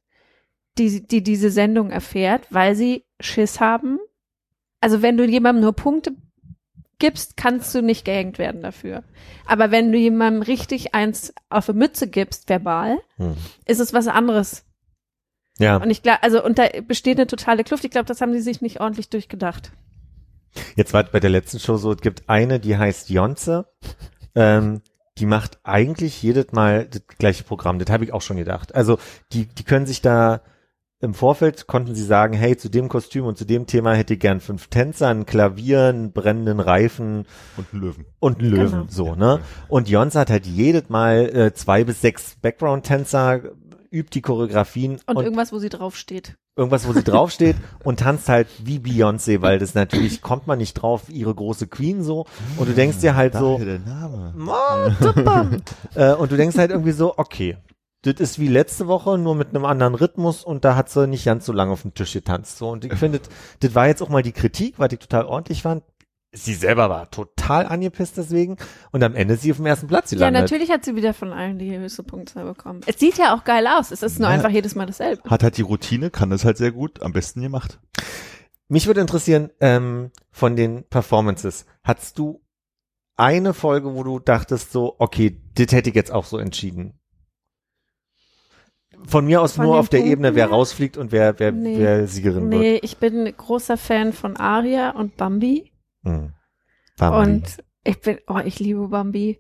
die, 0.77 1.06
die 1.07 1.23
diese 1.23 1.49
Sendung 1.49 1.89
erfährt, 1.91 2.47
weil 2.49 2.76
sie 2.76 3.06
Schiss 3.19 3.60
haben. 3.60 3.99
Also 4.81 5.02
wenn 5.02 5.18
du 5.18 5.26
jemandem 5.26 5.64
nur 5.64 5.73
Punkte 5.73 6.11
gibst, 6.99 7.38
kannst 7.38 7.73
du 7.76 7.81
nicht 7.81 8.06
gehängt 8.06 8.39
werden 8.39 8.61
dafür. 8.61 9.03
Aber 9.45 9.72
wenn 9.72 9.91
du 9.91 9.97
jemandem 9.97 10.41
richtig 10.41 10.93
eins 10.95 11.34
auf 11.49 11.65
die 11.65 11.73
Mütze 11.73 12.07
gibst, 12.10 12.47
verbal, 12.49 12.97
Hm. 13.18 13.35
ist 13.65 13.80
es 13.80 13.93
was 13.93 14.07
anderes. 14.07 14.65
Ja, 15.57 15.77
Und 15.77 15.89
ich 15.89 16.03
glaube, 16.03 16.22
also 16.23 16.43
und 16.43 16.57
da 16.60 16.68
besteht 16.85 17.18
eine 17.18 17.27
totale 17.27 17.64
Kluft. 17.64 17.85
Ich 17.85 17.91
glaube, 17.91 18.06
das 18.07 18.19
haben 18.22 18.34
sie 18.34 18.41
sich 18.41 18.61
nicht 18.61 18.81
ordentlich 18.81 19.10
durchgedacht. 19.10 19.72
Jetzt 20.76 20.93
war 20.93 21.03
bei 21.03 21.19
der 21.19 21.30
letzten 21.30 21.60
Show 21.60 21.77
so, 21.77 21.91
es 21.93 22.02
gibt 22.02 22.27
eine, 22.30 22.60
die 22.60 22.77
heißt 22.77 23.10
Jonze. 23.10 23.68
Ähm, 24.35 24.81
die 25.18 25.26
macht 25.26 25.60
eigentlich 25.64 26.22
jedes 26.22 26.52
Mal 26.52 26.85
das 26.85 27.02
gleiche 27.18 27.43
Programm. 27.45 27.80
Das 27.80 27.89
habe 27.89 28.03
ich 28.03 28.11
auch 28.14 28.22
schon 28.22 28.35
gedacht. 28.38 28.76
Also 28.76 28.97
die, 29.31 29.45
die 29.45 29.64
können 29.64 29.85
sich 29.85 30.02
da 30.02 30.41
im 31.02 31.14
Vorfeld 31.14 31.68
konnten 31.68 31.94
sie 31.94 32.04
sagen, 32.04 32.34
hey, 32.34 32.56
zu 32.58 32.70
dem 32.70 32.88
Kostüm 32.90 33.26
und 33.26 33.38
zu 33.38 33.46
dem 33.46 33.68
Thema 33.68 33.94
hätte 33.94 34.14
ich 34.16 34.20
gern 34.20 34.40
fünf 34.40 34.68
Tänzer, 34.68 35.10
ein 35.10 35.26
Klavier, 35.26 35.86
einen 35.90 36.12
brennenden 36.14 36.60
Reifen 36.60 37.26
Und 37.58 37.74
ein 37.74 37.80
Löwen. 37.82 38.06
und 38.20 38.40
einen 38.40 38.50
Löwen, 38.52 38.72
Genau. 38.72 38.86
so, 38.90 39.16
ne? 39.16 39.40
Und 39.68 39.90
Jonze 39.90 40.20
hat 40.20 40.30
halt 40.30 40.46
jedes 40.48 40.90
Mal 40.90 41.30
äh, 41.36 41.54
zwei 41.54 41.84
bis 41.84 42.02
sechs 42.02 42.36
Background-Tänzer, 42.42 43.42
übt 43.92 44.10
die 44.14 44.22
Choreografien 44.22 45.00
Und, 45.06 45.18
irgendwas, 45.24 45.52
wo 45.54 45.60
sie 45.60 45.70
draufsteht. 45.70 46.36
irgendwas, 46.58 46.88
wo 46.88 46.94
sie 46.94 47.04
draufsteht 47.04 47.56
und 47.84 48.00
tanzt 48.00 48.28
halt 48.30 48.48
wie 48.64 48.80
Beyoncé, 48.80 49.42
weil 49.42 49.60
das 49.60 49.74
natürlich 49.76 50.22
kommt 50.22 50.48
man 50.48 50.58
nicht 50.58 50.74
drauf, 50.76 51.04
ihre 51.10 51.34
große 51.36 51.68
Queen 51.68 52.04
so. 52.04 52.26
Und 52.58 52.68
du 52.70 52.74
denkst 52.74 52.98
dir 53.00 53.16
halt 53.16 53.34
so, 53.36 53.58
der 53.58 53.80
Name. 53.80 54.34
"Mann, 54.36 54.96
super." 55.00 55.50
äh, 55.96 56.14
und 56.14 56.32
du 56.32 56.38
denkst 56.38 56.58
halt 56.58 56.72
irgendwie 56.72 56.92
so, 56.94 57.14
okay, 57.18 57.58
das 58.06 58.15
ist 58.19 58.40
wie 58.40 58.48
letzte 58.48 58.88
Woche, 58.88 59.18
nur 59.18 59.36
mit 59.36 59.49
einem 59.49 59.65
anderen 59.65 59.95
Rhythmus 59.95 60.44
und 60.44 60.64
da 60.65 60.76
hat 60.76 60.90
sie 60.90 61.07
nicht 61.07 61.26
ganz 61.26 61.45
so 61.45 61.53
lange 61.53 61.72
auf 61.72 61.82
dem 61.82 61.94
Tisch 61.94 62.14
getanzt. 62.14 62.57
So. 62.57 62.69
Und 62.69 62.86
ich 62.86 62.94
finde, 62.99 63.19
das- 63.60 63.76
war 63.76 63.88
jetzt 63.88 64.02
auch 64.02 64.10
mal 64.10 64.22
die 64.23 64.32
Kritik, 64.32 64.80
weil 64.80 64.91
ich 64.94 64.99
total 64.99 65.26
ordentlich 65.26 65.61
fand. 65.64 65.84
Sie 66.38 66.53
selber 66.53 66.90
war 66.90 67.10
total 67.11 67.65
angepisst 67.65 68.18
deswegen 68.18 68.57
und 68.91 69.02
am 69.03 69.15
Ende 69.15 69.36
ist 69.36 69.44
sie 69.44 69.52
auf 69.52 69.57
dem 69.57 69.68
ersten 69.68 69.88
Platz 69.88 70.11
Ja, 70.11 70.18
gelandet. 70.18 70.41
natürlich 70.44 70.69
hat 70.69 70.84
sie 70.84 70.95
wieder 70.98 71.14
von 71.14 71.32
allen 71.32 71.57
die 71.60 71.77
höchste 71.77 72.03
Punktzahl 72.03 72.44
bekommen. 72.44 72.82
Es 72.86 72.99
sieht 72.99 73.18
ja 73.18 73.34
auch 73.34 73.45
geil 73.45 73.65
aus. 73.68 73.91
Es 73.91 74.03
ist 74.03 74.19
nur 74.19 74.27
Ja. 74.27 74.36
einfach 74.36 74.49
jedes 74.49 74.76
Mal 74.76 74.86
dasselbe. 74.86 75.23
Hat 75.30 75.44
halt 75.44 75.56
die 75.57 75.61
Routine, 75.61 76.10
kann 76.11 76.30
das 76.30 76.44
halt 76.44 76.57
sehr 76.57 76.73
gut, 76.73 77.02
am 77.02 77.14
besten 77.14 77.41
gemacht. 77.41 77.80
Mich 78.68 78.86
würde 78.88 78.99
interessieren, 78.99 79.49
ähm, 79.61 80.11
von 80.32 80.57
den 80.57 80.84
Performances, 80.90 81.65
hattest 81.86 82.19
du 82.19 82.41
eine 83.15 83.53
Folge, 83.53 83.94
wo 83.95 84.03
du 84.03 84.19
dachtest 84.19 84.73
so, 84.73 84.95
okay, 84.99 85.41
das 85.56 85.72
hätte 85.72 85.90
ich 85.90 85.95
jetzt 85.95 86.11
auch 86.11 86.26
so 86.26 86.38
entschieden? 86.38 86.99
Von 89.07 89.26
mir 89.26 89.41
aus 89.41 89.53
Von 89.53 89.65
nur 89.65 89.77
auf 89.80 89.90
der 89.90 89.99
Punkten 89.99 90.11
Ebene, 90.14 90.36
wer 90.36 90.48
rausfliegt 90.48 90.98
und 90.98 91.11
wer, 91.11 91.40
wer, 91.40 91.52
Nee. 91.52 91.77
wer 91.77 92.07
Siegerin 92.07 92.49
wird. 92.52 92.61
Nee, 92.61 92.80
ich 92.82 92.98
bin 92.98 93.32
großer 93.36 93.77
Fan 93.77 94.14
von 94.14 94.36
Aria 94.38 94.91
und 94.91 95.18
Bambi. 95.18 95.72
Hm. 96.03 96.34
Bambi. 96.98 97.32
Und 97.32 97.44
ich 97.84 98.02
bin, 98.02 98.18
oh, 98.27 98.40
ich 98.44 98.60
liebe 98.60 98.88
Bambi. 98.88 99.40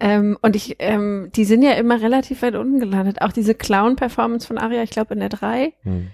Ähm, 0.00 0.36
und 0.42 0.54
ich, 0.54 0.76
ähm, 0.80 1.30
die 1.34 1.44
sind 1.44 1.62
ja 1.62 1.72
immer 1.72 2.00
relativ 2.02 2.42
weit 2.42 2.54
unten 2.54 2.78
gelandet. 2.80 3.22
Auch 3.22 3.32
diese 3.32 3.54
Clown-Performance 3.54 4.46
von 4.46 4.58
Aria, 4.58 4.82
ich 4.82 4.90
glaube 4.90 5.14
in 5.14 5.20
der 5.20 5.30
3. 5.30 5.72
Hm. 5.82 6.08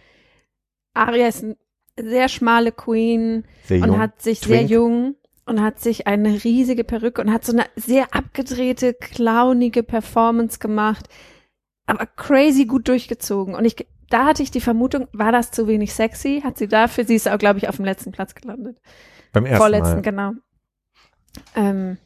Aria 0.94 1.26
ist 1.26 1.42
eine 1.42 1.56
sehr 2.00 2.28
schmale 2.28 2.72
Queen 2.72 3.44
Sehr 3.64 3.82
und 3.82 3.98
hat 3.98 4.22
sich 4.22 4.40
sehr 4.40 4.58
Twink. 4.58 4.70
jung 4.70 5.14
und 5.46 5.60
hat 5.60 5.80
sich 5.80 6.06
eine 6.06 6.44
riesige 6.44 6.84
Perücke 6.84 7.20
und 7.20 7.32
hat 7.32 7.44
so 7.44 7.52
eine 7.52 7.66
sehr 7.76 8.14
abgedrehte, 8.14 8.94
clownige 8.94 9.82
Performance 9.82 10.58
gemacht, 10.58 11.08
aber 11.86 12.06
crazy 12.06 12.64
gut 12.66 12.88
durchgezogen. 12.88 13.54
Und 13.54 13.64
ich, 13.64 13.86
da 14.10 14.24
hatte 14.24 14.42
ich 14.42 14.50
die 14.50 14.60
Vermutung, 14.60 15.08
war 15.12 15.32
das 15.32 15.50
zu 15.50 15.66
wenig 15.66 15.92
sexy? 15.92 16.42
Hat 16.42 16.58
sie 16.58 16.68
dafür, 16.68 17.04
sie 17.04 17.14
ist 17.14 17.28
auch, 17.28 17.38
glaube 17.38 17.58
ich, 17.58 17.68
auf 17.68 17.76
dem 17.76 17.84
letzten 17.84 18.12
Platz 18.12 18.34
gelandet. 18.34 18.78
Beim 19.32 19.46
ersten 19.46 19.58
Vorletzten, 19.58 19.94
Mal. 19.94 20.02
genau. 20.02 20.32
Ähm, 21.56 21.98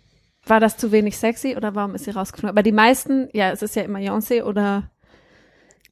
war 0.46 0.60
das 0.60 0.78
zu 0.78 0.92
wenig 0.92 1.18
sexy 1.18 1.56
oder 1.56 1.74
warum 1.74 1.94
ist 1.94 2.04
sie 2.04 2.10
rausgeflogen? 2.10 2.50
Aber 2.50 2.62
die 2.62 2.72
meisten, 2.72 3.28
ja, 3.32 3.50
es 3.50 3.62
ist 3.62 3.76
ja 3.76 3.82
immer 3.82 3.98
Beyoncé 3.98 4.42
oder 4.42 4.90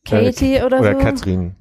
Katie 0.07 0.63
oder, 0.63 0.81
Oder 0.81 0.93
so. 0.95 0.99
Katrin. 0.99 1.57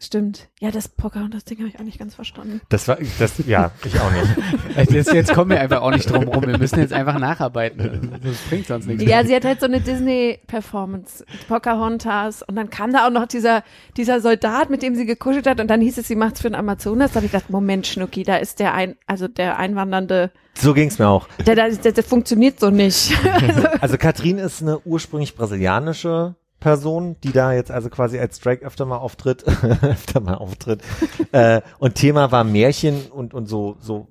Stimmt. 0.00 0.48
Ja, 0.60 0.70
das 0.72 0.88
Pocahontas-Ding 0.88 1.58
habe 1.58 1.68
ich 1.68 1.78
auch 1.78 1.84
nicht 1.84 1.98
ganz 2.00 2.14
verstanden. 2.16 2.60
Das 2.68 2.88
war, 2.88 2.98
das, 3.18 3.34
ja, 3.46 3.70
ich 3.84 3.98
auch 4.00 4.10
nicht. 4.10 4.24
Also 4.76 4.92
Jetzt, 4.94 5.12
jetzt 5.12 5.32
kommen 5.32 5.50
wir 5.50 5.60
einfach 5.60 5.82
auch 5.82 5.92
nicht 5.92 6.10
drum 6.10 6.24
rum. 6.24 6.44
Wir 6.46 6.58
müssen 6.58 6.80
jetzt 6.80 6.92
einfach 6.92 7.18
nacharbeiten. 7.18 8.10
Das 8.22 8.36
bringt 8.48 8.66
sonst 8.66 8.86
nichts. 8.86 9.04
Ja, 9.04 9.24
sie 9.24 9.34
hat 9.36 9.44
halt 9.44 9.60
so 9.60 9.66
eine 9.66 9.80
Disney-Performance, 9.80 11.24
Pocahontas 11.48 12.42
und 12.42 12.56
dann 12.56 12.70
kam 12.70 12.92
da 12.92 13.06
auch 13.06 13.10
noch 13.10 13.26
dieser, 13.26 13.62
dieser 13.96 14.20
Soldat, 14.20 14.68
mit 14.68 14.82
dem 14.82 14.94
sie 14.96 15.06
gekuschelt 15.06 15.46
hat 15.46 15.60
und 15.60 15.68
dann 15.68 15.80
hieß 15.80 15.98
es, 15.98 16.08
sie 16.08 16.16
macht's 16.16 16.40
für 16.40 16.48
den 16.50 16.56
Amazonas. 16.56 17.12
Da 17.12 17.16
habe 17.16 17.26
ich 17.26 17.32
gedacht, 17.32 17.50
Moment, 17.50 17.86
Schnucki, 17.86 18.24
da 18.24 18.36
ist 18.36 18.58
der 18.58 18.74
ein, 18.74 18.96
also 19.06 19.28
der 19.28 19.58
einwandernde, 19.58 20.32
So 20.54 20.74
ging's 20.74 20.98
mir 20.98 21.08
auch. 21.08 21.28
der, 21.46 21.54
der, 21.54 21.70
der, 21.70 21.92
der 21.92 22.04
funktioniert 22.04 22.58
so 22.60 22.70
nicht. 22.70 23.12
Also 23.80 23.96
Katrin 23.98 24.38
ist 24.38 24.60
eine 24.62 24.80
ursprünglich 24.80 25.36
brasilianische 25.36 26.34
Person, 26.64 27.16
die 27.22 27.32
da 27.32 27.52
jetzt 27.52 27.70
also 27.70 27.90
quasi 27.90 28.18
als 28.18 28.40
Drag 28.40 28.62
öfter 28.62 28.86
mal 28.86 28.96
auftritt, 28.96 29.44
öfter 29.82 30.20
mal 30.20 30.36
auftritt. 30.36 30.80
äh, 31.32 31.60
und 31.78 31.94
Thema 31.94 32.32
war 32.32 32.42
Märchen 32.42 33.02
und, 33.10 33.34
und 33.34 33.50
so, 33.50 33.76
so 33.80 34.08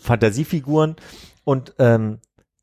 Fantasiefiguren. 0.00 0.96
Und 1.44 1.76
ähm, 1.78 2.18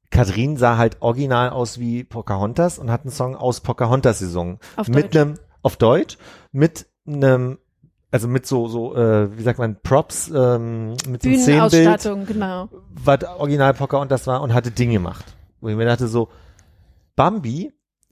Katrin 0.09 0.57
sah 0.57 0.75
halt 0.75 0.97
original 0.99 1.51
aus 1.51 1.79
wie 1.79 2.03
Pocahontas 2.03 2.77
und 2.77 2.91
hat 2.91 3.03
einen 3.03 3.11
Song 3.11 3.37
aus 3.37 3.61
Pocahontas 3.61 4.19
gesungen. 4.19 4.59
Auf 4.75 4.89
mit 4.89 5.05
Deutsch. 5.05 5.15
einem, 5.15 5.35
auf 5.61 5.77
Deutsch, 5.77 6.17
mit 6.51 6.87
einem, 7.07 7.57
also 8.11 8.27
mit 8.27 8.45
so, 8.45 8.67
so, 8.67 8.97
äh, 8.97 9.37
wie 9.37 9.43
sagt 9.43 9.59
man, 9.59 9.77
Props, 9.81 10.27
ähm, 10.27 10.97
mit 11.07 11.23
einem 11.23 11.37
Szenenbild 11.37 12.27
genau. 12.27 12.67
was 12.89 13.23
original 13.23 13.73
Pocahontas 13.75 14.27
war 14.27 14.41
und 14.41 14.53
hatte 14.53 14.71
Dinge 14.71 14.95
gemacht. 14.95 15.23
Wo 15.61 15.69
ich 15.69 15.77
mir 15.77 15.85
dachte 15.85 16.09
so, 16.09 16.27
Bambi 17.15 17.71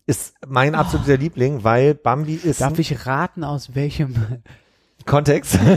ist 0.10 0.34
mein 0.48 0.74
absoluter 0.74 1.18
Liebling, 1.18 1.64
weil 1.64 1.94
Bambi 1.94 2.34
ist 2.34 2.62
Darf 2.62 2.80
ich 2.80 3.06
raten, 3.06 3.44
aus 3.44 3.76
welchem? 3.76 4.16
Kontext. 5.06 5.60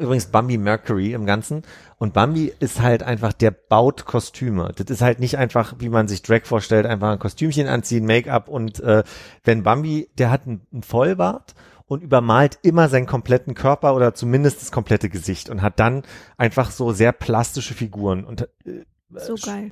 Übrigens 0.00 0.26
Bambi 0.26 0.56
Mercury 0.56 1.12
im 1.12 1.26
Ganzen. 1.26 1.64
Und 1.98 2.14
Bambi 2.14 2.50
ist 2.60 2.80
halt 2.80 3.02
einfach, 3.02 3.34
der 3.34 3.50
baut 3.50 4.06
Kostüme. 4.06 4.72
Das 4.74 4.86
ist 4.88 5.02
halt 5.02 5.20
nicht 5.20 5.36
einfach, 5.36 5.74
wie 5.78 5.90
man 5.90 6.08
sich 6.08 6.22
Drag 6.22 6.46
vorstellt, 6.46 6.86
einfach 6.86 7.10
ein 7.10 7.18
Kostümchen 7.18 7.68
anziehen, 7.68 8.06
Make-up 8.06 8.48
und 8.48 8.80
äh, 8.80 9.04
wenn 9.44 9.62
Bambi, 9.62 10.08
der 10.16 10.30
hat 10.30 10.46
einen, 10.46 10.66
Vollbart 10.82 11.54
und 11.84 12.02
übermalt 12.02 12.58
immer 12.62 12.88
seinen 12.88 13.06
kompletten 13.06 13.52
Körper 13.52 13.94
oder 13.94 14.14
zumindest 14.14 14.62
das 14.62 14.72
komplette 14.72 15.10
Gesicht 15.10 15.50
und 15.50 15.60
hat 15.60 15.78
dann 15.78 16.04
einfach 16.38 16.70
so 16.70 16.92
sehr 16.92 17.12
plastische 17.12 17.74
Figuren 17.74 18.24
und 18.24 18.48
äh, 18.64 18.86
So 19.14 19.34
geil. 19.34 19.68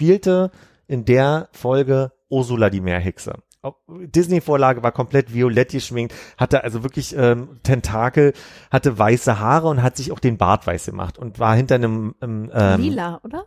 In 0.86 1.04
der 1.04 1.48
Folge 1.52 2.12
Ursula 2.28 2.70
die 2.70 2.80
Meerhexe. 2.80 3.34
Disney-Vorlage 3.88 4.82
war 4.82 4.92
komplett 4.92 5.32
violett 5.32 5.70
geschminkt, 5.70 6.14
hatte 6.36 6.64
also 6.64 6.82
wirklich 6.82 7.16
ähm, 7.16 7.60
Tentakel, 7.62 8.34
hatte 8.70 8.98
weiße 8.98 9.38
Haare 9.38 9.68
und 9.68 9.82
hat 9.82 9.96
sich 9.96 10.12
auch 10.12 10.18
den 10.18 10.36
Bart 10.36 10.66
weiß 10.66 10.86
gemacht 10.86 11.18
und 11.18 11.38
war 11.38 11.56
hinter 11.56 11.76
einem 11.76 12.14
ähm, 12.20 12.50
ähm, 12.52 12.80
Lila, 12.80 13.20
oder? 13.22 13.46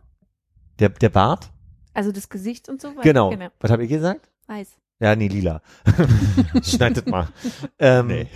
Der, 0.79 0.89
der 0.89 1.09
Bart? 1.09 1.51
Also 1.93 2.11
das 2.11 2.29
Gesicht 2.29 2.67
und 2.67 2.81
so 2.81 2.89
weiter. 2.89 3.01
Genau. 3.01 3.31
Was 3.59 3.71
habe 3.71 3.83
ich 3.83 3.89
gesagt? 3.89 4.29
Weiß. 4.47 4.77
Ja, 4.99 5.15
nee, 5.15 5.27
lila. 5.27 5.61
Schneidet 6.63 7.07
mal. 7.07 7.27
Ähm, 7.79 8.07
Nee. 8.07 8.27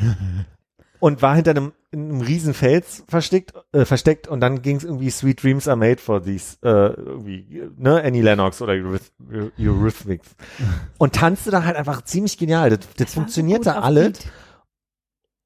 Und 1.00 1.24
war 1.24 1.36
hinter 1.36 1.52
einem, 1.52 1.74
in 1.92 2.10
einem 2.10 2.22
riesen 2.22 2.54
Fels 2.54 3.04
versteckt, 3.08 3.54
äh, 3.74 3.84
versteckt 3.84 4.28
und 4.28 4.40
dann 4.40 4.62
ging 4.62 4.78
es 4.78 4.84
irgendwie 4.86 5.10
Sweet 5.10 5.44
Dreams 5.44 5.68
are 5.68 5.76
made 5.76 5.98
for 5.98 6.24
these, 6.24 6.58
äh, 6.64 6.94
irgendwie, 6.94 7.64
ne, 7.78 8.02
Annie 8.02 8.22
Lennox 8.22 8.62
oder 8.62 8.74
Euryth 8.74 9.12
Eurythmics. 9.60 10.36
Und 10.98 11.16
tanzte 11.16 11.52
da 11.52 11.66
halt 11.66 11.76
einfach 11.76 12.04
ziemlich 12.04 12.38
genial. 12.38 12.70
Das, 12.70 12.80
das, 12.98 13.12
so 13.12 13.20
funktionierte 13.20 13.76
alles. 13.76 14.20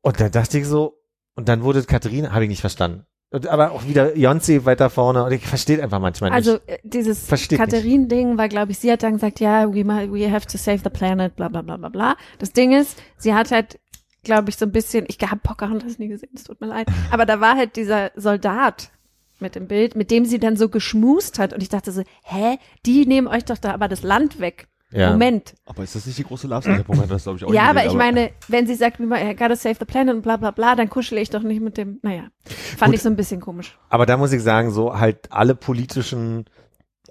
Und 0.02 0.20
dann 0.20 0.32
dachte 0.32 0.60
ich 0.60 0.68
so, 0.68 1.02
und 1.36 1.50
dann 1.50 1.64
wurde 1.64 1.84
Katharina, 1.84 2.32
habe 2.32 2.44
ich 2.44 2.50
nicht 2.50 2.62
verstanden. 2.62 3.06
Und, 3.32 3.48
aber 3.48 3.72
auch 3.72 3.86
wieder 3.86 4.10
Beyoncé 4.10 4.64
weiter 4.66 4.90
vorne 4.90 5.24
und 5.24 5.32
ich 5.32 5.46
verstehe 5.46 5.82
einfach 5.82 6.00
manchmal 6.00 6.30
nicht. 6.30 6.36
Also 6.36 6.60
äh, 6.68 6.78
dieses. 6.84 7.28
Katharin-Ding 7.28 8.38
war, 8.38 8.48
glaube 8.48 8.72
ich, 8.72 8.80
sie 8.80 8.92
hat 8.92 9.04
dann 9.04 9.14
gesagt, 9.14 9.40
ja, 9.40 9.68
we, 9.74 9.84
we 9.84 10.32
have 10.32 10.46
to 10.46 10.58
save 10.58 10.80
the 10.84 10.90
planet, 10.90 11.36
bla 11.36 11.50
bla 11.50 11.62
bla 11.62 11.76
bla 11.76 11.90
bla. 11.90 12.16
Das 12.40 12.54
Ding 12.54 12.72
ist, 12.72 13.02
sie 13.18 13.34
hat 13.34 13.52
halt, 13.52 13.80
glaube 14.26 14.50
ich, 14.50 14.58
so 14.58 14.66
ein 14.66 14.72
bisschen, 14.74 15.06
ich 15.08 15.18
habe 15.22 15.40
Pocahontas 15.42 15.98
nie 16.00 16.10
gesehen, 16.10 16.32
es 16.36 16.44
tut 16.44 16.60
mir 16.60 16.68
leid, 16.68 16.88
aber 17.12 17.26
da 17.26 17.40
war 17.40 17.56
halt 17.56 17.78
dieser 17.78 18.12
Soldat 18.16 18.92
mit 19.40 19.56
dem 19.56 19.68
Bild, 19.68 19.96
mit 19.96 20.12
dem 20.12 20.26
sie 20.26 20.40
dann 20.40 20.58
so 20.58 20.68
geschmust 20.68 21.40
hat 21.40 21.54
und 21.54 21.62
ich 21.64 21.70
dachte 21.70 21.92
so, 21.94 22.04
hä, 22.24 22.58
die 22.86 23.06
nehmen 23.06 23.28
euch 23.28 23.46
doch 23.46 23.58
da 23.58 23.74
aber 23.74 23.88
das 23.88 24.04
Land 24.04 24.40
weg. 24.42 24.68
Ja. 24.92 25.12
Moment. 25.12 25.56
Aber 25.66 25.84
ist 25.84 25.96
das 25.96 26.06
nicht 26.06 26.18
die 26.20 26.24
große 26.24 26.48
Love 26.48 26.62
Story? 26.62 26.84
Punkt 26.84 27.02
hat 27.02 27.12
das 27.12 27.24
glaube 27.24 27.38
ich 27.38 27.44
auch 27.44 27.54
ja, 27.54 27.64
aber 27.64 27.86
ich 27.86 27.94
meine, 27.94 28.32
wenn 28.48 28.66
sie 28.68 28.76
sagt, 28.76 29.00
we 29.00 29.06
mu- 29.06 29.16
I 29.16 29.36
gotta 29.36 29.56
save 29.56 29.76
the 29.80 29.84
planet 29.86 30.16
und 30.16 30.22
bla 30.22 30.38
bla 30.38 30.52
bla, 30.52 30.76
dann 30.76 30.90
kuschele 30.90 31.20
ich 31.20 31.30
doch 31.30 31.42
nicht 31.42 31.60
mit 31.62 31.76
dem, 31.78 32.00
naja, 32.02 32.28
fand 32.46 32.92
Gut. 32.92 32.96
ich 32.96 33.02
so 33.02 33.10
ein 33.10 33.16
bisschen 33.18 33.42
komisch. 33.42 33.78
Aber 33.90 34.06
da 34.06 34.16
muss 34.16 34.32
ich 34.32 34.42
sagen, 34.42 34.72
so 34.72 34.98
halt 34.98 35.32
alle 35.32 35.56
politischen 35.56 36.46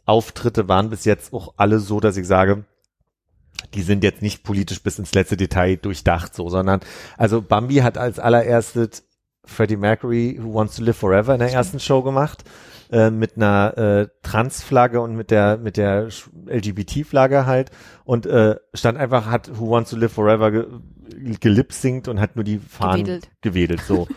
Auftritte 0.06 0.68
waren 0.68 0.88
bis 0.88 1.04
jetzt 1.04 1.32
auch 1.34 1.54
alle 1.56 1.78
so, 1.78 2.00
dass 2.00 2.16
ich 2.16 2.26
sage, 2.26 2.64
die 3.74 3.82
sind 3.82 4.04
jetzt 4.04 4.22
nicht 4.22 4.42
politisch 4.44 4.82
bis 4.82 4.98
ins 4.98 5.14
letzte 5.14 5.36
Detail 5.36 5.76
durchdacht, 5.76 6.34
so, 6.34 6.48
sondern, 6.48 6.80
also 7.16 7.40
Bambi 7.42 7.76
hat 7.76 7.98
als 7.98 8.18
allererstes 8.18 9.04
Freddie 9.46 9.76
Mercury 9.76 10.38
Who 10.42 10.54
Wants 10.54 10.76
to 10.76 10.82
Live 10.84 10.96
Forever 10.96 11.34
in 11.34 11.40
der 11.40 11.52
ersten 11.52 11.78
Show 11.80 12.02
gemacht, 12.02 12.44
äh, 12.90 13.10
mit 13.10 13.36
einer 13.36 13.76
äh, 13.76 14.08
Trans-Flagge 14.22 15.00
und 15.00 15.16
mit 15.16 15.30
der, 15.30 15.58
mit 15.58 15.76
der 15.76 16.08
LGBT-Flagge 16.46 17.46
halt 17.46 17.70
und 18.04 18.26
äh, 18.26 18.56
stand 18.74 18.98
einfach, 18.98 19.26
hat 19.26 19.50
Who 19.58 19.70
Wants 19.70 19.90
to 19.90 19.96
Live 19.96 20.12
Forever 20.12 20.50
ge 20.50 20.66
gelipsingt 21.40 22.08
und 22.08 22.18
hat 22.20 22.34
nur 22.36 22.44
die 22.44 22.58
Fahnen 22.58 23.04
Gewedelt. 23.04 23.30
gewedelt 23.42 23.80
so. 23.86 24.08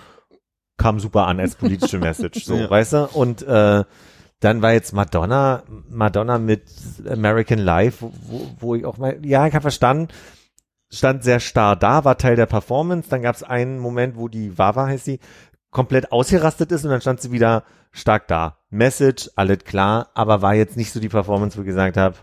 Kam 0.77 0.99
super 0.99 1.27
an 1.27 1.39
als 1.39 1.55
politische 1.55 1.99
Message, 1.99 2.43
so, 2.45 2.55
Ja. 2.59 2.69
weißt 2.69 2.93
du? 2.93 3.07
Und 3.13 3.41
äh, 3.43 3.83
dann 4.39 4.61
war 4.61 4.73
jetzt 4.73 4.93
Madonna, 4.93 5.64
Madonna 5.89 6.38
mit 6.38 6.64
American 7.09 7.59
Life, 7.59 8.05
wo, 8.27 8.47
wo, 8.59 8.76
ich 8.76 8.85
auch 8.85 8.97
mal, 8.97 9.19
ja, 9.26 9.47
ich 9.47 9.53
habe 9.53 9.64
verstanden, 9.64 10.09
stand 10.91 11.23
sehr 11.23 11.39
starr 11.39 11.76
da, 11.76 12.05
war 12.05 12.18
Teil 12.18 12.35
der 12.35 12.45
Performance. 12.45 13.09
Dann 13.09 13.23
gab 13.23 13.35
es 13.35 13.43
einen 13.43 13.80
Moment, 13.80 14.15
wo 14.15 14.27
die 14.27 14.57
Wawa 14.57 14.88
heißt 14.88 15.05
sie, 15.05 15.19
komplett 15.72 16.11
ausgerastet 16.11 16.72
ist 16.72 16.85
und 16.85 16.91
dann 16.91 17.01
stand 17.01 17.22
sie 17.22 17.31
wieder 17.31 17.64
stark 17.91 18.27
da. 18.27 18.59
Message, 18.69 19.30
alles 19.35 19.59
klar, 19.59 20.11
aber 20.14 20.41
war 20.41 20.53
jetzt 20.53 20.77
nicht 20.77 20.91
so 20.91 20.99
die 20.99 21.09
Performance, 21.09 21.57
wo 21.57 21.61
ich 21.61 21.68
gesagt 21.68 21.97
habe, 21.97 22.15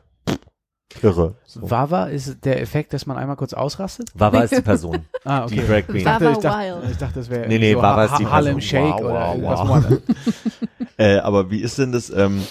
irre. 1.03 1.35
So. 1.47 1.71
Wawa 1.71 2.05
ist 2.07 2.45
der 2.45 2.61
Effekt, 2.61 2.93
dass 2.93 3.07
man 3.07 3.17
einmal 3.17 3.37
kurz 3.37 3.53
ausrastet? 3.55 4.11
Wawa 4.15 4.43
ist 4.45 4.57
die 4.57 4.63
Person, 4.63 5.05
Ah, 5.25 5.47
die 5.47 5.57
Drag 5.57 5.87
Queen. 5.87 5.97
Ich 5.99 6.05
dachte, 6.05 6.31
ich 6.33 6.39
dachte, 6.39 6.83
ich 6.91 6.97
dachte, 6.99 7.15
das 7.21 7.31
wäre 7.31 7.49
Nee, 7.49 7.59
nee, 7.59 7.73
so 7.73 7.79
Wawa 7.79 7.97
Ha- 7.97 8.05
ist 8.05 8.19
die 8.19 8.27
Harlem 8.27 8.59
Person. 8.59 8.61
Shake 8.61 8.95
Wow, 8.95 9.01
oder 9.01 9.13
wow, 9.13 9.35
irgendwas. 9.35 9.91
wow. 9.91 9.99
Äh, 10.97 11.17
aber 11.19 11.51
wie 11.51 11.61
ist 11.61 11.79
denn 11.79 11.93
das, 11.93 12.11
ähm, 12.11 12.43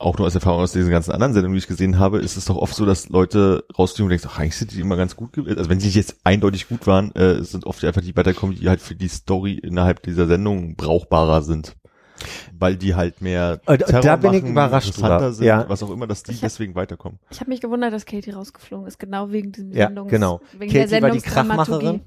auch 0.00 0.16
nur 0.16 0.28
aus 0.28 0.34
Erfahrung 0.34 0.60
aus 0.60 0.72
diesen 0.72 0.90
ganzen 0.90 1.10
anderen 1.10 1.32
Sendungen, 1.32 1.54
die 1.54 1.58
ich 1.58 1.66
gesehen 1.66 1.98
habe, 1.98 2.18
ist 2.18 2.36
es 2.36 2.44
doch 2.44 2.56
oft 2.56 2.74
so, 2.74 2.86
dass 2.86 3.08
Leute 3.08 3.64
rausfliegen 3.76 4.04
und 4.06 4.10
denkst, 4.10 4.26
ach, 4.28 4.38
eigentlich 4.38 4.56
sind 4.56 4.72
die 4.72 4.80
immer 4.80 4.96
ganz 4.96 5.16
gut 5.16 5.32
gewesen. 5.32 5.58
Also 5.58 5.70
wenn 5.70 5.80
sie 5.80 5.86
nicht 5.86 5.96
jetzt 5.96 6.16
eindeutig 6.22 6.68
gut 6.68 6.86
waren, 6.86 7.12
äh, 7.16 7.42
sind 7.42 7.66
oft 7.66 7.84
einfach 7.84 8.00
die 8.00 8.16
weiterkommen, 8.16 8.54
die 8.56 8.68
halt 8.68 8.80
für 8.80 8.94
die 8.94 9.08
Story 9.08 9.54
innerhalb 9.54 10.02
dieser 10.02 10.26
Sendung 10.28 10.76
brauchbarer 10.76 11.42
sind. 11.42 11.74
Weil 12.58 12.76
die 12.76 12.94
halt 12.94 13.20
mehr 13.20 13.60
Äh, 13.66 13.78
da- 13.78 13.86
Terror 13.86 14.00
da 14.02 14.16
bin 14.16 14.32
ich 14.34 14.42
machen, 14.42 14.52
überrascht 14.52 14.86
interessanter 14.88 15.18
drüber. 15.18 15.32
sind, 15.32 15.46
Ja. 15.46 15.68
was 15.68 15.82
auch 15.82 15.90
immer, 15.90 16.06
dass 16.06 16.22
die 16.22 16.32
Ich 16.32 16.36
hab- 16.38 16.42
deswegen 16.44 16.74
weiterkommen. 16.74 17.18
Ich 17.30 17.40
habe 17.40 17.50
mich 17.50 17.60
gewundert, 17.60 17.92
dass 17.92 18.06
Katie 18.06 18.30
rausgeflogen 18.30 18.86
ist, 18.86 18.98
genau 18.98 19.30
wegen 19.30 19.52
diesem 19.52 19.72
Ja, 19.72 19.86
Sendungs... 19.86 20.10
genau. 20.10 20.40
Wegen 20.58 20.72
der 20.72 20.86
Katie 20.88 21.02
war 21.02 21.10
die. 21.10 21.20
Krachmacherin. 21.20 22.00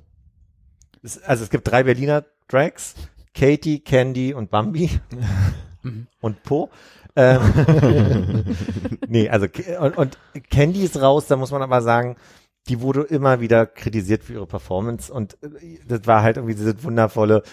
Es- 1.04 1.22
Also 1.24 1.44
es 1.44 1.50
gibt 1.50 1.68
drei 1.70 1.84
Berliner 1.84 2.24
Drags, 2.48 2.96
Katie, 3.34 3.80
Candy 3.80 4.34
und 4.34 4.52
Bambi 4.52 4.90
und 6.22 6.44
Po. 6.44 6.70
Ähm, 7.16 7.42
nee, 9.08 9.30
also 9.30 9.48
und, 9.80 9.98
und 9.98 10.18
Candy 10.50 10.84
ist 10.84 11.02
raus, 11.02 11.28
da 11.28 11.36
muss 11.36 11.52
man 11.52 11.62
aber 11.62 11.82
sagen, 11.82 12.16
die 12.70 12.80
wurde 12.80 13.02
immer 13.02 13.42
wieder 13.42 13.66
kritisiert 13.66 14.24
für 14.24 14.34
ihre 14.34 14.46
Performance 14.48 15.12
und 15.12 15.38
äh, 15.44 15.80
das 15.88 16.06
war 16.06 16.24
halt 16.24 16.38
irgendwie 16.38 16.56
dieses 16.56 16.84
wundervolle, 16.84 17.44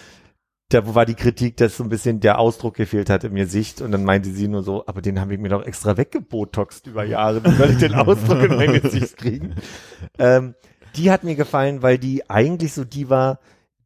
da 0.69 0.93
war 0.93 1.05
die 1.05 1.15
Kritik, 1.15 1.57
dass 1.57 1.77
so 1.77 1.83
ein 1.83 1.89
bisschen 1.89 2.19
der 2.19 2.37
Ausdruck 2.37 2.75
gefehlt 2.75 3.09
hat 3.09 3.23
im 3.23 3.33
Gesicht 3.33 3.81
und 3.81 3.91
dann 3.91 4.03
meinte 4.03 4.29
sie 4.29 4.47
nur 4.47 4.61
so, 4.61 4.85
aber 4.85 5.01
den 5.01 5.19
habe 5.19 5.33
ich 5.33 5.39
mir 5.39 5.49
doch 5.49 5.65
extra 5.65 5.97
weggebotoxt 5.97 6.85
über 6.85 7.03
Jahre, 7.03 7.43
wie 7.43 7.55
soll 7.55 7.71
ich 7.71 7.77
den 7.77 7.95
Ausdruck 7.95 8.43
in 8.43 8.55
mein 8.55 8.79
Gesicht 8.79 9.17
kriegen? 9.17 9.55
Ähm, 10.19 10.53
die 10.95 11.11
hat 11.11 11.23
mir 11.23 11.35
gefallen, 11.35 11.81
weil 11.81 11.97
die 11.97 12.29
eigentlich 12.29 12.73
so 12.73 12.85
die 12.85 13.09
war, 13.09 13.39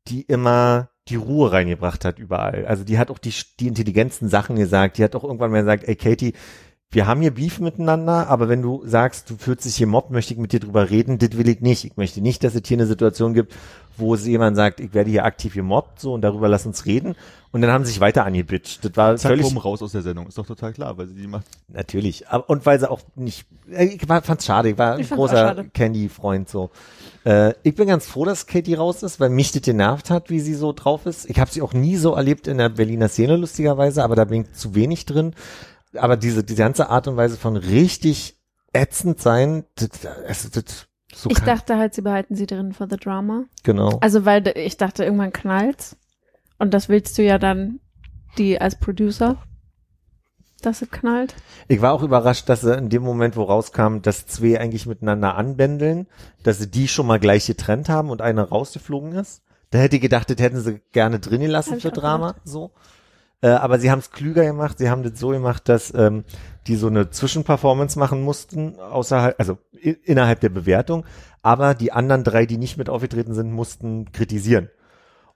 die 0.08 0.24
immer 0.24 0.90
die 1.08 1.16
Ruhe 1.16 1.52
reingebracht 1.52 2.06
hat 2.06 2.20
überall. 2.20 2.66
Also 2.66 2.84
die 2.84 2.98
hat 2.98 3.12
auch 3.12 3.20
die, 3.20 3.34
die 3.60 3.68
intelligentesten 3.68 4.30
Sachen 4.30 4.56
gesagt. 4.56 4.98
Die 4.98 5.04
hat 5.04 5.16
auch 5.16 5.24
irgendwann 5.24 5.52
mal 5.52 5.60
gesagt, 5.62 5.84
ey 5.86 5.96
Katie, 5.96 6.34
wir 6.94 7.08
haben 7.08 7.22
hier 7.22 7.34
Beef 7.34 7.60
miteinander, 7.60 8.28
aber 8.30 8.50
wenn 8.50 8.62
du 8.62 8.84
sagst, 8.86 9.30
du 9.30 9.36
fühlst 9.38 9.66
dich 9.66 9.76
hier 9.76 9.88
mobbt, 9.88 10.12
möchte 10.12 10.34
ich 10.34 10.40
mit 10.40 10.54
dir 10.54 10.60
drüber 10.60 10.90
reden, 10.90 11.18
das 11.18 11.38
will 11.38 11.50
ich 11.50 11.62
nicht. 11.62 11.86
Ich 11.86 11.98
möchte 11.98 12.22
nicht, 12.22 12.44
dass 12.44 12.56
es 12.56 12.62
hier 12.66 12.78
eine 12.78 12.86
Situation 12.86 13.34
gibt, 13.34 13.54
wo 13.98 14.14
es 14.14 14.26
jemand 14.26 14.56
sagt, 14.56 14.80
ich 14.80 14.94
werde 14.94 15.10
hier 15.10 15.26
aktiv 15.26 15.54
gemobbt, 15.54 16.00
so, 16.00 16.14
und 16.14 16.22
darüber 16.22 16.48
lass 16.48 16.66
uns 16.66 16.86
reden. 16.86 17.16
Und 17.52 17.62
dann 17.62 17.72
haben 17.72 17.86
sie 17.86 17.92
sich 17.92 18.00
weiter 18.00 18.26
angebitcht. 18.26 18.84
Das 18.84 18.96
war 18.96 19.16
Zack, 19.16 19.32
völlig, 19.32 19.46
bumm, 19.48 19.58
raus 19.58 19.82
aus 19.84 19.92
der 19.92 20.02
Sendung. 20.02 20.28
Ist 20.28 20.38
doch 20.40 20.46
total 20.46 20.74
klar, 20.74 20.98
weil 20.98 21.08
sie 21.08 21.14
die 21.14 21.28
macht. 21.28 21.46
Natürlich. 21.68 22.28
Aber, 22.28 22.50
und 22.50 22.66
weil 22.66 22.80
sie 22.80 22.90
auch 22.90 23.02
nicht, 23.16 23.46
äh, 23.72 23.86
ich 23.86 24.10
war, 24.10 24.24
fand's 24.24 24.46
schade, 24.46 24.70
ich 24.70 24.78
war 24.78 24.96
ein 24.96 25.02
Ich 25.02 25.12
auch 25.12 25.18
großer. 25.18 25.66
Candy-Freund 25.74 26.50
so. 26.50 26.72
Äh, 27.26 27.54
ich 27.62 27.76
bin 27.76 27.88
ganz 27.88 28.08
froh, 28.08 28.26
dass 28.26 28.48
Katie 28.48 28.74
raus 28.74 29.04
ist, 29.04 29.20
weil 29.20 29.30
mich 29.30 29.52
das 29.52 29.62
genervt 29.62 30.10
hat, 30.10 30.32
wie 30.32 30.40
sie 30.40 30.56
so 30.56 30.74
drauf 30.74 31.06
ist. 31.06 31.30
Ich 31.30 31.40
habe 31.40 31.52
sie 31.52 31.62
auch 31.62 31.74
nie 31.74 31.96
so 31.96 32.14
erlebt 32.14 32.48
in 32.48 32.58
der 32.58 32.70
Berliner 32.70 33.08
Szene, 33.08 33.38
lustigerweise, 33.38 34.04
aber 34.04 34.16
da 34.16 34.26
bin 34.26 34.44
ich 34.44 34.54
zu 34.54 34.74
wenig 34.74 35.06
drin. 35.06 35.34
Aber 35.96 36.18
diese, 36.18 36.44
diese 36.44 36.62
ganze 36.62 36.90
Art 36.90 37.08
und 37.08 37.18
Weise 37.18 37.38
von 37.38 37.56
richtig 37.56 38.38
ätzend 38.74 39.22
sein, 39.22 39.66
das, 39.76 39.90
das, 40.28 40.52
das, 40.52 40.88
so 41.14 41.30
Ich 41.30 41.40
dachte 41.40 41.78
halt, 41.78 41.94
sie 41.94 42.02
behalten 42.02 42.36
sie 42.36 42.48
drin 42.48 42.74
for 42.74 42.88
the 42.90 42.98
drama. 42.98 43.46
genau. 43.64 44.00
Also 44.02 44.26
weil 44.26 44.48
ich 44.58 44.78
dachte, 44.78 45.04
irgendwann 45.04 45.34
knallt's. 45.34 45.96
Und 46.58 46.74
das 46.74 46.90
willst 46.90 47.18
du 47.18 47.24
ja 47.24 47.38
dann, 47.38 47.80
die 48.38 48.60
als 48.60 48.80
Producer, 48.80 49.38
dass 50.62 50.82
es 50.82 50.90
knallt. 50.90 51.36
Ich 51.68 51.82
war 51.82 51.94
auch 51.94 52.04
überrascht, 52.04 52.50
dass 52.50 52.62
sie 52.62 52.74
in 52.76 52.90
dem 52.90 53.04
Moment, 53.04 53.36
wo 53.36 53.44
rauskam, 53.44 54.00
dass 54.02 54.26
zwei 54.28 54.60
eigentlich 54.60 54.86
miteinander 54.86 55.36
anbändeln, 55.36 56.08
dass 56.44 56.60
sie 56.60 56.70
die 56.70 56.88
schon 56.88 57.06
mal 57.06 57.20
gleich 57.20 57.48
getrennt 57.48 57.90
haben 57.90 58.10
und 58.10 58.22
eine 58.22 58.50
rausgeflogen 58.50 59.14
ist. 59.14 59.44
Da 59.72 59.80
hätte 59.80 59.96
ich 59.98 60.02
gedacht, 60.02 60.30
das 60.30 60.38
hätten 60.38 60.62
sie 60.62 60.82
gerne 60.92 61.20
drin 61.20 61.42
gelassen 61.42 61.74
Hab 61.74 61.82
für 61.82 61.92
Drama, 61.92 62.36
so. 62.44 62.72
Äh, 63.44 63.50
aber 63.50 63.78
sie 63.78 63.92
haben 63.92 64.00
es 64.00 64.10
klüger 64.12 64.46
gemacht. 64.46 64.78
Sie 64.78 64.90
haben 64.90 65.04
das 65.04 65.20
so 65.20 65.30
gemacht, 65.30 65.68
dass 65.68 65.94
ähm, 65.94 66.24
die 66.66 66.78
so 66.78 66.88
eine 66.88 67.10
Zwischenperformance 67.10 68.00
machen 68.00 68.22
mussten, 68.22 68.80
außerhalb, 68.80 69.36
also 69.38 69.58
innerhalb 70.06 70.40
der 70.40 70.48
Bewertung. 70.50 71.06
Aber 71.42 71.76
die 71.76 71.92
anderen 71.92 72.24
drei, 72.24 72.46
die 72.46 72.58
nicht 72.58 72.78
mit 72.78 72.88
aufgetreten 72.90 73.34
sind, 73.34 73.52
mussten 73.52 74.12
kritisieren. 74.14 74.70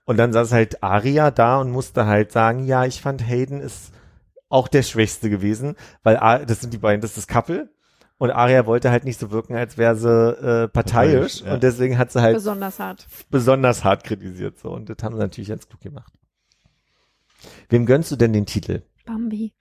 Und 0.06 0.16
dann 0.16 0.32
saß 0.32 0.52
halt 0.52 0.82
Aria 0.82 1.30
da 1.30 1.60
und 1.60 1.70
musste 1.70 2.06
halt 2.06 2.32
sagen, 2.32 2.64
ja, 2.64 2.86
ich 2.86 3.02
fand 3.02 3.28
Hayden 3.28 3.60
ist 3.60 3.92
auch 4.48 4.68
der 4.68 4.82
Schwächste 4.82 5.28
gewesen, 5.28 5.76
weil 6.02 6.16
A- 6.16 6.38
das 6.38 6.62
sind 6.62 6.72
die 6.72 6.78
beiden, 6.78 7.02
das 7.02 7.10
ist 7.10 7.18
das 7.18 7.26
Couple. 7.26 7.68
Und 8.16 8.30
Aria 8.30 8.64
wollte 8.64 8.90
halt 8.90 9.04
nicht 9.04 9.20
so 9.20 9.30
wirken, 9.30 9.54
als 9.54 9.76
wäre 9.76 9.96
sie 9.96 10.08
äh, 10.08 10.66
parteiisch. 10.68 10.70
Parteiisch, 10.72 11.40
ja. 11.42 11.52
Und 11.52 11.62
deswegen 11.62 11.98
hat 11.98 12.10
sie 12.10 12.22
halt 12.22 12.34
Besonders 12.36 12.78
hart. 12.78 13.06
besonders 13.30 13.84
hart 13.84 14.02
kritisiert. 14.04 14.58
So. 14.58 14.70
Und 14.70 14.88
das 14.88 14.96
haben 15.02 15.14
sie 15.14 15.20
natürlich 15.20 15.50
ganz 15.50 15.68
klug 15.68 15.82
gemacht. 15.82 16.10
Wem 17.68 17.86
gönnst 17.86 18.10
du 18.10 18.16
denn 18.16 18.32
den 18.32 18.46
Titel? 18.46 18.82
Bambi. 19.06 19.52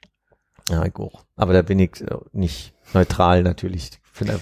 Ja, 0.69 0.83
ich 0.85 0.95
auch. 0.95 1.23
Aber 1.35 1.53
da 1.53 1.61
bin 1.61 1.79
ich 1.79 2.01
äh, 2.01 2.15
nicht 2.33 2.73
neutral 2.93 3.43
natürlich. 3.43 3.91
Finde, 4.11 4.39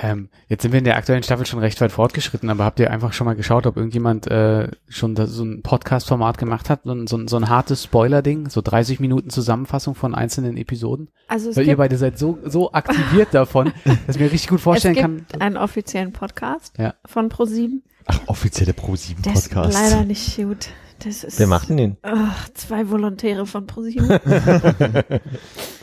Ähm, 0.00 0.28
jetzt 0.46 0.62
sind 0.62 0.70
wir 0.72 0.78
in 0.78 0.84
der 0.84 0.96
aktuellen 0.96 1.22
Staffel 1.24 1.44
schon 1.46 1.58
recht 1.58 1.80
weit 1.80 1.90
fortgeschritten, 1.90 2.48
aber 2.50 2.64
habt 2.64 2.78
ihr 2.78 2.90
einfach 2.90 3.12
schon 3.12 3.24
mal 3.24 3.34
geschaut, 3.34 3.66
ob 3.66 3.76
irgendjemand 3.76 4.28
äh, 4.28 4.68
schon 4.88 5.14
da 5.16 5.26
so 5.26 5.42
ein 5.44 5.62
Podcast-Format 5.62 6.38
gemacht 6.38 6.70
hat, 6.70 6.82
so 6.84 6.92
ein, 6.92 7.06
so 7.08 7.16
ein, 7.16 7.26
so 7.26 7.36
ein 7.36 7.48
hartes 7.48 7.82
Spoiler-Ding, 7.84 8.48
so 8.50 8.60
30 8.60 9.00
Minuten 9.00 9.30
Zusammenfassung 9.30 9.94
von 9.96 10.14
einzelnen 10.14 10.56
Episoden? 10.56 11.08
Also 11.26 11.50
es 11.50 11.56
Weil 11.56 11.66
ihr 11.66 11.76
beide 11.76 11.96
seid 11.96 12.16
so, 12.18 12.38
so 12.44 12.70
aktiviert 12.72 13.34
davon, 13.34 13.72
dass 14.06 14.14
ich 14.16 14.20
mir 14.22 14.30
richtig 14.30 14.48
gut 14.50 14.58
es 14.58 14.64
vorstellen 14.64 14.94
kann. 14.94 15.16
gibt 15.18 15.40
einen 15.40 15.56
offiziellen 15.56 16.12
Podcast 16.12 16.76
Ja. 16.78 16.94
von 17.06 17.28
ProSieben. 17.28 17.82
Ach, 18.06 18.20
offizielle 18.26 18.72
Pro7 18.72 19.22
Der 19.22 19.32
ist 19.34 19.50
Podcast. 19.52 19.72
leider 19.74 20.04
nicht 20.04 20.36
gut. 20.36 20.68
Das 21.04 21.22
ist 21.24 21.38
wer 21.38 21.46
macht 21.46 21.68
denn 21.68 21.76
den? 21.76 21.96
Ach, 22.02 22.48
zwei 22.54 22.90
Volontäre 22.90 23.46
von 23.46 23.66
ProSieben. 23.66 24.08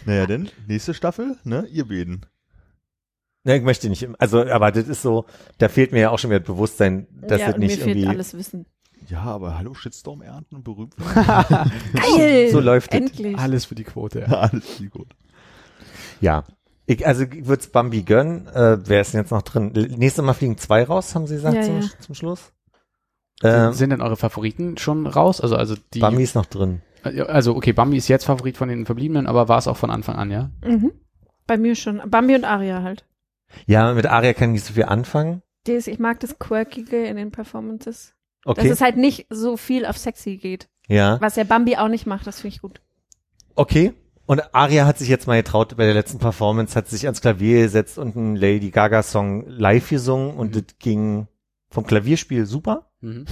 Naja, 0.05 0.25
denn, 0.27 0.49
nächste 0.67 0.93
Staffel, 0.93 1.37
ne, 1.43 1.65
ihr 1.71 1.87
beiden. 1.87 2.25
Ja, 3.43 3.55
ich 3.55 3.63
möchte 3.63 3.89
nicht, 3.89 4.07
also, 4.19 4.45
aber 4.45 4.71
das 4.71 4.87
ist 4.87 5.01
so, 5.01 5.25
da 5.57 5.67
fehlt 5.69 5.91
mir 5.91 5.99
ja 6.01 6.09
auch 6.11 6.19
schon 6.19 6.29
wieder 6.31 6.39
Bewusstsein, 6.39 7.07
dass 7.21 7.39
ja, 7.41 7.47
das 7.47 7.55
und 7.55 7.61
mir 7.61 7.67
nicht 7.67 7.81
fehlt 7.81 7.95
irgendwie, 7.97 8.07
alles 8.07 8.33
Wissen. 8.35 8.65
Ja, 9.07 9.21
aber 9.21 9.57
hallo, 9.57 9.73
Shitstorm 9.73 10.21
ernten 10.21 10.55
und 10.55 10.63
berühmt 10.63 10.95
werden. 10.99 11.71
Geil! 12.17 12.49
so 12.51 12.59
läuft 12.59 12.93
es. 12.93 12.99
Endlich. 12.99 13.37
Alles 13.37 13.65
für 13.65 13.75
die 13.75 13.83
Quote. 13.83 14.21
Ja. 14.21 14.27
Alles 14.27 14.65
viel 14.65 14.89
gut. 14.89 15.15
Ja. 16.21 16.43
Ich, 16.87 17.05
also 17.05 17.23
ich 17.23 17.45
würde 17.47 17.61
es 17.61 17.67
Bambi 17.67 18.01
gönnen. 18.03 18.47
Äh, 18.47 18.77
wer 18.87 19.01
ist 19.01 19.13
denn 19.13 19.21
jetzt 19.21 19.31
noch 19.31 19.41
drin? 19.43 19.73
L- 19.75 19.89
Nächstes 19.97 20.23
Mal 20.23 20.33
fliegen 20.33 20.57
zwei 20.57 20.83
raus, 20.83 21.13
haben 21.13 21.27
Sie 21.27 21.35
gesagt 21.35 21.55
Ja, 21.55 21.61
zum, 21.63 21.81
ja. 21.81 21.87
zum 21.99 22.15
Schluss? 22.15 22.51
Sind, 23.51 23.67
Ähm, 23.67 23.73
sind 23.73 23.89
denn 23.91 24.01
eure 24.01 24.17
Favoriten 24.17 24.77
schon 24.77 25.07
raus? 25.07 25.41
Also, 25.41 25.55
also 25.55 25.75
die, 25.93 25.99
Bambi 25.99 26.23
ist 26.23 26.35
noch 26.35 26.45
drin. 26.45 26.81
also 27.03 27.55
okay, 27.55 27.73
Bambi 27.73 27.97
ist 27.97 28.07
jetzt 28.07 28.25
Favorit 28.25 28.57
von 28.57 28.69
den 28.69 28.85
Verbliebenen, 28.85 29.27
aber 29.27 29.47
war 29.47 29.57
es 29.57 29.67
auch 29.67 29.77
von 29.77 29.91
Anfang 29.91 30.15
an, 30.15 30.31
ja? 30.31 30.49
Mhm. 30.63 30.91
Bei 31.47 31.57
mir 31.57 31.75
schon. 31.75 32.01
Bambi 32.09 32.35
und 32.35 32.43
Aria 32.45 32.81
halt. 32.81 33.05
Ja, 33.67 33.93
mit 33.93 34.05
Aria 34.07 34.33
kann 34.33 34.49
ich 34.49 34.53
nicht 34.53 34.65
so 34.65 34.73
viel 34.73 34.85
anfangen. 34.85 35.41
Das, 35.65 35.87
ich 35.87 35.99
mag 35.99 36.19
das 36.19 36.39
Quirkige 36.39 37.05
in 37.05 37.15
den 37.17 37.31
Performances. 37.31 38.13
Dass 38.43 38.57
Okay. 38.57 38.69
es 38.69 38.81
halt 38.81 38.97
nicht 38.97 39.25
so 39.29 39.57
viel 39.57 39.85
auf 39.85 39.97
sexy 39.97 40.37
geht. 40.37 40.67
ja. 40.87 41.19
Was 41.21 41.33
der 41.35 41.45
Bambi 41.45 41.77
auch 41.77 41.87
nicht 41.87 42.05
macht, 42.05 42.27
das 42.27 42.41
finde 42.41 42.55
ich 42.55 42.61
gut. 42.61 42.81
Okay. 43.55 43.93
Und 44.27 44.41
Aria 44.55 44.85
hat 44.87 44.97
sich 44.97 45.07
jetzt 45.07 45.27
mal 45.27 45.37
getraut, 45.37 45.77
bei 45.77 45.85
der 45.85 45.93
letzten 45.93 46.17
Performance 46.17 46.75
hat 46.75 46.87
sie 46.87 46.95
sich 46.95 47.05
ans 47.05 47.21
Klavier 47.21 47.61
gesetzt 47.63 47.99
und 47.99 48.15
einen 48.17 48.35
Lady 48.35 48.71
Gaga 48.71 49.03
Song 49.03 49.45
live 49.47 49.89
gesungen 49.89 50.35
und 50.35 50.55
das 50.55 50.63
ging 50.79 51.27
vom 51.75 51.85
Klavierspiel 51.85 52.45
super. 52.45 52.89
Mhm. 53.01 53.25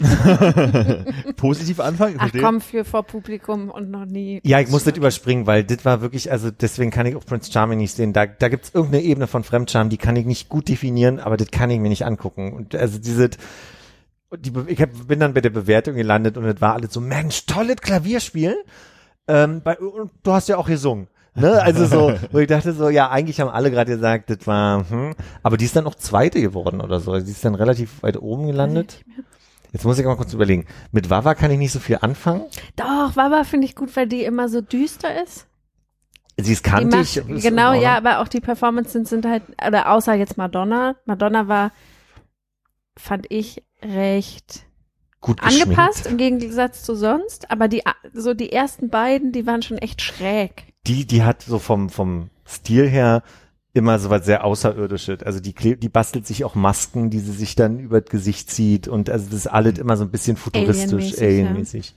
Positiv 1.36 1.78
anfangen, 1.78 2.16
Ach 2.18 2.22
verstehe. 2.22 2.42
komm, 2.42 2.60
für 2.60 2.84
vor 2.84 3.04
Publikum 3.04 3.70
und 3.70 3.90
noch 3.90 4.06
nie. 4.06 4.40
Ja, 4.44 4.58
ich 4.58 4.68
muss 4.68 4.82
das 4.82 4.96
überspringen, 4.96 5.46
weil 5.46 5.62
das 5.62 5.84
war 5.84 6.00
wirklich, 6.02 6.32
also 6.32 6.50
deswegen 6.50 6.90
kann 6.90 7.06
ich 7.06 7.14
auch 7.14 7.24
Prince 7.24 7.52
Charming 7.52 7.78
nicht 7.78 7.94
sehen. 7.94 8.12
Da, 8.12 8.26
da 8.26 8.48
gibt's 8.48 8.72
irgendeine 8.74 9.04
Ebene 9.04 9.28
von 9.28 9.44
Fremdscham, 9.44 9.88
die 9.88 9.98
kann 9.98 10.16
ich 10.16 10.26
nicht 10.26 10.48
gut 10.48 10.68
definieren, 10.68 11.20
aber 11.20 11.36
das 11.36 11.52
kann 11.52 11.70
ich 11.70 11.78
mir 11.78 11.90
nicht 11.90 12.04
angucken. 12.04 12.52
Und 12.52 12.74
also 12.74 12.98
diese, 12.98 13.30
die, 14.36 14.52
ich 14.66 14.82
hab, 14.82 14.90
bin 15.06 15.20
dann 15.20 15.32
bei 15.32 15.40
der 15.40 15.50
Bewertung 15.50 15.94
gelandet 15.94 16.36
und 16.36 16.44
es 16.44 16.60
war 16.60 16.74
alles 16.74 16.92
so, 16.92 17.00
Mensch, 17.00 17.46
tolles 17.46 17.76
Klavierspiel. 17.76 18.56
Ähm, 19.28 19.62
bei, 19.62 19.78
und 19.78 20.10
du 20.24 20.32
hast 20.32 20.48
ja 20.48 20.56
auch 20.56 20.66
gesungen. 20.66 21.06
Ne? 21.40 21.62
Also 21.62 21.86
so, 21.86 22.14
wo 22.32 22.38
ich 22.38 22.48
dachte 22.48 22.72
so, 22.72 22.88
ja, 22.88 23.10
eigentlich 23.10 23.40
haben 23.40 23.50
alle 23.50 23.70
gerade 23.70 23.92
gesagt, 23.92 24.30
das 24.30 24.46
war, 24.46 24.88
hm. 24.88 25.14
aber 25.42 25.56
die 25.56 25.64
ist 25.64 25.76
dann 25.76 25.86
auch 25.86 25.94
Zweite 25.94 26.40
geworden 26.40 26.80
oder 26.80 27.00
so. 27.00 27.18
Die 27.18 27.30
ist 27.30 27.44
dann 27.44 27.54
relativ 27.54 28.02
weit 28.02 28.16
oben 28.16 28.46
gelandet. 28.46 29.04
Jetzt 29.72 29.84
muss 29.84 29.98
ich 29.98 30.04
mal 30.04 30.16
kurz 30.16 30.32
überlegen. 30.32 30.66
Mit 30.90 31.10
Wawa 31.10 31.34
kann 31.34 31.50
ich 31.50 31.58
nicht 31.58 31.72
so 31.72 31.78
viel 31.78 31.98
anfangen. 32.00 32.42
Doch, 32.76 33.16
Wawa 33.16 33.44
finde 33.44 33.66
ich 33.66 33.76
gut, 33.76 33.94
weil 33.96 34.08
die 34.08 34.24
immer 34.24 34.48
so 34.48 34.60
düster 34.60 35.22
ist. 35.22 35.46
Sie 36.36 36.52
ist 36.52 36.64
kantig. 36.64 37.22
macht, 37.26 37.42
genau, 37.42 37.72
ja, 37.72 37.96
aber 37.96 38.20
auch 38.20 38.28
die 38.28 38.40
Performances 38.40 39.08
sind 39.08 39.26
halt, 39.26 39.42
oder 39.64 39.90
außer 39.90 40.14
jetzt 40.14 40.36
Madonna. 40.36 40.96
Madonna 41.04 41.48
war, 41.48 41.72
fand 42.96 43.26
ich, 43.28 43.62
recht 43.82 44.66
Gut 45.20 45.40
geschminkt. 45.40 45.78
angepasst 45.78 46.06
im 46.06 46.16
Gegensatz 46.16 46.82
zu 46.82 46.94
sonst, 46.94 47.50
aber 47.50 47.68
die, 47.68 47.82
so 48.12 48.34
die 48.34 48.52
ersten 48.52 48.88
beiden, 48.88 49.32
die 49.32 49.46
waren 49.46 49.62
schon 49.62 49.78
echt 49.78 50.00
schräg. 50.02 50.69
Die, 50.86 51.06
die 51.06 51.22
hat 51.22 51.42
so 51.42 51.58
vom, 51.58 51.90
vom 51.90 52.30
Stil 52.46 52.88
her 52.88 53.22
immer 53.72 53.98
so 53.98 54.10
was 54.10 54.24
sehr 54.24 54.44
Außerirdisches. 54.44 55.22
Also 55.22 55.40
die, 55.40 55.54
die 55.54 55.88
bastelt 55.88 56.26
sich 56.26 56.44
auch 56.44 56.54
Masken, 56.54 57.10
die 57.10 57.20
sie 57.20 57.32
sich 57.32 57.54
dann 57.54 57.78
über 57.78 58.00
das 58.00 58.10
Gesicht 58.10 58.50
zieht 58.50 58.88
und 58.88 59.10
also 59.10 59.26
das 59.26 59.34
ist 59.34 59.46
alles 59.46 59.78
immer 59.78 59.96
so 59.96 60.04
ein 60.04 60.10
bisschen 60.10 60.36
futuristisch, 60.36 61.14
Alienmäßig, 61.18 61.22
alienmäßig. 61.22 61.94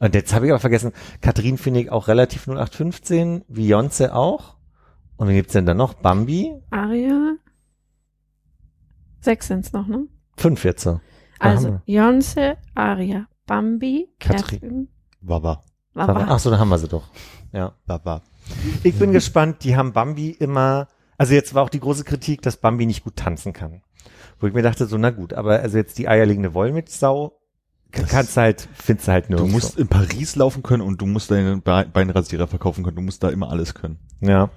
Und 0.00 0.14
jetzt 0.14 0.34
habe 0.34 0.46
ich 0.46 0.52
aber 0.52 0.60
vergessen, 0.60 0.92
Katrin 1.20 1.56
finde 1.56 1.80
ich 1.80 1.90
auch 1.90 2.08
relativ 2.08 2.48
0815, 2.48 3.44
Beyoncé 3.44 4.10
auch. 4.10 4.56
Und 5.16 5.28
wen 5.28 5.36
gibt's 5.36 5.52
denn 5.52 5.66
da 5.66 5.74
noch? 5.74 5.94
Bambi? 5.94 6.52
Aria. 6.70 7.36
Sechs 9.20 9.46
sind's 9.46 9.72
noch, 9.72 9.86
ne? 9.86 10.08
Fünf 10.36 10.64
jetzt. 10.64 10.82
so. 10.82 11.00
Also, 11.38 11.80
Beyoncé, 11.86 12.56
Aria, 12.74 13.28
Bambi, 13.46 14.08
Katrin. 14.18 14.60
Catherine, 14.60 14.88
Wawa. 15.20 15.62
Wawa. 15.94 16.26
Ach 16.28 16.38
so, 16.38 16.50
da 16.50 16.58
haben 16.58 16.68
wir 16.68 16.78
sie 16.78 16.88
doch. 16.88 17.04
Ja. 17.52 17.72
Wawa. 17.86 18.22
Ich 18.82 18.98
bin 18.98 19.12
gespannt, 19.12 19.64
die 19.64 19.76
haben 19.76 19.92
Bambi 19.92 20.30
immer, 20.30 20.88
also 21.16 21.32
jetzt 21.34 21.54
war 21.54 21.62
auch 21.62 21.70
die 21.70 21.80
große 21.80 22.04
Kritik, 22.04 22.42
dass 22.42 22.56
Bambi 22.58 22.84
nicht 22.86 23.04
gut 23.04 23.16
tanzen 23.16 23.52
kann. 23.52 23.82
Wo 24.40 24.46
ich 24.46 24.52
mir 24.54 24.62
dachte, 24.62 24.86
so, 24.86 24.98
na 24.98 25.10
gut, 25.10 25.32
aber 25.32 25.60
also 25.60 25.78
jetzt 25.78 25.96
die 25.98 26.08
eierlegende 26.08 26.52
Wollmilchsau, 26.52 27.38
Das- 27.92 28.10
kannst 28.10 28.36
du 28.36 28.40
halt, 28.40 28.68
findest 28.74 29.06
du 29.08 29.12
halt 29.12 29.26
Du 29.26 29.34
nirgendwo. 29.34 29.52
musst 29.54 29.78
in 29.78 29.86
Paris 29.88 30.34
laufen 30.36 30.62
können 30.64 30.82
und 30.82 31.00
du 31.00 31.06
musst 31.06 31.30
deinen 31.30 31.62
Be- 31.62 31.86
Beinrasierer 31.90 32.48
verkaufen 32.48 32.82
können. 32.84 32.96
Du 32.96 33.02
musst 33.02 33.22
da 33.22 33.28
immer 33.30 33.48
alles 33.50 33.72
können. 33.74 33.98
Ja. 34.20 34.50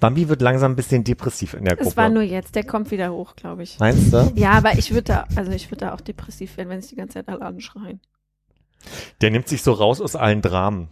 Bambi 0.00 0.28
wird 0.30 0.40
langsam 0.40 0.72
ein 0.72 0.76
bisschen 0.76 1.04
depressiv 1.04 1.52
in 1.54 1.66
der 1.66 1.76
Gruppe. 1.76 1.90
Es 1.90 1.96
war 1.98 2.08
nur 2.08 2.22
jetzt, 2.22 2.54
der 2.56 2.64
kommt 2.64 2.90
wieder 2.90 3.12
hoch, 3.12 3.36
glaube 3.36 3.62
ich. 3.62 3.78
Meinst 3.78 4.12
du? 4.12 4.32
Ja, 4.34 4.52
aber 4.52 4.72
ich 4.78 4.90
würde 4.92 5.02
da, 5.04 5.24
also 5.36 5.52
ich 5.52 5.70
würde 5.70 5.84
da 5.86 5.94
auch 5.94 6.00
depressiv 6.00 6.56
werden, 6.56 6.70
wenn 6.70 6.80
sich 6.80 6.90
die 6.90 6.96
ganze 6.96 7.14
Zeit 7.14 7.28
alle 7.28 7.42
anschreien. 7.42 8.00
Der 9.20 9.30
nimmt 9.30 9.48
sich 9.48 9.62
so 9.62 9.72
raus 9.72 10.00
aus 10.00 10.16
allen 10.16 10.42
Dramen. 10.42 10.88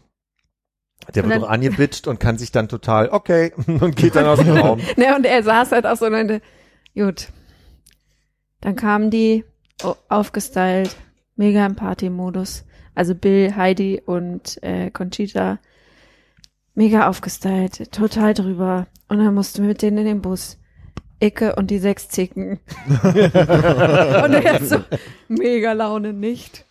Der 1.14 1.24
Und 1.24 1.30
wird 1.30 1.42
auch 1.44 1.48
angebitscht 1.48 2.06
und 2.06 2.20
kann 2.20 2.38
sich 2.38 2.52
dann 2.52 2.68
total, 2.68 3.08
okay, 3.10 3.52
und 3.66 3.96
geht 3.96 4.14
dann 4.14 4.26
aus 4.26 4.38
dem 4.38 4.56
Raum. 4.56 4.80
Ne, 4.96 5.14
und 5.16 5.24
er 5.24 5.42
saß 5.42 5.72
halt 5.72 5.86
auch 5.86 5.96
so 5.96 6.06
und 6.06 6.12
meinte, 6.12 6.40
gut. 6.94 7.28
Dann 8.60 8.76
kamen 8.76 9.10
die 9.10 9.44
oh, 9.84 9.94
aufgestylt, 10.08 10.96
mega 11.36 11.64
im 11.64 11.76
Party-Modus. 11.76 12.64
Also 12.94 13.14
Bill, 13.14 13.54
Heidi 13.54 14.02
und 14.04 14.60
äh, 14.62 14.90
Conchita, 14.90 15.60
mega 16.74 17.08
aufgestylt, 17.08 17.92
total 17.92 18.34
drüber. 18.34 18.88
Und 19.08 19.18
dann 19.18 19.34
mussten 19.34 19.62
wir 19.62 19.68
mit 19.68 19.82
denen 19.82 19.98
in 19.98 20.04
den 20.04 20.22
Bus. 20.22 20.57
Icke 21.20 21.56
und 21.56 21.70
die 21.70 21.78
sechs 21.78 22.08
Zicken. 22.08 22.60
und 22.88 23.04
er 23.14 24.52
hat 24.54 24.62
so 24.64 24.76
mega 25.28 25.72
Laune 25.72 26.12
nicht. 26.12 26.64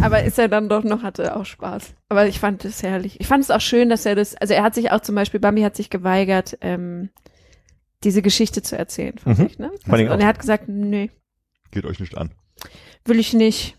Aber 0.00 0.22
ist 0.22 0.38
er 0.38 0.48
dann 0.48 0.68
doch 0.68 0.84
noch, 0.84 1.02
hatte 1.02 1.34
auch 1.36 1.44
Spaß. 1.46 1.94
Aber 2.08 2.26
ich 2.26 2.38
fand 2.38 2.64
es 2.64 2.82
herrlich. 2.82 3.20
Ich 3.20 3.26
fand 3.26 3.42
es 3.42 3.50
auch 3.50 3.60
schön, 3.60 3.88
dass 3.88 4.06
er 4.06 4.14
das, 4.14 4.34
also 4.36 4.54
er 4.54 4.62
hat 4.62 4.74
sich 4.74 4.90
auch 4.92 5.00
zum 5.00 5.14
Beispiel, 5.14 5.40
Bambi 5.40 5.62
hat 5.62 5.74
sich 5.76 5.90
geweigert, 5.90 6.56
ähm, 6.60 7.10
diese 8.04 8.22
Geschichte 8.22 8.62
zu 8.62 8.76
erzählen 8.78 9.18
von 9.18 9.32
Mhm. 9.32 9.36
sich, 9.36 9.58
ne? 9.58 9.70
Fand 9.86 10.02
ich 10.02 10.08
und 10.08 10.16
auch. 10.16 10.20
er 10.20 10.26
hat 10.26 10.38
gesagt, 10.38 10.64
nee, 10.68 11.10
Geht 11.70 11.86
euch 11.86 11.98
nicht 11.98 12.16
an. 12.16 12.30
will 13.04 13.18
ich 13.18 13.32
nicht. 13.32 13.76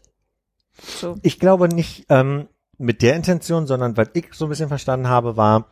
So. 0.99 1.15
Ich 1.21 1.39
glaube 1.39 1.69
nicht 1.69 2.05
ähm, 2.09 2.49
mit 2.77 3.01
der 3.01 3.15
Intention, 3.15 3.65
sondern 3.67 3.95
was 3.95 4.09
ich 4.13 4.33
so 4.33 4.45
ein 4.45 4.49
bisschen 4.49 4.67
verstanden 4.67 5.07
habe, 5.07 5.37
war, 5.37 5.71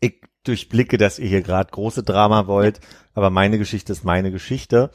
ich 0.00 0.20
durchblicke, 0.44 0.98
dass 0.98 1.18
ihr 1.18 1.28
hier 1.28 1.42
gerade 1.42 1.70
große 1.70 2.02
Drama 2.02 2.46
wollt, 2.46 2.80
aber 3.14 3.30
meine 3.30 3.58
Geschichte 3.58 3.92
ist 3.92 4.04
meine 4.04 4.30
Geschichte. 4.30 4.90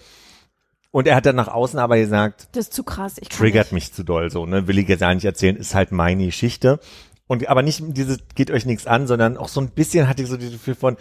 Und 0.91 1.05
er 1.07 1.15
hat 1.15 1.25
dann 1.27 1.35
nach 1.35 1.47
außen 1.49 1.77
aber 1.79 1.97
gesagt, 1.97 2.47
Das 2.53 2.65
ist 2.67 2.73
zu 2.73 2.83
krass. 2.83 3.17
Ich 3.19 3.29
triggert 3.29 3.67
nicht. 3.67 3.73
mich 3.73 3.93
zu 3.93 4.03
doll 4.03 4.31
so, 4.31 4.45
ne? 4.45 4.67
Will 4.67 4.79
ich 4.79 4.87
jetzt 4.87 5.01
gar 5.01 5.13
nicht 5.13 5.25
erzählen, 5.25 5.55
ist 5.55 5.75
halt 5.75 5.91
meine 5.91 6.25
Geschichte. 6.25 6.79
Und 7.27 7.47
aber 7.47 7.61
nicht 7.61 7.83
dieses 7.89 8.19
geht 8.33 8.49
euch 8.49 8.65
nichts 8.65 8.87
an, 8.87 9.05
sondern 9.05 9.37
auch 9.37 9.49
so 9.49 9.61
ein 9.61 9.69
bisschen 9.69 10.07
hatte 10.07 10.23
ich 10.23 10.29
so 10.29 10.35
das 10.37 10.49
Gefühl 10.49 10.73
von, 10.73 10.97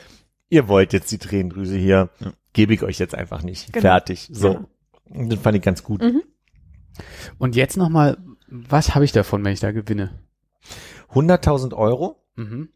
ihr 0.51 0.69
wollt 0.69 0.93
jetzt 0.93 1.11
die 1.11 1.17
Tränendrüse 1.19 1.77
hier, 1.77 2.11
Ja. 2.21 2.33
gebe 2.53 2.75
ich 2.75 2.83
euch 2.83 2.99
jetzt 2.99 3.15
einfach 3.15 3.43
nicht. 3.43 3.73
Genau. 3.73 3.81
Fertig. 3.83 4.29
So. 4.31 4.67
Und 5.09 5.33
Das 5.33 5.41
fand 5.41 5.57
ich 5.57 5.63
ganz 5.63 5.83
gut. 5.83 6.03
Mhm. 6.03 6.23
Und 7.39 7.57
jetzt 7.57 7.79
nochmal, 7.79 8.19
was 8.49 8.95
habe 8.95 9.07
ich 9.07 9.13
davon, 9.13 9.43
wenn 9.43 9.53
ich 9.55 9.61
da 9.61 9.73
gewinne? 9.73 10.11
100.000 11.15 11.73
Euro, 11.75 12.17
Mhm. 12.37 12.69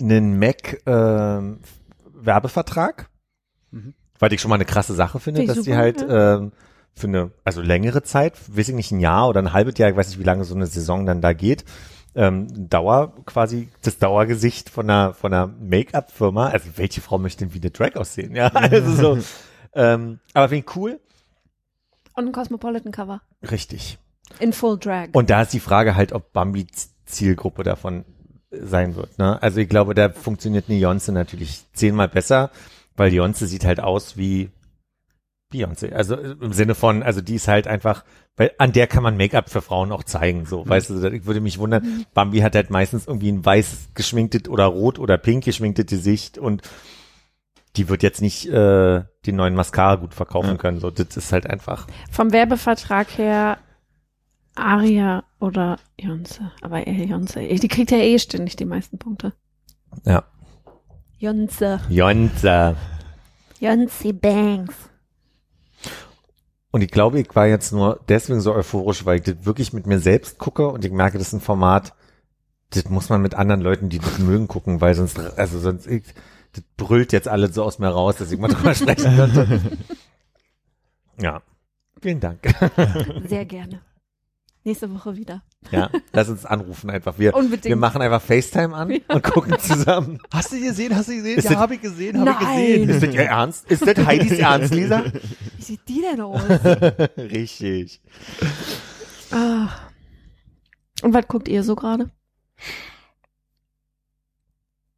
Einen 0.00 0.38
Mac 0.38 0.80
ähm, 0.86 1.60
Werbevertrag, 2.14 3.08
Mhm. 3.72 3.94
weil 4.18 4.32
ich 4.32 4.40
schon 4.40 4.48
mal 4.48 4.56
eine 4.56 4.64
krasse 4.64 4.94
Sache 4.94 5.20
finde, 5.20 5.44
dass 5.46 5.58
die 5.58 5.62
super, 5.70 5.76
halt 5.76 6.04
ähm, 6.08 6.52
für 6.94 7.06
eine, 7.06 7.30
also 7.44 7.62
längere 7.62 8.02
Zeit, 8.02 8.34
weiß 8.48 8.68
ich 8.70 8.74
nicht, 8.74 8.90
ein 8.90 8.98
Jahr 9.00 9.28
oder 9.28 9.40
ein 9.40 9.52
halbes 9.52 9.78
Jahr, 9.78 9.88
ich 9.90 9.96
weiß 9.96 10.08
nicht, 10.08 10.18
wie 10.18 10.24
lange 10.24 10.44
so 10.44 10.54
eine 10.56 10.66
Saison 10.66 11.06
dann 11.06 11.20
da 11.20 11.32
geht, 11.32 11.64
ähm, 12.16 12.68
Dauer 12.68 13.14
quasi 13.26 13.68
das 13.82 13.98
Dauergesicht 13.98 14.68
von 14.70 14.90
einer 14.90 15.14
von 15.14 15.32
einer 15.32 15.46
Make-up-Firma. 15.46 16.48
Also 16.48 16.70
welche 16.76 17.00
Frau 17.00 17.18
möchte 17.18 17.44
denn 17.44 17.54
wie 17.54 17.60
eine 17.60 17.70
Drag 17.70 17.94
aussehen? 17.94 18.34
Ja, 18.34 18.48
also 18.54 18.92
so. 18.92 19.18
ähm, 19.74 20.18
aber 20.34 20.48
finde 20.48 20.66
ich 20.68 20.76
cool. 20.76 20.98
Und 22.16 22.26
ein 22.26 22.32
Cosmopolitan 22.32 22.90
Cover. 22.90 23.22
Richtig. 23.48 23.98
In 24.40 24.52
Full 24.52 24.78
Drag. 24.80 25.10
Und 25.12 25.30
da 25.30 25.42
ist 25.42 25.52
die 25.52 25.60
Frage 25.60 25.94
halt, 25.94 26.12
ob 26.12 26.32
Bambi 26.32 26.66
Zielgruppe 27.06 27.62
davon 27.62 28.04
sein 28.50 28.96
wird. 28.96 29.18
Ne? 29.18 29.40
Also 29.42 29.60
ich 29.60 29.68
glaube, 29.68 29.94
da 29.94 30.10
funktioniert 30.10 30.66
eine 30.68 30.78
Beyoncé 30.78 31.12
natürlich 31.12 31.64
zehnmal 31.72 32.08
besser, 32.08 32.50
weil 32.96 33.10
Beyoncé 33.10 33.46
sieht 33.46 33.64
halt 33.64 33.80
aus 33.80 34.16
wie 34.16 34.50
Beyoncé. 35.52 35.92
Also 35.92 36.16
im 36.16 36.52
Sinne 36.52 36.74
von, 36.74 37.02
also 37.02 37.20
die 37.20 37.34
ist 37.36 37.48
halt 37.48 37.66
einfach, 37.66 38.04
weil 38.36 38.52
an 38.58 38.72
der 38.72 38.86
kann 38.86 39.02
man 39.02 39.16
Make-up 39.16 39.50
für 39.50 39.62
Frauen 39.62 39.92
auch 39.92 40.04
zeigen. 40.04 40.46
So, 40.46 40.68
weißt 40.68 40.90
du, 40.90 41.12
ich 41.12 41.26
würde 41.26 41.40
mich 41.40 41.58
wundern, 41.58 42.06
Bambi 42.14 42.40
hat 42.40 42.54
halt 42.54 42.70
meistens 42.70 43.06
irgendwie 43.06 43.30
ein 43.30 43.44
weiß 43.44 43.90
geschminktes 43.94 44.48
oder 44.48 44.66
rot 44.66 44.98
oder 44.98 45.18
pink 45.18 45.44
geschminktes 45.44 45.86
Gesicht 45.86 46.38
und 46.38 46.62
die 47.76 47.88
wird 47.88 48.02
jetzt 48.02 48.20
nicht 48.20 48.46
äh, 48.46 49.02
den 49.26 49.36
neuen 49.36 49.54
Mascara 49.54 49.96
gut 49.96 50.14
verkaufen 50.14 50.58
können. 50.58 50.80
So, 50.80 50.90
das 50.90 51.16
ist 51.16 51.32
halt 51.32 51.46
einfach. 51.48 51.86
Vom 52.10 52.32
Werbevertrag 52.32 53.06
her 53.16 53.58
Aria 54.54 55.24
oder 55.38 55.78
Jonze. 55.98 56.52
Aber 56.60 56.86
eher 56.86 57.04
Jonze. 57.04 57.40
Die 57.40 57.68
kriegt 57.68 57.90
ja 57.90 57.98
eh 57.98 58.18
ständig 58.18 58.56
die 58.56 58.64
meisten 58.64 58.98
Punkte. 58.98 59.32
Ja. 60.04 60.24
Jonze. 61.18 61.80
Jonza. 61.88 62.76
Jonze 63.58 64.14
Banks. 64.14 64.74
Und 66.70 66.82
ich 66.82 66.90
glaube, 66.90 67.20
ich 67.20 67.34
war 67.34 67.46
jetzt 67.46 67.72
nur 67.72 68.00
deswegen 68.08 68.40
so 68.40 68.54
euphorisch, 68.54 69.04
weil 69.04 69.16
ich 69.16 69.24
das 69.24 69.44
wirklich 69.44 69.72
mit 69.72 69.86
mir 69.86 69.98
selbst 69.98 70.38
gucke 70.38 70.68
und 70.68 70.84
ich 70.84 70.92
merke, 70.92 71.18
das 71.18 71.28
ist 71.28 71.32
ein 71.34 71.40
Format, 71.40 71.94
das 72.70 72.88
muss 72.88 73.08
man 73.08 73.20
mit 73.20 73.34
anderen 73.34 73.60
Leuten, 73.60 73.88
die 73.88 73.98
das 73.98 74.18
mögen, 74.20 74.46
gucken, 74.46 74.80
weil 74.80 74.94
sonst, 74.94 75.18
also 75.18 75.58
sonst, 75.58 75.88
ich, 75.88 76.04
das 76.52 76.62
brüllt 76.76 77.12
jetzt 77.12 77.26
alle 77.26 77.52
so 77.52 77.64
aus 77.64 77.80
mir 77.80 77.88
raus, 77.88 78.16
dass 78.16 78.30
ich 78.30 78.38
mal 78.38 78.48
drüber 78.48 78.74
sprechen 78.76 79.16
könnte. 79.16 79.60
Ja. 81.20 81.42
Vielen 82.00 82.20
Dank. 82.20 82.40
Sehr 83.26 83.44
gerne. 83.44 83.82
Nächste 84.62 84.92
Woche 84.92 85.16
wieder. 85.16 85.42
Ja, 85.70 85.90
lass 86.12 86.28
uns 86.28 86.44
anrufen 86.44 86.90
einfach. 86.90 87.18
Wir, 87.18 87.34
Unbedingt. 87.34 87.64
wir 87.64 87.76
machen 87.76 88.02
einfach 88.02 88.20
FaceTime 88.20 88.74
an 88.74 88.98
und 89.08 89.22
gucken 89.22 89.58
zusammen. 89.58 90.18
Hast 90.32 90.52
du 90.52 90.60
gesehen? 90.60 90.94
Hast 90.94 91.08
du 91.08 91.14
gesehen? 91.14 91.38
Ist 91.38 91.50
ja, 91.50 91.58
habe 91.58 91.74
ich 91.74 91.80
gesehen, 91.80 92.20
habe 92.20 92.34
habe 92.34 92.60
ich 92.60 92.66
gesehen. 92.66 92.88
Ist 92.90 93.02
das 93.02 93.14
ihr 93.14 93.22
Ernst? 93.22 93.70
Ist 93.70 93.86
das 93.86 94.06
Heidis 94.06 94.38
Ernst, 94.38 94.74
Lisa? 94.74 95.04
Wie 95.56 95.62
sieht 95.62 95.88
die 95.88 96.02
denn 96.02 96.20
aus? 96.20 96.42
Richtig. 97.16 98.02
ah. 99.30 99.68
Und 101.02 101.14
was 101.14 101.26
guckt 101.26 101.48
ihr 101.48 101.62
so 101.62 101.74
gerade? 101.74 102.10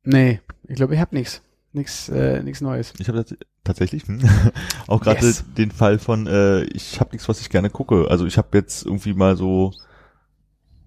Nee, 0.04 0.40
ich 0.66 0.74
glaube, 0.74 0.94
ich 0.94 1.00
hab 1.00 1.12
nix. 1.12 1.40
Nix, 1.72 2.08
äh, 2.08 2.42
nix 2.42 2.60
Neues. 2.60 2.92
Ich 2.98 3.08
habe 3.08 3.24
tatsächlich 3.64 4.06
hm, 4.06 4.20
auch 4.86 5.00
gerade 5.00 5.24
Yes. 5.26 5.44
den 5.56 5.70
Fall 5.70 5.98
von, 5.98 6.26
äh, 6.26 6.62
ich 6.64 7.00
habe 7.00 7.10
nichts, 7.12 7.28
was 7.28 7.40
ich 7.40 7.50
gerne 7.50 7.70
gucke. 7.70 8.08
Also 8.10 8.26
ich 8.26 8.38
habe 8.38 8.56
jetzt 8.58 8.84
irgendwie 8.84 9.14
mal 9.14 9.36
so 9.36 9.72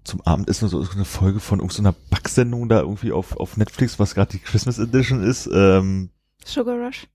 zum 0.04 0.20
Abendessen 0.22 0.68
so 0.68 0.86
eine 0.94 1.04
Folge 1.04 1.40
von 1.40 1.58
irgendeiner 1.58 1.94
Backsendung 2.10 2.68
da 2.68 2.80
irgendwie 2.80 3.12
auf, 3.12 3.36
auf 3.36 3.56
Netflix, 3.56 3.98
was 3.98 4.14
gerade 4.14 4.30
die 4.32 4.38
Christmas 4.38 4.78
Edition 4.78 5.22
ist. 5.22 5.48
Ähm, 5.52 6.10
Sugar 6.44 6.76
Rush? 6.76 7.08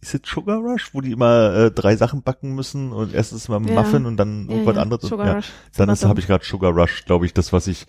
ist 0.00 0.14
es 0.14 0.20
Sugar 0.24 0.58
Rush, 0.58 0.92
wo 0.92 1.00
die 1.00 1.12
immer 1.12 1.54
äh, 1.54 1.70
drei 1.70 1.96
Sachen 1.96 2.22
backen 2.22 2.54
müssen 2.54 2.92
und 2.92 3.14
erstens 3.14 3.48
mal 3.48 3.64
Ja. 3.66 3.74
Muffin 3.74 4.06
und 4.06 4.16
dann 4.16 4.48
irgendwas 4.48 4.76
ja, 4.76 4.82
anderes. 4.82 5.08
Sugar 5.08 5.26
ja. 5.26 5.34
Rush. 5.34 5.50
Dann 5.76 5.88
ist 5.88 6.04
habe 6.04 6.20
ich 6.20 6.26
gerade 6.26 6.44
Sugar 6.44 6.72
Rush, 6.72 7.04
glaube 7.04 7.26
ich, 7.26 7.32
das, 7.32 7.52
was 7.52 7.66
ich 7.66 7.86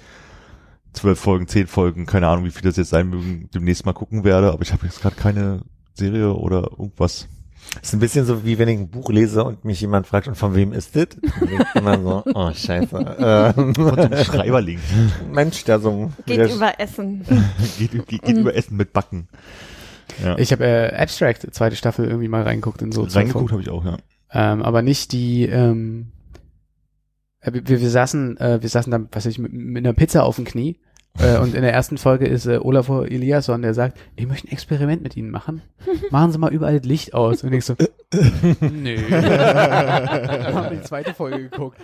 zwölf 0.94 1.20
Folgen, 1.20 1.48
zehn 1.48 1.68
Folgen, 1.68 2.06
keine 2.06 2.28
Ahnung, 2.28 2.46
wie 2.46 2.52
viel 2.52 2.64
das 2.64 2.78
jetzt 2.78 2.90
sein 2.90 3.10
mögen, 3.10 3.50
demnächst 3.54 3.86
mal 3.86 3.94
gucken 3.94 4.24
werde, 4.24 4.52
aber 4.52 4.62
ich 4.62 4.72
habe 4.74 4.86
jetzt 4.86 5.02
gerade 5.02 5.16
keine 5.16 5.62
Serie 6.00 6.34
oder 6.34 6.64
irgendwas. 6.72 7.28
ist 7.82 7.94
ein 7.94 8.00
bisschen 8.00 8.26
so, 8.26 8.44
wie 8.46 8.58
wenn 8.58 8.68
ich 8.70 8.80
ein 8.80 8.90
Buch 8.90 9.10
lese 9.10 9.44
und 9.44 9.64
mich 9.66 9.80
jemand 9.82 10.08
fragt, 10.08 10.28
und 10.28 10.36
von 10.36 10.56
wem 10.56 10.74
ist 10.74 10.96
das? 10.96 11.08
Immer 11.76 12.00
so, 12.02 12.24
oh, 12.34 12.52
scheiße. 12.54 13.16
Ähm, 13.20 13.74
Schreiberling. 14.26 14.80
Mensch, 15.32 15.64
der 15.66 15.80
so 15.80 16.12
Geht 16.26 16.40
der- 16.40 16.54
über 16.56 16.80
Essen. 16.80 17.26
geht 17.78 17.92
geht, 18.08 18.24
geht 18.24 18.38
über 18.38 18.56
Essen 18.56 18.78
mit 18.78 18.94
Backen. 18.94 19.28
Ja. 20.24 20.38
Ich 20.38 20.52
habe 20.52 20.66
äh, 20.66 20.96
Abstract, 20.96 21.54
zweite 21.54 21.76
Staffel, 21.76 22.06
irgendwie 22.08 22.28
mal 22.28 22.44
reingeguckt 22.44 22.82
in 22.82 22.92
so 22.92 23.06
zwei 23.06 23.20
Reingeguckt 23.22 23.52
habe 23.52 23.62
ich 23.62 23.70
auch, 23.70 23.86
ja. 23.86 23.98
Ähm, 24.32 24.62
aber 24.64 24.82
nicht 24.82 25.12
die, 25.12 25.44
ähm, 25.46 26.12
äh, 27.42 27.52
wir, 27.54 27.68
wir 27.82 27.90
saßen, 27.90 28.38
äh, 28.38 28.62
wir 28.62 28.70
saßen 28.70 28.92
da, 28.92 29.00
was 29.12 29.26
weiß 29.26 29.32
ich, 29.34 29.40
mit, 29.40 29.54
mit 29.54 29.86
einer 29.86 29.94
Pizza 29.94 30.24
auf 30.24 30.36
dem 30.36 30.46
Knie. 30.46 30.80
Äh, 31.18 31.38
und 31.38 31.54
in 31.54 31.62
der 31.62 31.74
ersten 31.74 31.98
Folge 31.98 32.28
ist 32.28 32.46
äh, 32.46 32.60
Olafur 32.62 33.10
Eliasson, 33.10 33.62
der 33.62 33.74
sagt, 33.74 33.98
ich 34.16 34.28
möchte 34.28 34.48
ein 34.48 34.52
Experiment 34.52 35.02
mit 35.02 35.18
Ihnen 35.18 35.32
machen. 35.32 35.62
Machen 36.12 36.32
Sie 36.32 36.38
mal 36.38 36.54
überall 36.54 36.78
das 36.80 36.88
Licht 36.88 37.14
aus. 37.14 37.44
Und 37.44 37.54
ich 37.54 37.66
so, 37.66 37.76
nö. 38.62 38.98
Dann 39.10 40.56
haben 40.56 40.70
wir 40.70 40.78
die 40.78 40.84
zweite 40.84 41.14
Folge 41.14 41.50
geguckt. 41.50 41.78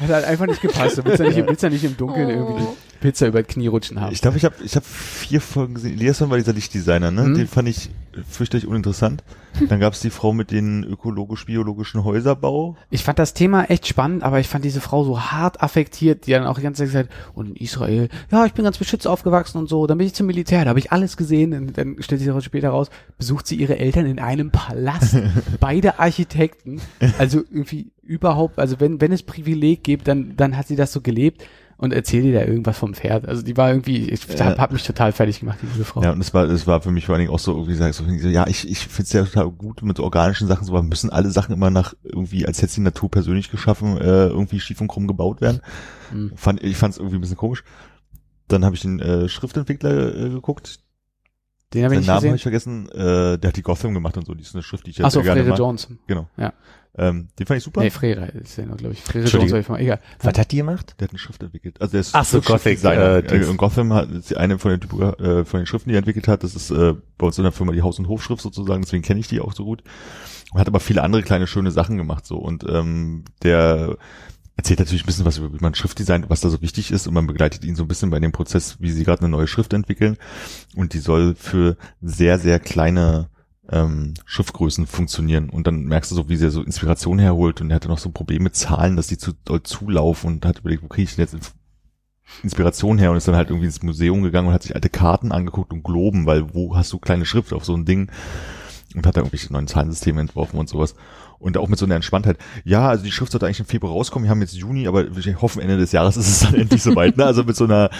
Hat 0.00 0.08
halt 0.08 0.24
einfach 0.24 0.46
nicht 0.46 0.62
gepasst. 0.62 0.98
Du 0.98 1.04
willst 1.04 1.20
ja 1.20 1.26
nicht, 1.26 1.38
im- 1.38 1.46
willst 1.46 1.62
ja 1.62 1.68
nicht 1.70 1.84
im 1.84 1.96
Dunkeln 1.96 2.26
Oh. 2.26 2.30
irgendwie 2.30 2.62
die 2.62 2.68
Pizza 3.00 3.26
über 3.28 3.42
das 3.42 3.52
Knie 3.52 3.66
rutschen 3.68 4.00
haben. 4.00 4.12
Ich 4.12 4.20
glaube, 4.20 4.36
ich 4.36 4.44
habe 4.44 4.54
ich 4.64 4.74
hab 4.76 4.84
vier 4.84 5.40
Folgen 5.40 5.74
gesehen. 5.74 5.94
Eliasson 5.94 6.28
war 6.30 6.36
dieser 6.38 6.52
Lichtdesigner, 6.52 7.10
ne? 7.10 7.22
Mhm. 7.24 7.34
Den 7.34 7.46
fand 7.46 7.68
ich 7.68 7.90
fürchterlich 8.28 8.66
uninteressant. 8.66 9.22
Dann 9.68 9.80
gab 9.80 9.92
es 9.94 10.00
die 10.00 10.10
Frau 10.10 10.32
mit 10.32 10.50
den 10.50 10.84
ökologisch-biologischen 10.84 12.04
Häuserbau. 12.04 12.76
Ich 12.90 13.04
fand 13.04 13.18
das 13.18 13.34
Thema 13.34 13.64
echt 13.64 13.86
spannend, 13.86 14.22
aber 14.22 14.40
ich 14.40 14.48
fand 14.48 14.64
diese 14.64 14.80
Frau 14.80 15.04
so 15.04 15.20
hart 15.20 15.62
affektiert, 15.62 16.26
die 16.26 16.32
dann 16.32 16.44
auch 16.46 16.56
die 16.56 16.62
ganze 16.62 16.80
Zeit 16.82 16.88
gesagt 16.88 17.08
hat, 17.10 17.36
und 17.36 17.48
in 17.50 17.56
Israel, 17.56 18.08
ja, 18.30 18.46
ich 18.46 18.52
bin 18.52 18.64
ganz 18.64 18.78
beschützt 18.78 19.06
aufgewachsen 19.06 19.58
und 19.58 19.68
so, 19.68 19.86
dann 19.86 19.98
bin 19.98 20.06
ich 20.06 20.14
zum 20.14 20.26
Militär, 20.26 20.64
da 20.64 20.70
habe 20.70 20.78
ich 20.78 20.92
alles 20.92 21.16
gesehen, 21.16 21.52
und 21.52 21.78
dann 21.78 21.96
stellt 22.00 22.20
sich 22.20 22.30
auch 22.30 22.40
später 22.40 22.70
raus, 22.70 22.90
besucht 23.18 23.46
sie 23.46 23.56
ihre 23.56 23.78
Eltern 23.78 24.06
in 24.06 24.18
einem 24.18 24.50
Palast, 24.50 25.16
beide 25.60 25.98
Architekten, 25.98 26.80
also 27.18 27.42
irgendwie 27.50 27.90
überhaupt, 28.10 28.58
also 28.58 28.80
wenn, 28.80 29.00
wenn 29.00 29.12
es 29.12 29.22
Privileg 29.22 29.84
gibt, 29.84 30.08
dann, 30.08 30.36
dann 30.36 30.56
hat 30.56 30.66
sie 30.66 30.74
das 30.74 30.92
so 30.92 31.00
gelebt 31.00 31.44
und 31.76 31.92
erzählt 31.92 32.24
ihr 32.24 32.32
da 32.34 32.44
irgendwas 32.44 32.76
vom 32.76 32.92
Pferd, 32.92 33.26
also 33.28 33.42
die 33.42 33.56
war 33.56 33.70
irgendwie, 33.70 34.10
ich 34.10 34.26
Ja. 34.36 34.46
hab, 34.46 34.58
hab 34.58 34.72
mich 34.72 34.82
total 34.84 35.12
fertig 35.12 35.38
gemacht, 35.40 35.58
diese 35.62 35.84
Frau. 35.84 36.02
Ja, 36.02 36.10
und 36.10 36.20
es 36.20 36.34
war, 36.34 36.44
es 36.44 36.66
war 36.66 36.82
für 36.82 36.90
mich 36.90 37.06
vor 37.06 37.14
allen 37.14 37.20
Dingen 37.20 37.32
auch 37.32 37.38
so, 37.38 37.64
sag 37.72 37.90
ich 37.90 37.96
so, 37.96 38.04
so 38.04 38.28
ja, 38.28 38.46
ich, 38.48 38.68
ich 38.68 38.80
finde 38.80 39.02
es 39.04 39.12
ja 39.12 39.24
total 39.24 39.50
gut 39.52 39.82
mit 39.82 39.96
so 39.96 40.02
organischen 40.04 40.48
Sachen, 40.48 40.66
so, 40.66 40.72
aber 40.72 40.82
müssen 40.82 41.08
alle 41.10 41.30
Sachen 41.30 41.54
immer 41.54 41.70
nach 41.70 41.94
irgendwie, 42.02 42.44
als 42.46 42.60
hätte 42.60 42.74
die 42.74 42.80
Natur 42.80 43.10
persönlich 43.10 43.48
geschaffen, 43.50 43.96
äh, 43.96 44.26
irgendwie 44.26 44.58
schief 44.58 44.80
und 44.80 44.88
krumm 44.88 45.06
gebaut 45.06 45.40
werden. 45.40 45.60
Mhm. 46.12 46.32
Fand, 46.34 46.62
ich 46.64 46.76
fand 46.76 46.92
es 46.94 46.98
irgendwie 46.98 47.16
ein 47.16 47.20
bisschen 47.20 47.36
komisch. 47.36 47.62
Dann 48.48 48.64
habe 48.64 48.74
ich 48.74 48.82
den 48.82 48.98
äh, 48.98 49.28
Schriftentwickler 49.28 50.16
äh, 50.16 50.28
geguckt. 50.30 50.80
Den 51.72 51.84
habe 51.84 51.94
ich 51.94 52.00
nicht 52.00 52.08
Namen 52.08 52.26
habe 52.26 52.36
ich 52.36 52.42
vergessen. 52.42 52.88
Äh, 52.88 53.38
der 53.38 53.48
hat 53.48 53.56
die 53.56 53.62
Gotham 53.62 53.94
gemacht 53.94 54.16
und 54.16 54.26
so. 54.26 54.34
Die 54.34 54.42
ist 54.42 54.54
eine 54.54 54.64
Schrift, 54.64 54.86
die 54.86 54.90
ich 54.90 54.98
ja 54.98 55.04
Achso, 55.04 55.22
sehr 55.22 55.36
gerne. 55.36 55.54
Jones. 55.54 55.86
Genau. 56.08 56.28
Ja. 56.36 56.52
Ähm, 57.00 57.28
den 57.38 57.46
fand 57.46 57.56
ich 57.56 57.64
super. 57.64 57.80
Nee, 57.80 57.88
Frere 57.88 58.26
ist 58.26 58.58
ja 58.58 58.66
noch, 58.66 58.76
glaube 58.76 58.92
ich. 58.92 59.00
Frere 59.00 59.22
Entschuldige. 59.22 59.52
Jones, 59.52 59.64
ich 59.64 59.70
mal, 59.70 59.80
egal. 59.80 60.00
Was 60.22 60.38
hat 60.38 60.52
die 60.52 60.56
gemacht? 60.56 60.96
Der 61.00 61.06
hat 61.08 61.12
eine 61.12 61.18
Schrift 61.18 61.42
entwickelt. 61.42 61.80
Also 61.80 61.92
der 61.92 62.00
ist 62.02 62.14
Ach 62.14 62.26
so. 62.26 62.42
Gothic, 62.42 62.84
äh, 62.84 63.44
und 63.48 63.56
Gotham 63.56 63.94
hat 63.94 64.10
ist 64.10 64.36
eine 64.36 64.58
von 64.58 64.72
den, 64.72 64.80
Typo- 64.80 65.02
äh, 65.02 65.46
von 65.46 65.60
den 65.60 65.66
Schriften, 65.66 65.88
die 65.88 65.94
er 65.94 65.98
entwickelt 66.00 66.28
hat. 66.28 66.44
Das 66.44 66.54
ist 66.54 66.70
äh, 66.70 66.94
bei 67.16 67.26
uns 67.26 67.38
in 67.38 67.44
der 67.44 67.52
Firma 67.52 67.72
die 67.72 67.80
Haus- 67.80 67.98
und 67.98 68.08
Hofschrift 68.08 68.42
sozusagen. 68.42 68.82
Deswegen 68.82 69.02
kenne 69.02 69.18
ich 69.18 69.28
die 69.28 69.40
auch 69.40 69.54
so 69.54 69.64
gut. 69.64 69.82
Und 70.52 70.60
hat 70.60 70.68
aber 70.68 70.80
viele 70.80 71.02
andere 71.02 71.22
kleine 71.22 71.46
schöne 71.46 71.70
Sachen 71.70 71.96
gemacht 71.96 72.26
so. 72.26 72.36
Und 72.36 72.64
ähm, 72.68 73.24
der 73.42 73.96
erzählt 74.56 74.80
natürlich 74.80 75.04
ein 75.04 75.06
bisschen 75.06 75.24
was 75.24 75.38
über 75.38 75.50
wie 75.54 75.62
man 75.62 75.74
Schriftdesign, 75.74 76.26
was 76.28 76.42
da 76.42 76.50
so 76.50 76.60
wichtig 76.60 76.90
ist 76.90 77.06
und 77.06 77.14
man 77.14 77.26
begleitet 77.26 77.64
ihn 77.64 77.76
so 77.76 77.84
ein 77.84 77.88
bisschen 77.88 78.10
bei 78.10 78.20
dem 78.20 78.32
Prozess, 78.32 78.76
wie 78.78 78.90
sie 78.90 79.04
gerade 79.04 79.20
eine 79.22 79.30
neue 79.30 79.46
Schrift 79.46 79.72
entwickeln 79.72 80.18
und 80.76 80.92
die 80.92 80.98
soll 80.98 81.34
für 81.34 81.78
sehr, 82.02 82.38
sehr 82.38 82.60
kleine 82.60 83.30
ähm, 83.70 84.14
Schriftgrößen 84.24 84.86
funktionieren 84.86 85.48
und 85.48 85.66
dann 85.66 85.84
merkst 85.84 86.10
du 86.10 86.14
so, 86.14 86.28
wie 86.28 86.36
sie 86.36 86.50
so 86.50 86.62
Inspiration 86.62 87.18
herholt 87.18 87.60
und 87.60 87.70
er 87.70 87.76
hatte 87.76 87.88
noch 87.88 87.98
so 87.98 88.08
ein 88.08 88.14
Problem 88.14 88.42
mit 88.42 88.56
Zahlen, 88.56 88.96
dass 88.96 89.06
die 89.06 89.18
zu 89.18 89.32
doll 89.44 89.62
zulaufen 89.62 90.34
und 90.34 90.46
hat 90.46 90.58
überlegt, 90.58 90.82
wo 90.82 90.88
kriege 90.88 91.04
ich 91.04 91.16
denn 91.16 91.24
jetzt 91.24 91.54
Inspiration 92.42 92.98
her 92.98 93.10
und 93.10 93.16
ist 93.16 93.28
dann 93.28 93.36
halt 93.36 93.50
irgendwie 93.50 93.66
ins 93.66 93.82
Museum 93.82 94.22
gegangen 94.22 94.48
und 94.48 94.54
hat 94.54 94.62
sich 94.62 94.74
alte 94.74 94.88
Karten 94.88 95.32
angeguckt 95.32 95.72
und 95.72 95.82
Globen, 95.82 96.26
weil 96.26 96.54
wo 96.54 96.76
hast 96.76 96.92
du 96.92 96.98
kleine 96.98 97.26
Schrift 97.26 97.52
auf 97.52 97.64
so 97.64 97.74
ein 97.74 97.84
Ding 97.84 98.10
und 98.94 99.06
hat 99.06 99.16
da 99.16 99.20
irgendwelche 99.20 99.52
neuen 99.52 99.66
Zahlensysteme 99.66 100.20
entworfen 100.20 100.58
und 100.58 100.68
sowas. 100.68 100.94
Und 101.38 101.56
auch 101.56 101.68
mit 101.68 101.78
so 101.78 101.86
einer 101.86 101.94
Entspanntheit. 101.94 102.38
Ja, 102.64 102.88
also 102.88 103.04
die 103.04 103.12
Schrift 103.12 103.32
sollte 103.32 103.46
eigentlich 103.46 103.60
im 103.60 103.66
Februar 103.66 103.92
rauskommen. 103.92 104.24
Wir 104.24 104.30
haben 104.30 104.42
jetzt 104.42 104.54
Juni, 104.54 104.86
aber 104.86 105.16
wir 105.16 105.42
hoffen 105.42 105.62
Ende 105.62 105.78
des 105.78 105.92
Jahres 105.92 106.16
ist 106.16 106.28
es 106.28 106.40
dann 106.40 106.54
endlich 106.60 106.82
soweit. 106.82 107.16
Ne? 107.16 107.24
Also 107.24 107.44
mit 107.44 107.56
so 107.56 107.64
einer 107.64 107.90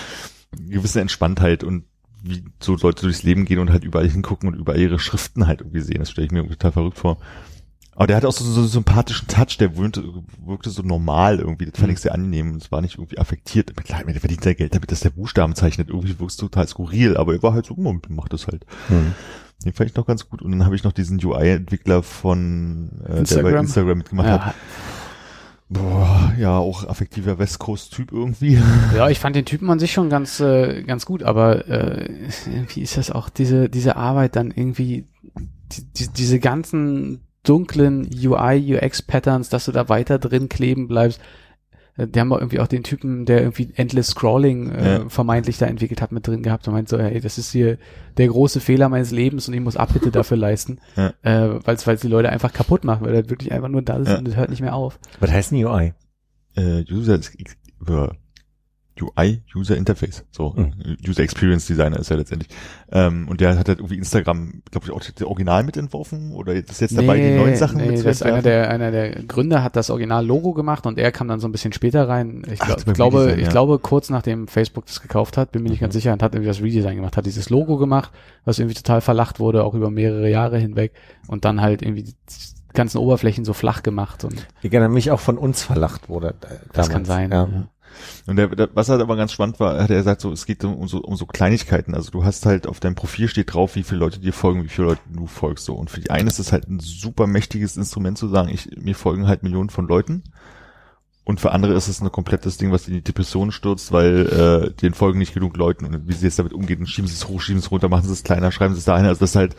gewissen 0.52 0.98
Entspanntheit 0.98 1.64
und 1.64 1.84
wie 2.22 2.44
so 2.60 2.76
Leute 2.76 3.02
durchs 3.02 3.22
Leben 3.22 3.44
gehen 3.44 3.58
und 3.58 3.70
halt 3.70 3.84
überall 3.84 4.08
hingucken 4.08 4.48
und 4.48 4.58
überall 4.58 4.80
ihre 4.80 4.98
Schriften 4.98 5.46
halt 5.46 5.60
irgendwie 5.60 5.80
sehen. 5.80 5.98
Das 5.98 6.10
stelle 6.10 6.26
ich 6.26 6.32
mir 6.32 6.40
irgendwie 6.40 6.56
total 6.56 6.72
verrückt 6.72 6.98
vor. 6.98 7.18
Aber 8.00 8.06
der 8.06 8.16
hatte 8.16 8.28
auch 8.28 8.32
so, 8.32 8.44
so 8.44 8.60
einen 8.60 8.68
sympathischen 8.68 9.28
Touch, 9.28 9.58
der 9.58 9.76
wirkte, 9.76 10.02
wirkte 10.44 10.70
so 10.70 10.82
normal 10.82 11.38
irgendwie. 11.38 11.66
Das 11.66 11.78
fand 11.78 11.92
ich 11.92 12.00
sehr 12.00 12.14
angenehm. 12.14 12.54
Es 12.56 12.72
war 12.72 12.80
nicht 12.80 12.96
irgendwie 12.96 13.18
affektiert. 13.18 13.76
Klar, 13.76 14.04
der 14.04 14.20
verdient 14.20 14.42
sein 14.42 14.56
Geld 14.56 14.74
damit, 14.74 14.90
dass 14.90 15.00
der 15.00 15.10
Buchstaben 15.10 15.54
zeichnet. 15.54 15.90
Irgendwie 15.90 16.18
wirkst 16.18 16.40
du 16.40 16.46
total 16.46 16.66
skurril, 16.66 17.16
aber 17.16 17.34
er 17.34 17.42
war 17.42 17.52
halt 17.52 17.66
so, 17.66 17.74
man 17.74 18.00
macht 18.08 18.32
das 18.32 18.46
halt. 18.46 18.64
Hm. 18.88 19.12
Den 19.64 19.72
fand 19.74 19.90
ich 19.90 19.96
noch 19.96 20.06
ganz 20.06 20.28
gut. 20.28 20.40
Und 20.40 20.52
dann 20.52 20.64
habe 20.64 20.76
ich 20.76 20.84
noch 20.84 20.92
diesen 20.92 21.22
UI-Entwickler 21.22 22.02
von, 22.02 22.90
äh, 23.02 23.06
der 23.06 23.12
bei 23.12 23.18
Instagram. 23.18 23.64
Instagram 23.66 23.98
mitgemacht 23.98 24.28
hat. 24.28 24.54
Boah, 25.72 26.34
ja, 26.36 26.58
auch 26.58 26.84
affektiver 26.84 27.38
West 27.38 27.60
Coast-Typ 27.60 28.10
irgendwie. 28.10 28.60
Ja, 28.96 29.08
ich 29.08 29.20
fand 29.20 29.36
den 29.36 29.44
Typen 29.44 29.70
an 29.70 29.78
sich 29.78 29.92
schon 29.92 30.10
ganz, 30.10 30.40
äh, 30.40 30.82
ganz 30.82 31.06
gut, 31.06 31.22
aber 31.22 31.68
äh, 31.68 32.08
irgendwie 32.46 32.82
ist 32.82 32.96
das 32.96 33.12
auch 33.12 33.28
diese, 33.28 33.68
diese 33.68 33.94
Arbeit 33.94 34.34
dann 34.34 34.50
irgendwie, 34.50 35.06
die, 35.70 35.84
die, 35.96 36.08
diese 36.08 36.40
ganzen 36.40 37.20
dunklen 37.44 38.10
UI, 38.12 38.76
UX-Patterns, 38.76 39.48
dass 39.48 39.66
du 39.66 39.72
da 39.72 39.88
weiter 39.88 40.18
drin 40.18 40.48
kleben 40.48 40.88
bleibst. 40.88 41.20
Äh, 41.96 42.06
die 42.06 42.20
haben 42.20 42.32
auch 42.32 42.38
irgendwie 42.38 42.60
auch 42.60 42.66
den 42.66 42.82
Typen, 42.82 43.24
der 43.26 43.40
irgendwie 43.40 43.70
Endless 43.76 44.08
Scrolling 44.08 44.70
äh, 44.70 44.92
Ja. 45.00 45.08
vermeintlich 45.08 45.58
da 45.58 45.66
entwickelt 45.66 46.00
hat, 46.02 46.12
mit 46.12 46.26
drin 46.26 46.42
gehabt 46.42 46.66
und 46.68 46.74
meint 46.74 46.88
so, 46.88 46.98
hey, 46.98 47.20
das 47.20 47.38
ist 47.38 47.52
hier 47.52 47.78
der 48.16 48.28
große 48.28 48.60
Fehler 48.60 48.88
meines 48.88 49.10
Lebens 49.10 49.48
und 49.48 49.54
ich 49.54 49.60
muss 49.60 49.76
Abbitte 49.76 50.10
dafür 50.12 50.36
leisten, 50.36 50.78
Ja. 50.96 51.12
äh, 51.22 51.58
weil 51.64 51.74
es 51.76 52.00
die 52.00 52.08
Leute 52.08 52.30
einfach 52.30 52.52
kaputt 52.52 52.84
machen, 52.84 53.04
weil 53.06 53.14
er 53.14 53.30
wirklich 53.30 53.52
einfach 53.52 53.68
nur 53.68 53.82
da 53.82 53.96
ist 53.96 54.08
Ja. 54.08 54.18
und 54.18 54.28
es 54.28 54.36
hört 54.36 54.50
nicht 54.50 54.62
mehr 54.62 54.74
auf. 54.74 54.98
Was 55.20 55.30
heißt 55.30 55.52
ein 55.52 55.64
UI? 55.64 55.92
äh, 56.56 56.84
User 56.90 57.20
UI, 59.00 59.42
User 59.54 59.76
Interface, 59.76 60.24
so 60.30 60.50
Mhm. 60.56 60.72
User 61.06 61.22
Experience 61.22 61.66
Designer 61.66 61.98
ist 61.98 62.10
er 62.10 62.16
letztendlich. 62.18 62.50
Ähm, 62.92 63.28
und 63.28 63.40
der 63.40 63.58
hat 63.58 63.68
halt 63.68 63.78
irgendwie 63.78 63.96
Instagram, 63.96 64.62
glaube 64.70 64.86
ich, 64.86 64.92
auch 64.92 65.00
das 65.00 65.22
Original 65.26 65.62
mitentworfen 65.64 66.32
oder 66.32 66.52
ist 66.54 66.80
jetzt 66.80 66.96
dabei 66.96 67.18
die 67.18 67.36
neuen 67.36 67.56
Sachen 67.56 67.78
nee, 67.78 67.86
mit 67.86 67.98
das 67.98 68.06
ist 68.06 68.22
einer 68.22 68.42
der, 68.42 68.70
einer 68.70 68.90
der 68.90 69.22
Gründer 69.24 69.62
hat 69.62 69.76
das 69.76 69.90
Original-Logo 69.90 70.52
gemacht 70.52 70.86
und 70.86 70.98
er 70.98 71.12
kam 71.12 71.28
dann 71.28 71.40
so 71.40 71.48
ein 71.48 71.52
bisschen 71.52 71.72
später 71.72 72.08
rein. 72.08 72.42
Ich, 72.52 72.60
Ach, 72.62 72.66
glaub, 72.76 72.94
glaube, 72.94 73.18
Redesign, 73.20 73.38
ich 73.38 73.44
ja. 73.46 73.50
glaube, 73.50 73.78
kurz 73.78 74.10
nachdem 74.10 74.48
Facebook 74.48 74.86
das 74.86 75.00
gekauft 75.00 75.36
hat, 75.36 75.52
bin 75.52 75.62
mir 75.62 75.70
nicht 75.70 75.80
ganz 75.80 75.94
Mhm. 75.94 75.98
sicher, 75.98 76.12
und 76.12 76.22
hat 76.22 76.34
irgendwie 76.34 76.48
das 76.48 76.60
Redesign 76.60 76.96
gemacht, 76.96 77.16
hat 77.16 77.26
dieses 77.26 77.50
Logo 77.50 77.76
gemacht, 77.76 78.10
was 78.44 78.58
irgendwie 78.58 78.74
total 78.76 79.00
verlacht 79.00 79.40
wurde, 79.40 79.64
auch 79.64 79.74
über 79.74 79.90
mehrere 79.90 80.28
Jahre 80.30 80.58
hinweg 80.58 80.92
und 81.28 81.44
dann 81.44 81.60
halt 81.60 81.82
irgendwie 81.82 82.02
die 82.04 82.14
ganzen 82.72 82.98
Oberflächen 82.98 83.44
so 83.44 83.52
flach 83.52 83.82
gemacht 83.82 84.22
und 84.24 84.46
Ich 84.62 84.72
erinnere 84.72 84.90
mich 84.90 85.10
auch 85.10 85.18
von 85.18 85.38
uns 85.38 85.62
verlacht 85.62 86.08
wurde. 86.08 86.28
äh, 86.42 86.54
das 86.72 86.86
damals. 86.86 86.88
kann 86.92 87.04
sein. 87.04 87.30
Ja. 87.32 87.48
Ja. 87.52 87.68
Und 88.26 88.36
der, 88.36 88.48
der, 88.48 88.68
was 88.74 88.88
halt 88.88 89.00
aber 89.00 89.16
ganz 89.16 89.32
spannend 89.32 89.60
war, 89.60 89.82
hat 89.82 89.90
er 89.90 89.96
gesagt, 89.96 90.20
so, 90.20 90.32
es 90.32 90.46
geht 90.46 90.64
um, 90.64 90.74
um, 90.74 90.88
so, 90.88 90.98
um 90.98 91.16
so 91.16 91.26
Kleinigkeiten. 91.26 91.94
Also 91.94 92.10
du 92.10 92.24
hast 92.24 92.46
halt 92.46 92.66
auf 92.66 92.80
deinem 92.80 92.94
Profil 92.94 93.28
steht 93.28 93.52
drauf, 93.54 93.76
wie 93.76 93.82
viele 93.82 94.00
Leute 94.00 94.20
dir 94.20 94.32
folgen, 94.32 94.64
wie 94.64 94.68
viele 94.68 94.88
Leute 94.88 95.02
du 95.12 95.26
folgst. 95.26 95.64
So. 95.64 95.74
Und 95.74 95.90
für 95.90 96.00
die 96.00 96.10
einen 96.10 96.28
ist 96.28 96.38
es 96.38 96.52
halt 96.52 96.68
ein 96.68 96.80
super 96.80 97.26
mächtiges 97.26 97.76
Instrument 97.76 98.18
zu 98.18 98.28
sagen, 98.28 98.48
ich, 98.48 98.76
mir 98.76 98.94
folgen 98.94 99.26
halt 99.26 99.42
Millionen 99.42 99.70
von 99.70 99.86
Leuten. 99.86 100.24
Und 101.30 101.38
für 101.38 101.52
andere 101.52 101.74
ist 101.74 101.86
es 101.86 102.00
ein 102.00 102.10
komplettes 102.10 102.56
Ding, 102.56 102.72
was 102.72 102.88
in 102.88 102.94
die 102.94 103.04
Depression 103.04 103.52
stürzt, 103.52 103.92
weil 103.92 104.26
äh, 104.26 104.70
den 104.72 104.94
folgen 104.94 105.18
nicht 105.18 105.34
genug 105.34 105.56
Leuten. 105.56 105.84
Und 105.84 106.08
wie 106.08 106.12
sie 106.12 106.24
jetzt 106.24 106.38
damit 106.38 106.52
umgehen, 106.52 106.86
schieben 106.86 107.06
sie 107.06 107.14
es 107.14 107.28
hoch, 107.28 107.40
schieben 107.40 107.60
es 107.60 107.70
runter, 107.70 107.88
machen 107.88 108.06
sie 108.06 108.12
es 108.12 108.24
kleiner, 108.24 108.50
schreiben 108.50 108.74
sie 108.74 108.80
es 108.80 108.84
dahin. 108.86 109.06
Also 109.06 109.20
dass 109.20 109.36
halt 109.36 109.54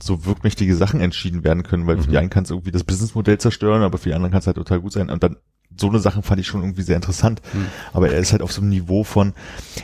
so 0.00 0.24
wirkmächtige 0.24 0.76
Sachen 0.76 1.00
entschieden 1.00 1.42
werden 1.42 1.62
können, 1.62 1.86
weil 1.86 1.98
für 1.98 2.10
die 2.10 2.18
einen 2.18 2.30
kann 2.30 2.44
es 2.44 2.50
irgendwie 2.50 2.70
das 2.70 2.84
Businessmodell 2.84 3.38
zerstören, 3.38 3.82
aber 3.82 3.98
für 3.98 4.10
die 4.10 4.14
anderen 4.14 4.30
kann 4.30 4.40
es 4.40 4.46
halt 4.46 4.56
total 4.56 4.80
gut 4.80 4.92
sein. 4.92 5.10
Und 5.10 5.22
dann 5.22 5.36
so 5.78 5.88
eine 5.88 5.98
Sachen 5.98 6.22
fand 6.22 6.40
ich 6.40 6.46
schon 6.46 6.62
irgendwie 6.62 6.82
sehr 6.82 6.96
interessant. 6.96 7.40
Aber 7.92 8.10
er 8.10 8.18
ist 8.18 8.32
halt 8.32 8.42
auf 8.42 8.52
so 8.52 8.60
einem 8.60 8.70
Niveau 8.70 9.04
von, 9.04 9.34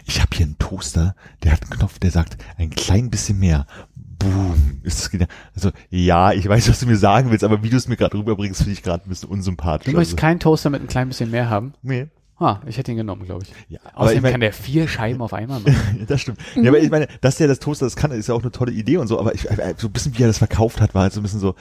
ich 0.07 0.21
habe 0.21 0.31
hier 0.35 0.47
einen 0.47 0.59
Toaster, 0.59 1.15
der 1.43 1.53
hat 1.53 1.63
einen 1.63 1.71
Knopf, 1.71 1.99
der 1.99 2.11
sagt, 2.11 2.37
ein 2.59 2.71
klein 2.71 3.11
bisschen 3.11 3.39
mehr. 3.39 3.67
Boom. 3.95 4.81
Ist 4.83 5.01
das 5.01 5.11
genial. 5.11 5.29
Also, 5.55 5.71
ja, 5.91 6.33
ich 6.33 6.49
weiß, 6.49 6.69
was 6.69 6.81
du 6.81 6.87
mir 6.87 6.97
sagen 6.97 7.31
willst, 7.31 7.45
aber 7.45 7.63
wie 7.63 7.71
du 7.71 7.77
es 7.77 7.89
mir 7.89 7.97
gerade 7.97 8.17
rüberbringst, 8.17 8.61
finde 8.61 8.73
ich 8.73 8.83
gerade 8.83 9.05
ein 9.05 9.09
bisschen 9.09 9.29
unsympathisch. 9.29 9.87
Du 9.87 9.97
möchtest 9.97 10.17
also, 10.17 10.21
keinen 10.21 10.41
Toaster 10.41 10.71
mit 10.71 10.81
ein 10.81 10.87
klein 10.87 11.09
bisschen 11.09 11.31
mehr 11.31 11.51
haben? 11.51 11.75
nee. 11.83 12.09
Ah, 12.39 12.59
ich 12.67 12.77
hätte 12.77 12.91
ihn 12.91 12.97
genommen, 12.97 13.25
glaube 13.25 13.45
ich. 13.45 13.53
Ja, 13.69 13.79
aber 13.93 14.01
Außerdem 14.01 14.17
ich 14.17 14.23
mein, 14.23 14.33
kann 14.33 14.41
der 14.41 14.53
vier 14.53 14.89
Scheiben 14.89 15.23
auf 15.23 15.33
einmal 15.33 15.61
machen. 15.61 16.05
das 16.09 16.23
stimmt. 16.23 16.39
Ja, 16.57 16.71
aber 16.71 16.81
ich 16.81 16.91
meine, 16.91 17.07
dass 17.21 17.37
der 17.37 17.47
das 17.47 17.61
Toaster 17.61 17.87
das 17.87 17.95
kann, 17.95 18.11
ist 18.11 18.27
ja 18.27 18.35
auch 18.35 18.43
eine 18.43 18.51
tolle 18.51 18.73
Idee 18.73 18.97
und 18.97 19.07
so, 19.07 19.21
aber 19.21 19.33
ich, 19.33 19.49
äh, 19.49 19.75
so 19.77 19.87
ein 19.87 19.93
bisschen 19.93 20.19
wie 20.19 20.25
er 20.25 20.27
das 20.27 20.39
verkauft 20.39 20.81
hat, 20.81 20.93
war 20.93 21.03
halt 21.03 21.13
so 21.13 21.21
ein 21.21 21.23
bisschen 21.23 21.39
so, 21.39 21.55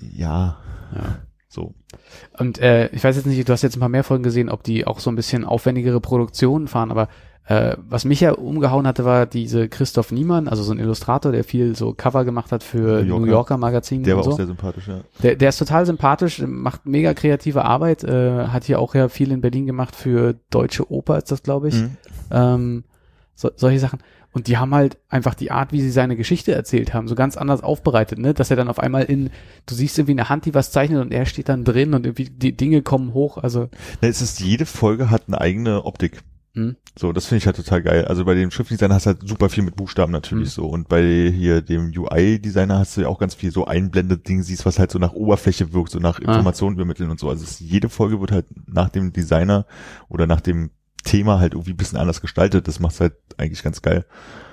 ja, 0.00 0.56
Ja. 0.92 1.18
So. 1.48 1.74
Und 2.38 2.58
äh, 2.58 2.88
ich 2.88 3.02
weiß 3.02 3.16
jetzt 3.16 3.26
nicht, 3.26 3.48
du 3.48 3.52
hast 3.52 3.62
jetzt 3.62 3.76
ein 3.76 3.80
paar 3.80 3.88
mehr 3.88 4.04
Folgen 4.04 4.22
gesehen, 4.22 4.48
ob 4.48 4.62
die 4.62 4.86
auch 4.86 5.00
so 5.00 5.10
ein 5.10 5.16
bisschen 5.16 5.44
aufwendigere 5.44 6.00
Produktionen 6.00 6.68
fahren, 6.68 6.90
aber 6.90 7.08
äh, 7.46 7.76
was 7.88 8.04
mich 8.04 8.20
ja 8.20 8.32
umgehauen 8.32 8.86
hatte, 8.86 9.06
war 9.06 9.24
diese 9.24 9.70
Christoph 9.70 10.12
Niemann, 10.12 10.48
also 10.48 10.62
so 10.62 10.72
ein 10.72 10.78
Illustrator, 10.78 11.32
der 11.32 11.44
viel 11.44 11.74
so 11.74 11.94
Cover 11.94 12.26
gemacht 12.26 12.52
hat 12.52 12.62
für 12.62 13.02
New 13.02 13.08
Yorker. 13.08 13.20
New 13.24 13.30
Yorker 13.32 13.56
Magazin 13.56 14.02
Der 14.02 14.16
war 14.16 14.24
so. 14.24 14.32
auch 14.32 14.36
sehr 14.36 14.46
sympathisch, 14.46 14.86
ja. 14.86 15.00
Der, 15.22 15.36
der 15.36 15.48
ist 15.48 15.56
total 15.56 15.86
sympathisch, 15.86 16.42
macht 16.46 16.84
mega 16.84 17.14
kreative 17.14 17.64
Arbeit, 17.64 18.04
äh, 18.04 18.48
hat 18.48 18.64
hier 18.64 18.78
auch 18.78 18.94
ja 18.94 19.08
viel 19.08 19.32
in 19.32 19.40
Berlin 19.40 19.66
gemacht 19.66 19.96
für 19.96 20.34
Deutsche 20.50 20.92
Oper, 20.92 21.16
ist 21.16 21.32
das, 21.32 21.42
glaube 21.42 21.68
ich. 21.68 21.76
Mhm. 21.76 21.96
Ähm, 22.30 22.84
so, 23.34 23.50
solche 23.56 23.78
Sachen. 23.78 24.00
Und 24.32 24.46
die 24.46 24.58
haben 24.58 24.74
halt 24.74 24.98
einfach 25.08 25.34
die 25.34 25.50
Art, 25.50 25.72
wie 25.72 25.80
sie 25.80 25.90
seine 25.90 26.14
Geschichte 26.16 26.52
erzählt 26.54 26.92
haben, 26.92 27.08
so 27.08 27.14
ganz 27.14 27.36
anders 27.36 27.62
aufbereitet, 27.62 28.18
ne? 28.18 28.34
Dass 28.34 28.50
er 28.50 28.56
dann 28.56 28.68
auf 28.68 28.78
einmal 28.78 29.04
in, 29.04 29.30
du 29.66 29.74
siehst 29.74 29.98
irgendwie 29.98 30.12
eine 30.12 30.28
Hand, 30.28 30.44
die 30.44 30.54
was 30.54 30.70
zeichnet 30.70 31.00
und 31.00 31.12
er 31.12 31.26
steht 31.26 31.48
dann 31.48 31.64
drin 31.64 31.94
und 31.94 32.04
irgendwie 32.04 32.28
die 32.30 32.56
Dinge 32.56 32.82
kommen 32.82 33.14
hoch. 33.14 33.38
Also 33.38 33.68
Ja, 34.02 34.08
es 34.08 34.20
ist, 34.20 34.40
jede 34.40 34.66
Folge 34.66 35.10
hat 35.10 35.24
eine 35.28 35.40
eigene 35.40 35.84
Optik. 35.84 36.20
Hm. 36.54 36.76
So, 36.98 37.12
das 37.12 37.26
finde 37.26 37.38
ich 37.38 37.46
halt 37.46 37.56
total 37.56 37.82
geil. 37.82 38.04
Also 38.06 38.24
bei 38.24 38.34
dem 38.34 38.50
Schriftdesigner 38.50 38.94
hast 38.94 39.06
du 39.06 39.10
halt 39.10 39.28
super 39.28 39.48
viel 39.48 39.62
mit 39.62 39.76
Buchstaben 39.76 40.12
natürlich 40.12 40.48
Hm. 40.48 40.54
so. 40.54 40.66
Und 40.66 40.88
bei 40.88 41.32
hier 41.34 41.62
dem 41.62 41.92
UI-Designer 41.96 42.78
hast 42.80 42.96
du 42.96 43.02
ja 43.02 43.08
auch 43.08 43.18
ganz 43.18 43.34
viel 43.34 43.50
so 43.50 43.64
einblendet 43.66 44.28
Ding 44.28 44.42
siehst, 44.42 44.66
was 44.66 44.78
halt 44.78 44.90
so 44.90 44.98
nach 44.98 45.12
Oberfläche 45.12 45.72
wirkt, 45.72 45.90
so 45.90 46.00
nach 46.00 46.18
Informationen 46.18 46.76
übermitteln 46.76 47.10
und 47.10 47.20
so. 47.20 47.28
Also 47.30 47.44
es, 47.44 47.60
jede 47.60 47.88
Folge 47.88 48.20
wird 48.20 48.32
halt 48.32 48.46
nach 48.66 48.88
dem 48.88 49.12
Designer 49.12 49.66
oder 50.08 50.26
nach 50.26 50.40
dem 50.40 50.70
Thema 51.04 51.38
halt 51.40 51.54
irgendwie 51.54 51.72
ein 51.72 51.76
bisschen 51.76 51.98
anders 51.98 52.20
gestaltet. 52.20 52.68
Das 52.68 52.80
macht's 52.80 53.00
halt 53.00 53.14
eigentlich 53.36 53.62
ganz 53.62 53.82
geil. 53.82 54.04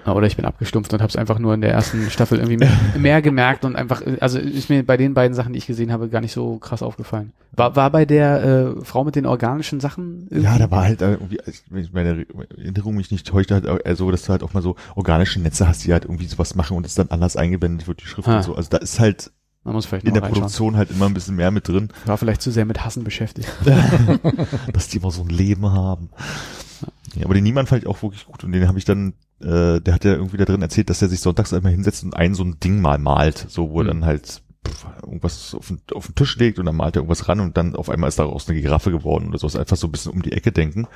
Oder 0.05 0.27
ich 0.27 0.35
bin 0.35 0.45
abgestumpft 0.45 0.93
und 0.93 1.01
habe 1.01 1.09
es 1.09 1.15
einfach 1.15 1.39
nur 1.39 1.55
in 1.55 1.61
der 1.61 1.71
ersten 1.71 2.11
Staffel 2.11 2.37
irgendwie 2.37 2.57
mehr, 2.57 2.71
mehr 2.99 3.21
gemerkt 3.23 3.65
und 3.65 3.75
einfach, 3.75 4.03
also 4.19 4.37
ist 4.37 4.69
mir 4.69 4.85
bei 4.85 4.97
den 4.97 5.15
beiden 5.15 5.33
Sachen, 5.33 5.53
die 5.53 5.57
ich 5.57 5.65
gesehen 5.65 5.91
habe, 5.91 6.09
gar 6.09 6.21
nicht 6.21 6.31
so 6.33 6.59
krass 6.59 6.83
aufgefallen. 6.83 7.33
War, 7.53 7.75
war 7.75 7.89
bei 7.89 8.05
der 8.05 8.43
äh, 8.77 8.85
Frau 8.85 9.03
mit 9.03 9.15
den 9.15 9.25
organischen 9.25 9.79
Sachen? 9.79 10.27
Irgendwie? 10.29 10.43
Ja, 10.43 10.59
da 10.59 10.69
war 10.69 10.83
halt 10.83 11.01
äh, 11.01 11.13
irgendwie, 11.13 11.39
wenn 11.71 11.83
ich 11.83 11.91
meine 11.91 12.25
Erinnerung 12.55 12.95
mich 12.95 13.09
nicht 13.09 13.25
täuscht, 13.25 13.49
halt 13.49 13.65
äh, 13.65 13.95
so, 13.95 14.11
dass 14.11 14.23
du 14.25 14.29
halt 14.29 14.43
auch 14.43 14.53
mal 14.53 14.61
so 14.61 14.75
organische 14.93 15.41
Netze 15.41 15.67
hast, 15.67 15.83
die 15.85 15.91
halt 15.91 16.05
irgendwie 16.05 16.27
sowas 16.27 16.53
machen 16.53 16.77
und 16.77 16.85
es 16.85 16.93
dann 16.93 17.07
anders 17.09 17.35
eingeblendet 17.35 17.87
wird, 17.87 18.01
die 18.03 18.07
Schrift 18.07 18.27
Ah. 18.27 18.37
und 18.37 18.43
so. 18.43 18.53
Also 18.55 18.69
da 18.69 18.77
ist 18.77 18.99
halt 18.99 19.31
Man 19.65 19.73
muss 19.73 19.85
vielleicht 19.87 20.05
in 20.05 20.13
der. 20.13 20.21
Produktion 20.21 20.77
halt 20.77 20.91
immer 20.91 21.07
ein 21.07 21.13
bisschen 21.13 21.35
mehr 21.35 21.51
mit 21.51 21.67
drin, 21.67 21.89
War 22.05 22.17
vielleicht 22.17 22.41
zu 22.41 22.51
sehr 22.51 22.63
mit 22.65 22.85
Hassen 22.85 23.03
beschäftigt. 23.03 23.49
dass 24.73 24.87
die 24.87 24.97
immer 24.97 25.11
so 25.11 25.23
ein 25.23 25.29
Leben 25.29 25.69
haben. 25.71 26.09
Ja, 27.15 27.25
aber 27.25 27.33
den 27.33 27.43
Niemand 27.43 27.67
fand 27.69 27.81
ich 27.83 27.87
auch 27.89 28.01
wirklich 28.03 28.25
gut 28.25 28.43
und 28.43 28.51
den 28.51 28.67
habe 28.67 28.77
ich 28.77 28.85
dann, 28.85 29.13
äh, 29.41 29.79
der 29.81 29.93
hat 29.93 30.05
ja 30.05 30.13
irgendwie 30.13 30.37
da 30.37 30.45
drin 30.45 30.61
erzählt, 30.61 30.89
dass 30.89 31.01
er 31.01 31.09
sich 31.09 31.19
sonntags 31.21 31.53
einmal 31.53 31.71
hinsetzt 31.71 32.03
und 32.03 32.15
ein 32.15 32.35
so 32.35 32.43
ein 32.43 32.59
Ding 32.59 32.79
mal 32.81 32.97
malt, 32.99 33.45
so 33.49 33.69
wo 33.71 33.79
er 33.79 33.85
Mhm. 33.85 33.87
dann 33.87 34.05
halt 34.05 34.41
pff, 34.67 34.85
irgendwas 35.03 35.55
auf 35.55 35.67
den, 35.67 35.79
auf 35.93 36.05
den 36.07 36.15
Tisch 36.15 36.35
legt 36.37 36.59
und 36.59 36.65
dann 36.65 36.75
malt 36.75 36.95
er 36.95 36.99
irgendwas 36.99 37.27
ran 37.27 37.39
und 37.39 37.55
dann 37.57 37.75
auf 37.75 37.89
einmal 37.89 38.09
ist 38.09 38.19
daraus 38.19 38.47
eine 38.49 38.59
Giraffe 38.61 38.91
geworden 38.91 39.29
oder 39.29 39.37
sowas, 39.39 39.55
einfach 39.55 39.77
so 39.77 39.87
ein 39.87 39.91
bisschen 39.91 40.11
um 40.11 40.21
die 40.21 40.33
Ecke 40.33 40.51
denken. 40.51 40.87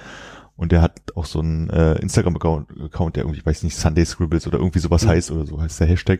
Und 0.57 0.73
der 0.73 0.81
hat 0.81 0.99
auch 1.15 1.25
so 1.25 1.39
einen 1.39 1.69
äh, 1.69 1.93
Instagram-Account, 2.01 2.67
Account, 2.83 3.15
der 3.15 3.23
irgendwie, 3.23 3.45
weiß 3.45 3.63
nicht, 3.63 3.77
Sunday 3.77 4.05
Scribbles 4.05 4.45
oder 4.45 4.57
irgendwie 4.57 4.79
sowas 4.79 5.05
Mhm. 5.05 5.09
heißt 5.09 5.31
oder 5.31 5.45
so 5.47 5.61
heißt 5.61 5.79
der 5.79 5.87
Hashtag. 5.87 6.19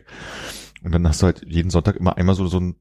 Und 0.83 0.91
dann 0.93 1.07
hast 1.07 1.21
du 1.21 1.25
halt 1.25 1.43
jeden 1.47 1.69
Sonntag 1.71 1.95
immer 1.97 2.17
einmal 2.17 2.35
so, 2.35 2.47
so 2.47 2.59
ein 2.59 2.75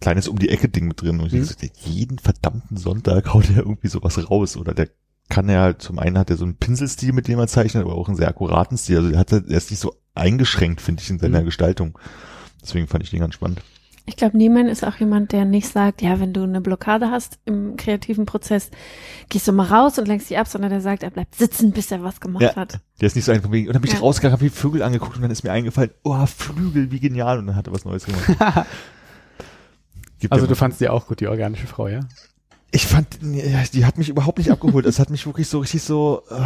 kleines 0.00 0.28
um 0.28 0.38
die 0.38 0.48
Ecke 0.48 0.68
Ding 0.68 0.86
mit 0.88 1.02
drin. 1.02 1.20
Und 1.20 1.26
ich 1.26 1.32
Mhm. 1.34 1.44
so, 1.44 1.54
jeden 1.90 2.18
verdammten 2.18 2.76
Sonntag 2.76 3.28
haut 3.34 3.50
er 3.50 3.58
irgendwie 3.58 3.88
sowas 3.88 4.30
raus. 4.30 4.56
Oder 4.56 4.74
der 4.74 4.88
kann 5.28 5.48
ja 5.48 5.60
halt, 5.60 5.82
zum 5.82 5.98
einen 5.98 6.16
hat 6.18 6.30
er 6.30 6.36
so 6.36 6.44
einen 6.44 6.56
Pinselstil, 6.56 7.12
mit 7.12 7.28
dem 7.28 7.38
er 7.38 7.48
zeichnet, 7.48 7.84
aber 7.84 7.94
auch 7.94 8.08
einen 8.08 8.16
sehr 8.16 8.28
akkuraten 8.28 8.78
Stil. 8.78 8.96
Also 8.98 9.10
der 9.10 9.18
hat, 9.20 9.32
er 9.32 9.44
ist 9.48 9.70
nicht 9.70 9.80
so 9.80 9.94
eingeschränkt, 10.14 10.80
finde 10.80 11.02
ich, 11.02 11.10
in 11.10 11.18
seiner 11.18 11.40
Mhm. 11.42 11.46
Gestaltung. 11.46 11.98
Deswegen 12.62 12.86
fand 12.86 13.04
ich 13.04 13.10
den 13.10 13.20
ganz 13.20 13.34
spannend. 13.34 13.62
Ich 14.08 14.16
glaube, 14.16 14.38
niemand 14.38 14.70
ist 14.70 14.86
auch 14.86 14.96
jemand, 14.96 15.32
der 15.32 15.44
nicht 15.44 15.68
sagt, 15.68 16.00
ja, 16.00 16.18
wenn 16.18 16.32
du 16.32 16.42
eine 16.42 16.62
Blockade 16.62 17.10
hast 17.10 17.38
im 17.44 17.76
kreativen 17.76 18.24
Prozess, 18.24 18.70
gehst 19.28 19.46
du 19.46 19.52
mal 19.52 19.66
raus 19.66 19.98
und 19.98 20.08
lenkst 20.08 20.30
die 20.30 20.38
ab, 20.38 20.48
sondern 20.48 20.70
der 20.70 20.80
sagt, 20.80 21.02
er 21.02 21.10
bleibt 21.10 21.34
sitzen, 21.34 21.72
bis 21.72 21.92
er 21.92 22.02
was 22.02 22.18
gemacht 22.18 22.42
Ja. 22.42 22.56
hat. 22.56 22.80
Der 23.02 23.06
ist 23.06 23.16
nicht 23.16 23.26
so 23.26 23.32
einfach 23.32 23.52
wegen, 23.52 23.68
und 23.68 23.74
dann 23.74 23.82
bin 23.82 23.90
ich 23.90 23.96
Ja. 23.98 24.00
rausgegangen, 24.00 24.32
hab 24.32 24.40
die 24.40 24.48
Vögel 24.48 24.82
angeguckt 24.82 25.16
und 25.16 25.22
dann 25.22 25.30
ist 25.30 25.44
mir 25.44 25.52
eingefallen, 25.52 25.90
oh, 26.04 26.24
Flügel, 26.24 26.90
wie 26.90 27.00
genial. 27.00 27.38
Und 27.38 27.48
dann 27.48 27.56
hat 27.56 27.66
er 27.66 27.74
was 27.74 27.84
Neues 27.84 28.06
gemacht. 28.06 28.24
Also 30.30 30.48
du 30.48 30.56
fandst 30.56 30.80
die 30.80 30.88
auch 30.88 31.06
gut, 31.06 31.20
die 31.20 31.28
organische 31.28 31.68
Frau, 31.68 31.86
ja? 31.86 32.00
Ich 32.72 32.86
fand, 32.88 33.20
ja, 33.22 33.62
die 33.72 33.84
hat 33.84 33.98
mich 33.98 34.08
überhaupt 34.08 34.38
nicht 34.38 34.50
abgeholt. 34.50 34.84
Es 34.84 34.98
hat 34.98 35.10
mich 35.10 35.24
wirklich 35.26 35.46
so 35.48 35.60
richtig 35.60 35.82
so, 35.84 36.22
äh, 36.30 36.40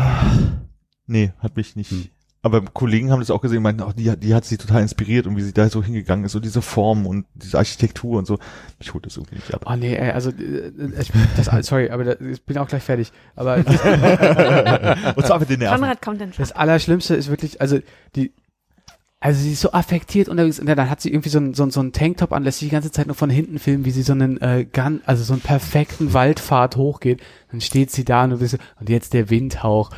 nee, 1.07 1.33
hat 1.39 1.57
mich 1.57 1.75
nicht. 1.75 1.91
Hm. 1.91 2.09
Aber 2.45 2.61
Kollegen 2.63 3.13
haben 3.13 3.21
das 3.21 3.31
auch 3.31 3.41
gesehen, 3.41 3.59
und 3.59 3.63
meinten, 3.63 3.83
auch 3.83 3.93
die, 3.93 4.11
hat- 4.11 4.23
die 4.23 4.35
hat 4.35 4.45
sie 4.45 4.57
total 4.57 4.83
inspiriert 4.83 5.29
und 5.29 5.37
wie 5.37 5.43
sie 5.43 5.53
da 5.53 5.69
so 5.69 5.83
hingegangen 5.83 6.25
ist, 6.25 6.33
so 6.33 6.41
diese 6.41 6.61
Form 6.61 7.07
und 7.07 7.25
diese 7.35 7.57
Architektur 7.57 8.19
und 8.19 8.27
so. 8.27 8.39
Mich 8.81 8.93
holt 8.93 9.07
das 9.07 9.17
irgendwie 9.17 9.37
nicht 9.37 9.55
ab. 9.55 9.63
Oh 9.67 9.77
nee, 9.77 9.95
ey, 9.95 10.11
also 10.11 10.31
äh, 10.31 10.73
ich, 11.01 11.13
das, 11.37 11.67
sorry, 11.67 11.91
aber 11.91 12.03
da, 12.05 12.15
ich 12.27 12.43
bin 12.45 12.59
auch 12.59 12.67
gleich 12.67 12.83
fertig. 12.83 13.13
Aber 13.37 13.59
das, 13.63 15.17
und 15.17 15.27
zwar 15.27 15.39
mit 15.39 15.51
den 15.51 15.61
Nerven. 15.61 15.79
Konrad 15.79 16.03
kommt 16.03 16.21
dann 16.21 16.33
schon. 16.33 16.43
das 16.43 16.51
Allerschlimmste 16.53 17.15
ist 17.15 17.29
wirklich, 17.31 17.61
also 17.61 17.79
die, 18.17 18.33
also 19.21 19.41
sie 19.41 19.53
ist 19.53 19.61
so 19.61 19.71
affektiert 19.71 20.29
unterwegs 20.29 20.59
und 20.59 20.67
dann 20.67 20.91
hat 20.91 21.01
sie 21.01 21.11
irgendwie 21.13 21.29
so 21.29 21.39
einen 21.39 21.55
so, 21.55 21.63
einen- 21.63 21.71
so 21.71 21.79
einen 21.79 21.93
Tanktop 21.93 22.33
an, 22.33 22.43
lässt 22.43 22.59
sich 22.59 22.71
die 22.71 22.75
ganze 22.75 22.91
Zeit 22.91 23.07
nur 23.07 23.15
von 23.15 23.31
hinten 23.31 23.61
filmen, 23.61 23.85
wie 23.85 23.93
sie 23.93 24.03
so 24.03 24.15
einen 24.15 24.41
äh, 24.41 24.65
Gun, 24.65 25.01
also 25.07 25.23
so 25.23 25.33
einen 25.35 25.43
perfekten 25.43 26.13
Waldpfad 26.13 26.75
hochgeht. 26.77 27.21
Dann 27.53 27.61
steht 27.61 27.93
sie 27.93 28.05
da 28.05 28.25
und 28.25 28.31
du 28.31 28.39
bist 28.39 28.51
so, 28.53 28.59
und 28.81 28.89
jetzt 28.89 29.13
der 29.15 29.31
Windhauch. 29.31 29.91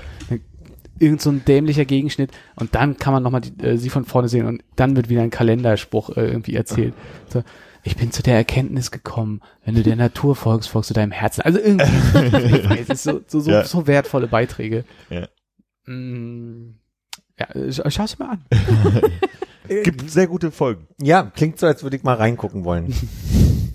Irgend 1.05 1.21
so 1.21 1.31
ein 1.31 1.45
dämlicher 1.45 1.85
Gegenschnitt 1.85 2.31
und 2.57 2.75
dann 2.75 2.97
kann 2.97 3.13
man 3.13 3.23
nochmal 3.23 3.43
äh, 3.63 3.77
sie 3.77 3.91
von 3.91 4.05
vorne 4.05 4.29
sehen 4.29 4.47
und 4.47 4.63
dann 4.77 4.97
wird 4.97 5.09
wieder 5.09 5.23
ein 5.23 5.31
Kalenderspruch 5.31 6.17
äh, 6.17 6.27
irgendwie 6.27 6.55
erzählt. 6.55 6.95
So, 7.29 7.43
ich 7.83 7.97
bin 7.97 8.11
zu 8.13 8.23
der 8.23 8.37
Erkenntnis 8.37 8.91
gekommen, 8.91 9.41
wenn 9.65 9.75
du 9.75 9.83
der 9.83 9.97
Natur 9.97 10.35
folgst, 10.37 10.69
folgst 10.71 10.91
du 10.91 10.95
deinem 10.95 11.13
Herzen. 11.13 11.43
Also 11.43 11.59
irgendwie, 11.59 12.57
ich 12.57 12.65
weiß, 12.71 12.81
es 12.81 12.89
ist 12.91 13.03
so, 13.05 13.21
so, 13.27 13.41
so, 13.41 13.51
Ja. 13.51 13.65
so 13.65 13.87
wertvolle 13.87 14.27
Beiträge. 14.29 14.85
Ja. 15.11 15.29
Mm, 15.87 16.77
ja, 17.39 17.47
äh, 17.55 17.69
sch- 17.69 17.91
schau's 17.91 18.17
dir 18.17 18.25
mal 18.25 18.31
an. 18.33 18.45
Gibt 19.83 20.11
sehr 20.11 20.27
gute 20.27 20.51
Folgen. 20.51 20.87
Ja, 21.03 21.25
klingt 21.35 21.59
so, 21.59 21.67
als 21.67 21.83
würde 21.83 21.97
ich 21.97 22.03
mal 22.03 22.15
reingucken 22.17 22.65
wollen. 22.65 22.95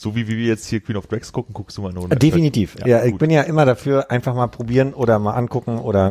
So 0.00 0.16
wie, 0.16 0.26
wie 0.28 0.38
wir 0.38 0.46
jetzt 0.46 0.66
hier 0.66 0.80
Queen 0.80 0.96
of 0.96 1.08
Drags 1.08 1.30
gucken, 1.30 1.52
guckst 1.52 1.76
du 1.76 1.82
mal 1.82 1.92
nur. 1.92 2.10
Äh, 2.10 2.16
Definitiv. 2.16 2.74
Ja, 2.80 2.86
Ja, 2.86 3.04
ich 3.04 3.18
bin 3.18 3.28
ja 3.28 3.42
immer 3.42 3.66
dafür, 3.66 4.10
einfach 4.10 4.34
mal 4.34 4.46
probieren 4.46 4.94
oder 4.94 5.18
mal 5.18 5.34
angucken 5.34 5.78
oder 5.78 6.10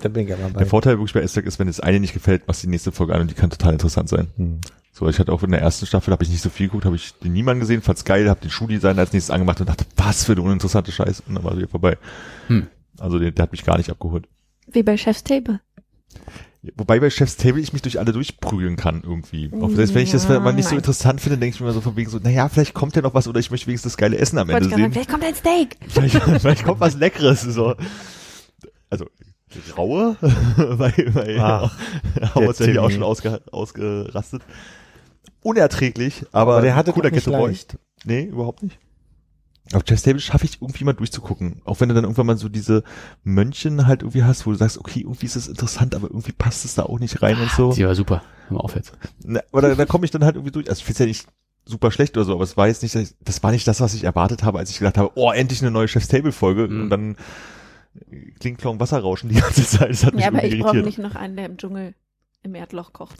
da 0.00 0.08
bin 0.08 0.22
ich 0.22 0.30
ja 0.30 0.38
mal 0.38 0.48
bei. 0.52 0.60
Der 0.60 0.66
Vorteil 0.66 0.94
wirklich 0.94 1.12
bei 1.12 1.20
Esther 1.20 1.44
ist, 1.44 1.58
wenn 1.58 1.66
das 1.66 1.78
eine 1.78 2.00
nicht 2.00 2.14
gefällt, 2.14 2.48
machst 2.48 2.62
du 2.62 2.66
die 2.66 2.70
nächste 2.70 2.92
Folge 2.92 3.14
an 3.14 3.20
und 3.20 3.30
die 3.30 3.34
kann 3.34 3.50
total 3.50 3.74
interessant 3.74 4.08
sein. 4.08 4.28
Hm. 4.38 4.60
So, 4.90 5.06
ich 5.06 5.18
hatte 5.18 5.34
auch 5.34 5.42
in 5.42 5.50
der 5.50 5.60
ersten 5.60 5.84
Staffel, 5.84 6.12
habe 6.12 6.24
ich 6.24 6.30
nicht 6.30 6.40
so 6.40 6.48
viel 6.48 6.68
geguckt, 6.68 6.86
habe 6.86 6.96
ich 6.96 7.12
den 7.18 7.34
niemanden 7.34 7.60
gesehen, 7.60 7.82
fand's 7.82 8.06
geil, 8.06 8.30
habe 8.30 8.40
den 8.40 8.48
Schuhdesigner 8.48 9.00
als 9.00 9.12
nächstes 9.12 9.30
angemacht 9.30 9.60
und 9.60 9.68
dachte, 9.68 9.84
was 9.96 10.24
für 10.24 10.32
eine 10.32 10.40
uninteressante 10.40 10.90
Scheiß 10.90 11.24
und 11.28 11.34
dann 11.34 11.44
war 11.44 11.50
er 11.50 11.58
wieder 11.58 11.68
vorbei. 11.68 11.98
Hm. 12.46 12.68
Also 12.98 13.18
der, 13.18 13.32
der 13.32 13.42
hat 13.42 13.52
mich 13.52 13.66
gar 13.66 13.76
nicht 13.76 13.90
abgeholt. 13.90 14.26
Wie 14.66 14.82
bei 14.82 14.96
Chef's 14.96 15.22
Table. 15.22 15.60
Wobei 16.76 16.98
bei 17.00 17.10
Chef's 17.10 17.36
Table 17.36 17.60
ich 17.60 17.72
mich 17.72 17.82
durch 17.82 17.98
alle 17.98 18.12
durchprügeln 18.12 18.76
kann 18.76 19.02
irgendwie. 19.04 19.50
Auch 19.60 19.70
selbst 19.70 19.94
wenn 19.94 20.02
ich 20.02 20.10
das 20.10 20.26
Ja, 20.28 20.40
mal 20.40 20.52
nicht 20.52 20.64
so 20.64 20.70
nein. 20.70 20.78
interessant 20.78 21.20
finde, 21.20 21.38
denke 21.38 21.54
ich 21.54 21.60
mir 21.60 21.66
immer 21.66 21.74
so 21.74 21.80
von 21.80 21.96
wegen 21.96 22.10
so, 22.10 22.18
naja, 22.18 22.48
vielleicht 22.48 22.74
kommt 22.74 22.96
ja 22.96 23.02
noch 23.02 23.14
was 23.14 23.28
oder 23.28 23.38
ich 23.40 23.50
möchte 23.50 23.66
wenigstens 23.68 23.92
das 23.92 23.96
geile 23.98 24.16
Essen 24.18 24.38
am 24.38 24.50
Ende 24.50 24.68
sagen, 24.68 24.82
sehen. 24.82 24.92
vielleicht 24.92 25.10
kommt 25.10 25.24
ein 25.24 25.34
Steak. 25.34 25.76
Vielleicht, 25.88 26.16
vielleicht 26.40 26.64
kommt 26.64 26.80
was 26.80 26.96
Leckeres. 26.96 27.42
So. 27.42 27.74
Also 28.90 29.06
Graue, 29.74 30.16
weil, 30.56 30.92
weil 31.14 31.38
Ah, 31.38 31.70
haben 32.34 32.42
wir 32.42 32.48
uns 32.48 32.58
ja 32.58 32.66
hier 32.66 32.82
auch 32.82 32.90
schon 32.90 33.02
ausge, 33.04 33.40
ausgerastet. 33.52 34.42
Unerträglich, 35.42 36.24
aber, 36.32 36.54
Aber 36.54 36.62
der 36.62 36.74
hatte 36.74 36.92
cooler 36.92 37.10
nicht 37.10 37.24
Ghetto 37.24 37.36
Boy. 37.36 37.50
leicht. 37.50 37.78
Nee, 38.04 38.24
überhaupt 38.24 38.62
nicht. 38.62 38.78
Auf 39.72 39.82
Chef's 39.88 40.02
Table 40.02 40.20
schaffe 40.20 40.44
ich 40.44 40.62
irgendwie 40.62 40.84
mal 40.84 40.92
durchzugucken. 40.92 41.60
Auch 41.64 41.80
wenn 41.80 41.88
du 41.88 41.94
dann 41.94 42.04
irgendwann 42.04 42.26
mal 42.26 42.36
so 42.36 42.48
diese 42.48 42.84
Mönchen 43.24 43.86
halt 43.86 44.02
irgendwie 44.02 44.22
hast, 44.22 44.46
wo 44.46 44.50
du 44.52 44.56
sagst, 44.56 44.78
okay, 44.78 45.00
irgendwie 45.00 45.26
ist 45.26 45.34
es 45.36 45.48
interessant, 45.48 45.94
aber 45.94 46.08
irgendwie 46.08 46.32
passt 46.32 46.64
es 46.64 46.74
da 46.76 46.84
auch 46.84 47.00
nicht 47.00 47.20
rein 47.22 47.40
und 47.40 47.50
so. 47.50 47.72
Die 47.72 47.84
war 47.84 47.94
super. 47.94 48.22
Hör 48.48 48.58
mal 48.58 48.60
auf 48.60 48.76
jetzt. 48.76 48.92
Na, 49.24 49.40
aber 49.50 49.62
da, 49.62 49.74
da 49.74 49.86
komme 49.86 50.04
ich 50.04 50.10
dann 50.12 50.24
halt 50.24 50.36
irgendwie 50.36 50.52
durch. 50.52 50.68
Also 50.68 50.78
ich 50.78 50.84
finde 50.84 51.00
ja 51.00 51.06
nicht 51.06 51.26
super 51.64 51.90
schlecht 51.90 52.16
oder 52.16 52.24
so, 52.24 52.32
aber 52.32 52.44
es 52.44 52.56
war 52.56 52.68
jetzt 52.68 52.84
nicht, 52.84 52.94
das 53.20 53.42
war 53.42 53.50
nicht 53.50 53.66
das, 53.66 53.80
was 53.80 53.92
ich 53.94 54.04
erwartet 54.04 54.44
habe, 54.44 54.58
als 54.60 54.70
ich 54.70 54.78
gedacht 54.78 54.98
habe, 54.98 55.10
oh, 55.16 55.32
endlich 55.32 55.62
eine 55.62 55.72
neue 55.72 55.88
Chef's 55.88 56.06
Table 56.06 56.30
Folge 56.30 56.68
Mhm. 56.68 56.82
und 56.82 56.90
dann 56.90 57.16
klingt 58.38 58.58
Klong 58.58 58.78
Wasserrauschen 58.78 59.30
die 59.30 59.36
ganze 59.40 59.64
Zeit. 59.66 59.90
Das 59.90 60.04
hat 60.04 60.14
mich 60.14 60.22
Ja, 60.22 60.28
aber 60.28 60.38
irgendwie 60.44 60.56
ich 60.58 60.62
brauche 60.62 60.76
nicht 60.76 60.98
noch 60.98 61.16
einen, 61.16 61.34
der 61.36 61.46
im 61.46 61.56
Dschungel 61.56 61.94
im 62.42 62.54
Erdloch 62.54 62.92
kocht. 62.92 63.16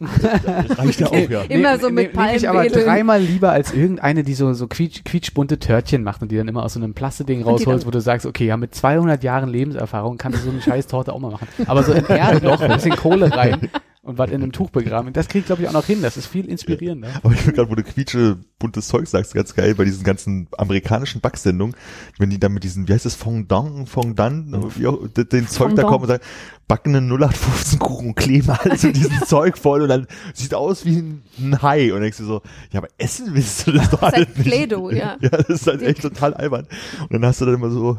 Reicht 0.70 1.00
ja 1.00 1.08
auch, 1.08 1.30
ja. 1.30 1.42
Immer 1.42 1.78
so 1.78 1.90
mit 1.90 2.14
Nehme 2.14 2.36
ich 2.36 2.48
aber 2.48 2.66
dreimal 2.66 3.20
lieber 3.20 3.50
als 3.50 3.72
irgendeine, 3.72 4.22
die 4.22 4.34
so, 4.34 4.52
so 4.52 4.68
quietsch, 4.68 5.02
quietschbunte 5.04 5.58
Törtchen 5.58 6.04
macht 6.04 6.22
und 6.22 6.30
die 6.30 6.36
dann 6.36 6.46
immer 6.46 6.64
aus 6.64 6.74
so 6.74 6.80
einem 6.80 6.94
Plasteding 6.94 7.42
rausholst, 7.42 7.86
wo 7.86 7.90
du 7.90 8.00
sagst, 8.00 8.24
okay, 8.24 8.46
ja, 8.46 8.56
mit 8.56 8.74
200 8.74 9.24
Jahren 9.24 9.48
Lebenserfahrung 9.48 10.16
kannst 10.16 10.40
du 10.40 10.44
so 10.44 10.50
eine 10.50 10.62
scheiß 10.62 10.86
Torte 10.86 11.12
auch 11.12 11.18
mal 11.18 11.32
machen. 11.32 11.48
Aber 11.66 11.82
so 11.82 11.92
ein 11.94 12.06
Erdloch, 12.06 12.60
ein 12.60 12.72
bisschen 12.72 12.96
Kohle 12.96 13.34
rein 13.36 13.70
und 14.08 14.18
was 14.18 14.30
in 14.30 14.42
einem 14.42 14.52
Tuch 14.52 14.70
begraben, 14.70 15.12
das 15.12 15.28
kriegt 15.28 15.46
glaube 15.46 15.62
ich 15.62 15.68
auch 15.68 15.72
noch 15.72 15.84
hin. 15.84 16.00
Das 16.02 16.16
ist 16.16 16.26
viel 16.26 16.46
inspirierender. 16.46 17.08
Aber 17.22 17.34
ich 17.34 17.40
finde 17.40 17.56
gerade, 17.56 17.70
wo 17.70 17.74
du 17.74 17.82
quietsche 17.82 18.38
buntes 18.58 18.88
Zeug 18.88 19.06
sagst, 19.06 19.34
ganz 19.34 19.54
geil 19.54 19.74
bei 19.74 19.84
diesen 19.84 20.02
ganzen 20.02 20.48
amerikanischen 20.56 21.20
Backsendungen, 21.20 21.76
wenn 22.18 22.30
die 22.30 22.40
dann 22.40 22.52
mit 22.52 22.64
diesen, 22.64 22.88
wie 22.88 22.92
heißt 22.92 23.04
das, 23.04 23.14
Fondant, 23.14 23.88
Fondant, 23.88 24.54
auch, 24.54 25.06
den 25.08 25.46
Zeug 25.46 25.74
da 25.76 25.82
kommen 25.82 26.02
und 26.04 26.08
sagen, 26.08 26.22
backen 26.68 26.94
einen 26.94 27.10
0815 27.10 27.78
Kuchen 27.78 28.08
und 28.08 28.14
kleben 28.14 28.50
alles 28.50 28.82
mit 28.82 28.96
diesem 28.96 29.22
Zeug 29.26 29.56
voll 29.56 29.82
und 29.82 29.88
dann 29.88 30.06
sieht 30.34 30.54
aus 30.54 30.84
wie 30.84 30.96
ein, 30.96 31.62
Hai 31.62 31.92
und 31.94 32.02
denkst 32.02 32.18
du 32.18 32.24
so, 32.24 32.42
ja, 32.70 32.78
aber 32.78 32.88
essen 32.98 33.28
willst 33.32 33.66
du 33.66 33.72
das 33.72 33.90
doch 33.90 34.00
Das 34.00 34.12
halt 34.12 34.38
nicht. 34.38 34.72
Ja. 34.92 35.16
Ja, 35.20 35.30
das 35.30 35.48
ist 35.48 35.66
halt 35.66 35.82
echt 35.82 36.02
total 36.02 36.34
albern. 36.34 36.66
Und 37.02 37.12
dann 37.12 37.24
hast 37.24 37.40
du 37.40 37.46
dann 37.46 37.54
immer 37.54 37.70
so, 37.70 37.98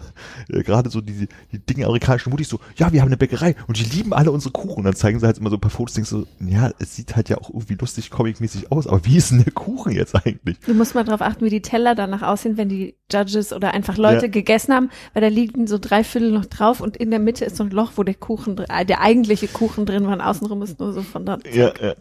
äh, 0.50 0.62
gerade 0.64 0.90
so 0.90 1.02
die, 1.02 1.28
die 1.52 1.60
Dinge 1.60 1.86
amerikanischen 1.86 2.30
Mutis 2.30 2.50
so, 2.50 2.60
ja, 2.76 2.92
wir 2.94 3.02
haben 3.02 3.08
eine 3.08 3.18
Bäckerei 3.18 3.56
und 3.68 3.78
die 3.80 3.84
lieben 3.84 4.14
alle 4.14 4.32
unsere 4.32 4.52
Kuchen. 4.52 4.80
Und 4.80 4.84
dann 4.84 4.96
zeigen 4.96 5.20
sie 5.20 5.26
halt 5.26 5.38
immer 5.38 5.50
so 5.50 5.58
ein 5.58 5.62
paar 5.62 5.72
Fotos, 5.72 5.96
denkst 6.00 6.10
du, 6.12 6.26
ja, 6.48 6.72
es 6.80 6.96
sieht 6.96 7.16
halt 7.16 7.30
ja 7.30 7.38
auch 7.38 7.50
irgendwie 7.50 7.76
lustig, 7.76 8.10
comicmäßig 8.10 8.72
aus, 8.72 8.88
aber 8.88 9.04
wie 9.06 9.18
ist 9.18 9.32
denn 9.32 9.44
der 9.44 9.52
Kuchen 9.54 9.92
jetzt 9.92 10.16
eigentlich? 10.16 10.58
Du 10.66 10.74
musst 10.74 10.96
mal 10.96 11.04
drauf 11.04 11.22
achten, 11.22 11.44
wie 11.44 11.50
die 11.50 11.62
Teller 11.62 11.94
danach 11.96 12.22
aussehen, 12.22 12.58
wenn 12.58 12.70
die 12.70 12.96
Judges 13.12 13.52
oder 13.54 13.74
einfach 13.74 13.98
Leute 13.98 14.26
Ja. 14.26 14.32
gegessen 14.32 14.74
haben, 14.74 14.90
weil 15.14 15.22
da 15.22 15.28
liegen 15.28 15.68
so 15.68 15.78
drei 15.78 16.04
Viertel 16.04 16.32
noch 16.32 16.46
drauf 16.46 16.80
und 16.82 16.96
in 16.98 17.10
der 17.12 17.20
Mitte 17.20 17.46
ist 17.46 17.58
so 17.58 17.64
ein 17.64 17.70
Loch, 17.72 17.94
wo 17.96 18.04
der 18.04 18.14
Kuchen, 18.16 18.58
äh, 18.70 18.86
der 18.86 19.02
eigentliche 19.02 19.48
Kuchen 19.48 19.86
drin 19.86 20.06
war 20.06 20.14
und 20.14 20.22
außenrum 20.22 20.62
ist 20.62 20.80
nur 20.80 20.94
so 20.94 21.02
von 21.02 21.26
dort. 21.26 21.46
Ja, 21.54 21.74
ja. 21.82 21.94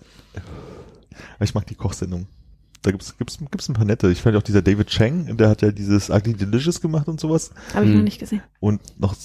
Aber 1.35 1.45
ich 1.45 1.55
mag 1.55 1.67
die 1.67 1.75
Kochsendung. 1.75 2.27
Da 2.83 2.93
gibt's, 2.93 3.19
gibt's, 3.19 3.39
gibt's 3.39 3.69
ein 3.69 3.75
paar 3.75 3.85
nette. 3.85 4.09
Ich 4.11 4.23
fand 4.23 4.37
auch 4.37 4.43
dieser 4.43 4.63
David 4.63 4.87
Chang, 4.87 5.37
der 5.37 5.49
hat 5.49 5.63
ja 5.63 5.73
dieses 5.73 6.11
Ugly 6.11 6.35
Delicious 6.35 6.81
gemacht 6.81 7.09
und 7.09 7.19
sowas. 7.19 7.51
Habe 7.75 7.85
ich 7.87 7.91
Hm. 7.91 7.99
noch 7.99 8.05
nicht 8.05 8.21
gesehen. 8.21 8.41
Und 8.61 8.81
noch 9.01 9.17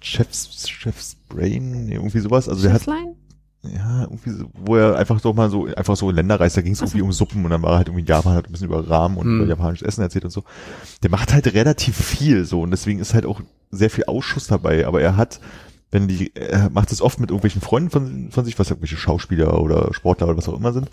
Chef's, 0.00 0.68
Chef's 0.68 1.16
Brain, 1.28 1.88
irgendwie 1.88 2.18
sowas. 2.18 2.48
Also 2.48 2.62
der 2.62 2.72
hat, 2.72 2.80
Schiffslein? 2.82 3.14
Ja, 3.74 4.02
irgendwie 4.02 4.30
so, 4.30 4.50
wo 4.54 4.76
er 4.76 4.96
einfach 4.96 5.20
doch 5.20 5.34
mal 5.34 5.50
so, 5.50 5.66
einfach 5.66 5.96
so 5.96 6.08
in 6.10 6.16
Länder 6.16 6.38
reist, 6.40 6.56
da 6.56 6.60
ging 6.62 6.72
es 6.72 6.80
irgendwie 6.80 7.02
um 7.02 7.12
Suppen 7.12 7.44
und 7.44 7.50
dann 7.50 7.62
war 7.62 7.72
er 7.72 7.76
halt 7.78 7.88
irgendwie 7.88 8.02
in 8.02 8.06
Japan, 8.06 8.34
hat 8.34 8.46
ein 8.46 8.52
bisschen 8.52 8.68
über 8.68 8.88
Rahmen 8.88 9.16
und 9.16 9.26
Hm. 9.26 9.40
über 9.40 9.48
japanisches 9.48 9.86
Essen 9.86 10.02
erzählt 10.02 10.24
und 10.24 10.30
so. 10.30 10.44
Der 11.02 11.10
macht 11.10 11.32
halt 11.32 11.52
relativ 11.54 11.96
viel 11.96 12.44
so 12.44 12.62
und 12.62 12.70
deswegen 12.70 13.00
ist 13.00 13.14
halt 13.14 13.26
auch 13.26 13.40
sehr 13.70 13.90
viel 13.90 14.04
Ausschuss 14.04 14.46
dabei, 14.46 14.86
aber 14.86 15.00
er 15.00 15.16
hat, 15.16 15.40
wenn 15.90 16.08
die, 16.08 16.34
er 16.34 16.70
macht 16.70 16.92
es 16.92 17.00
oft 17.02 17.20
mit 17.20 17.30
irgendwelchen 17.30 17.60
Freunden 17.60 17.90
von, 17.90 18.28
von 18.30 18.44
sich, 18.44 18.58
was 18.58 18.70
irgendwelche 18.70 18.96
Schauspieler 18.96 19.60
oder 19.60 19.92
Sportler 19.94 20.28
oder 20.28 20.36
was 20.36 20.48
auch 20.48 20.56
immer 20.58 20.72
sind. 20.72 20.90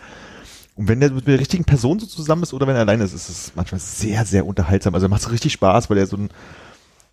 Und 0.76 0.88
wenn 0.88 1.00
der 1.00 1.12
mit 1.12 1.28
der 1.28 1.40
richtigen 1.40 1.66
Person 1.66 2.00
so 2.00 2.08
zusammen 2.08 2.44
ist 2.44 2.54
oder 2.54 2.66
wenn 2.66 2.76
er 2.76 2.82
alleine 2.82 3.04
ist, 3.04 3.14
ist 3.14 3.30
es 3.30 3.52
manchmal 3.56 3.80
sehr, 3.80 4.26
sehr 4.26 4.46
unterhaltsam. 4.46 4.96
Also 4.96 5.08
macht 5.08 5.22
es 5.22 5.32
richtig 5.32 5.54
Spaß, 5.54 5.90
weil 5.90 6.00
er 6.00 6.08
so 6.08 6.18
ein, 6.18 6.30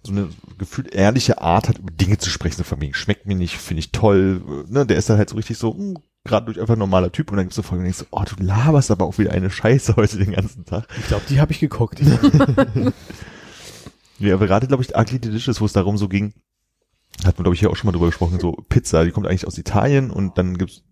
so 0.03 0.13
eine 0.13 0.29
gefühlt 0.59 0.95
ehrliche 0.95 1.41
Art 1.41 1.69
hat, 1.69 1.79
über 1.79 1.91
Dinge 1.91 2.19
zu 2.19 2.31
sprechen, 2.31 2.57
so 2.57 2.65
von 2.65 2.81
wegen, 2.81 2.95
schmeckt 2.95 3.27
mir 3.27 3.35
nicht, 3.35 3.57
finde 3.57 3.81
ich 3.81 3.93
toll, 3.93 4.65
ne, 4.69 4.87
der 4.87 4.97
ist 4.97 5.11
dann 5.11 5.19
halt 5.19 5.29
so 5.29 5.37
richtig 5.37 5.59
so, 5.59 5.75
hm, 5.75 5.99
gerade 6.25 6.47
durch 6.47 6.61
einfach 6.61 6.75
ein 6.75 6.79
normaler 6.79 7.13
Typ 7.13 7.31
und 7.31 7.37
dann 7.37 7.47
gibt's 7.47 7.57
so 7.57 7.63
Folgen, 7.63 7.83
und 7.83 7.85
denkst 7.85 7.99
du, 7.99 8.07
oh, 8.11 8.25
du 8.25 8.43
laberst 8.43 8.91
aber 8.91 9.05
auch 9.05 9.19
wieder 9.19 9.33
eine 9.33 9.51
Scheiße 9.51 9.97
heute 9.97 10.19
den 10.19 10.33
ganzen 10.33 10.65
Tag. 10.65 10.87
Ich 10.99 11.09
glaube, 11.09 11.25
die 11.29 11.41
habe 11.41 11.53
ich 11.53 11.61
geguckt. 11.61 12.01
Ja, 14.21 14.35
aber 14.35 14.47
gerade, 14.47 14.67
glaube 14.67 14.83
ich, 14.83 14.95
Ugly 14.95 15.19
Delicious, 15.19 15.61
wo 15.63 15.65
es 15.65 15.73
darum 15.73 15.97
so 15.97 16.07
ging, 16.07 16.35
hat 17.25 17.37
man, 17.37 17.45
glaube 17.45 17.55
ich, 17.55 17.61
hier 17.61 17.71
auch 17.71 17.77
schon 17.77 17.89
mal 17.89 17.93
drüber 17.93 18.07
gesprochen, 18.07 18.41
so 18.41 18.53
Pizza, 18.69 19.05
die 19.05 19.11
kommt 19.11 19.27
eigentlich 19.27 19.47
aus 19.47 19.59
Italien 19.59 20.11
und 20.11 20.39
dann 20.39 20.57
gibt's, 20.57 20.83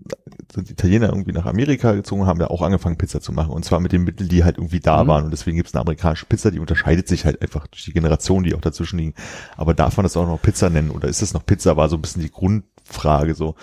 sind 0.53 0.69
die 0.69 0.73
Italiener 0.73 1.09
irgendwie 1.09 1.33
nach 1.33 1.47
Amerika 1.47 1.93
gezogen 1.93 2.23
und 2.23 2.27
haben 2.27 2.39
da 2.39 2.49
auch 2.49 2.61
angefangen, 2.61 2.99
Pizza 2.99 3.21
zu 3.21 3.33
machen. 3.33 3.51
Und 3.51 3.65
zwar 3.65 3.81
mit 3.81 3.93
den 3.93 4.05
Mitteln, 4.05 4.29
die 4.29 4.45
halt 4.45 4.59
irgendwie 4.59 4.81
da 4.81 5.05
Mhm. 5.05 5.09
waren. 5.09 5.25
Und 5.25 5.31
deswegen 5.31 5.57
gibt's 5.57 5.75
eine 5.75 5.81
amerikanische 5.81 6.27
Pizza, 6.27 6.51
die 6.51 6.59
unterscheidet 6.59 7.09
sich 7.09 7.25
halt 7.25 7.41
einfach 7.41 7.67
durch 7.69 7.85
die 7.85 7.93
Generationen, 7.93 8.45
die 8.45 8.55
auch 8.55 8.61
dazwischen 8.61 8.99
liegen. 8.99 9.15
Aber 9.57 9.73
darf 9.73 9.97
man 9.97 10.05
das 10.05 10.17
auch 10.19 10.27
noch 10.27 10.43
Pizza 10.43 10.69
nennen? 10.69 10.91
Oder 10.91 11.09
ist 11.09 11.23
es 11.23 11.33
noch 11.33 11.47
Pizza? 11.47 11.77
War 11.79 11.89
so 11.89 11.97
ein 11.97 12.03
bisschen 12.03 12.23
die 12.23 12.31
Grundfrage 12.31 13.35
so. 13.35 13.55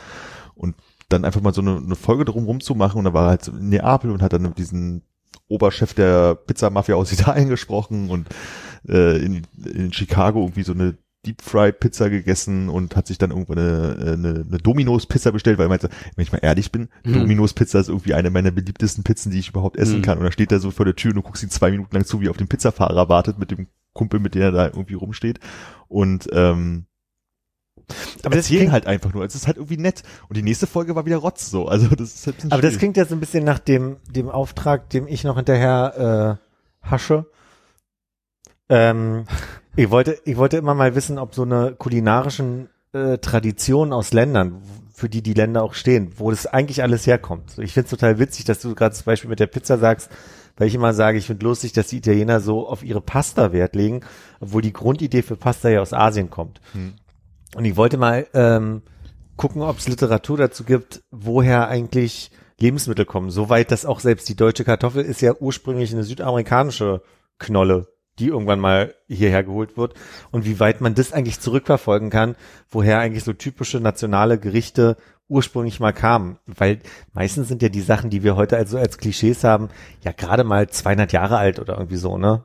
Und 0.56 0.76
dann 1.10 1.24
einfach 1.24 1.42
mal 1.42 1.54
so 1.54 1.62
eine, 1.62 1.78
eine 1.78 1.96
Folge 1.96 2.26
drum 2.26 2.46
rumzumachen 2.46 2.98
und 2.98 3.06
da 3.06 3.14
war 3.14 3.26
er 3.26 3.30
halt 3.30 3.44
so 3.44 3.52
in 3.52 3.70
Neapel 3.70 4.10
und 4.10 4.24
hat 4.24 4.34
dann 4.34 4.42
mit 4.42 4.58
diesen 4.58 5.04
Oberchef 5.48 5.94
der 5.94 6.34
Pizzamafia 6.34 6.96
aus 6.96 7.12
Italien 7.12 7.50
gesprochen 7.50 8.10
und 8.10 8.28
äh, 8.88 9.24
in, 9.24 9.46
in 9.66 9.94
Chicago 9.94 10.42
irgendwie 10.42 10.64
so 10.64 10.74
eine 10.74 10.98
Deep 11.26 11.42
Fry 11.42 11.72
Pizza 11.72 12.10
gegessen 12.10 12.70
und 12.70 12.96
hat 12.96 13.08
sich 13.08 13.18
dann 13.18 13.32
irgendwann 13.32 13.58
eine, 13.60 13.96
eine, 14.14 14.30
eine 14.48 14.58
Domino's 14.60 15.06
Pizza 15.06 15.32
bestellt, 15.32 15.58
weil 15.58 15.66
er 15.66 15.70
meinte, 15.70 15.90
wenn 16.16 16.24
ich 16.24 16.32
mal 16.32 16.40
ehrlich 16.42 16.72
bin, 16.72 16.90
Mhm. 17.04 17.14
Domino's 17.14 17.54
Pizza 17.54 17.80
ist 17.80 17.90
irgendwie 17.90 18.14
eine 18.14 18.30
meiner 18.30 18.52
beliebtesten 18.52 19.04
Pizzen, 19.04 19.32
die 19.32 19.40
ich 19.40 19.50
überhaupt 19.50 19.78
essen 19.78 19.98
Mhm. 19.98 20.02
kann. 20.04 20.18
Und 20.18 20.24
dann 20.24 20.32
steht 20.34 20.52
er 20.52 20.60
so 20.60 20.72
vor 20.72 20.86
der 20.86 20.96
Tür 20.96 21.12
und 21.12 21.16
du 21.18 21.22
guckst 21.24 21.44
ihn 21.44 21.50
zwei 21.50 21.72
Minuten 21.72 21.94
lang 21.96 22.06
zu, 22.06 22.22
wie 22.22 22.28
er 22.28 22.32
auf 22.32 22.38
den 22.38 22.48
Pizzafahrer 22.48 23.10
wartet 23.10 23.38
mit 23.40 23.52
dem 23.52 23.68
Kumpel, 23.94 24.20
mit 24.20 24.36
dem 24.36 24.42
er 24.42 24.52
da 24.52 24.66
irgendwie 24.68 24.94
rumsteht. 24.96 25.40
Und 25.88 26.28
ähm, 26.34 26.86
Aber 28.24 28.36
das 28.36 28.48
klingt- 28.48 28.72
halt 28.72 28.88
einfach 28.88 29.14
nur. 29.14 29.24
Es 29.24 29.36
ist 29.36 29.48
halt 29.48 29.58
irgendwie 29.58 29.78
nett. 29.78 30.04
Und 30.28 30.38
die 30.38 30.42
nächste 30.44 30.68
Folge 30.68 30.96
war 30.96 31.06
wieder 31.06 31.18
Rotz 31.18 31.50
so. 31.50 31.68
Also 31.68 31.88
das 31.96 32.14
ist 32.16 32.28
halt 32.28 32.52
Aber 32.52 32.62
das 32.62 32.78
klingt 32.78 32.98
ja 32.98 33.06
so 33.06 33.16
ein 33.16 33.20
bisschen 33.20 33.44
nach 33.44 33.60
dem, 33.60 33.98
dem 34.10 34.30
Auftrag, 34.30 34.90
dem 34.90 35.08
ich 35.08 35.24
noch 35.24 35.36
hinterher 35.38 36.40
äh, 36.84 36.88
hasche. 36.90 37.26
Ähm, 38.70 39.26
ich 39.76 39.90
wollte, 39.90 40.20
ich 40.26 40.38
wollte 40.38 40.58
immer 40.58 40.74
mal 40.74 40.96
wissen, 40.96 41.18
ob 41.18 41.36
so 41.36 41.44
eine 41.44 41.76
kulinarischen 41.78 42.70
äh, 42.94 43.18
Traditionen 43.18 43.94
aus 43.94 44.14
Ländern, 44.14 44.62
für 44.94 45.10
die 45.10 45.22
die 45.22 45.34
Länder 45.34 45.64
auch 45.64 45.74
stehen, 45.74 46.14
wo 46.18 46.32
das 46.32 46.48
eigentlich 46.48 46.82
alles 46.82 47.06
herkommt. 47.06 47.58
Ich 47.58 47.74
finde 47.74 47.86
es 47.86 47.90
total 47.92 48.18
witzig, 48.20 48.46
dass 48.46 48.62
du 48.62 48.74
gerade 48.74 48.96
das 48.96 49.04
Beispiel 49.04 49.30
mit 49.30 49.40
der 49.40 49.48
Pizza 49.48 49.78
sagst, 49.78 50.10
weil 50.56 50.68
ich 50.68 50.76
immer 50.76 50.94
sage, 50.94 51.18
ich 51.18 51.28
finde 51.28 51.46
lustig, 51.46 51.74
dass 51.74 51.88
die 51.88 51.98
Italiener 51.98 52.40
so 52.40 52.68
auf 52.68 52.84
ihre 52.84 53.02
Pasta 53.02 53.52
Wert 53.52 53.76
legen, 53.76 54.02
obwohl 54.40 54.62
die 54.62 54.72
Grundidee 54.72 55.22
für 55.22 55.36
Pasta 55.36 55.70
ja 55.70 55.82
aus 55.82 55.92
Asien 55.92 56.30
kommt. 56.30 56.62
Hm. 56.72 56.94
Und 57.56 57.66
ich 57.66 57.76
wollte 57.76 57.98
mal 57.98 58.28
ähm, 58.34 58.82
gucken, 59.36 59.62
ob 59.62 59.78
es 59.78 59.88
Literatur 59.90 60.38
dazu 60.38 60.64
gibt, 60.64 61.04
woher 61.12 61.68
eigentlich 61.68 62.32
Lebensmittel 62.60 63.06
kommen. 63.06 63.32
Soweit, 63.32 63.72
dass 63.72 63.86
auch 63.86 64.00
selbst 64.00 64.30
die 64.30 64.36
deutsche 64.36 64.64
Kartoffel 64.64 65.04
ist 65.04 65.22
ja 65.22 65.34
ursprünglich 65.38 65.92
eine 65.92 66.04
südamerikanische 66.04 67.02
Knolle, 67.38 67.88
die 68.20 68.28
irgendwann 68.28 68.60
mal 68.60 68.94
hierher 69.08 69.44
geholt 69.44 69.78
wird. 69.78 69.94
Und 70.32 70.46
wie 70.46 70.60
weit 70.60 70.82
man 70.82 70.96
das 70.96 71.14
eigentlich 71.14 71.40
zurückverfolgen 71.40 72.10
kann, 72.10 72.36
woher 72.70 73.00
eigentlich 73.00 73.24
so 73.24 73.34
typische 73.34 73.80
nationale 73.80 74.38
Gerichte 74.40 74.98
ursprünglich 75.28 75.80
mal 75.80 75.94
kamen. 75.94 76.38
Weil 76.46 76.80
meistens 77.14 77.48
sind 77.48 77.62
ja 77.62 77.70
die 77.70 77.82
Sachen, 77.82 78.10
die 78.10 78.24
wir 78.24 78.36
heute 78.36 78.58
also 78.58 78.78
als 78.78 78.98
Klischees 78.98 79.44
haben, 79.44 79.70
ja 80.04 80.12
gerade 80.12 80.44
mal 80.44 80.70
200 80.70 81.12
Jahre 81.12 81.38
alt 81.38 81.60
oder 81.60 81.78
irgendwie 81.78 81.98
so, 81.98 82.18
ne? 82.18 82.44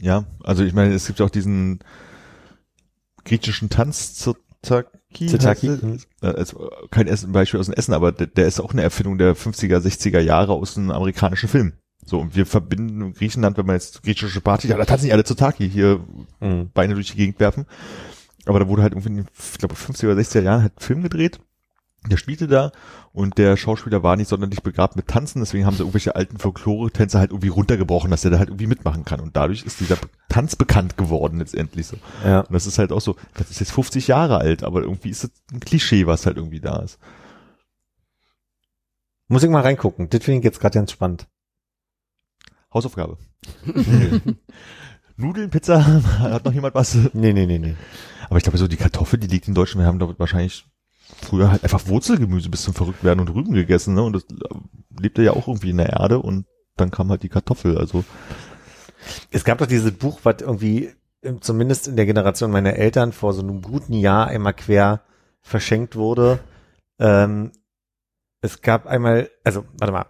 Ja, 0.00 0.24
also 0.42 0.64
ich 0.64 0.72
meine, 0.72 0.94
es 0.94 1.06
gibt 1.06 1.18
ja 1.20 1.26
auch 1.26 1.30
diesen 1.30 1.80
griechischen 3.24 3.68
Tanz. 3.68 4.14
Zirtaki, 5.28 5.68
heißt 5.68 5.82
er? 5.82 5.88
mhm. 5.88 5.98
Äh, 6.22 6.26
also 6.26 6.70
kein 6.90 7.06
Essen, 7.06 7.32
Beispiel 7.32 7.60
aus 7.60 7.66
dem 7.66 7.74
Essen, 7.74 7.94
aber 7.94 8.12
der, 8.12 8.26
der 8.26 8.46
ist 8.46 8.60
auch 8.60 8.72
eine 8.72 8.82
Erfindung 8.82 9.18
der 9.18 9.36
50er, 9.36 9.78
60er 9.78 10.20
Jahre 10.20 10.52
aus 10.52 10.76
einem 10.76 10.90
amerikanischen 10.90 11.48
Film. 11.48 11.74
So, 12.06 12.20
und 12.20 12.36
wir 12.36 12.46
verbinden 12.46 13.12
Griechenland, 13.12 13.58
wenn 13.58 13.66
man 13.66 13.76
jetzt 13.76 14.02
griechische 14.02 14.40
Party, 14.40 14.68
ja, 14.68 14.76
da 14.76 14.84
tanzen 14.84 15.06
die 15.06 15.12
alle 15.12 15.24
zu 15.24 15.34
Taki 15.34 15.68
hier 15.68 16.00
Mhm. 16.40 16.70
Beine 16.72 16.94
durch 16.94 17.10
die 17.10 17.16
Gegend 17.16 17.40
werfen. 17.40 17.66
Aber 18.46 18.60
da 18.60 18.68
wurde 18.68 18.82
halt 18.82 18.92
irgendwie 18.92 19.08
in 19.08 19.16
den, 19.16 19.26
ich 19.52 19.58
glaube, 19.58 19.74
50er 19.74 20.12
oder 20.12 20.20
60er 20.20 20.42
Jahren 20.42 20.62
halt 20.62 20.72
Film 20.78 21.02
gedreht. 21.02 21.40
Der 22.08 22.18
spielte 22.18 22.46
da 22.46 22.70
und 23.12 23.36
der 23.36 23.56
Schauspieler 23.56 24.04
war 24.04 24.14
nicht 24.14 24.28
sonderlich 24.28 24.62
begabt 24.62 24.94
mit 24.94 25.08
Tanzen, 25.08 25.40
deswegen 25.40 25.66
haben 25.66 25.74
sie 25.74 25.80
irgendwelche 25.80 26.14
alten 26.14 26.38
Folklore-Tänze 26.38 27.18
halt 27.18 27.32
irgendwie 27.32 27.48
runtergebrochen, 27.48 28.12
dass 28.12 28.24
er 28.24 28.30
da 28.30 28.38
halt 28.38 28.50
irgendwie 28.50 28.68
mitmachen 28.68 29.04
kann. 29.04 29.18
Und 29.18 29.36
dadurch 29.36 29.64
ist 29.64 29.80
dieser 29.80 29.96
Tanz 30.28 30.54
bekannt 30.54 30.96
geworden 30.96 31.40
letztendlich 31.40 31.88
so. 31.88 31.96
Ja. 32.24 32.40
Und 32.40 32.52
das 32.52 32.66
ist 32.66 32.78
halt 32.78 32.92
auch 32.92 33.00
so, 33.00 33.16
das 33.34 33.50
ist 33.50 33.58
jetzt 33.58 33.72
50 33.72 34.06
Jahre 34.06 34.38
alt, 34.38 34.62
aber 34.62 34.82
irgendwie 34.82 35.10
ist 35.10 35.24
das 35.24 35.30
ein 35.52 35.58
Klischee, 35.58 36.06
was 36.06 36.26
halt 36.26 36.36
irgendwie 36.36 36.60
da 36.60 36.76
ist. 36.76 37.00
Muss 39.26 39.42
ich 39.42 39.50
mal 39.50 39.62
reingucken. 39.62 40.08
Das 40.08 40.22
finde 40.22 40.38
ich 40.38 40.44
jetzt 40.44 40.60
gerade 40.60 40.78
ganz 40.78 40.92
spannend. 40.92 41.26
Hausaufgabe. 42.72 43.18
Nudeln, 45.16 45.50
Pizza, 45.50 45.84
hat 46.18 46.44
noch 46.44 46.52
jemand 46.52 46.74
was? 46.74 46.94
Nee, 47.12 47.32
nee, 47.32 47.46
nee, 47.46 47.58
nee. 47.58 47.76
Aber 48.28 48.36
ich 48.36 48.42
glaube, 48.42 48.58
so 48.58 48.68
die 48.68 48.76
Kartoffel, 48.76 49.18
die 49.18 49.28
liegt 49.28 49.48
in 49.48 49.54
Deutschland, 49.54 49.84
wir 49.84 49.88
haben 49.88 49.98
da 49.98 50.18
wahrscheinlich 50.18 50.66
früher 51.22 51.50
halt 51.50 51.62
einfach 51.62 51.86
Wurzelgemüse 51.86 52.50
bis 52.50 52.62
zum 52.62 52.74
Verrücktwerden 52.74 53.20
und 53.20 53.34
Rüben 53.34 53.54
gegessen, 53.54 53.94
ne? 53.94 54.02
Und 54.02 54.14
das 54.14 54.26
lebte 54.98 55.22
ja 55.22 55.32
auch 55.32 55.48
irgendwie 55.48 55.70
in 55.70 55.76
der 55.78 55.90
Erde 55.90 56.18
und 56.18 56.46
dann 56.76 56.90
kam 56.90 57.10
halt 57.10 57.22
die 57.22 57.28
Kartoffel, 57.28 57.78
also. 57.78 58.04
Es 59.30 59.44
gab 59.44 59.58
doch 59.58 59.66
dieses 59.66 59.92
Buch, 59.92 60.20
was 60.24 60.36
irgendwie 60.40 60.90
ähm, 61.22 61.40
zumindest 61.40 61.88
in 61.88 61.96
der 61.96 62.06
Generation 62.06 62.50
meiner 62.50 62.74
Eltern 62.74 63.12
vor 63.12 63.32
so 63.32 63.40
einem 63.40 63.62
guten 63.62 63.94
Jahr 63.94 64.26
einmal 64.26 64.54
quer 64.54 65.02
verschenkt 65.42 65.96
wurde. 65.96 66.40
Ähm, 66.98 67.52
es 68.40 68.60
gab 68.60 68.86
einmal, 68.86 69.30
also 69.44 69.64
warte 69.78 69.92
mal, 69.92 70.06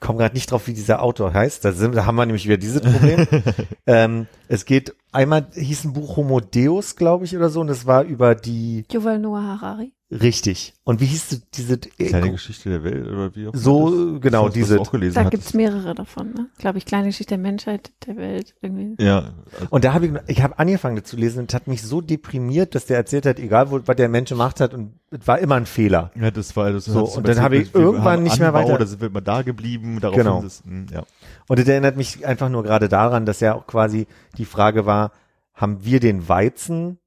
ich 0.00 0.06
komme 0.06 0.18
gerade 0.18 0.34
nicht 0.34 0.50
drauf, 0.50 0.66
wie 0.66 0.72
dieser 0.72 1.02
Autor 1.02 1.34
heißt. 1.34 1.62
Da, 1.62 1.72
sind, 1.72 1.94
da 1.94 2.06
haben 2.06 2.16
wir 2.16 2.24
nämlich 2.24 2.46
wieder 2.46 2.56
dieses 2.56 2.80
Problem. 2.80 3.26
ähm, 3.86 4.28
es 4.48 4.64
geht 4.64 4.94
einmal 5.12 5.48
hieß 5.52 5.84
ein 5.84 5.92
Buch 5.92 6.16
Homo 6.16 6.40
Deus, 6.40 6.96
glaube 6.96 7.26
ich, 7.26 7.36
oder 7.36 7.50
so, 7.50 7.60
und 7.60 7.68
es 7.68 7.84
war 7.84 8.04
über 8.04 8.34
die 8.34 8.86
Yuval 8.90 9.18
Noah 9.18 9.60
Harari. 9.60 9.92
Richtig. 10.10 10.74
Und 10.84 11.00
wie 11.00 11.06
hieß 11.06 11.28
die- 11.28 11.40
diese 11.54 11.78
Kleine 11.78 12.32
Geschichte 12.32 12.68
der 12.68 12.82
Welt 12.84 13.06
oder 13.06 13.34
wie 13.36 13.46
auch 13.48 13.52
immer 13.52 13.62
so 13.62 14.12
das- 14.14 14.20
genau 14.22 14.48
du 14.48 14.54
diese 14.54 14.80
auch 14.80 14.90
gelesen 14.90 15.14
Da 15.14 15.20
hattest. 15.20 15.30
gibt's 15.30 15.54
mehrere 15.54 15.94
davon, 15.94 16.32
ne? 16.32 16.46
Glaube 16.58 16.78
ich, 16.78 16.84
kleine 16.86 17.06
Geschichte 17.06 17.30
der 17.30 17.38
Menschheit, 17.38 17.92
der 18.06 18.16
Welt, 18.16 18.54
irgendwie. 18.60 19.02
Ja, 19.02 19.32
Und 19.70 19.84
da 19.84 19.92
habe 19.94 20.06
ich, 20.06 20.12
ich 20.26 20.42
habe 20.42 20.58
angefangen 20.58 20.96
das 20.96 21.04
zu 21.04 21.16
lesen 21.16 21.40
und 21.40 21.54
hat 21.54 21.68
mich 21.68 21.82
so 21.82 22.00
deprimiert, 22.00 22.74
dass 22.74 22.86
der 22.86 22.96
erzählt 22.96 23.26
hat, 23.26 23.38
egal 23.38 23.70
wo, 23.70 23.80
was 23.84 23.96
der 23.96 24.08
Mensch 24.08 24.30
gemacht 24.30 24.60
hat 24.60 24.74
und 24.74 24.94
es 25.10 25.26
war 25.26 25.38
immer 25.38 25.54
ein 25.56 25.66
Fehler. 25.66 26.10
ja, 26.20 26.30
das 26.30 26.56
war 26.56 26.72
das 26.72 26.84
So, 26.86 27.04
und 27.04 27.26
dann 27.28 27.40
habe 27.40 27.56
ich 27.56 27.74
irgendwann 27.74 28.12
haben 28.14 28.22
nicht 28.24 28.38
mehr 28.38 28.48
Anbau, 28.48 28.60
weiter- 28.68 28.78
Da 28.78 28.86
sind 28.86 29.00
wir 29.00 29.08
immer 29.08 29.20
da 29.20 29.42
geblieben, 29.42 29.98
darauf 30.00 30.16
Genau. 30.16 30.42
das, 30.42 30.62
hm, 30.64 30.86
ja. 30.92 31.02
Und 31.48 31.58
das 31.58 31.68
erinnert 31.68 31.96
mich 31.96 32.26
einfach 32.26 32.48
nur 32.48 32.62
gerade 32.62 32.88
daran, 32.88 33.26
dass 33.26 33.40
ja 33.40 33.54
auch 33.54 33.66
quasi 33.66 34.06
die 34.38 34.44
Frage 34.44 34.86
war, 34.86 35.12
haben 35.54 35.84
wir 35.84 36.00
den 36.00 36.28
Weizen 36.28 36.98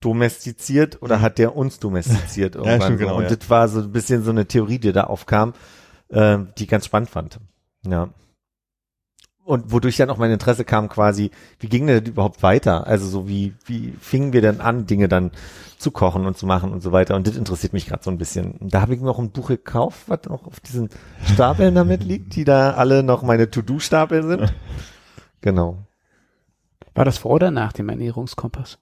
domestiziert 0.00 1.02
oder 1.02 1.20
hat 1.20 1.38
der 1.38 1.56
uns 1.56 1.78
domestiziert 1.78 2.54
irgendwann? 2.56 2.82
stimmt, 2.82 2.98
so. 2.98 3.04
genau, 3.04 3.16
und 3.18 3.30
ja. 3.30 3.36
das 3.36 3.50
war 3.50 3.68
so 3.68 3.80
ein 3.80 3.92
bisschen 3.92 4.22
so 4.22 4.30
eine 4.30 4.46
Theorie, 4.46 4.78
die 4.78 4.92
da 4.92 5.04
aufkam, 5.04 5.54
äh, 6.08 6.38
die 6.58 6.64
ich 6.64 6.68
ganz 6.68 6.86
spannend 6.86 7.10
fand. 7.10 7.40
Ja. 7.86 8.10
Und 9.44 9.70
wodurch 9.70 9.96
dann 9.96 10.10
auch 10.10 10.16
mein 10.16 10.32
Interesse 10.32 10.64
kam 10.64 10.88
quasi, 10.88 11.30
wie 11.60 11.68
ging 11.68 11.86
denn 11.86 12.02
das 12.02 12.10
überhaupt 12.10 12.42
weiter? 12.42 12.88
Also 12.88 13.06
so 13.06 13.28
wie, 13.28 13.54
wie 13.64 13.94
fingen 14.00 14.32
wir 14.32 14.40
denn 14.40 14.60
an, 14.60 14.86
Dinge 14.86 15.06
dann 15.06 15.30
zu 15.78 15.92
kochen 15.92 16.26
und 16.26 16.36
zu 16.36 16.46
machen 16.46 16.72
und 16.72 16.82
so 16.82 16.90
weiter? 16.90 17.14
Und 17.14 17.28
das 17.28 17.36
interessiert 17.36 17.72
mich 17.72 17.86
gerade 17.86 18.02
so 18.02 18.10
ein 18.10 18.18
bisschen. 18.18 18.52
Und 18.56 18.74
da 18.74 18.80
habe 18.80 18.94
ich 18.94 19.00
mir 19.00 19.08
auch 19.08 19.20
ein 19.20 19.30
Buch 19.30 19.46
gekauft, 19.46 20.08
was 20.08 20.26
auch 20.26 20.46
auf 20.46 20.58
diesen 20.58 20.90
Stapeln 21.32 21.76
damit 21.76 22.02
liegt, 22.02 22.34
die 22.34 22.42
da 22.42 22.72
alle 22.72 23.04
noch 23.04 23.22
meine 23.22 23.48
To-Do-Stapel 23.48 24.26
sind. 24.26 24.54
Genau. 25.42 25.76
War 26.94 27.04
das 27.04 27.18
vor 27.18 27.30
oder 27.30 27.52
nach 27.52 27.72
dem 27.72 27.88
Ernährungskompass? 27.88 28.78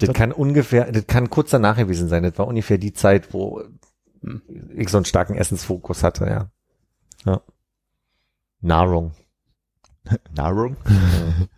Das 0.00 0.12
kann 0.12 0.32
ungefähr, 0.32 0.90
das 0.92 1.06
kann 1.06 1.28
kurz 1.30 1.50
danach 1.50 1.76
gewesen 1.76 2.08
sein. 2.08 2.22
Das 2.22 2.38
war 2.38 2.46
ungefähr 2.46 2.78
die 2.78 2.92
Zeit, 2.92 3.32
wo 3.34 3.62
Hm. 4.22 4.42
ich 4.76 4.88
so 4.88 4.98
einen 4.98 5.04
starken 5.04 5.34
Essensfokus 5.36 6.02
hatte, 6.02 6.26
ja. 6.26 6.50
Ja. 7.24 7.40
Nahrung. 8.60 9.12
Nahrung? 10.36 10.76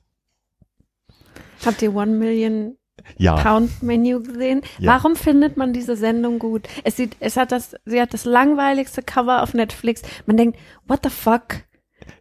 Habt 1.65 1.83
ihr 1.83 1.95
One 1.95 2.13
Million 2.13 2.77
Ja. 3.17 3.37
Pound 3.37 3.83
Menu 3.83 4.23
gesehen? 4.23 4.63
Ja. 4.79 4.93
Warum 4.93 5.17
findet 5.17 5.57
man 5.57 5.73
diese 5.73 5.97
Sendung 5.97 6.39
gut? 6.39 6.69
Es 6.85 6.97
sieht, 6.97 7.17
es 7.21 7.37
hat 7.37 7.53
das, 7.53 7.75
sie 7.85 8.01
hat 8.01 8.13
das 8.15 8.25
langweiligste 8.25 9.03
Cover 9.03 9.43
auf 9.43 9.55
Netflix. 9.55 10.03
Man 10.27 10.37
denkt, 10.37 10.59
what 10.87 11.01
the 11.03 11.11
fuck? 11.11 11.65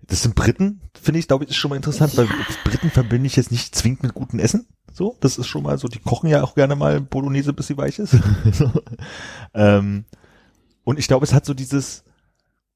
Das 0.04 0.24
sind 0.24 0.36
Briten, 0.36 0.82
finde 1.00 1.20
ich, 1.20 1.28
glaube 1.28 1.44
ich, 1.44 1.52
ist 1.52 1.58
schon 1.58 1.70
mal 1.70 1.76
interessant, 1.76 2.18
weil 2.18 2.28
Briten 2.64 2.90
verbinde 2.90 3.28
ich 3.28 3.36
jetzt 3.36 3.52
nicht 3.52 3.76
zwingend 3.76 4.04
mit 4.04 4.14
gutem 4.14 4.40
Essen. 4.40 4.68
So, 4.94 5.18
das 5.20 5.38
ist 5.38 5.48
schon 5.48 5.64
mal 5.64 5.78
so, 5.78 5.88
die 5.88 6.00
kochen 6.00 6.30
ja 6.30 6.44
auch 6.44 6.56
gerne 6.56 6.76
mal 6.76 7.02
Bolognese, 7.02 7.54
bis 7.54 7.68
sie 7.68 7.78
weich 7.78 8.00
ist. 8.00 8.18
so. 8.52 8.72
ähm, 9.54 10.06
und 10.84 11.00
ich 11.00 11.08
glaube, 11.08 11.26
es 11.26 11.34
hat 11.34 11.46
so 11.46 11.54
dieses, 11.54 12.04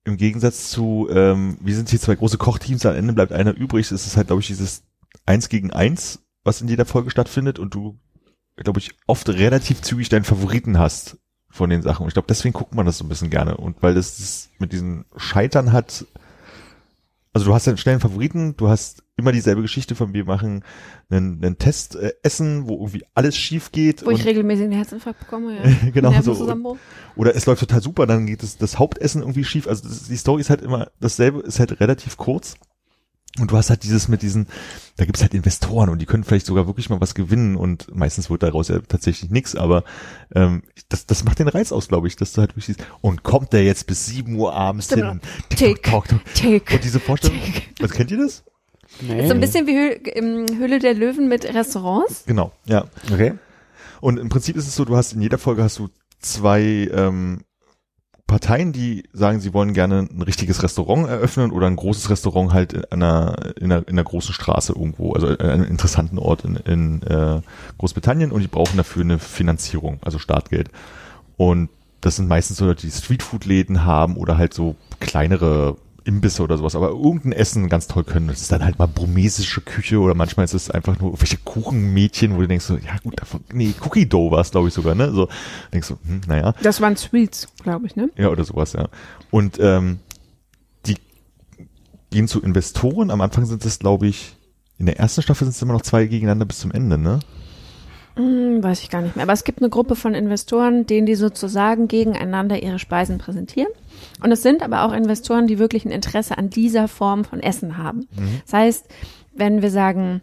im 0.06 0.18
Gegensatz 0.18 0.69
zu, 0.69 1.07
ähm, 1.11 1.57
wir 1.61 1.76
sind 1.76 1.90
hier 1.90 1.99
zwei 1.99 2.15
große 2.15 2.38
Kochteams, 2.38 2.85
am 2.85 2.95
Ende 2.95 3.14
bleibt 3.14 3.31
einer 3.31 3.56
übrig, 3.56 3.91
ist 3.91 4.06
es 4.06 4.18
halt, 4.18 4.27
glaube 4.27 4.41
ich, 4.41 4.48
dieses 4.48 4.84
Eins 5.26 5.49
gegen 5.49 5.72
Eins, 5.72 6.19
was 6.44 6.61
in 6.61 6.68
jeder 6.68 6.85
Folge 6.85 7.10
stattfindet 7.10 7.60
und 7.60 7.73
du, 7.73 7.98
glaube 8.57 8.80
ich, 8.80 8.91
oft 9.07 9.30
relativ 9.30 9.81
zügig 9.81 10.10
deinen 10.10 10.26
Favoriten 10.26 10.77
hast 10.77 11.18
von 11.49 11.69
den 11.69 11.81
Sachen. 11.81 12.03
Und 12.03 12.10
ich 12.10 12.14
glaube, 12.14 12.27
deswegen 12.27 12.53
guckt 12.53 12.76
man 12.76 12.85
das 12.85 12.98
so 12.98 13.06
ein 13.06 13.10
bisschen 13.10 13.30
gerne. 13.30 13.56
Und 13.56 13.81
weil 13.81 13.94
das, 13.94 14.18
das 14.18 14.49
mit 14.60 14.73
diesen 14.73 15.06
Scheitern 15.15 15.72
hat, 15.72 16.06
also 17.34 17.47
du 17.47 17.53
hast 17.53 17.68
einen 17.68 17.77
schnellen 17.77 17.99
Favoriten, 17.99 18.55
du 18.55 18.69
hast 18.69 19.03
immer 19.18 19.31
dieselbe 19.31 19.64
Geschichte 19.64 19.95
von 19.95 20.14
wir 20.14 20.26
machen 20.26 20.64
einen, 21.10 21.43
einen 21.43 21.57
Test 21.57 21.95
äh, 21.95 22.14
Essen, 22.22 22.68
wo 22.68 22.76
irgendwie 22.76 23.03
alles 23.15 23.35
schief 23.35 23.72
geht. 23.72 24.05
Wo 24.05 24.11
ich 24.11 24.23
regelmäßig 24.23 24.65
einen 24.65 24.73
Herzinfarkt 24.73 25.19
bekomme, 25.19 25.57
ja. 25.57 25.91
Genau 25.93 26.14
so. 26.22 26.77
Oder 27.15 27.35
es 27.35 27.45
läuft 27.47 27.61
total 27.61 27.81
super, 27.81 28.05
dann 28.05 28.27
geht 28.27 28.43
es 28.43 28.57
das 28.57 28.77
Hauptessen 28.77 29.22
irgendwie 29.22 29.43
schief. 29.43 29.68
Also 29.68 29.88
das, 29.88 30.07
die 30.07 30.15
Story 30.15 30.41
ist 30.41 30.51
halt 30.51 30.61
immer 30.61 30.91
dasselbe, 30.99 31.39
ist 31.41 31.60
halt 31.60 31.80
relativ 31.80 32.18
kurz. 32.18 32.55
Und 33.39 33.49
du 33.49 33.57
hast 33.57 33.72
halt 33.72 33.81
dieses 33.84 34.07
mit 34.10 34.22
diesen, 34.22 34.47
da 34.97 35.05
gibt's 35.05 35.23
halt 35.23 35.34
Investoren 35.34 35.89
und 35.89 35.97
die 35.99 36.05
können 36.05 36.23
vielleicht 36.23 36.45
sogar 36.45 36.68
wirklich 36.68 36.91
mal 36.91 37.01
was 37.01 37.15
gewinnen 37.15 37.55
und 37.55 37.88
meistens 37.95 38.30
wird 38.30 38.43
daraus 38.43 38.68
ja 38.68 38.77
tatsächlich 38.88 39.31
nichts, 39.31 39.55
aber 39.55 39.84
ähm, 40.35 40.61
das, 40.89 41.07
das 41.07 41.23
macht 41.23 41.39
den 41.39 41.47
Reiz 41.47 41.72
aus, 41.72 41.88
glaube 41.88 42.07
ich, 42.07 42.15
dass 42.15 42.34
du 42.34 42.41
halt 42.41 42.51
wirklich 42.51 42.65
siehst, 42.68 42.85
und 43.01 43.23
kommt 43.23 43.51
der 43.53 43.64
jetzt 43.64 43.88
bis 43.88 44.05
7 44.05 44.35
Uhr 44.35 44.53
abends 44.53 44.89
Genau. 44.89 45.10
hin? 45.10 45.22
Tick, 45.49 45.81
tok, 45.81 46.07
tok. 46.07 46.19
tick, 46.35 46.72
Und 46.73 46.84
diese 46.84 46.99
Vorstellung, 46.99 47.39
tick. 47.41 47.73
was 47.80 47.91
kennt 47.91 48.11
ihr 48.11 48.19
das? 48.19 48.43
Nee. 49.01 49.26
So 49.27 49.34
ein 49.34 49.39
bisschen 49.39 49.65
wie 49.65 50.55
Höhle 50.55 50.77
der 50.77 50.93
Löwen 50.93 51.27
mit 51.27 51.45
Restaurants. 51.45 52.26
Genau, 52.27 52.51
ja. 52.65 52.85
Okay. 53.11 53.34
Und 53.99 54.19
im 54.19 54.30
Prinzip 54.30 54.55
ist 54.57 54.68
es 54.68 54.76
so, 54.76 54.85
du 54.85 54.95
hast 54.95 55.14
in 55.14 55.22
jeder 55.22 55.39
Folge 55.39 55.64
hast 55.64 55.80
du 55.80 55.89
zwei 56.19 56.61
ähm, 56.93 57.41
Parteien, 58.34 58.73
die 58.73 59.03
sagen, 59.14 59.39
sie 59.41 59.53
wollen 59.53 59.76
gerne 59.76 60.07
ein 60.11 60.23
richtiges 60.23 60.64
Restaurant 60.64 61.07
eröffnen 61.07 61.51
oder 61.51 61.68
ein 61.68 61.76
großes 61.76 62.10
Restaurant 62.10 62.51
halt 62.51 62.73
in 62.73 62.84
einer, 62.91 63.35
in 63.57 63.72
einer, 63.72 63.88
in 63.88 63.93
einer 63.93 64.03
großen 64.03 64.34
Straße 64.34 64.73
irgendwo, 64.73 65.14
also 65.14 65.27
an 65.27 65.39
einem 65.39 65.65
interessanten 65.65 66.18
Ort 66.18 66.43
in, 66.43 66.55
in 66.55 67.03
äh, 67.03 67.41
Großbritannien 67.77 68.31
und 68.31 68.41
die 68.41 68.47
brauchen 68.47 68.76
dafür 68.76 69.03
eine 69.03 69.19
Finanzierung, 69.19 69.99
also 70.01 70.18
Startgeld. 70.18 70.72
Und 71.38 71.69
das 72.01 72.15
sind 72.15 72.27
meistens 72.27 72.57
so 72.57 72.65
Leute, 72.65 72.88
die 72.88 72.91
Streetfood-Läden 72.91 73.85
haben 73.85 74.18
oder 74.18 74.35
halt 74.35 74.55
so 74.55 74.77
kleinere 74.99 75.77
Imbisse 76.05 76.43
oder 76.43 76.57
sowas, 76.57 76.75
aber 76.75 76.89
irgendein 76.89 77.31
Essen 77.31 77.69
ganz 77.69 77.88
toll 77.88 78.03
können. 78.03 78.27
Das 78.27 78.41
ist 78.41 78.51
dann 78.51 78.63
halt 78.63 78.77
mal 78.80 78.88
burmesische 78.88 79.61
Küche 79.61 79.99
oder 79.99 80.15
manchmal 80.15 80.43
ist 80.45 80.53
es 80.53 80.69
einfach 80.69 80.99
nur 80.99 81.19
welche 81.19 81.38
Kuchenmädchen, 81.38 82.35
wo 82.35 82.41
du 82.41 82.47
denkst 82.47 82.65
so, 82.65 82.75
ja 82.75 82.97
gut, 83.03 83.19
davon, 83.19 83.41
nee, 83.53 83.73
Cookie 83.81 84.07
Dough 84.07 84.31
war 84.31 84.41
es 84.41 84.51
glaube 84.51 84.67
ich 84.67 84.73
sogar, 84.73 84.95
ne? 84.95 85.11
So 85.11 85.30
denkst 85.71 85.88
du, 85.88 85.97
hm, 86.05 86.21
naja, 86.27 86.53
Das 86.61 86.81
waren 86.81 86.97
Sweets, 86.97 87.47
glaube 87.61 87.88
ich, 87.88 87.95
ne? 87.95 88.09
ja 88.17 88.30
oder 88.30 88.43
sowas, 88.43 88.73
ja. 88.73 88.88
Und 89.31 89.59
ähm, 89.59 89.99
die 90.85 90.97
gehen 92.09 92.27
zu 92.27 92.41
Investoren. 92.41 93.09
Am 93.09 93.21
Anfang 93.21 93.45
sind 93.45 93.63
es, 93.65 93.80
glaube 93.80 94.07
ich, 94.07 94.35
in 94.77 94.85
der 94.85 94.99
ersten 94.99 95.21
Staffel 95.21 95.45
sind 95.45 95.55
es 95.55 95.61
immer 95.61 95.73
noch 95.73 95.81
zwei 95.84 96.05
gegeneinander 96.05 96.45
bis 96.45 96.59
zum 96.59 96.71
Ende, 96.71 96.97
ne? 96.97 97.19
Hm, 98.15 98.64
weiß 98.64 98.81
ich 98.81 98.90
gar 98.90 99.02
nicht 99.02 99.15
mehr. 99.15 99.23
Aber 99.23 99.34
es 99.34 99.44
gibt 99.44 99.60
eine 99.60 99.69
Gruppe 99.69 99.95
von 99.95 100.14
Investoren, 100.14 100.85
denen 100.85 101.06
die 101.07 101.15
sozusagen 101.15 101.88
gegeneinander 101.88 102.61
ihre 102.61 102.80
Speisen 102.80 103.18
präsentieren. 103.18 103.72
Und 104.23 104.31
es 104.31 104.44
sind 104.44 104.61
aber 104.61 104.84
auch 104.84 104.94
Investoren, 104.94 105.48
die 105.48 105.60
wirklich 105.60 105.85
ein 105.85 105.91
Interesse 105.91 106.38
an 106.38 106.49
dieser 106.49 106.88
Form 106.88 107.26
von 107.26 107.40
Essen 107.40 107.77
haben. 107.77 108.07
Das 108.45 108.53
heißt, 108.53 108.85
wenn 109.34 109.61
wir 109.61 109.72
sagen 109.72 110.22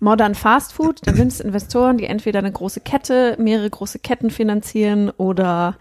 Modern 0.00 0.34
Fast 0.34 0.72
Food, 0.72 1.00
dann 1.04 1.16
sind 1.16 1.28
es 1.28 1.40
Investoren, 1.40 1.98
die 1.98 2.04
entweder 2.04 2.38
eine 2.38 2.52
große 2.52 2.80
Kette, 2.80 3.36
mehrere 3.38 3.68
große 3.68 3.98
Ketten 3.98 4.30
finanzieren 4.30 5.10
oder 5.10 5.76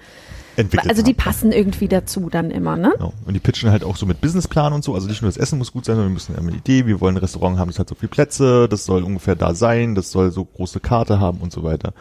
Entwickelt 0.58 0.90
also 0.90 1.02
die 1.02 1.12
haben. 1.12 1.18
passen 1.18 1.52
irgendwie 1.52 1.88
dazu 1.88 2.30
dann 2.30 2.52
immer, 2.52 2.76
ne? 2.76 2.92
Genau. 2.98 3.14
Und 3.26 3.34
die 3.34 3.40
pitchen 3.40 3.72
halt 3.72 3.84
auch 3.84 3.96
so 3.96 4.06
mit 4.06 4.22
Businessplan 4.22 4.74
und 4.74 4.84
so. 4.84 4.94
Also 4.94 5.08
nicht 5.08 5.22
nur 5.22 5.30
das 5.30 5.38
Essen 5.38 5.58
muss 5.58 5.72
gut 5.72 5.86
sein, 5.86 5.96
sondern 5.96 6.12
wir 6.12 6.14
müssen 6.14 6.36
eine 6.36 6.52
Idee. 6.52 6.86
Wir 6.86 7.00
wollen 7.00 7.16
ein 7.16 7.20
Restaurant 7.20 7.58
haben, 7.58 7.70
das 7.70 7.80
hat 7.80 7.88
so 7.90 7.96
viele 7.96 8.10
Plätze, 8.10 8.68
das 8.68 8.86
soll 8.86 9.04
ungefähr 9.04 9.36
da 9.36 9.54
sein, 9.56 9.96
das 9.96 10.12
soll 10.12 10.32
so 10.32 10.44
große 10.44 10.80
Karte 10.80 11.20
haben 11.20 11.40
und 11.40 11.52
so 11.52 11.64
weiter. 11.64 11.94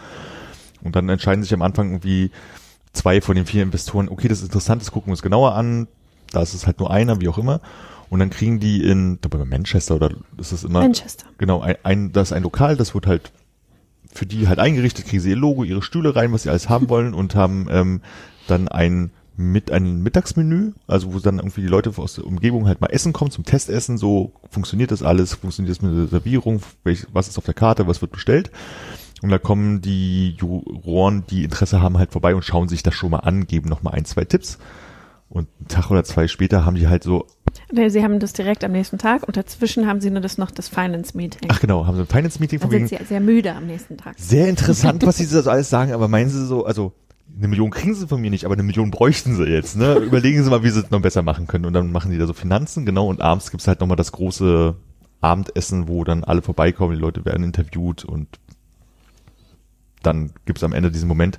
Und 0.83 0.97
dann 0.97 1.09
entscheiden 1.09 1.43
sich 1.43 1.55
am 1.55 1.63
Anfang 1.63 1.91
irgendwie 1.91 2.31
zwei 2.93 3.21
von 3.21 3.37
den 3.37 3.47
vier 3.47 3.63
Investoren, 3.63 4.09
okay, 4.09 4.29
das 4.29 4.39
ist 4.39 4.45
interessant, 4.45 4.83
das 4.83 4.91
gucken 4.91 5.09
wir 5.09 5.13
uns 5.13 5.23
genauer 5.23 5.55
an. 5.55 5.87
da 6.33 6.43
ist 6.43 6.55
es 6.55 6.67
halt 6.67 6.79
nur 6.81 6.91
einer, 6.91 7.21
wie 7.21 7.29
auch 7.29 7.39
immer. 7.39 7.61
Und 8.09 8.19
dann 8.19 8.31
kriegen 8.31 8.59
die 8.59 8.83
in, 8.83 9.15
ich 9.15 9.21
glaube 9.21 9.39
bei 9.39 9.45
Manchester 9.45 9.95
oder 9.95 10.11
ist 10.37 10.51
es 10.51 10.65
immer, 10.65 10.81
Manchester. 10.81 11.27
genau, 11.39 11.61
ein, 11.61 11.77
ein, 11.85 12.13
das 12.13 12.29
ist 12.29 12.33
ein 12.33 12.43
Lokal, 12.43 12.77
das 12.77 12.95
wird 12.95 13.07
halt 13.07 13.31
für 14.13 14.27
die 14.27 14.49
halt 14.49 14.59
eingerichtet, 14.59 15.07
kriegen 15.07 15.23
sie 15.23 15.31
ihr 15.31 15.37
Logo, 15.37 15.63
ihre 15.63 15.83
Stühle 15.83 16.17
rein, 16.17 16.33
was 16.33 16.43
sie 16.43 16.51
alles 16.51 16.69
haben 16.69 16.89
wollen 16.89 17.15
und 17.15 17.37
haben 17.37 17.69
ähm, 17.71 18.01
dann 18.51 18.69
ein 18.69 19.11
mit 19.37 19.71
ein 19.71 20.03
Mittagsmenü, 20.03 20.73
also 20.87 21.15
wo 21.15 21.19
dann 21.19 21.39
irgendwie 21.39 21.63
die 21.63 21.67
Leute 21.69 21.93
aus 21.97 22.15
der 22.15 22.27
Umgebung 22.27 22.67
halt 22.67 22.83
mal 22.83 22.89
essen 22.89 23.15
kommen 23.15 23.31
zum 23.31 23.45
Testessen, 23.45 23.97
so 23.97 24.33
funktioniert 24.51 24.91
das 24.91 25.03
alles, 25.03 25.35
funktioniert 25.35 25.77
das 25.77 25.83
mit 25.83 25.97
der 25.97 26.09
Servierung, 26.09 26.61
welch, 26.85 27.07
was 27.13 27.29
ist 27.29 27.39
auf 27.39 27.45
der 27.47 27.55
Karte, 27.55 27.87
was 27.87 28.03
wird 28.03 28.13
bestellt. 28.13 28.51
Und 29.23 29.31
da 29.31 29.39
kommen 29.39 29.81
die 29.81 30.37
Juroren, 30.39 31.25
die 31.31 31.45
Interesse 31.45 31.81
haben, 31.81 31.97
halt 31.99 32.13
vorbei 32.13 32.35
und 32.35 32.45
schauen 32.45 32.69
sich 32.69 32.83
das 32.83 32.95
schon 32.95 33.11
mal 33.11 33.21
an, 33.21 33.47
geben 33.47 33.69
noch 33.71 33.83
mal 33.83 33.93
ein, 33.93 34.05
zwei 34.05 34.25
Tipps. 34.25 34.59
Und 35.31 35.49
einen 35.59 35.69
Tag 35.69 35.91
oder 35.91 36.05
zwei 36.05 36.27
später 36.27 36.67
haben 36.67 36.75
die 36.75 36.89
halt 36.89 37.05
so, 37.05 37.27
Nee, 37.73 37.89
sie 37.89 38.03
haben 38.03 38.19
das 38.19 38.33
direkt 38.33 38.65
am 38.65 38.73
nächsten 38.73 38.99
Tag 38.99 39.27
und 39.27 39.37
dazwischen 39.37 39.87
haben 39.87 40.01
sie 40.01 40.11
nur 40.11 40.21
das 40.21 40.39
noch 40.39 40.51
das 40.51 40.69
Finance 40.69 41.17
Meeting. 41.17 41.49
ach 41.51 41.61
genau, 41.61 41.87
haben 41.87 41.97
so 41.97 42.03
ein 42.03 42.07
Finance-Meeting 42.09 42.61
Dann 42.61 42.71
sind 42.71 42.89
sie 42.89 42.99
sehr 43.05 43.21
müde 43.21 43.55
am 43.55 43.67
nächsten 43.67 43.97
Tag. 43.97 44.15
sehr 44.19 44.49
interessant, 44.49 45.07
was 45.07 45.19
sie 45.19 45.27
das 45.27 45.47
alles 45.47 45.71
sagen, 45.71 45.93
aber 45.93 46.09
meinen 46.09 46.31
sie 46.31 46.45
so, 46.47 46.65
also 46.65 46.93
eine 47.41 47.49
Million 47.49 47.71
kriegen 47.71 47.95
sie 47.95 48.07
von 48.07 48.21
mir 48.21 48.31
nicht, 48.31 48.45
aber 48.45 48.55
eine 48.55 48.63
Million 48.63 48.91
bräuchten 48.91 49.35
sie 49.35 49.45
jetzt. 49.45 49.77
Ne? 49.77 49.95
Überlegen 49.99 50.45
sie 50.45 50.51
mal, 50.51 50.63
wie 50.63 50.71
sie 50.71 50.81
es 50.81 50.91
noch 50.91 51.01
besser 51.01 51.23
machen 51.23 51.47
können. 51.47 51.65
Und 51.65 51.73
dann 51.73 51.91
machen 51.91 52.11
die 52.11 52.19
da 52.19 52.27
so 52.27 52.35
Finanzen, 52.35 52.85
genau, 52.85 53.09
und 53.09 53.21
abends 53.21 53.51
gibt's 53.51 53.67
halt 53.67 53.81
nochmal 53.81 53.97
das 53.97 54.13
große 54.13 54.77
Abendessen, 55.23 55.89
wo 55.89 56.05
dann 56.05 56.25
alle 56.25 56.43
vorbeikommen, 56.43 56.95
die 56.95 57.01
Leute 57.01 57.25
werden 57.25 57.45
interviewt 57.45 58.05
und 58.05 58.29
dann 60.03 60.33
gibt's 60.47 60.65
am 60.65 60.73
Ende 60.73 60.91
diesen 60.91 61.09
Moment, 61.09 61.39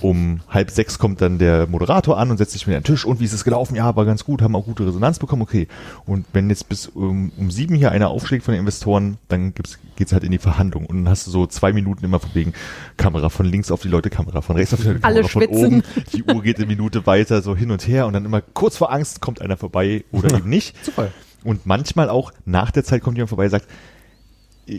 um 0.00 0.40
halb 0.48 0.70
sechs 0.70 0.98
kommt 0.98 1.20
dann 1.20 1.38
der 1.38 1.66
Moderator 1.66 2.18
an 2.18 2.30
und 2.30 2.36
setzt 2.36 2.52
sich 2.52 2.66
mit 2.66 2.76
an 2.76 2.82
den 2.82 2.86
Tisch 2.86 3.04
und 3.04 3.20
wie 3.20 3.24
ist 3.24 3.32
es 3.32 3.44
gelaufen? 3.44 3.74
Ja, 3.74 3.94
war 3.96 4.04
ganz 4.04 4.24
gut, 4.24 4.42
haben 4.42 4.56
auch 4.56 4.64
gute 4.64 4.86
Resonanz 4.86 5.18
bekommen, 5.18 5.42
okay. 5.42 5.68
Und 6.06 6.26
wenn 6.32 6.50
jetzt 6.50 6.68
bis 6.68 6.86
um, 6.88 7.32
um 7.36 7.50
sieben 7.50 7.74
hier 7.74 7.90
einer 7.90 8.10
aufschlägt 8.10 8.44
von 8.44 8.52
den 8.52 8.60
Investoren, 8.60 9.18
dann 9.28 9.54
gibt's, 9.54 9.78
geht's 9.96 10.12
halt 10.12 10.24
in 10.24 10.30
die 10.30 10.38
Verhandlung 10.38 10.86
und 10.86 10.98
dann 10.98 11.08
hast 11.08 11.26
du 11.26 11.30
so 11.30 11.46
zwei 11.46 11.72
Minuten 11.72 12.04
immer 12.04 12.20
von 12.20 12.30
wegen 12.34 12.52
Kamera 12.96 13.28
von 13.28 13.46
links 13.46 13.70
auf 13.70 13.82
die 13.82 13.88
Leute, 13.88 14.10
Kamera 14.10 14.40
von 14.40 14.56
rechts 14.56 14.74
auf 14.74 14.80
die 14.80 14.88
Leute, 14.88 15.04
Alle 15.04 15.22
Kamera 15.22 15.28
von 15.28 15.42
schwitzen. 15.42 15.66
oben, 15.66 15.82
die 16.12 16.24
Uhr 16.24 16.42
geht 16.42 16.58
eine 16.58 16.66
Minute 16.66 17.06
weiter, 17.06 17.42
so 17.42 17.56
hin 17.56 17.70
und 17.70 17.86
her 17.86 18.06
und 18.06 18.12
dann 18.12 18.24
immer 18.24 18.40
kurz 18.40 18.76
vor 18.76 18.92
Angst 18.92 19.20
kommt 19.20 19.40
einer 19.40 19.56
vorbei 19.56 20.04
oder 20.12 20.34
eben 20.38 20.48
nicht. 20.48 20.74
Super. 20.84 21.08
Und 21.44 21.66
manchmal 21.66 22.08
auch 22.08 22.32
nach 22.44 22.70
der 22.70 22.84
Zeit 22.84 23.02
kommt 23.02 23.16
jemand 23.16 23.30
vorbei 23.30 23.44
und 23.44 23.50
sagt, 23.50 23.66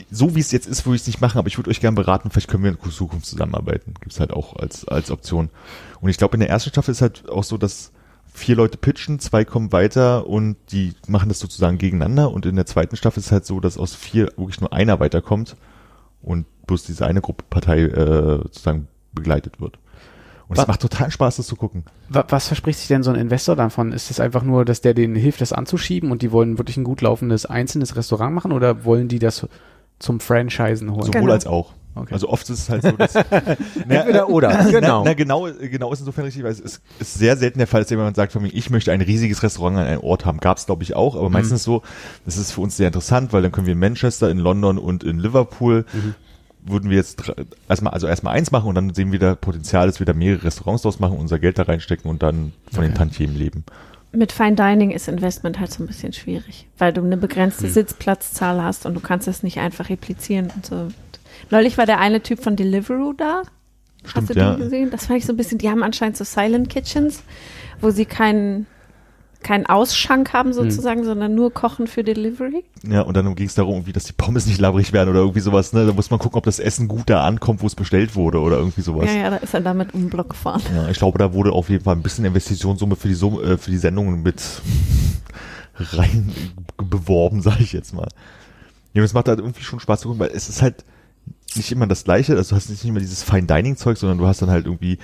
so 0.10 0.36
wie 0.36 0.40
es 0.40 0.52
jetzt 0.52 0.68
ist, 0.68 0.86
würde 0.86 0.96
ich 0.96 1.02
es 1.02 1.08
nicht 1.08 1.22
machen, 1.22 1.38
aber 1.38 1.48
ich 1.48 1.58
würde 1.58 1.70
euch 1.70 1.82
gerne 1.82 1.96
beraten, 1.96 2.30
vielleicht 2.30 2.50
können 2.50 2.64
wir 2.64 2.72
in 2.72 2.92
Zukunft 2.92 3.26
zusammenarbeiten. 3.26 3.94
Gibt's 4.02 4.20
halt 4.20 4.32
auch 4.32 4.56
als, 4.56 4.88
als 4.88 5.12
Option. 5.12 5.50
Und 6.00 6.10
ich 6.10 6.18
glaube, 6.18 6.36
in 6.36 6.40
der 6.40 6.50
ersten 6.50 6.70
Staffel 6.70 6.92
ist 6.92 7.02
halt 7.02 7.30
auch 7.30 7.44
so, 7.44 7.58
dass 7.58 7.92
vier 8.34 8.56
Leute 8.56 8.78
pitchen, 8.78 9.20
zwei 9.20 9.46
kommen 9.46 9.72
weiter 9.72 10.26
und 10.28 10.56
die 10.72 10.94
machen 11.08 11.30
das 11.30 11.40
sozusagen 11.40 11.78
gegeneinander. 11.78 12.32
Und 12.32 12.46
in 12.46 12.56
der 12.56 12.66
zweiten 12.66 12.96
Staffel 12.96 13.20
ist 13.20 13.28
es 13.28 13.32
halt 13.32 13.46
so, 13.46 13.60
dass 13.60 13.78
aus 13.78 13.94
vier 13.94 14.28
wirklich 14.38 14.62
nur 14.62 14.74
einer 14.74 15.00
weiterkommt 15.00 15.56
und 16.22 16.46
bloß 16.66 16.84
diese 16.84 17.06
eine 17.06 17.22
Gruppe 17.22 17.44
Partei 17.50 17.82
äh, 17.82 18.38
sozusagen 18.44 18.88
begleitet 19.14 19.60
wird. 19.60 19.78
Und 20.48 20.58
es 20.60 20.68
macht 20.68 20.82
total 20.82 21.10
Spaß, 21.10 21.38
das 21.38 21.48
zu 21.48 21.56
gucken. 21.56 21.84
Wa- 22.10 22.26
Was 22.30 22.48
verspricht 22.48 22.80
sich 22.80 22.88
denn 22.88 23.02
so 23.04 23.12
ein 23.12 23.16
Investor 23.20 23.56
davon? 23.56 23.92
Ist 23.92 24.12
es 24.12 24.20
einfach 24.20 24.44
nur, 24.44 24.66
dass 24.66 24.82
der 24.82 24.94
denen 24.94 25.16
hilft, 25.16 25.42
das 25.42 25.54
anzuschieben 25.54 26.12
und 26.12 26.22
die 26.22 26.32
wollen 26.32 26.58
wirklich 26.58 26.78
ein 26.78 26.84
gut 26.84 27.02
laufendes 27.02 27.46
einzelnes 27.46 27.96
Restaurant 27.96 28.34
machen 28.36 28.52
oder 28.52 28.84
wollen 28.86 29.08
die 29.08 29.20
das 29.20 29.48
zum 30.00 30.20
Franchisen 30.20 30.92
holen? 30.92 31.04
Sowohl 31.04 31.22
Genau. 31.22 31.34
als 31.34 31.48
auch. 31.48 31.74
Okay. 31.96 32.12
Also 32.14 32.28
oft 32.30 32.50
ist 32.50 32.58
es 32.60 32.70
halt 32.70 32.82
so, 32.82 32.92
dass 32.94 33.14
Entweder 33.88 34.28
oder, 34.28 34.66
genau. 34.72 35.04
Na, 35.04 35.10
na, 35.10 35.14
genau, 35.14 35.48
genau 35.62 35.94
ist 35.94 36.00
insofern 36.00 36.26
richtig, 36.26 36.42
weil 36.44 36.52
es 36.52 36.60
ist, 36.60 36.82
ist 37.00 37.14
sehr 37.14 37.38
selten 37.38 37.60
der 37.60 37.68
Fall, 37.68 37.82
dass 37.82 37.90
jemand 37.92 38.16
sagt 38.16 38.32
von 38.32 38.42
mir, 38.42 38.48
ich 38.50 38.72
möchte 38.72 38.92
ein 38.92 39.02
riesiges 39.02 39.44
Restaurant 39.44 39.78
an 39.78 39.86
einem 39.86 40.02
Ort 40.02 40.26
haben. 40.26 40.40
Gab 40.40 40.58
es, 40.58 40.66
glaube 40.66 40.82
ich, 40.82 40.96
auch, 40.96 41.16
aber 41.16 41.30
meistens 41.30 41.64
so, 41.64 41.84
das 42.26 42.38
ist 42.38 42.52
für 42.52 42.62
uns 42.62 42.78
sehr 42.78 42.88
interessant, 42.88 43.32
weil 43.32 43.44
dann 43.44 43.52
können 43.52 43.68
wir 43.68 43.74
in 43.74 43.80
Manchester, 43.80 44.32
in 44.32 44.40
London 44.40 44.80
und 44.80 45.04
in 45.04 45.20
Liverpool 45.20 45.86
würden 46.66 46.90
wir 46.90 46.98
jetzt 46.98 47.32
erstmal, 47.70 47.94
also 47.94 48.08
erstmal 48.08 48.34
eins 48.36 48.50
machen 48.50 48.70
und 48.70 48.76
dann 48.76 48.94
sehen 48.96 49.12
wir 49.12 49.20
da 49.20 49.36
Potenzial, 49.36 49.86
dass 49.86 50.00
wir 50.00 50.06
da 50.08 50.14
mehrere 50.14 50.46
Restaurants 50.46 50.82
draus 50.82 51.00
machen, 51.00 51.18
unser 51.20 51.38
Geld 51.38 51.60
da 51.60 51.64
reinstecken 51.64 52.10
und 52.10 52.24
dann 52.24 52.54
von 52.72 52.82
den 52.82 52.92
Okay. 52.92 52.98
Tantiemen 52.98 53.36
leben. 53.36 53.66
Mit 54.16 54.32
Fine 54.32 54.56
Dining 54.56 54.92
ist 54.92 55.08
Investment 55.08 55.60
halt 55.60 55.72
so 55.72 55.84
ein 55.84 55.88
bisschen 55.88 56.14
schwierig, 56.14 56.68
weil 56.78 56.94
du 56.94 57.02
eine 57.02 57.18
begrenzte 57.18 57.64
Hm. 57.66 57.72
Sitzplatzzahl 57.74 58.62
hast 58.64 58.86
und 58.86 58.94
du 58.94 59.00
kannst 59.00 59.28
es 59.28 59.42
nicht 59.42 59.58
einfach 59.60 59.90
replizieren 59.90 60.52
und 60.56 60.66
so. 60.66 60.88
Neulich 61.50 61.78
war 61.80 61.86
der 61.88 62.00
eine 62.00 62.22
Typ 62.22 62.42
von 62.42 62.56
Deliveroo 62.56 63.14
da. 63.14 63.42
Stimmt, 64.06 64.16
Hast 64.16 64.36
du 64.36 64.40
ja. 64.40 64.52
den 64.54 64.60
gesehen? 64.60 64.92
Das 64.92 65.08
fand 65.08 65.18
ich 65.20 65.26
so 65.26 65.34
ein 65.34 65.38
bisschen, 65.38 65.58
die 65.58 65.70
haben 65.70 65.82
anscheinend 65.82 66.16
so 66.18 66.24
Silent 66.24 66.70
Kitchens, 66.70 67.24
wo 67.82 67.90
sie 67.90 68.06
keinen 68.06 68.68
keinen 69.44 69.66
Ausschank 69.68 70.30
Hm. 70.30 70.34
haben 70.34 70.54
sozusagen, 70.54 71.04
sondern 71.04 71.36
nur 71.36 71.54
kochen 71.54 71.86
für 71.88 72.04
Delivery. 72.04 72.64
Ja, 72.88 73.02
und 73.02 73.16
dann 73.16 73.36
ging 73.36 73.48
es 73.48 73.56
darum, 73.56 73.76
irgendwie, 73.76 73.94
dass 73.94 74.06
die 74.06 74.14
Pommes 74.14 74.46
nicht 74.48 74.60
labrig 74.60 74.94
werden 74.94 75.10
oder 75.10 75.20
irgendwie 75.20 75.42
sowas, 75.42 75.74
ne? 75.74 75.86
Da 75.86 75.94
muss 75.94 76.10
man 76.10 76.20
gucken, 76.20 76.38
ob 76.38 76.46
das 76.46 76.60
Essen 76.60 76.88
gut 76.88 77.10
da 77.10 77.24
ankommt, 77.26 77.62
wo 77.62 77.68
es 77.68 77.76
bestellt 77.76 78.16
wurde 78.16 78.40
oder 78.40 78.58
irgendwie 78.58 78.82
sowas. 78.82 79.06
Ja, 79.06 79.16
ja, 79.18 79.30
da 79.30 79.36
ist 79.38 79.54
er 79.54 79.62
damit 79.62 79.94
um 79.94 80.02
den 80.02 80.10
Block 80.10 80.30
gefahren. 80.30 80.62
Ja, 80.74 80.88
ich 80.90 80.98
glaube, 80.98 81.20
da 81.20 81.34
wurde 81.34 81.52
auf 81.52 81.70
jeden 81.70 81.84
Fall 81.84 81.96
ein 81.96 82.02
bisschen 82.02 82.26
Investitionssumme 82.26 82.96
für 82.96 83.08
die 83.08 83.14
Summe, 83.14 83.42
äh, 83.44 83.58
für 83.58 83.70
die 83.72 83.78
Sendungen 83.78 84.24
mit 84.24 84.42
rein 85.76 86.32
beworben, 86.78 87.42
sage 87.42 87.64
ich 87.64 87.74
jetzt 87.74 87.94
mal. 87.94 88.08
Ja, 88.94 89.04
es 89.04 89.14
macht 89.14 89.28
halt 89.28 89.40
irgendwie 89.40 89.64
schon 89.64 89.80
Spaß 89.80 90.02
zu 90.02 90.08
gucken, 90.10 90.20
weil 90.20 90.32
es 90.34 90.50
ist 90.50 90.62
halt 90.62 90.86
nicht 91.56 91.72
immer 91.72 91.88
das 91.88 92.04
Gleiche, 92.04 92.36
also 92.36 92.52
du 92.52 92.56
hast 92.56 92.70
nicht 92.70 92.84
immer 92.86 93.00
dieses 93.00 93.24
Fine 93.24 93.48
Dining 93.48 93.78
Zeug, 93.78 93.98
sondern 93.98 94.18
du 94.18 94.28
hast 94.28 94.42
dann 94.42 94.50
halt 94.50 94.66
irgendwie 94.66 94.98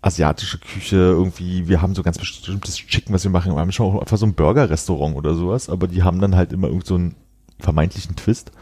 asiatische 0.00 0.58
Küche, 0.58 0.96
irgendwie, 0.96 1.68
wir 1.68 1.82
haben 1.82 1.94
so 1.94 2.02
ganz 2.02 2.18
bestimmtes 2.18 2.76
Chicken, 2.76 3.12
was 3.12 3.24
wir 3.24 3.30
machen, 3.30 3.52
wir 3.52 3.60
haben 3.60 3.72
schon 3.72 3.86
auch 3.86 4.00
einfach 4.00 4.16
so 4.16 4.26
ein 4.26 4.34
Burger-Restaurant 4.34 5.16
oder 5.16 5.34
sowas, 5.34 5.68
aber 5.68 5.88
die 5.88 6.02
haben 6.02 6.20
dann 6.20 6.36
halt 6.36 6.52
immer 6.52 6.68
irgend 6.68 6.86
so 6.86 6.94
einen 6.94 7.16
vermeintlichen 7.58 8.14
Twist 8.14 8.52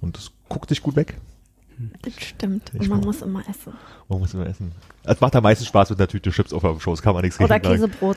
und 0.00 0.16
das 0.16 0.32
guckt 0.48 0.68
sich 0.68 0.82
gut 0.82 0.96
weg. 0.96 1.18
Das 2.02 2.14
stimmt. 2.14 2.72
Ich 2.74 2.80
Und 2.80 2.88
man 2.88 3.00
muss 3.00 3.22
immer 3.22 3.40
essen. 3.48 3.74
Warum 4.08 4.22
muss 4.22 4.32
man 4.34 4.46
essen? 4.46 4.72
Es 5.04 5.20
macht 5.20 5.36
am 5.36 5.42
meisten 5.42 5.64
Spaß 5.66 5.90
mit 5.90 5.98
einer 6.00 6.08
Tüte 6.08 6.30
Chips 6.30 6.52
auf 6.52 6.62
der 6.62 6.80
Show, 6.80 6.90
das 6.90 7.02
kann 7.02 7.14
man 7.14 7.22
nichts 7.22 7.38
Oder 7.38 7.60
gegen 7.60 7.78
sagen. 7.78 7.90
Käsebrot. 7.92 8.16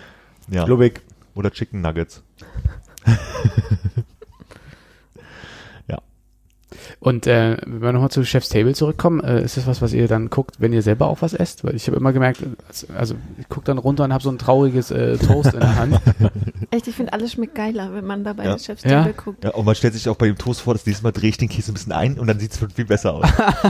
Ja. 0.49 0.65
Lubig. 0.65 1.01
Oder 1.35 1.51
Chicken 1.51 1.81
Nuggets. 1.81 2.23
Und 6.99 7.27
äh, 7.27 7.57
wenn 7.65 7.81
wir 7.81 7.91
nochmal 7.93 8.11
zu 8.11 8.23
Chef's 8.25 8.49
Table 8.49 8.73
zurückkommen, 8.73 9.19
äh, 9.23 9.43
ist 9.43 9.57
das 9.57 9.67
was, 9.67 9.81
was 9.81 9.93
ihr 9.93 10.07
dann 10.07 10.29
guckt, 10.29 10.55
wenn 10.59 10.73
ihr 10.73 10.81
selber 10.81 11.07
auch 11.07 11.21
was 11.21 11.33
esst? 11.33 11.63
Weil 11.63 11.75
ich 11.75 11.87
habe 11.87 11.97
immer 11.97 12.13
gemerkt, 12.13 12.43
also- 12.97 13.15
ich 13.39 13.47
gucke 13.49 13.65
dann 13.65 13.77
runter 13.77 14.03
und 14.03 14.13
habe 14.13 14.23
so 14.23 14.29
ein 14.29 14.37
trauriges 14.37 14.91
äh, 14.91 15.17
Toast 15.17 15.53
in 15.53 15.59
der 15.59 15.75
Hand. 15.75 15.99
Echt, 16.71 16.87
ich 16.87 16.95
finde, 16.95 17.13
alles 17.13 17.31
schmeckt 17.33 17.55
geiler, 17.55 17.93
wenn 17.93 18.05
man 18.05 18.23
dabei 18.23 18.45
Ja. 18.45 18.53
das 18.53 18.65
Chef's 18.65 18.83
Ja. 18.83 19.01
Table 19.03 19.13
guckt. 19.13 19.43
Ja, 19.43 19.51
und 19.51 19.65
man 19.65 19.75
stellt 19.75 19.93
sich 19.93 20.07
auch 20.09 20.15
bei 20.15 20.27
dem 20.27 20.37
Toast 20.37 20.61
vor, 20.61 20.73
das 20.73 20.85
nächste 20.85 21.03
Mal 21.03 21.11
drehe 21.11 21.29
ich 21.29 21.37
den 21.37 21.49
Käse 21.49 21.71
ein 21.71 21.73
bisschen 21.73 21.91
ein 21.91 22.19
und 22.19 22.27
dann 22.27 22.39
sieht 22.39 22.51
es 22.51 22.59
viel 22.73 22.85
besser 22.85 23.13
aus. 23.13 23.25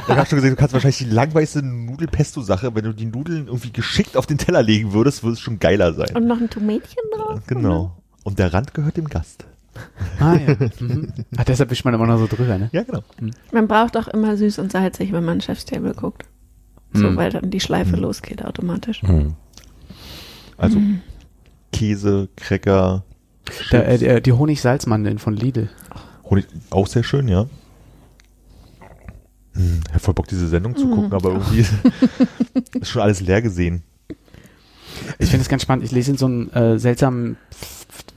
dann 0.08 0.18
hast 0.18 0.32
du 0.32 0.36
gesehen, 0.36 0.52
du 0.52 0.56
kannst 0.56 0.74
wahrscheinlich 0.74 0.98
die 1.00 1.06
langweiligste 1.06 1.62
Nudelpesto-Sache, 1.64 2.74
wenn 2.76 2.84
du 2.84 2.94
die 2.94 3.06
Nudeln 3.06 3.48
irgendwie 3.48 3.72
geschickt 3.72 4.18
auf 4.18 4.26
den 4.26 4.38
Teller 4.38 4.62
legen 4.64 4.94
würdest, 4.94 5.24
würde 5.24 5.34
es 5.34 5.40
schon 5.40 5.60
geiler 5.60 5.94
sein. 5.94 6.16
Und 6.16 6.28
noch 6.28 6.40
ein 6.40 6.50
Tomätchen 6.50 7.04
drauf. 7.16 7.40
genau. 7.48 7.96
Und 8.24 8.38
der 8.40 8.54
Rand 8.54 8.74
gehört 8.74 8.98
dem 8.98 9.08
Gast. 9.08 9.46
Ah 10.20 10.36
ja. 10.36 10.56
Mhm. 10.80 11.14
Ach, 11.38 11.44
deshalb 11.46 11.70
wischt 11.72 11.86
man 11.86 11.94
immer 11.94 12.08
noch 12.08 12.18
so 12.20 12.28
drüber, 12.28 12.58
ne? 12.58 12.70
Ja, 12.72 12.84
genau. 12.84 13.04
Man 13.52 13.68
braucht 13.68 13.96
auch 13.98 14.08
immer 14.08 14.36
süß 14.38 14.60
und 14.60 14.72
salzig, 14.72 15.12
wenn 15.12 15.26
man 15.26 15.42
Chef's 15.42 15.66
Table 15.66 15.94
guckt. 15.94 16.26
So, 16.94 17.08
Hm. 17.10 17.18
weil 17.18 17.32
dann 17.32 17.52
die 17.52 17.60
Schleife 17.60 17.94
Hm. 17.94 18.00
losgeht 18.02 18.44
automatisch. 18.44 19.02
Hm. 19.04 19.34
Also 20.58 20.80
Käse, 21.72 22.30
Cracker, 22.36 23.04
Da, 23.72 23.82
äh, 23.82 23.98
die- 23.98 24.22
die 24.24 24.32
Honig-Salzmandeln 24.34 25.20
von 25.20 25.34
Lidl. 25.36 25.70
Honig, 26.30 26.46
auch 26.72 26.88
sehr 26.88 27.04
schön, 27.04 27.28
ja. 27.28 27.46
Hm, 29.54 29.82
ich 29.88 29.94
hab 29.94 30.02
voll 30.02 30.14
Bock, 30.14 30.28
diese 30.28 30.48
Sendung 30.48 30.76
zu 30.76 30.90
gucken, 30.90 31.12
aber 31.14 31.32
irgendwie 31.32 31.60
ist 32.80 32.90
schon 32.90 33.02
alles 33.02 33.22
leer 33.22 33.42
gesehen. 33.42 33.84
Ich 35.18 35.30
finde 35.30 35.42
es 35.44 35.50
ganz 35.50 35.62
spannend. 35.64 35.86
Ich 35.86 35.92
lese 35.92 36.12
in 36.12 36.18
so 36.18 36.26
einem 36.26 36.50
äh, 36.52 36.78
seltsamen, 36.78 37.38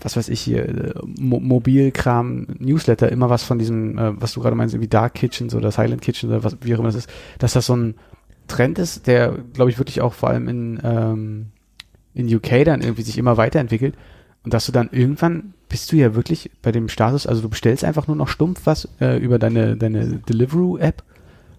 was 0.05 0.17
weiß 0.17 0.29
ich 0.29 0.41
hier, 0.41 0.69
äh, 0.69 0.95
Mo 1.19 1.41
Mobilkram-Newsletter 1.41 3.11
immer 3.11 3.31
was 3.31 3.45
von 3.45 3.59
diesem, 3.59 3.99
äh, 3.99 4.21
was 4.21 4.33
du 4.33 4.41
gerade 4.41 4.57
meinst, 4.57 4.79
wie 4.79 4.89
Dark 4.89 5.15
Kitchens 5.15 5.55
oder 5.55 5.71
Silent 5.71 6.03
Kitchen 6.03 6.31
oder 6.31 6.45
was, 6.45 6.57
wie 6.61 6.75
auch 6.75 6.79
immer 6.79 6.89
das 6.89 6.97
ist, 6.97 7.11
dass 7.39 7.53
das 7.53 7.67
so 7.67 7.77
ein 7.77 7.95
Trend 8.49 8.79
ist, 8.79 9.07
der, 9.07 9.37
glaube 9.53 9.71
ich, 9.71 9.79
wirklich 9.79 10.01
auch 10.01 10.15
vor 10.15 10.31
allem 10.31 10.49
in, 10.49 10.81
ähm, 10.83 11.47
in 12.15 12.35
UK 12.35 12.65
dann 12.65 12.83
irgendwie 12.83 13.03
sich 13.03 13.19
immer 13.19 13.37
weiterentwickelt. 13.37 13.95
Und 14.45 14.53
dass 14.53 14.67
du 14.67 14.73
dann 14.73 14.91
irgendwann 14.91 15.55
bist 15.69 15.93
du 15.93 15.97
ja 15.97 16.15
wirklich 16.15 16.51
bei 16.61 16.73
dem 16.73 16.89
Status, 16.89 17.27
also 17.27 17.41
du 17.43 17.49
bestellst 17.49 17.85
einfach 17.85 18.09
nur 18.09 18.17
noch 18.17 18.29
stumpf 18.29 18.63
was 18.65 18.89
äh, 19.01 19.17
über 19.19 19.39
deine, 19.39 19.77
deine 19.77 20.19
Deliveroo-App 20.19 21.03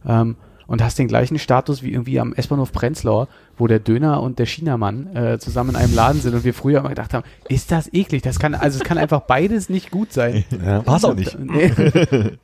ähm, 0.05 0.35
und 0.67 0.83
hast 0.83 0.97
den 0.99 1.07
gleichen 1.07 1.39
Status 1.39 1.83
wie 1.83 1.91
irgendwie 1.91 2.19
am 2.19 2.33
S-Bahnhof 2.33 2.71
Prenzlauer, 2.71 3.27
wo 3.57 3.67
der 3.67 3.79
Döner 3.79 4.21
und 4.21 4.39
der 4.39 4.45
Chinamann 4.45 5.15
äh, 5.15 5.39
zusammen 5.39 5.71
in 5.71 5.75
einem 5.75 5.93
Laden 5.95 6.21
sind 6.21 6.33
und 6.33 6.43
wir 6.43 6.53
früher 6.53 6.79
immer 6.79 6.89
gedacht 6.89 7.13
haben, 7.13 7.23
ist 7.49 7.71
das 7.71 7.91
eklig? 7.93 8.21
Das 8.21 8.39
kann, 8.39 8.55
also 8.55 8.77
es 8.77 8.83
kann 8.83 8.97
einfach 8.97 9.21
beides 9.21 9.69
nicht 9.69 9.91
gut 9.91 10.13
sein. 10.13 10.43
Ja. 10.63 10.85
War's 10.85 11.03
auch 11.05 11.15
nicht. 11.15 11.37
Nee. 11.43 11.71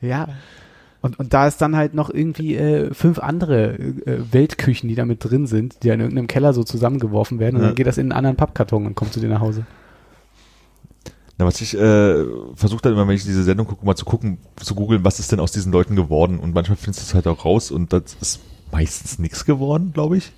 ja. 0.00 0.28
Und, 1.02 1.18
und 1.18 1.32
da 1.32 1.46
ist 1.46 1.62
dann 1.62 1.76
halt 1.76 1.94
noch 1.94 2.10
irgendwie 2.10 2.56
äh, 2.56 2.92
fünf 2.92 3.18
andere 3.20 3.72
äh, 3.78 4.18
Weltküchen, 4.32 4.88
die 4.88 4.94
da 4.94 5.06
mit 5.06 5.24
drin 5.24 5.46
sind, 5.46 5.82
die 5.82 5.88
in 5.88 6.00
irgendeinem 6.00 6.26
Keller 6.26 6.52
so 6.52 6.62
zusammengeworfen 6.62 7.38
werden 7.38 7.56
und 7.56 7.62
Ja. 7.62 7.68
dann 7.68 7.74
geht 7.76 7.86
das 7.86 7.96
in 7.96 8.04
einen 8.06 8.12
anderen 8.12 8.36
Pappkarton 8.36 8.84
und 8.86 8.94
kommt 8.96 9.14
zu 9.14 9.20
dir 9.20 9.28
nach 9.30 9.40
Hause. 9.40 9.64
Na, 11.40 11.46
was 11.46 11.60
ich 11.62 11.74
äh, 11.74 12.24
versuche 12.54 12.82
dann 12.82 12.92
immer, 12.92 13.08
wenn 13.08 13.14
ich 13.16 13.24
diese 13.24 13.42
Sendung 13.42 13.66
gucke, 13.66 13.86
mal 13.86 13.96
zu 13.96 14.04
gucken, 14.04 14.36
zu 14.56 14.74
googeln, 14.74 15.04
was 15.04 15.18
ist 15.20 15.32
denn 15.32 15.40
aus 15.40 15.52
diesen 15.52 15.72
Leuten 15.72 15.96
geworden. 15.96 16.38
Und 16.38 16.52
manchmal 16.52 16.76
findest 16.76 17.00
du 17.00 17.04
es 17.06 17.14
halt 17.14 17.26
auch 17.26 17.46
raus 17.46 17.70
und 17.70 17.94
das 17.94 18.14
ist 18.20 18.40
meistens 18.70 19.18
nichts 19.18 19.46
geworden, 19.46 19.92
glaube 19.94 20.18
ich. 20.18 20.32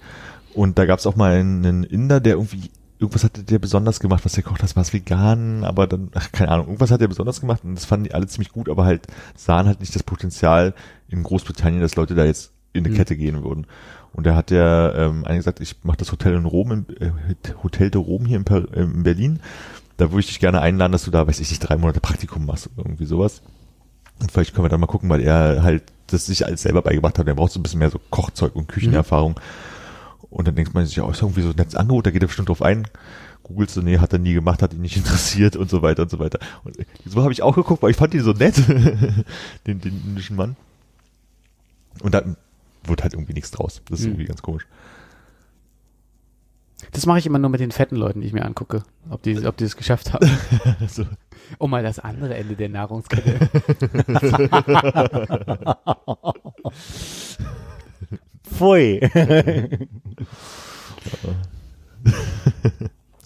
Und 0.54 0.78
da 0.78 0.86
gab 0.86 1.00
es 1.00 1.06
auch 1.08 1.16
mal 1.16 1.32
einen 1.32 1.82
Inder, 1.82 2.20
der 2.20 2.34
irgendwie 2.34 2.70
irgendwas 3.00 3.24
hatte 3.24 3.42
der 3.42 3.58
besonders 3.58 3.98
gemacht, 3.98 4.24
was 4.24 4.34
der 4.34 4.44
kocht, 4.44 4.62
das 4.62 4.76
war 4.76 4.82
es 4.82 4.92
vegan, 4.92 5.64
aber 5.64 5.88
dann, 5.88 6.10
ach, 6.14 6.30
keine 6.30 6.52
Ahnung, 6.52 6.66
irgendwas 6.66 6.92
hat 6.92 7.00
er 7.00 7.08
besonders 7.08 7.40
gemacht 7.40 7.64
und 7.64 7.74
das 7.74 7.84
fanden 7.84 8.04
die 8.04 8.14
alle 8.14 8.28
ziemlich 8.28 8.52
gut, 8.52 8.68
aber 8.68 8.84
halt 8.84 9.08
sahen 9.34 9.66
halt 9.66 9.80
nicht 9.80 9.96
das 9.96 10.04
Potenzial 10.04 10.72
in 11.08 11.24
Großbritannien, 11.24 11.82
dass 11.82 11.96
Leute 11.96 12.14
da 12.14 12.24
jetzt 12.24 12.52
in 12.72 12.84
eine 12.84 12.94
Mhm. 12.94 12.98
Kette 12.98 13.16
gehen 13.16 13.42
würden. 13.42 13.66
Und 14.14 14.26
da 14.26 14.36
hat 14.36 14.50
der 14.50 14.92
ähm, 14.96 15.24
einer 15.24 15.38
gesagt, 15.38 15.58
ich 15.60 15.76
mache 15.82 15.96
das 15.96 16.12
Hotel 16.12 16.34
in 16.34 16.44
Rom, 16.44 16.70
im, 16.70 16.86
äh, 17.00 17.10
Hotel 17.64 17.90
de 17.90 18.00
Rom 18.00 18.24
hier 18.26 18.36
in, 18.36 18.44
Per- 18.44 18.72
äh, 18.72 18.82
in 18.82 19.02
Berlin. 19.02 19.40
Da 20.02 20.10
würde 20.10 20.18
ich 20.18 20.26
dich 20.26 20.40
gerne 20.40 20.60
einladen, 20.60 20.90
dass 20.90 21.04
du 21.04 21.12
da, 21.12 21.28
weiß 21.28 21.38
ich 21.38 21.48
nicht, 21.50 21.60
drei 21.60 21.76
Monate 21.76 22.00
Praktikum 22.00 22.44
machst 22.44 22.68
oder 22.76 22.86
irgendwie 22.86 23.04
sowas. 23.06 23.40
Und 24.20 24.32
vielleicht 24.32 24.52
können 24.52 24.64
wir 24.64 24.68
dann 24.68 24.80
mal 24.80 24.88
gucken, 24.88 25.08
weil 25.08 25.20
er 25.20 25.62
halt 25.62 25.84
das 26.08 26.26
sich 26.26 26.44
alles 26.44 26.62
selber 26.62 26.82
beigebracht 26.82 27.20
hat. 27.20 27.28
Er 27.28 27.34
braucht 27.36 27.52
so 27.52 27.60
ein 27.60 27.62
bisschen 27.62 27.78
mehr 27.78 27.88
so 27.90 28.00
Kochzeug 28.10 28.56
und 28.56 28.66
Küchenerfahrung. 28.66 29.38
Und 30.28 30.48
dann 30.48 30.56
denkt 30.56 30.74
man 30.74 30.84
sich, 30.86 30.96
ja, 30.96 31.08
ist 31.08 31.22
irgendwie 31.22 31.42
so 31.42 31.50
ein 31.50 31.54
nettes 31.56 31.76
Angebot, 31.76 32.04
da 32.04 32.10
geht 32.10 32.20
er 32.20 32.26
bestimmt 32.26 32.48
drauf 32.48 32.62
ein. 32.62 32.88
Googlest 33.44 33.76
du, 33.76 33.82
nee, 33.82 33.98
hat 33.98 34.12
er 34.12 34.18
nie 34.18 34.32
gemacht, 34.34 34.60
hat 34.60 34.72
ihn 34.74 34.80
nicht 34.82 34.96
interessiert 35.02 35.54
und 35.54 35.70
so 35.70 35.82
weiter 35.82 36.02
und 36.02 36.10
so 36.10 36.18
weiter. 36.18 36.40
Und 36.64 36.76
so 37.06 37.22
habe 37.22 37.32
ich 37.32 37.42
auch 37.42 37.54
geguckt, 37.54 37.80
weil 37.80 37.92
ich 37.92 37.96
fand 37.96 38.12
ihn 38.14 38.24
so 38.24 38.32
nett, 38.32 38.56
den, 39.68 39.80
den 39.80 40.02
indischen 40.04 40.34
Mann. 40.34 40.56
Und 42.02 42.12
dann 42.12 42.36
wird 42.82 43.04
halt 43.04 43.12
irgendwie 43.14 43.34
nichts 43.34 43.52
draus. 43.52 43.82
Das 43.88 44.00
ist 44.00 44.06
Mhm. 44.06 44.12
irgendwie 44.14 44.26
ganz 44.26 44.42
komisch. 44.42 44.66
Das 46.93 47.06
mache 47.06 47.19
ich 47.19 47.27
immer 47.27 47.39
nur 47.39 47.51
mit 47.51 47.60
den 47.60 47.73
fetten 47.73 47.97
Leuten, 47.97 48.20
die 48.20 48.27
ich 48.27 48.35
mir 48.35 48.44
angucke, 48.44 48.82
ob 49.09 49.23
die, 49.23 49.47
ob 49.47 49.56
die 49.56 49.64
es 49.64 49.77
geschafft 49.77 50.12
haben. 50.12 50.28
So. 50.89 51.05
Um 51.59 51.70
mal 51.70 51.82
das 51.82 51.98
andere 51.98 52.35
Ende 52.35 52.55
der 52.55 52.69
Nahrungskette. 52.69 53.40
Pfui. 58.44 59.01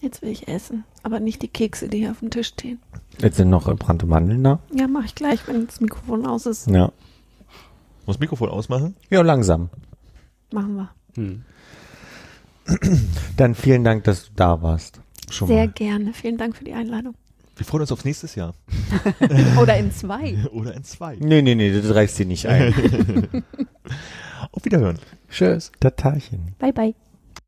Jetzt 0.00 0.22
will 0.22 0.30
ich 0.30 0.48
essen, 0.48 0.84
aber 1.02 1.20
nicht 1.20 1.42
die 1.42 1.48
Kekse, 1.48 1.88
die 1.88 1.98
hier 1.98 2.12
auf 2.12 2.20
dem 2.20 2.30
Tisch 2.30 2.48
stehen. 2.48 2.80
Jetzt 3.18 3.36
sind 3.36 3.50
noch 3.50 3.68
äh, 3.68 3.74
brannte 3.74 4.06
Mandeln 4.06 4.44
da. 4.44 4.60
Ja, 4.72 4.88
mache 4.88 5.06
ich 5.06 5.14
gleich, 5.14 5.46
wenn 5.48 5.66
das 5.66 5.80
Mikrofon 5.80 6.26
aus 6.26 6.46
ist. 6.46 6.68
Ja. 6.68 6.92
Muss 8.06 8.18
Mikrofon 8.20 8.48
ausmachen? 8.48 8.94
Ja, 9.10 9.22
langsam. 9.22 9.68
Machen 10.52 10.76
wir. 10.76 10.90
Hm. 11.14 11.44
Dann 13.36 13.54
vielen 13.54 13.84
Dank, 13.84 14.04
dass 14.04 14.26
du 14.26 14.30
da 14.36 14.62
warst. 14.62 15.00
Schon 15.30 15.48
Sehr 15.48 15.66
mal. 15.66 15.72
gerne. 15.72 16.12
Vielen 16.12 16.36
Dank 16.38 16.56
für 16.56 16.64
die 16.64 16.72
Einladung. 16.72 17.14
Wir 17.56 17.64
freuen 17.64 17.82
uns 17.82 17.92
aufs 17.92 18.04
nächstes 18.04 18.34
Jahr. 18.34 18.54
Oder 19.60 19.76
in 19.78 19.90
zwei. 19.90 20.36
Oder 20.52 20.74
in 20.74 20.84
zwei. 20.84 21.16
Nee, 21.18 21.42
nee, 21.42 21.54
nee, 21.54 21.70
du 21.70 21.94
reichst 21.94 22.18
dir 22.18 22.26
nicht 22.26 22.46
ein. 22.46 22.74
Auf 24.52 24.64
Wiederhören. 24.64 24.98
Tschüss. 25.30 25.72
Tatarchen. 25.80 26.54
Bye, 26.58 26.72
bye. 26.72 26.94